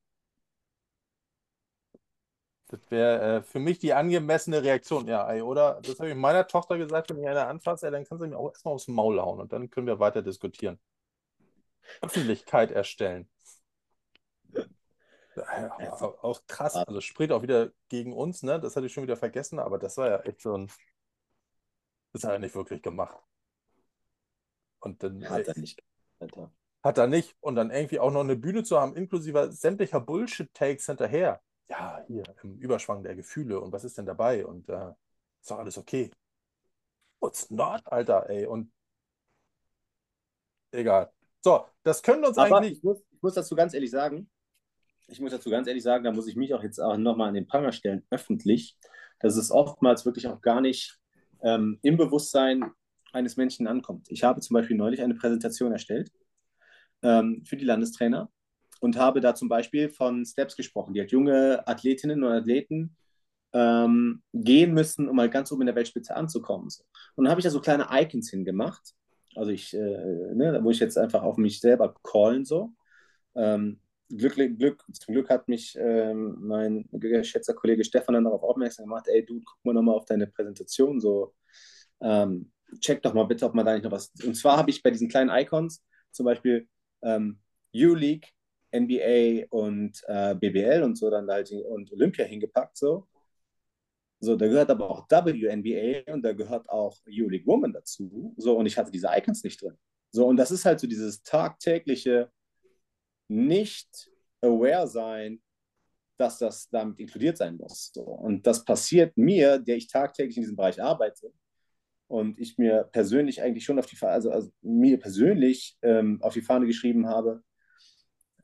Das 2.69 2.81
wäre 2.91 3.39
äh, 3.39 3.43
für 3.43 3.59
mich 3.59 3.79
die 3.79 3.95
angemessene 3.95 4.63
Reaktion, 4.63 5.09
ja, 5.09 5.29
ey, 5.29 5.41
oder? 5.41 5.81
Das 5.83 5.99
habe 5.99 6.11
ich 6.11 6.15
meiner 6.15 6.47
Tochter 6.47 6.77
gesagt, 6.77 7.11
wenn 7.11 7.19
ich 7.19 7.27
eine 7.29 7.47
anfasse, 7.47 7.91
dann 7.91 8.05
kann 8.05 8.19
sie 8.19 8.29
mir 8.29 8.39
auch 8.39 8.51
erstmal 8.51 8.75
aufs 8.75 8.89
Maul 8.89 9.21
hauen 9.21 9.41
und 9.41 9.53
dann 9.53 9.71
können 9.71 9.87
wir 9.87 9.99
weiter 9.99 10.23
diskutieren. 10.23 10.79
Öffentlichkeit 12.03 12.71
erstellen. 12.71 13.29
Ja, 15.39 15.93
auch 16.01 16.47
krass, 16.47 16.77
also 16.77 17.01
spricht 17.01 17.33
auch 17.33 17.43
wieder 17.43 17.71
gegen 17.89 18.13
uns, 18.13 18.43
ne? 18.43 18.61
Das 18.61 18.77
hatte 18.77 18.87
ich 18.87 18.93
schon 18.93 19.05
wieder 19.05 19.17
vergessen, 19.17 19.59
aber 19.59 19.79
das 19.79 19.97
war 19.97 20.09
ja 20.09 20.21
echt 20.21 20.41
so 20.41 20.57
ein. 20.57 20.71
Das 22.13 22.25
hat 22.25 22.33
er 22.33 22.39
nicht 22.39 22.55
wirklich 22.55 22.83
gemacht. 22.83 23.17
Und 24.81 25.03
dann. 25.03 25.29
Hat 25.29 25.47
er 25.49 25.59
nicht. 25.59 25.83
Alter. 26.21 26.51
Hat 26.83 26.99
er 26.99 27.07
nicht. 27.07 27.37
Und 27.41 27.57
dann 27.57 27.71
irgendwie 27.71 27.99
auch 27.99 28.11
noch 28.11 28.21
eine 28.21 28.37
Bühne 28.37 28.63
zu 28.63 28.81
haben, 28.81 28.97
inklusive 28.97 29.53
sämtlicher 29.53 30.01
Bullshit-Takes 30.01 30.87
hinterher. 30.87 31.41
Ja, 31.69 32.03
hier 32.07 32.23
im 32.43 32.57
Überschwang 32.59 33.03
der 33.03 33.15
Gefühle 33.15 33.61
und 33.61 33.73
was 33.73 33.85
ist 33.85 33.99
denn 33.99 34.07
dabei? 34.07 34.47
Und 34.47 34.69
äh, 34.69 34.93
ist 35.41 35.51
doch 35.51 35.59
alles 35.59 35.77
okay. 35.77 36.11
What's 37.21 37.51
not, 37.51 37.83
Alter, 37.87 38.29
ey. 38.31 38.47
Und 38.47 38.73
egal. 40.71 41.13
So, 41.41 41.67
das 41.83 42.03
können 42.03 42.25
uns 42.25 42.39
Aber 42.39 42.59
eigentlich. 42.59 42.79
Ich 42.79 42.83
muss, 42.83 43.03
ich 43.11 43.23
muss 43.23 43.35
dazu 43.35 43.55
ganz 43.55 43.75
ehrlich 43.75 43.91
sagen, 43.91 44.31
ich 45.09 45.21
muss 45.21 45.33
dazu 45.33 45.51
ganz 45.51 45.67
ehrlich 45.67 45.83
sagen, 45.83 46.05
da 46.05 46.13
muss 46.13 46.29
ich 46.29 46.37
mich 46.37 46.55
auch 46.55 46.63
jetzt 46.63 46.79
auch 46.79 46.97
nochmal 46.97 47.29
an 47.29 47.35
den 47.35 47.47
Pranger 47.47 47.73
stellen, 47.73 48.05
öffentlich, 48.11 48.77
dass 49.21 49.37
es 49.37 49.51
oftmals 49.51 50.05
wirklich 50.05 50.29
auch 50.29 50.41
gar 50.41 50.61
nicht 50.61 50.99
ähm, 51.43 51.79
im 51.83 51.97
Bewusstsein 51.97 52.71
eines 53.13 53.37
Menschen 53.37 53.67
ankommt. 53.67 54.07
Ich 54.11 54.23
habe 54.23 54.41
zum 54.41 54.55
Beispiel 54.55 54.77
neulich 54.77 55.03
eine 55.03 55.15
Präsentation 55.15 55.73
erstellt 55.73 56.13
ähm, 57.03 57.43
für 57.45 57.57
die 57.57 57.65
Landestrainer 57.65 58.31
und 58.81 58.97
habe 58.97 59.21
da 59.21 59.35
zum 59.35 59.49
Beispiel 59.49 59.89
von 59.89 60.25
Steps 60.25 60.57
gesprochen, 60.57 60.95
die 60.95 61.01
halt 61.01 61.11
junge 61.11 61.67
Athletinnen 61.67 62.23
und 62.23 62.33
Athleten 62.33 62.97
ähm, 63.55 64.23
gehen 64.35 64.75
müssen, 64.75 65.09
um 65.09 65.17
mal 65.17 65.31
ganz 65.31 65.51
oben 65.51 65.63
in 65.63 65.67
der 65.67 65.75
Weltspitze 65.75 66.15
anzukommen. 66.15 66.69
Und 67.17 67.25
dann 67.25 67.31
habe 67.31 67.41
ich 67.41 67.45
da 67.45 67.51
so 67.51 67.61
kleine 67.61 67.89
Icons 67.91 68.31
hingemacht, 68.31 68.95
also 69.35 69.51
ich, 69.51 69.73
äh, 69.75 70.35
ne, 70.35 70.61
wo 70.63 70.71
ich 70.71 70.81
jetzt 70.81 70.99
einfach 70.99 71.23
auf 71.23 71.39
mich 71.39 71.61
selber 71.61 71.95
callen 72.03 72.45
so. 72.45 72.75
Ähm, 73.35 73.81
Glück, 74.09 74.35
Glück, 74.35 74.85
zum 74.93 75.15
Glück 75.15 75.29
hat 75.29 75.49
mich 75.49 75.77
ähm, 75.79 76.37
mein 76.41 76.89
geschätzter 76.93 77.55
Kollege 77.55 77.85
Stefan 77.85 78.15
dann 78.15 78.25
darauf 78.25 78.43
aufmerksam 78.43 78.87
gemacht, 78.87 79.07
ey, 79.09 79.25
du, 79.25 79.41
guck 79.45 79.65
mal 79.65 79.75
nochmal 79.75 79.97
auf 79.97 80.07
deine 80.07 80.27
Präsentation, 80.27 81.01
so, 81.01 81.35
ähm, 82.01 82.51
check 82.81 83.03
doch 83.03 83.15
mal 83.15 83.25
bitte, 83.25 83.47
ob 83.47 83.55
man 83.55 83.67
da 83.67 83.75
nicht 83.75 83.85
noch 83.85 83.93
was. 83.93 84.13
Und 84.25 84.35
zwar 84.35 84.57
habe 84.57 84.71
ich 84.71 84.83
bei 84.83 84.91
diesen 84.91 85.09
kleinen 85.09 85.31
Icons 85.31 85.85
zum 86.11 86.25
Beispiel 86.27 86.69
ähm, 87.03 87.41
U-League, 87.75 88.33
NBA 88.75 89.47
und 89.51 90.03
äh, 90.07 90.35
BBL 90.35 90.83
und 90.83 90.97
so 90.97 91.11
dann 91.11 91.29
halt 91.29 91.51
und 91.53 91.91
Olympia 91.93 92.25
hingepackt, 92.25 92.77
so. 92.77 93.07
So, 94.21 94.35
da 94.35 94.49
gehört 94.49 94.71
aber 94.71 94.91
auch 94.91 95.07
WNBA 95.09 96.13
und 96.13 96.23
da 96.23 96.33
gehört 96.33 96.69
auch 96.69 96.97
U-League 97.07 97.47
Woman 97.47 97.73
dazu. 97.73 98.35
So, 98.37 98.57
und 98.59 98.67
ich 98.67 98.77
hatte 98.77 98.91
diese 98.91 99.09
Icons 99.15 99.45
nicht 99.45 99.63
drin. 99.63 99.79
So, 100.11 100.27
und 100.27 100.37
das 100.37 100.51
ist 100.51 100.65
halt 100.65 100.81
so 100.81 100.89
dieses 100.89 101.23
tagtägliche 101.23 102.31
nicht 103.29 104.11
aware 104.41 104.87
sein, 104.87 105.41
dass 106.17 106.39
das 106.39 106.69
damit 106.69 106.99
inkludiert 106.99 107.37
sein 107.37 107.57
muss. 107.57 107.93
So. 107.95 108.03
Und 108.03 108.47
das 108.47 108.65
passiert 108.65 109.17
mir, 109.17 109.59
der 109.59 109.77
ich 109.77 109.89
tagtäglich 109.89 110.37
in 110.37 110.43
diesem 110.43 110.57
Bereich 110.57 110.83
arbeite 110.83 111.33
und 112.09 112.39
ich 112.39 112.59
mir 112.59 112.89
persönlich 112.91 113.41
eigentlich 113.41 113.65
schon 113.65 113.79
auf 113.79 113.87
die 113.87 113.97
Fahne, 113.97 114.13
also, 114.15 114.31
also 114.31 114.51
mir 114.63 114.99
persönlich 114.99 115.79
ähm, 115.83 116.19
auf 116.23 116.35
die 116.35 116.43
Fahne 116.43 116.67
geschrieben 116.67 117.07
habe, 117.07 117.43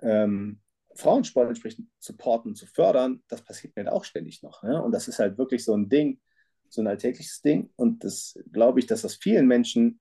ähm, 0.00 0.60
Frauensport 0.94 1.48
entsprechend 1.48 1.88
zu 1.98 2.12
supporten 2.12 2.54
zu 2.54 2.66
fördern, 2.66 3.22
das 3.28 3.42
passiert 3.42 3.74
mir 3.74 3.84
halt 3.84 3.92
auch 3.92 4.04
ständig 4.04 4.42
noch. 4.42 4.62
Ja? 4.62 4.78
Und 4.78 4.92
das 4.92 5.08
ist 5.08 5.18
halt 5.18 5.38
wirklich 5.38 5.64
so 5.64 5.74
ein 5.74 5.88
Ding, 5.88 6.20
so 6.68 6.82
ein 6.82 6.86
alltägliches 6.86 7.42
Ding. 7.42 7.72
Und 7.74 8.04
das 8.04 8.38
glaube 8.52 8.78
ich, 8.78 8.86
dass 8.86 9.02
das 9.02 9.16
vielen 9.16 9.46
Menschen 9.46 10.00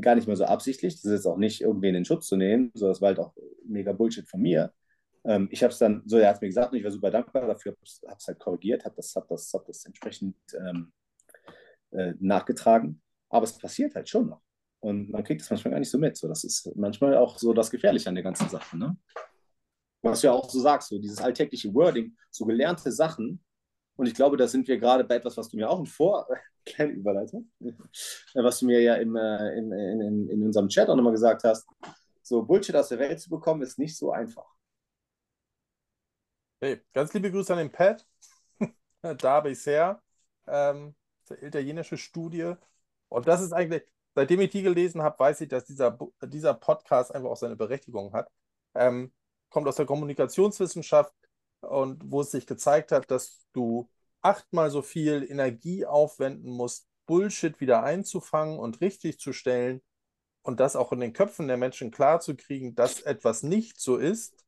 gar 0.00 0.14
nicht 0.14 0.26
mehr 0.26 0.36
so 0.36 0.44
absichtlich. 0.44 0.94
Das 0.94 1.04
ist 1.04 1.12
jetzt 1.12 1.26
auch 1.26 1.36
nicht 1.36 1.60
irgendwen 1.60 1.94
in 1.94 2.04
Schutz 2.04 2.26
zu 2.26 2.36
nehmen, 2.36 2.70
so 2.74 2.88
das 2.88 3.00
war 3.00 3.08
halt 3.08 3.18
auch 3.18 3.34
mega 3.64 3.92
Bullshit 3.92 4.28
von 4.28 4.40
mir. 4.40 4.72
Ähm, 5.24 5.48
ich 5.50 5.62
habe 5.62 5.72
es 5.72 5.78
dann, 5.78 6.02
so 6.06 6.18
er 6.18 6.28
hat 6.28 6.36
es 6.36 6.40
mir 6.40 6.48
gesagt 6.48 6.72
und 6.72 6.78
ich 6.78 6.84
war 6.84 6.90
super 6.90 7.10
dankbar 7.10 7.46
dafür, 7.46 7.72
habe 7.72 8.16
es 8.18 8.26
halt 8.26 8.38
korrigiert, 8.38 8.84
habe 8.84 8.94
das, 8.96 9.14
hab 9.14 9.28
das, 9.28 9.52
hab 9.52 9.66
das 9.66 9.84
entsprechend 9.84 10.36
ähm, 10.54 10.92
äh, 11.90 12.14
nachgetragen. 12.20 13.02
Aber 13.28 13.44
es 13.44 13.58
passiert 13.58 13.94
halt 13.94 14.08
schon 14.08 14.28
noch. 14.28 14.40
Und 14.80 15.10
man 15.10 15.24
kriegt 15.24 15.40
das 15.40 15.50
manchmal 15.50 15.72
gar 15.72 15.80
nicht 15.80 15.90
so 15.90 15.98
mit. 15.98 16.16
So, 16.16 16.28
das 16.28 16.44
ist 16.44 16.70
manchmal 16.76 17.16
auch 17.16 17.38
so 17.38 17.52
das 17.52 17.70
Gefährliche 17.70 18.08
an 18.08 18.14
der 18.14 18.24
ganzen 18.24 18.48
Sache. 18.48 18.76
Ne? 18.76 18.96
Was 20.02 20.20
du 20.20 20.28
ja 20.28 20.32
auch 20.32 20.48
so 20.48 20.60
sagst, 20.60 20.90
so 20.90 20.98
dieses 20.98 21.18
alltägliche 21.18 21.74
Wording, 21.74 22.16
so 22.30 22.44
gelernte 22.44 22.92
Sachen. 22.92 23.42
Und 23.96 24.06
ich 24.06 24.14
glaube, 24.14 24.36
da 24.36 24.46
sind 24.46 24.68
wir 24.68 24.78
gerade 24.78 25.02
bei 25.02 25.16
etwas, 25.16 25.36
was 25.36 25.48
du 25.48 25.56
mir 25.56 25.68
auch 25.68 25.80
im 25.80 25.86
Vor, 25.86 26.28
kleine 26.66 26.92
Überleitung, 26.92 27.50
was 28.34 28.58
du 28.58 28.66
mir 28.66 28.80
ja 28.82 28.96
im, 28.96 29.16
äh, 29.16 29.56
im, 29.56 29.72
in, 29.72 30.28
in 30.28 30.42
unserem 30.42 30.68
Chat 30.68 30.88
auch 30.88 30.96
nochmal 30.96 31.12
gesagt 31.12 31.44
hast, 31.44 31.66
so 32.22 32.42
Bullshit 32.42 32.74
aus 32.74 32.88
der 32.88 32.98
Welt 32.98 33.20
zu 33.20 33.30
bekommen, 33.30 33.62
ist 33.62 33.78
nicht 33.78 33.96
so 33.96 34.12
einfach. 34.12 34.46
Hey, 36.60 36.80
ganz 36.92 37.12
liebe 37.14 37.30
Grüße 37.30 37.52
an 37.52 37.58
den 37.60 37.72
Pat. 37.72 38.06
da 39.18 39.40
bisher. 39.40 40.02
Ähm, 40.46 40.94
italienische 41.40 41.96
Studie. 41.96 42.54
Und 43.08 43.28
das 43.28 43.40
ist 43.40 43.52
eigentlich, 43.52 43.82
seitdem 44.14 44.40
ich 44.40 44.50
die 44.50 44.62
gelesen 44.62 45.02
habe, 45.02 45.18
weiß 45.18 45.40
ich, 45.42 45.48
dass 45.48 45.64
dieser, 45.64 45.98
dieser 46.22 46.54
Podcast 46.54 47.14
einfach 47.14 47.30
auch 47.30 47.36
seine 47.36 47.56
Berechtigung 47.56 48.12
hat. 48.12 48.30
Ähm, 48.74 49.12
kommt 49.50 49.68
aus 49.68 49.76
der 49.76 49.86
Kommunikationswissenschaft 49.86 51.14
und 51.60 52.02
wo 52.10 52.20
es 52.22 52.30
sich 52.30 52.46
gezeigt 52.46 52.92
hat, 52.92 53.10
dass 53.10 53.46
du 53.52 53.88
achtmal 54.22 54.70
so 54.70 54.82
viel 54.82 55.26
Energie 55.28 55.86
aufwenden 55.86 56.50
musst, 56.50 56.88
Bullshit 57.06 57.60
wieder 57.60 57.82
einzufangen 57.82 58.58
und 58.58 58.80
richtig 58.80 59.18
zu 59.18 59.32
stellen 59.32 59.82
und 60.42 60.60
das 60.60 60.76
auch 60.76 60.92
in 60.92 61.00
den 61.00 61.12
Köpfen 61.12 61.48
der 61.48 61.56
Menschen 61.56 61.90
klarzukriegen, 61.90 62.74
dass 62.74 63.00
etwas 63.00 63.42
nicht 63.42 63.80
so 63.80 63.96
ist, 63.96 64.44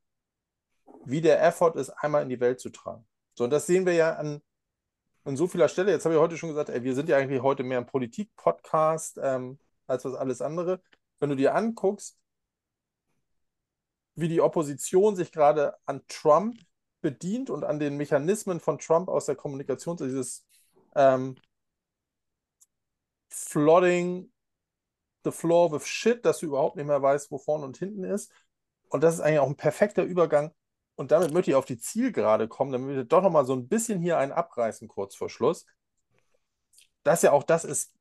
wie 1.05 1.21
der 1.21 1.43
Effort 1.43 1.77
ist, 1.77 1.91
einmal 1.91 2.23
in 2.23 2.29
die 2.29 2.41
Welt 2.41 2.61
zu 2.61 2.71
tragen. 2.71 3.07
So, 3.35 3.45
und 3.45 3.51
das 3.51 3.67
sehen 3.67 3.87
wir 3.87 3.95
ja 3.95 4.15
an, 4.15 4.43
an 5.25 5.37
so 5.37 5.47
vieler 5.47 5.69
Stelle. 5.69 5.93
Jetzt 5.93 6.05
habe 6.05 6.15
ich 6.15 6.21
heute 6.21 6.37
schon 6.37 6.51
gesagt, 6.51 6.71
ey, 6.71 6.83
wir 6.83 6.95
sind 6.95 7.09
ja 7.09 7.17
eigentlich 7.17 7.43
heute 7.43 7.63
mehr 7.63 7.79
ein 7.79 7.87
Politik-Podcast 7.87 9.19
ähm, 9.23 9.59
als 9.87 10.05
was 10.05 10.15
alles 10.15 10.43
andere. 10.43 10.83
Wenn 11.21 11.31
du 11.31 11.37
dir 11.37 11.55
anguckst, 11.55 12.19
wie 14.15 14.29
die 14.29 14.41
Opposition 14.41 15.17
sich 15.17 15.31
gerade 15.31 15.77
an 15.87 16.03
Trump 16.09 16.59
bedient 17.01 17.51
und 17.51 17.65
an 17.65 17.79
den 17.79 17.97
Mechanismen 17.97 18.61
von 18.61 18.79
Trump 18.79 19.09
aus 19.09 19.27
der 19.27 19.37
Kommunikation, 19.37 19.97
dieses 19.97 20.47
ähm, 20.95 21.37
Flooding 23.31 24.31
the 25.25 25.31
floor 25.31 25.73
with 25.73 25.87
shit, 25.87 26.25
dass 26.25 26.39
du 26.39 26.47
überhaupt 26.47 26.77
nicht 26.77 26.87
mehr 26.87 27.03
weißt, 27.03 27.31
wo 27.31 27.39
vorne 27.39 27.65
und 27.65 27.77
hinten 27.77 28.05
ist. 28.05 28.33
Und 28.89 29.03
das 29.03 29.15
ist 29.15 29.21
eigentlich 29.21 29.41
auch 29.41 29.49
ein 29.49 29.57
perfekter 29.57 30.03
Übergang. 30.03 30.53
Und 30.97 31.13
damit 31.13 31.33
möchte 31.33 31.51
ich 31.51 31.55
auf 31.55 31.65
die 31.65 31.79
Zielgerade 31.79 32.49
kommen, 32.49 32.73
damit 32.73 32.89
wir 32.97 33.05
doch 33.05 33.23
nochmal 33.23 33.45
so 33.45 33.55
ein 33.55 33.69
bisschen 33.69 34.01
hier 34.01 34.19
einen 34.19 34.33
abreißen, 34.33 34.89
kurz 34.89 35.15
vor 35.15 35.29
Schluss. 35.29 35.67
Das 37.05 37.23
ja 37.23 37.33
auch 37.33 37.45
das 37.45 37.65
ist, 37.65 37.95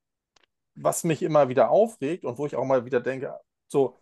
was 0.76 1.04
mich 1.04 1.22
immer 1.22 1.50
wieder 1.50 1.70
aufregt 1.70 2.26
und 2.26 2.38
wo 2.38 2.46
ich 2.46 2.56
auch 2.56 2.66
mal 2.66 2.86
wieder 2.86 3.02
denke, 3.02 3.40
so, 3.68 3.98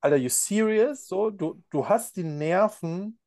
Alter, 0.00 0.16
you 0.16 0.28
serious? 0.28 1.06
So, 1.06 1.30
du, 1.30 1.62
du 1.70 1.88
hast 1.88 2.16
die 2.16 2.24
Nerven, 2.24 3.18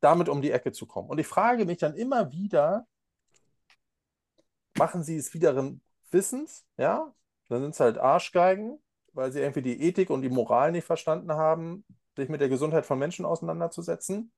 damit 0.00 0.28
um 0.28 0.42
die 0.42 0.50
Ecke 0.50 0.72
zu 0.72 0.86
kommen. 0.86 1.08
Und 1.08 1.18
ich 1.18 1.26
frage 1.26 1.64
mich 1.64 1.78
dann 1.78 1.94
immer 1.94 2.30
wieder, 2.32 2.86
machen 4.76 5.02
sie 5.02 5.16
es 5.16 5.34
wiederum 5.34 5.80
Wissens, 6.10 6.64
ja? 6.76 7.12
Dann 7.48 7.62
sind 7.62 7.70
es 7.70 7.80
halt 7.80 7.98
Arschgeigen, 7.98 8.78
weil 9.12 9.32
sie 9.32 9.40
irgendwie 9.40 9.62
die 9.62 9.80
Ethik 9.82 10.10
und 10.10 10.22
die 10.22 10.28
Moral 10.28 10.72
nicht 10.72 10.84
verstanden 10.84 11.32
haben. 11.32 11.84
sich 12.16 12.28
mit 12.28 12.40
der 12.40 12.48
Gesundheit 12.48 12.86
von 12.86 12.98
Menschen 12.98 13.24
auseinanderzusetzen? 13.24 14.32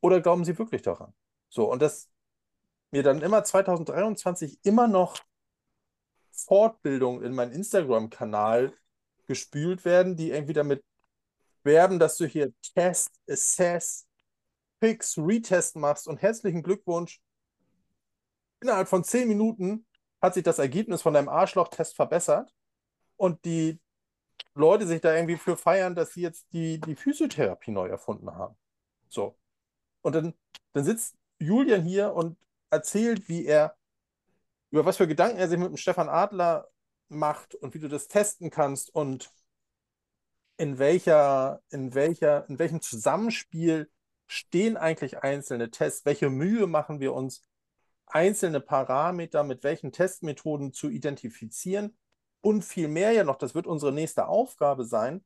Oder 0.00 0.20
glauben 0.20 0.44
sie 0.44 0.58
wirklich 0.58 0.82
daran? 0.82 1.12
So, 1.48 1.70
und 1.70 1.82
dass 1.82 2.10
mir 2.90 3.02
dann 3.02 3.22
immer 3.22 3.44
2023 3.44 4.58
immer 4.64 4.88
noch 4.88 5.20
Fortbildungen 6.32 7.22
in 7.22 7.34
meinen 7.34 7.52
Instagram-Kanal 7.52 8.72
gespült 9.26 9.84
werden, 9.84 10.16
die 10.16 10.30
irgendwie 10.30 10.52
damit 10.54 10.82
werben, 11.62 11.98
dass 11.98 12.16
du 12.16 12.26
hier 12.26 12.52
Test, 12.74 13.10
Assess, 13.28 14.06
Fix, 14.80 15.16
Retest 15.18 15.76
machst 15.76 16.08
und 16.08 16.22
herzlichen 16.22 16.62
Glückwunsch. 16.62 17.20
Innerhalb 18.60 18.88
von 18.88 19.04
zehn 19.04 19.28
Minuten 19.28 19.86
hat 20.20 20.34
sich 20.34 20.42
das 20.42 20.58
Ergebnis 20.58 21.02
von 21.02 21.14
deinem 21.14 21.28
Arschloch-Test 21.28 21.94
verbessert 21.94 22.52
und 23.16 23.44
die 23.44 23.80
Leute 24.54 24.86
sich 24.86 25.00
da 25.00 25.14
irgendwie 25.14 25.36
für 25.36 25.56
feiern, 25.56 25.94
dass 25.94 26.14
sie 26.14 26.22
jetzt 26.22 26.52
die, 26.52 26.80
die 26.80 26.96
Physiotherapie 26.96 27.70
neu 27.70 27.88
erfunden 27.88 28.34
haben. 28.34 28.56
So. 29.08 29.38
Und 30.02 30.14
dann, 30.14 30.34
dann 30.72 30.84
sitzt 30.84 31.16
Julian 31.38 31.82
hier 31.82 32.12
und 32.12 32.38
erzählt, 32.70 33.28
wie 33.28 33.46
er, 33.46 33.76
über 34.70 34.84
was 34.84 34.96
für 34.96 35.08
Gedanken 35.08 35.38
er 35.38 35.48
sich 35.48 35.58
mit 35.58 35.68
dem 35.68 35.76
Stefan 35.76 36.08
Adler 36.08 36.68
macht 37.08 37.54
und 37.54 37.74
wie 37.74 37.78
du 37.78 37.88
das 37.88 38.08
testen 38.08 38.50
kannst 38.50 38.94
und 38.94 39.32
in 40.56 40.78
welcher, 40.78 41.62
in 41.70 41.94
welcher, 41.94 42.48
in 42.48 42.58
welchem 42.58 42.80
Zusammenspiel 42.80 43.90
stehen 44.30 44.76
eigentlich 44.76 45.24
einzelne 45.24 45.72
Tests, 45.72 46.04
welche 46.04 46.30
Mühe 46.30 46.68
machen 46.68 47.00
wir 47.00 47.14
uns, 47.14 47.42
einzelne 48.06 48.60
Parameter 48.60 49.42
mit 49.42 49.64
welchen 49.64 49.90
Testmethoden 49.90 50.72
zu 50.72 50.88
identifizieren 50.88 51.96
und 52.40 52.64
viel 52.64 52.86
mehr 52.86 53.10
ja 53.10 53.24
noch, 53.24 53.36
das 53.36 53.56
wird 53.56 53.66
unsere 53.66 53.92
nächste 53.92 54.28
Aufgabe 54.28 54.84
sein, 54.84 55.24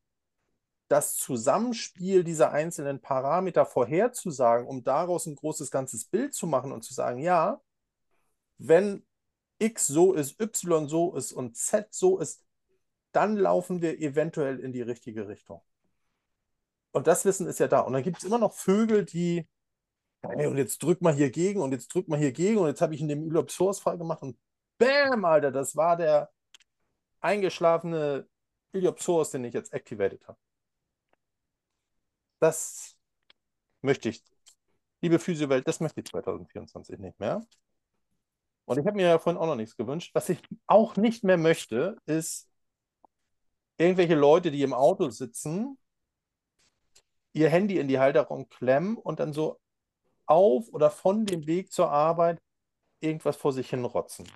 das 0.89 1.17
Zusammenspiel 1.17 2.25
dieser 2.25 2.53
einzelnen 2.53 3.01
Parameter 3.03 3.67
vorherzusagen, 3.67 4.67
um 4.67 4.85
daraus 4.85 5.27
ein 5.27 5.37
großes 5.37 5.71
ganzes 5.71 6.07
Bild 6.07 6.33
zu 6.33 6.47
machen 6.47 6.73
und 6.73 6.83
zu 6.83 6.95
sagen, 6.95 7.19
ja, 7.19 7.61
wenn 8.57 9.07
X 9.59 9.87
so 9.87 10.15
ist, 10.15 10.41
Y 10.41 10.89
so 10.89 11.15
ist 11.15 11.33
und 11.35 11.59
Z 11.59 11.89
so 11.93 12.19
ist, 12.19 12.43
dann 13.13 13.37
laufen 13.37 13.83
wir 13.83 14.01
eventuell 14.01 14.61
in 14.61 14.73
die 14.73 14.83
richtige 14.83 15.29
Richtung. 15.29 15.63
Und 16.95 17.09
das 17.09 17.25
Wissen 17.25 17.49
ist 17.49 17.59
ja 17.59 17.67
da. 17.69 17.81
Und 17.81 17.93
dann 17.93 18.05
gibt 18.05 18.19
es 18.19 18.25
immer 18.25 18.39
noch 18.39 18.55
Vögel, 18.55 19.05
die, 19.05 19.49
hey, 20.23 20.47
und 20.47 20.57
jetzt 20.59 20.83
drück 20.83 21.03
mal 21.03 21.13
hier 21.15 21.31
gegen 21.31 21.61
und 21.61 21.73
jetzt 21.73 21.89
drück 21.93 22.09
mal 22.09 22.19
hier 22.19 22.33
gegen 22.33 22.59
und 22.59 22.69
jetzt 22.69 22.81
habe 22.83 22.95
ich 22.95 23.01
in 23.01 23.09
dem 23.09 23.25
Iliopsoas-Fall 23.27 23.99
gemacht 23.99 24.23
und 24.23 24.39
bam, 24.79 25.25
Alter, 25.25 25.51
das 25.51 25.75
war 25.77 25.97
der 25.97 26.31
eingeschlafene 27.21 28.29
Iliopsoas, 28.73 29.33
den 29.33 29.45
ich 29.45 29.55
jetzt 29.55 29.73
activated 29.73 30.27
habe. 30.29 30.39
Das 32.39 32.97
möchte 33.83 34.09
ich, 34.11 34.23
liebe 35.01 35.19
Physiowelt, 35.19 35.67
das 35.67 35.81
möchte 35.81 36.01
ich 36.01 36.07
2024 36.07 36.99
nicht 37.01 37.19
mehr. 37.19 37.45
Und 38.67 38.79
ich 38.79 38.87
habe 38.87 38.97
mir 38.97 39.09
ja 39.09 39.19
vorhin 39.19 39.41
auch 39.41 39.47
noch 39.47 39.57
nichts 39.57 39.77
gewünscht. 39.77 40.15
Was 40.15 40.29
ich 40.29 40.41
auch 40.69 40.97
nicht 40.97 41.25
mehr 41.25 41.39
möchte, 41.39 41.97
ist 42.07 42.49
irgendwelche 43.79 44.15
Leute, 44.15 44.53
die 44.53 44.63
im 44.63 44.75
Auto 44.75 45.11
sitzen, 45.11 45.77
ihr 47.35 47.51
Handy 47.51 47.79
in 47.79 47.89
die 47.89 47.99
Halterung 47.99 48.49
klemmen 48.49 48.97
und 48.97 49.21
dann 49.21 49.33
so 49.35 49.61
auf 50.27 50.69
oder 50.73 50.91
von 50.91 51.27
dem 51.27 51.47
Weg 51.47 51.73
zur 51.73 51.91
Arbeit 51.91 52.41
irgendwas 53.01 53.37
vor 53.37 53.53
sich 53.53 53.69
hin 53.69 53.85
rotzen. 53.85 54.27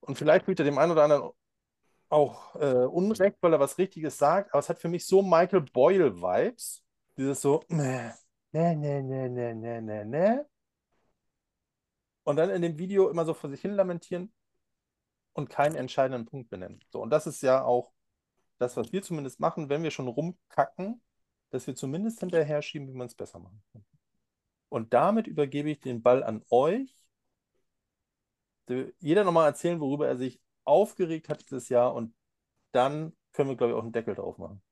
Und 0.00 0.16
vielleicht 0.18 0.44
fühlt 0.44 0.58
er 0.58 0.64
dem 0.64 0.78
einen 0.78 0.92
oder 0.92 1.04
anderen 1.04 1.30
auch 2.08 2.56
äh, 2.56 2.86
Unrecht, 2.86 3.36
weil 3.40 3.52
er 3.52 3.60
was 3.60 3.78
Richtiges 3.78 4.18
sagt, 4.18 4.52
aber 4.52 4.58
es 4.58 4.68
hat 4.68 4.80
für 4.80 4.88
mich 4.88 5.06
so 5.06 5.22
Michael 5.22 5.62
Boyle-Vibes. 5.62 6.82
Dieses 7.16 7.40
so, 7.40 7.62
ne, 7.68 8.14
ne, 8.52 8.76
ne, 8.76 9.02
ne, 9.02 9.54
ne, 9.54 9.82
ne, 9.82 10.04
ne. 10.04 10.46
Und 12.24 12.36
dann 12.36 12.50
in 12.50 12.62
dem 12.62 12.78
Video 12.78 13.08
immer 13.08 13.24
so 13.24 13.32
vor 13.32 13.48
sich 13.48 13.60
hin 13.60 13.72
lamentieren 13.72 14.32
und 15.32 15.50
keinen 15.50 15.76
entscheidenden 15.76 16.26
Punkt 16.26 16.50
benennen. 16.50 16.80
So, 16.90 17.00
und 17.00 17.10
das 17.10 17.26
ist 17.26 17.42
ja 17.42 17.64
auch 17.64 17.92
das, 18.58 18.76
was 18.76 18.92
wir 18.92 19.02
zumindest 19.02 19.40
machen, 19.40 19.68
wenn 19.68 19.82
wir 19.82 19.90
schon 19.90 20.08
rumkacken, 20.08 21.00
dass 21.50 21.66
wir 21.66 21.74
zumindest 21.74 22.20
hinterher 22.20 22.62
schieben, 22.62 22.88
wie 22.88 22.96
man 22.96 23.06
es 23.06 23.14
besser 23.14 23.38
machen 23.38 23.62
kann. 23.72 23.84
Und 24.68 24.94
damit 24.94 25.26
übergebe 25.26 25.70
ich 25.70 25.80
den 25.80 26.02
Ball 26.02 26.22
an 26.22 26.44
euch. 26.50 26.96
Jeder 29.00 29.24
nochmal 29.24 29.48
erzählen, 29.48 29.80
worüber 29.80 30.06
er 30.06 30.16
sich 30.16 30.40
aufgeregt 30.64 31.28
hat 31.28 31.42
dieses 31.42 31.68
Jahr 31.68 31.92
und 31.92 32.14
dann 32.72 33.12
können 33.32 33.50
wir, 33.50 33.56
glaube 33.56 33.72
ich, 33.72 33.78
auch 33.78 33.82
einen 33.82 33.92
Deckel 33.92 34.14
drauf 34.14 34.38
machen. 34.38 34.62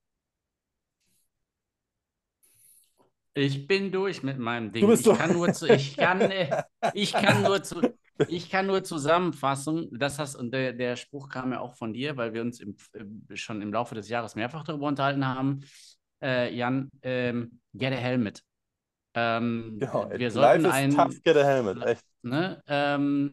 Ich 3.35 3.67
bin 3.67 3.93
durch 3.93 4.23
mit 4.23 4.39
meinem 4.39 4.73
Ding. 4.73 4.83
Ich 4.91 5.19
kann 5.19 5.33
nur 5.33 5.53
zu, 5.53 5.69
ich 5.69 5.97
kann, 5.97 6.21
äh, 6.21 6.63
ich 6.95 7.13
kann 7.13 7.43
nur 7.43 7.63
zu, 7.63 7.81
ich 8.29 8.51
kann 8.51 8.67
nur 8.67 8.83
zusammenfassen, 8.83 9.89
das 9.93 10.19
hast, 10.19 10.35
und 10.35 10.53
der, 10.53 10.73
der 10.73 10.97
Spruch 10.97 11.29
kam 11.29 11.53
ja 11.53 11.61
auch 11.61 11.75
von 11.77 11.93
dir, 11.93 12.17
weil 12.17 12.35
wir 12.35 12.43
uns 12.43 12.61
im, 12.61 12.77
äh, 12.93 13.37
schon 13.37 13.63
im 13.63 13.73
Laufe 13.73 13.95
des 13.95 14.09
Jahres 14.09 14.35
mehrfach 14.35 14.65
darüber 14.65 14.87
unterhalten 14.87 15.27
haben. 15.27 15.61
Äh, 16.23 16.55
Jan, 16.55 16.91
ähm, 17.03 17.61
get 17.75 17.93
a 17.93 17.97
helmet. 17.97 18.43
Ähm, 19.15 19.77
Genau, 19.79 20.11
wir 20.11 20.31
sollten 20.31 20.67
einen, 20.67 20.95
tough, 20.95 21.23
get 21.23 21.37
a 21.37 21.45
helmet. 21.45 21.83
Echt. 21.85 22.05
ne, 22.23 22.63
ähm, 22.67 23.33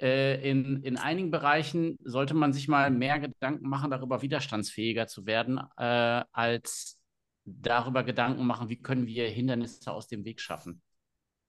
äh, 0.00 0.48
in, 0.48 0.82
in 0.82 0.96
einigen 0.98 1.30
Bereichen 1.30 1.96
sollte 2.04 2.34
man 2.34 2.52
sich 2.52 2.68
mal 2.68 2.90
mehr 2.90 3.18
Gedanken 3.18 3.68
machen, 3.68 3.90
darüber 3.90 4.22
widerstandsfähiger 4.22 5.06
zu 5.06 5.26
werden, 5.26 5.60
äh, 5.76 6.24
als 6.32 7.00
darüber 7.44 8.02
Gedanken 8.02 8.44
machen, 8.46 8.68
wie 8.68 8.80
können 8.80 9.06
wir 9.06 9.28
Hindernisse 9.28 9.92
aus 9.92 10.08
dem 10.08 10.24
Weg 10.24 10.40
schaffen. 10.40 10.82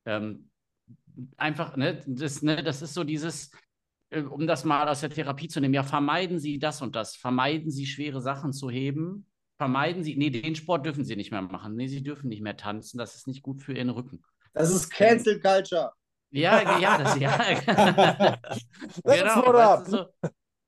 Ähm, 0.05 0.49
einfach, 1.35 1.75
ne, 1.75 2.01
das, 2.05 2.41
ne, 2.41 2.63
das 2.63 2.81
ist 2.81 2.93
so 2.93 3.03
dieses, 3.03 3.51
äh, 4.09 4.21
um 4.21 4.47
das 4.47 4.63
mal 4.63 4.87
aus 4.87 5.01
der 5.01 5.09
Therapie 5.09 5.47
zu 5.47 5.59
nehmen, 5.59 5.73
ja, 5.73 5.83
vermeiden 5.83 6.39
Sie 6.39 6.59
das 6.59 6.81
und 6.81 6.95
das, 6.95 7.15
vermeiden 7.15 7.71
Sie 7.71 7.85
schwere 7.85 8.21
Sachen 8.21 8.53
zu 8.53 8.69
heben, 8.69 9.25
vermeiden 9.57 10.03
Sie, 10.03 10.15
nee, 10.15 10.29
den 10.29 10.55
Sport 10.55 10.85
dürfen 10.85 11.03
Sie 11.03 11.15
nicht 11.15 11.31
mehr 11.31 11.41
machen, 11.41 11.75
nee, 11.75 11.87
Sie 11.87 12.03
dürfen 12.03 12.29
nicht 12.29 12.41
mehr 12.41 12.57
tanzen, 12.57 12.97
das 12.97 13.15
ist 13.15 13.27
nicht 13.27 13.41
gut 13.41 13.61
für 13.61 13.73
Ihren 13.73 13.89
Rücken. 13.89 14.23
Das 14.53 14.69
ist 14.69 14.89
Cancel 14.89 15.39
Culture. 15.39 15.91
Ja, 16.29 16.79
ja, 16.79 16.97
das, 16.97 17.19
ja. 17.19 17.37
Genau, 19.03 19.53
weißt 19.53 19.87
du, 19.87 19.91
so, 19.91 20.05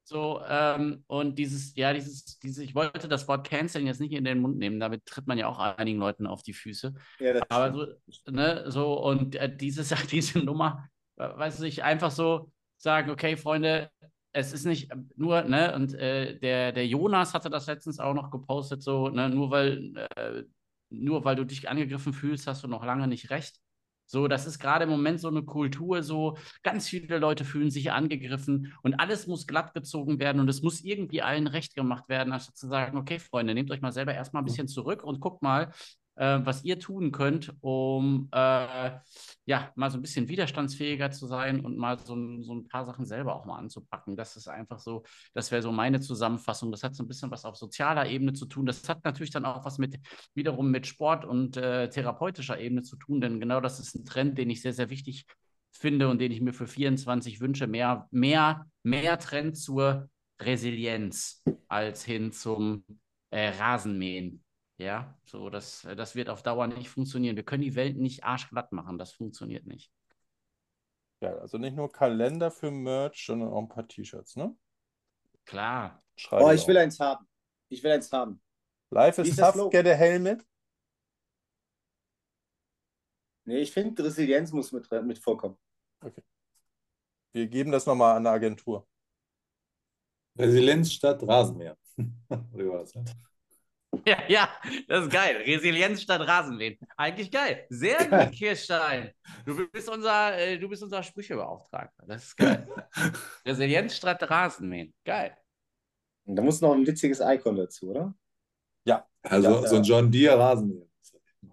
so 0.04 0.42
ähm, 0.48 1.04
und 1.08 1.38
dieses, 1.38 1.76
ja, 1.76 1.94
dieses, 1.94 2.40
dieses, 2.40 2.64
ich 2.64 2.74
wollte 2.74 3.08
das 3.08 3.28
Wort 3.28 3.48
Canceling 3.48 3.88
jetzt 3.88 4.02
nicht 4.02 4.14
in 4.14 4.24
den 4.24 4.40
Mund 4.40 4.58
nehmen, 4.58 4.80
damit 4.80 5.06
tritt 5.06 5.28
man 5.28 5.38
ja 5.38 5.48
auch 5.48 5.60
einigen 5.60 6.00
Leuten 6.00 6.26
auf 6.26 6.42
die 6.42 6.54
Füße. 6.54 6.96
Ja, 7.20 7.34
das 7.34 7.44
Aber 7.50 7.74
so, 7.74 8.32
ne, 8.32 8.66
so 8.72 9.00
und 9.00 9.36
äh, 9.36 9.56
dieses, 9.56 9.90
diese 10.12 10.40
Nummer, 10.40 10.90
äh, 11.18 11.30
weißt 11.30 11.60
du, 11.60 11.66
ich 11.66 11.84
einfach 11.84 12.10
so 12.10 12.52
sagen, 12.78 13.12
okay, 13.12 13.38
Freunde, 13.38 13.92
es 14.32 14.54
ist 14.54 14.66
nicht 14.66 14.92
nur, 15.16 15.44
ne, 15.44 15.76
und 15.76 15.94
äh, 15.96 16.38
der, 16.40 16.72
der 16.72 16.88
Jonas 16.88 17.34
hatte 17.34 17.50
das 17.50 17.68
letztens 17.68 18.00
auch 18.00 18.14
noch 18.14 18.32
gepostet, 18.32 18.84
so, 18.84 19.10
ne, 19.10 19.30
nur 19.30 19.52
weil, 19.52 19.96
äh, 20.16 20.44
nur 20.90 21.26
weil 21.26 21.36
du 21.36 21.46
dich 21.46 21.70
angegriffen 21.70 22.14
fühlst, 22.14 22.48
hast 22.48 22.64
du 22.64 22.68
noch 22.68 22.84
lange 22.86 23.08
nicht 23.08 23.30
recht. 23.30 23.60
So, 24.06 24.28
das 24.28 24.48
ist 24.48 24.58
gerade 24.58 24.86
im 24.86 24.90
Moment 24.90 25.20
so 25.20 25.28
eine 25.28 25.44
Kultur, 25.44 26.02
so 26.02 26.36
ganz 26.64 26.90
viele 26.90 27.20
Leute 27.20 27.46
fühlen 27.46 27.70
sich 27.70 27.92
angegriffen 27.92 28.74
und 28.82 28.96
alles 28.96 29.28
muss 29.28 29.46
glatt 29.46 29.76
gezogen 29.76 30.18
werden 30.20 30.42
und 30.42 30.50
es 30.50 30.64
muss 30.64 30.82
irgendwie 30.82 31.22
allen 31.22 31.46
recht 31.46 31.76
gemacht 31.76 32.10
werden, 32.10 32.34
anstatt 32.34 32.58
zu 32.58 32.68
sagen, 32.68 32.98
okay, 32.98 33.20
Freunde, 33.20 33.54
nehmt 33.54 33.70
euch 33.70 33.82
mal 33.82 33.92
selber 33.92 34.16
erstmal 34.16 34.42
ein 34.42 34.46
bisschen 34.46 34.68
zurück 34.68 35.04
und 35.04 35.20
guckt 35.20 35.44
mal, 35.44 35.72
äh, 36.20 36.40
was 36.46 36.64
ihr 36.64 36.80
tun 36.80 37.12
könnt, 37.12 37.54
um 37.62 38.30
äh, 38.32 38.92
ja, 39.46 39.72
mal 39.76 39.90
so 39.90 39.98
ein 39.98 40.02
bisschen 40.02 40.28
widerstandsfähiger 40.28 41.12
zu 41.12 41.28
sein 41.28 41.62
und 41.62 41.78
mal 41.78 41.98
so, 42.00 42.16
ein- 42.16 42.44
so 42.44 42.54
ein 42.54 42.68
paar 42.68 42.86
Sachen 42.86 43.06
selber 43.06 43.36
auch 43.36 43.46
mal 43.46 43.58
anzupacken. 43.58 44.16
Das 44.16 44.36
ist 44.36 44.48
einfach 44.48 44.80
so, 44.80 45.04
das 45.34 45.52
wäre 45.52 45.62
so 45.62 45.72
meine 45.72 46.00
Zusammenfassung. 46.00 46.72
Das 46.72 46.84
hat 46.84 46.96
so 46.96 47.04
ein 47.04 47.08
bisschen 47.08 47.32
was 47.32 47.46
auf 47.46 47.56
sozialer 47.58 48.08
Ebene 48.08 48.34
zu 48.34 48.46
tun. 48.46 48.66
Das 48.66 48.88
hat 48.90 49.04
natürlich 49.04 49.32
dann 49.32 49.46
auch 49.46 49.66
was 49.66 49.78
mit 49.78 49.98
wiederum 50.36 50.72
mit 50.72 50.88
Sport 50.88 51.26
und 51.26 51.58
äh, 51.58 51.90
therapeutischer 51.90 52.60
Ebene 52.60 52.84
zu 52.84 52.96
tun, 52.98 53.22
denn 53.22 53.40
genau 53.40 53.62
das 53.62 53.80
ist 53.80 53.96
ein 53.96 54.06
Trend, 54.06 54.38
den 54.38 54.50
ich 54.50 54.62
sehr, 54.62 54.74
sehr 54.74 54.90
wichtig 54.90 55.26
finde 55.72 56.10
und 56.10 56.20
den 56.20 56.32
ich 56.32 56.42
mir 56.42 56.54
für 56.54 56.68
24 56.68 57.40
wünsche. 57.42 57.68
Mehr, 57.68 58.08
mehr, 58.12 58.66
mehr 58.84 59.18
Trend 59.20 59.58
zur 59.58 60.10
Resilienz 60.42 61.44
als 61.68 62.04
hin 62.04 62.32
zum 62.32 62.84
äh, 63.30 63.50
Rasenmähen. 63.50 64.44
Ja, 64.80 65.14
so, 65.26 65.50
das, 65.50 65.82
das 65.98 66.16
wird 66.16 66.30
auf 66.30 66.42
Dauer 66.42 66.66
nicht 66.68 66.90
funktionieren. 66.90 67.36
Wir 67.36 67.44
können 67.44 67.64
die 67.64 67.76
Welt 67.76 67.98
nicht 67.98 68.24
arschglatt 68.24 68.72
machen, 68.72 68.98
das 68.98 69.12
funktioniert 69.12 69.66
nicht. 69.66 69.92
Ja, 71.22 71.36
also 71.36 71.58
nicht 71.58 71.76
nur 71.76 71.92
Kalender 71.92 72.50
für 72.50 72.72
Merch, 72.72 73.26
sondern 73.26 73.50
auch 73.50 73.62
ein 73.62 73.68
paar 73.68 73.86
T-Shirts, 73.86 74.38
ne? 74.38 74.56
Klar. 75.46 76.02
Schreibe 76.16 76.46
Oh, 76.46 76.52
ich 76.52 76.66
will 76.66 76.78
auch. 76.78 76.82
eins 76.82 76.98
haben. 77.00 77.28
Ich 77.68 77.84
will 77.84 77.92
eins 77.92 78.10
haben. 78.12 78.42
Life 78.90 79.22
is 79.22 79.36
tough, 79.36 79.70
get 79.70 79.86
a 79.86 79.94
helmet. 79.94 80.46
Nee, 83.44 83.60
ich 83.60 83.72
finde, 83.72 84.02
Resilienz 84.04 84.54
muss 84.54 84.72
mit, 84.72 84.90
mit 85.04 85.20
vorkommen. 85.20 85.58
Wir 87.34 87.48
geben 87.48 87.72
das 87.72 87.86
nochmal 87.86 88.16
an 88.16 88.24
der 88.24 88.34
Agentur. 88.34 88.88
Resilienz 90.38 90.94
statt 90.94 91.22
Rasenmäher. 91.28 91.78
Oder 92.54 92.80
das? 92.80 92.94
Ja, 94.06 94.18
ja, 94.28 94.50
das 94.88 95.06
ist 95.06 95.12
geil. 95.12 95.38
Resilienz 95.38 96.02
statt 96.02 96.22
Rasenmähen. 96.22 96.78
Eigentlich 96.96 97.32
geil. 97.32 97.66
Sehr 97.70 97.98
gut, 98.08 98.32
Kirstein. 98.34 99.12
Du 99.46 99.68
bist 99.70 99.90
unser, 99.90 100.38
äh, 100.38 100.58
du 100.58 100.70
bist 100.70 100.84
unser 100.84 101.02
Sprüchebeauftragter. 101.02 102.06
Das 102.08 102.26
ist 102.26 102.38
geil. 102.38 102.68
Resilienz 103.46 103.96
statt 103.96 104.22
Rasenmähen. 104.30 104.94
Geil. 105.04 105.36
Und 106.26 106.36
da 106.36 106.44
muss 106.44 106.62
noch 106.62 106.74
ein 106.74 106.86
witziges 106.86 107.20
Icon 107.20 107.56
dazu, 107.56 107.90
oder? 107.90 108.14
Also 109.22 109.50
Ja, 109.50 109.68
so 109.68 109.76
ein 109.78 109.84
ja. 109.84 109.98
John 109.98 110.12
Deere 110.12 110.40
Rasenmäher. 110.40 110.86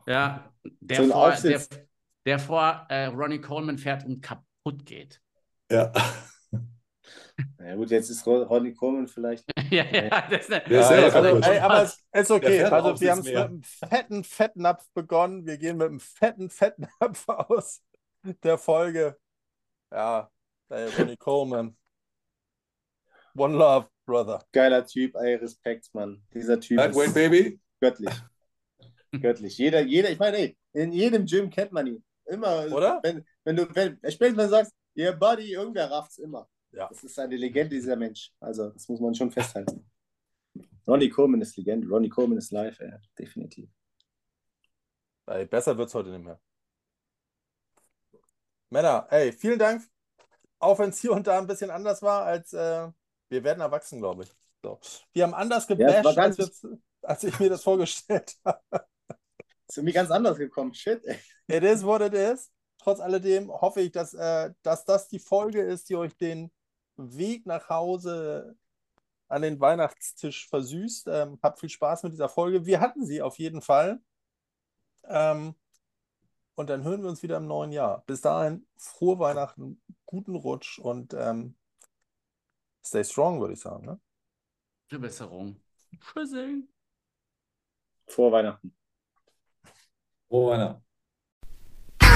Ja, 0.06 0.52
der 0.80 1.02
So 1.04 1.12
vor, 1.12 1.32
der, 1.32 1.62
der 2.24 2.38
vor 2.38 2.86
äh, 2.88 3.06
Ronnie 3.06 3.40
Coleman 3.40 3.78
fährt 3.78 4.04
und 4.04 4.20
kaputt 4.20 4.84
geht. 4.84 5.20
Ja. 5.70 5.92
Na 7.58 7.74
gut, 7.74 7.90
jetzt 7.90 8.10
ist 8.10 8.26
Ro- 8.26 8.42
Ronnie 8.42 8.72
Coleman 8.74 9.06
vielleicht. 9.08 9.44
ja, 9.70 9.84
ja, 9.84 10.28
das 10.30 10.48
ist 10.48 10.68
Ja, 10.68 10.88
also, 10.88 11.50
ey, 11.50 11.58
aber 11.58 11.82
es 11.82 12.04
ist 12.12 12.30
okay. 12.30 12.62
Also 12.64 13.00
wir 13.00 13.10
haben 13.10 13.20
es 13.20 13.26
mit 13.26 13.36
einem 13.36 13.62
fetten 13.62 14.24
Fettnapf 14.24 14.88
begonnen. 14.94 15.46
Wir 15.46 15.58
gehen 15.58 15.76
mit 15.76 15.88
einem 15.88 16.00
fetten 16.00 16.50
Fettnapf 16.50 17.24
aus 17.28 17.82
der 18.42 18.58
Folge. 18.58 19.16
Ja, 19.92 20.30
ey, 20.70 20.88
Ronnie 20.98 21.16
Coleman. 21.16 21.76
One 23.36 23.56
Love, 23.56 23.88
Brother. 24.06 24.42
Geiler 24.52 24.86
Typ, 24.86 25.14
ey, 25.16 25.34
Respekt, 25.34 25.90
Mann. 25.92 26.22
Dieser 26.32 26.58
Typ 26.58 26.78
Lightweight 26.78 27.08
ist 27.08 27.14
Baby. 27.14 27.60
göttlich. 27.80 28.14
göttlich. 29.12 29.58
Jeder, 29.58 29.80
jeder, 29.80 30.10
ich 30.10 30.18
meine, 30.18 30.38
ey, 30.38 30.56
in 30.72 30.92
jedem 30.92 31.26
Gym 31.26 31.50
kennt 31.50 31.72
man 31.72 31.86
ihn. 31.86 32.04
Immer. 32.24 32.72
Oder? 32.72 33.00
Wenn, 33.02 33.24
wenn 33.44 33.56
du, 33.56 33.74
wenn, 33.74 33.96
spätestens 33.96 34.20
wenn 34.20 34.36
du 34.36 34.48
sagst, 34.48 34.72
yeah, 34.96 35.12
Buddy, 35.12 35.52
irgendwer 35.52 35.90
rafft's 35.90 36.18
immer. 36.18 36.48
Ja. 36.72 36.88
Das 36.88 37.02
ist 37.04 37.18
eine 37.18 37.36
Legende, 37.36 37.74
dieser 37.76 37.96
Mensch. 37.96 38.32
Also, 38.40 38.70
das 38.70 38.88
muss 38.88 39.00
man 39.00 39.14
schon 39.14 39.30
festhalten. 39.30 39.90
Ronnie 40.86 41.08
Coleman 41.08 41.40
ist 41.40 41.56
Legende. 41.56 41.88
Ronnie 41.88 42.08
Coleman 42.08 42.38
ist 42.38 42.52
live, 42.52 42.78
ey. 42.80 42.92
Definitiv. 43.18 43.68
Ey, 45.26 45.46
besser 45.46 45.76
wird 45.76 45.88
es 45.88 45.94
heute 45.94 46.10
nicht 46.10 46.24
mehr. 46.24 46.40
Männer, 48.70 49.06
ey, 49.10 49.32
vielen 49.32 49.58
Dank. 49.58 49.82
Auch 50.58 50.78
wenn 50.78 50.90
es 50.90 51.00
hier 51.00 51.12
und 51.12 51.26
da 51.26 51.38
ein 51.38 51.46
bisschen 51.46 51.70
anders 51.70 52.02
war, 52.02 52.24
als 52.24 52.52
äh, 52.52 52.88
wir 53.28 53.44
werden 53.44 53.60
erwachsen, 53.60 53.98
glaube 54.00 54.24
ich. 54.24 54.32
So. 54.62 54.80
Wir 55.12 55.24
haben 55.24 55.34
anders 55.34 55.68
Ja, 55.68 55.74
gebasht, 55.76 56.18
als, 56.18 56.36
ganz- 56.36 56.62
wir- 56.62 56.78
als 57.02 57.24
ich 57.24 57.38
mir 57.38 57.50
das 57.50 57.62
vorgestellt 57.62 58.36
habe. 58.44 58.86
Ist 59.68 59.78
irgendwie 59.78 59.92
ganz 59.92 60.10
anders 60.10 60.38
gekommen. 60.38 60.74
Shit, 60.74 61.04
ey. 61.04 61.18
It 61.48 61.62
is 61.62 61.84
what 61.84 62.00
it 62.00 62.14
is. 62.14 62.50
Trotz 62.78 63.00
alledem 63.00 63.50
hoffe 63.50 63.80
ich, 63.80 63.92
dass, 63.92 64.14
äh, 64.14 64.52
dass 64.62 64.84
das 64.84 65.08
die 65.08 65.18
Folge 65.18 65.60
ist, 65.62 65.88
die 65.88 65.96
euch 65.96 66.16
den 66.16 66.50
Weg 66.96 67.46
nach 67.46 67.68
Hause 67.68 68.56
an 69.28 69.42
den 69.42 69.60
Weihnachtstisch 69.60 70.48
versüßt. 70.48 71.08
Ähm, 71.08 71.38
habt 71.42 71.60
viel 71.60 71.68
Spaß 71.68 72.04
mit 72.04 72.12
dieser 72.12 72.28
Folge. 72.28 72.66
Wir 72.66 72.80
hatten 72.80 73.04
sie 73.04 73.22
auf 73.22 73.38
jeden 73.38 73.62
Fall. 73.62 74.00
Ähm, 75.04 75.54
und 76.54 76.70
dann 76.70 76.84
hören 76.84 77.02
wir 77.02 77.10
uns 77.10 77.22
wieder 77.22 77.36
im 77.36 77.46
neuen 77.46 77.70
Jahr. 77.72 78.02
Bis 78.06 78.22
dahin, 78.22 78.66
frohe 78.78 79.18
Weihnachten, 79.18 79.80
guten 80.06 80.34
Rutsch 80.34 80.78
und 80.78 81.12
ähm, 81.12 81.54
stay 82.84 83.04
strong, 83.04 83.40
würde 83.40 83.54
ich 83.54 83.60
sagen. 83.60 83.84
Ne? 83.84 84.00
Verbesserung. 84.88 85.60
Tschüssing. 86.00 86.68
Frohe 88.06 88.32
Weihnachten. 88.32 88.74
Frohe 90.28 90.52
Weihnachten. 90.52 90.82
Oh, 92.00 92.06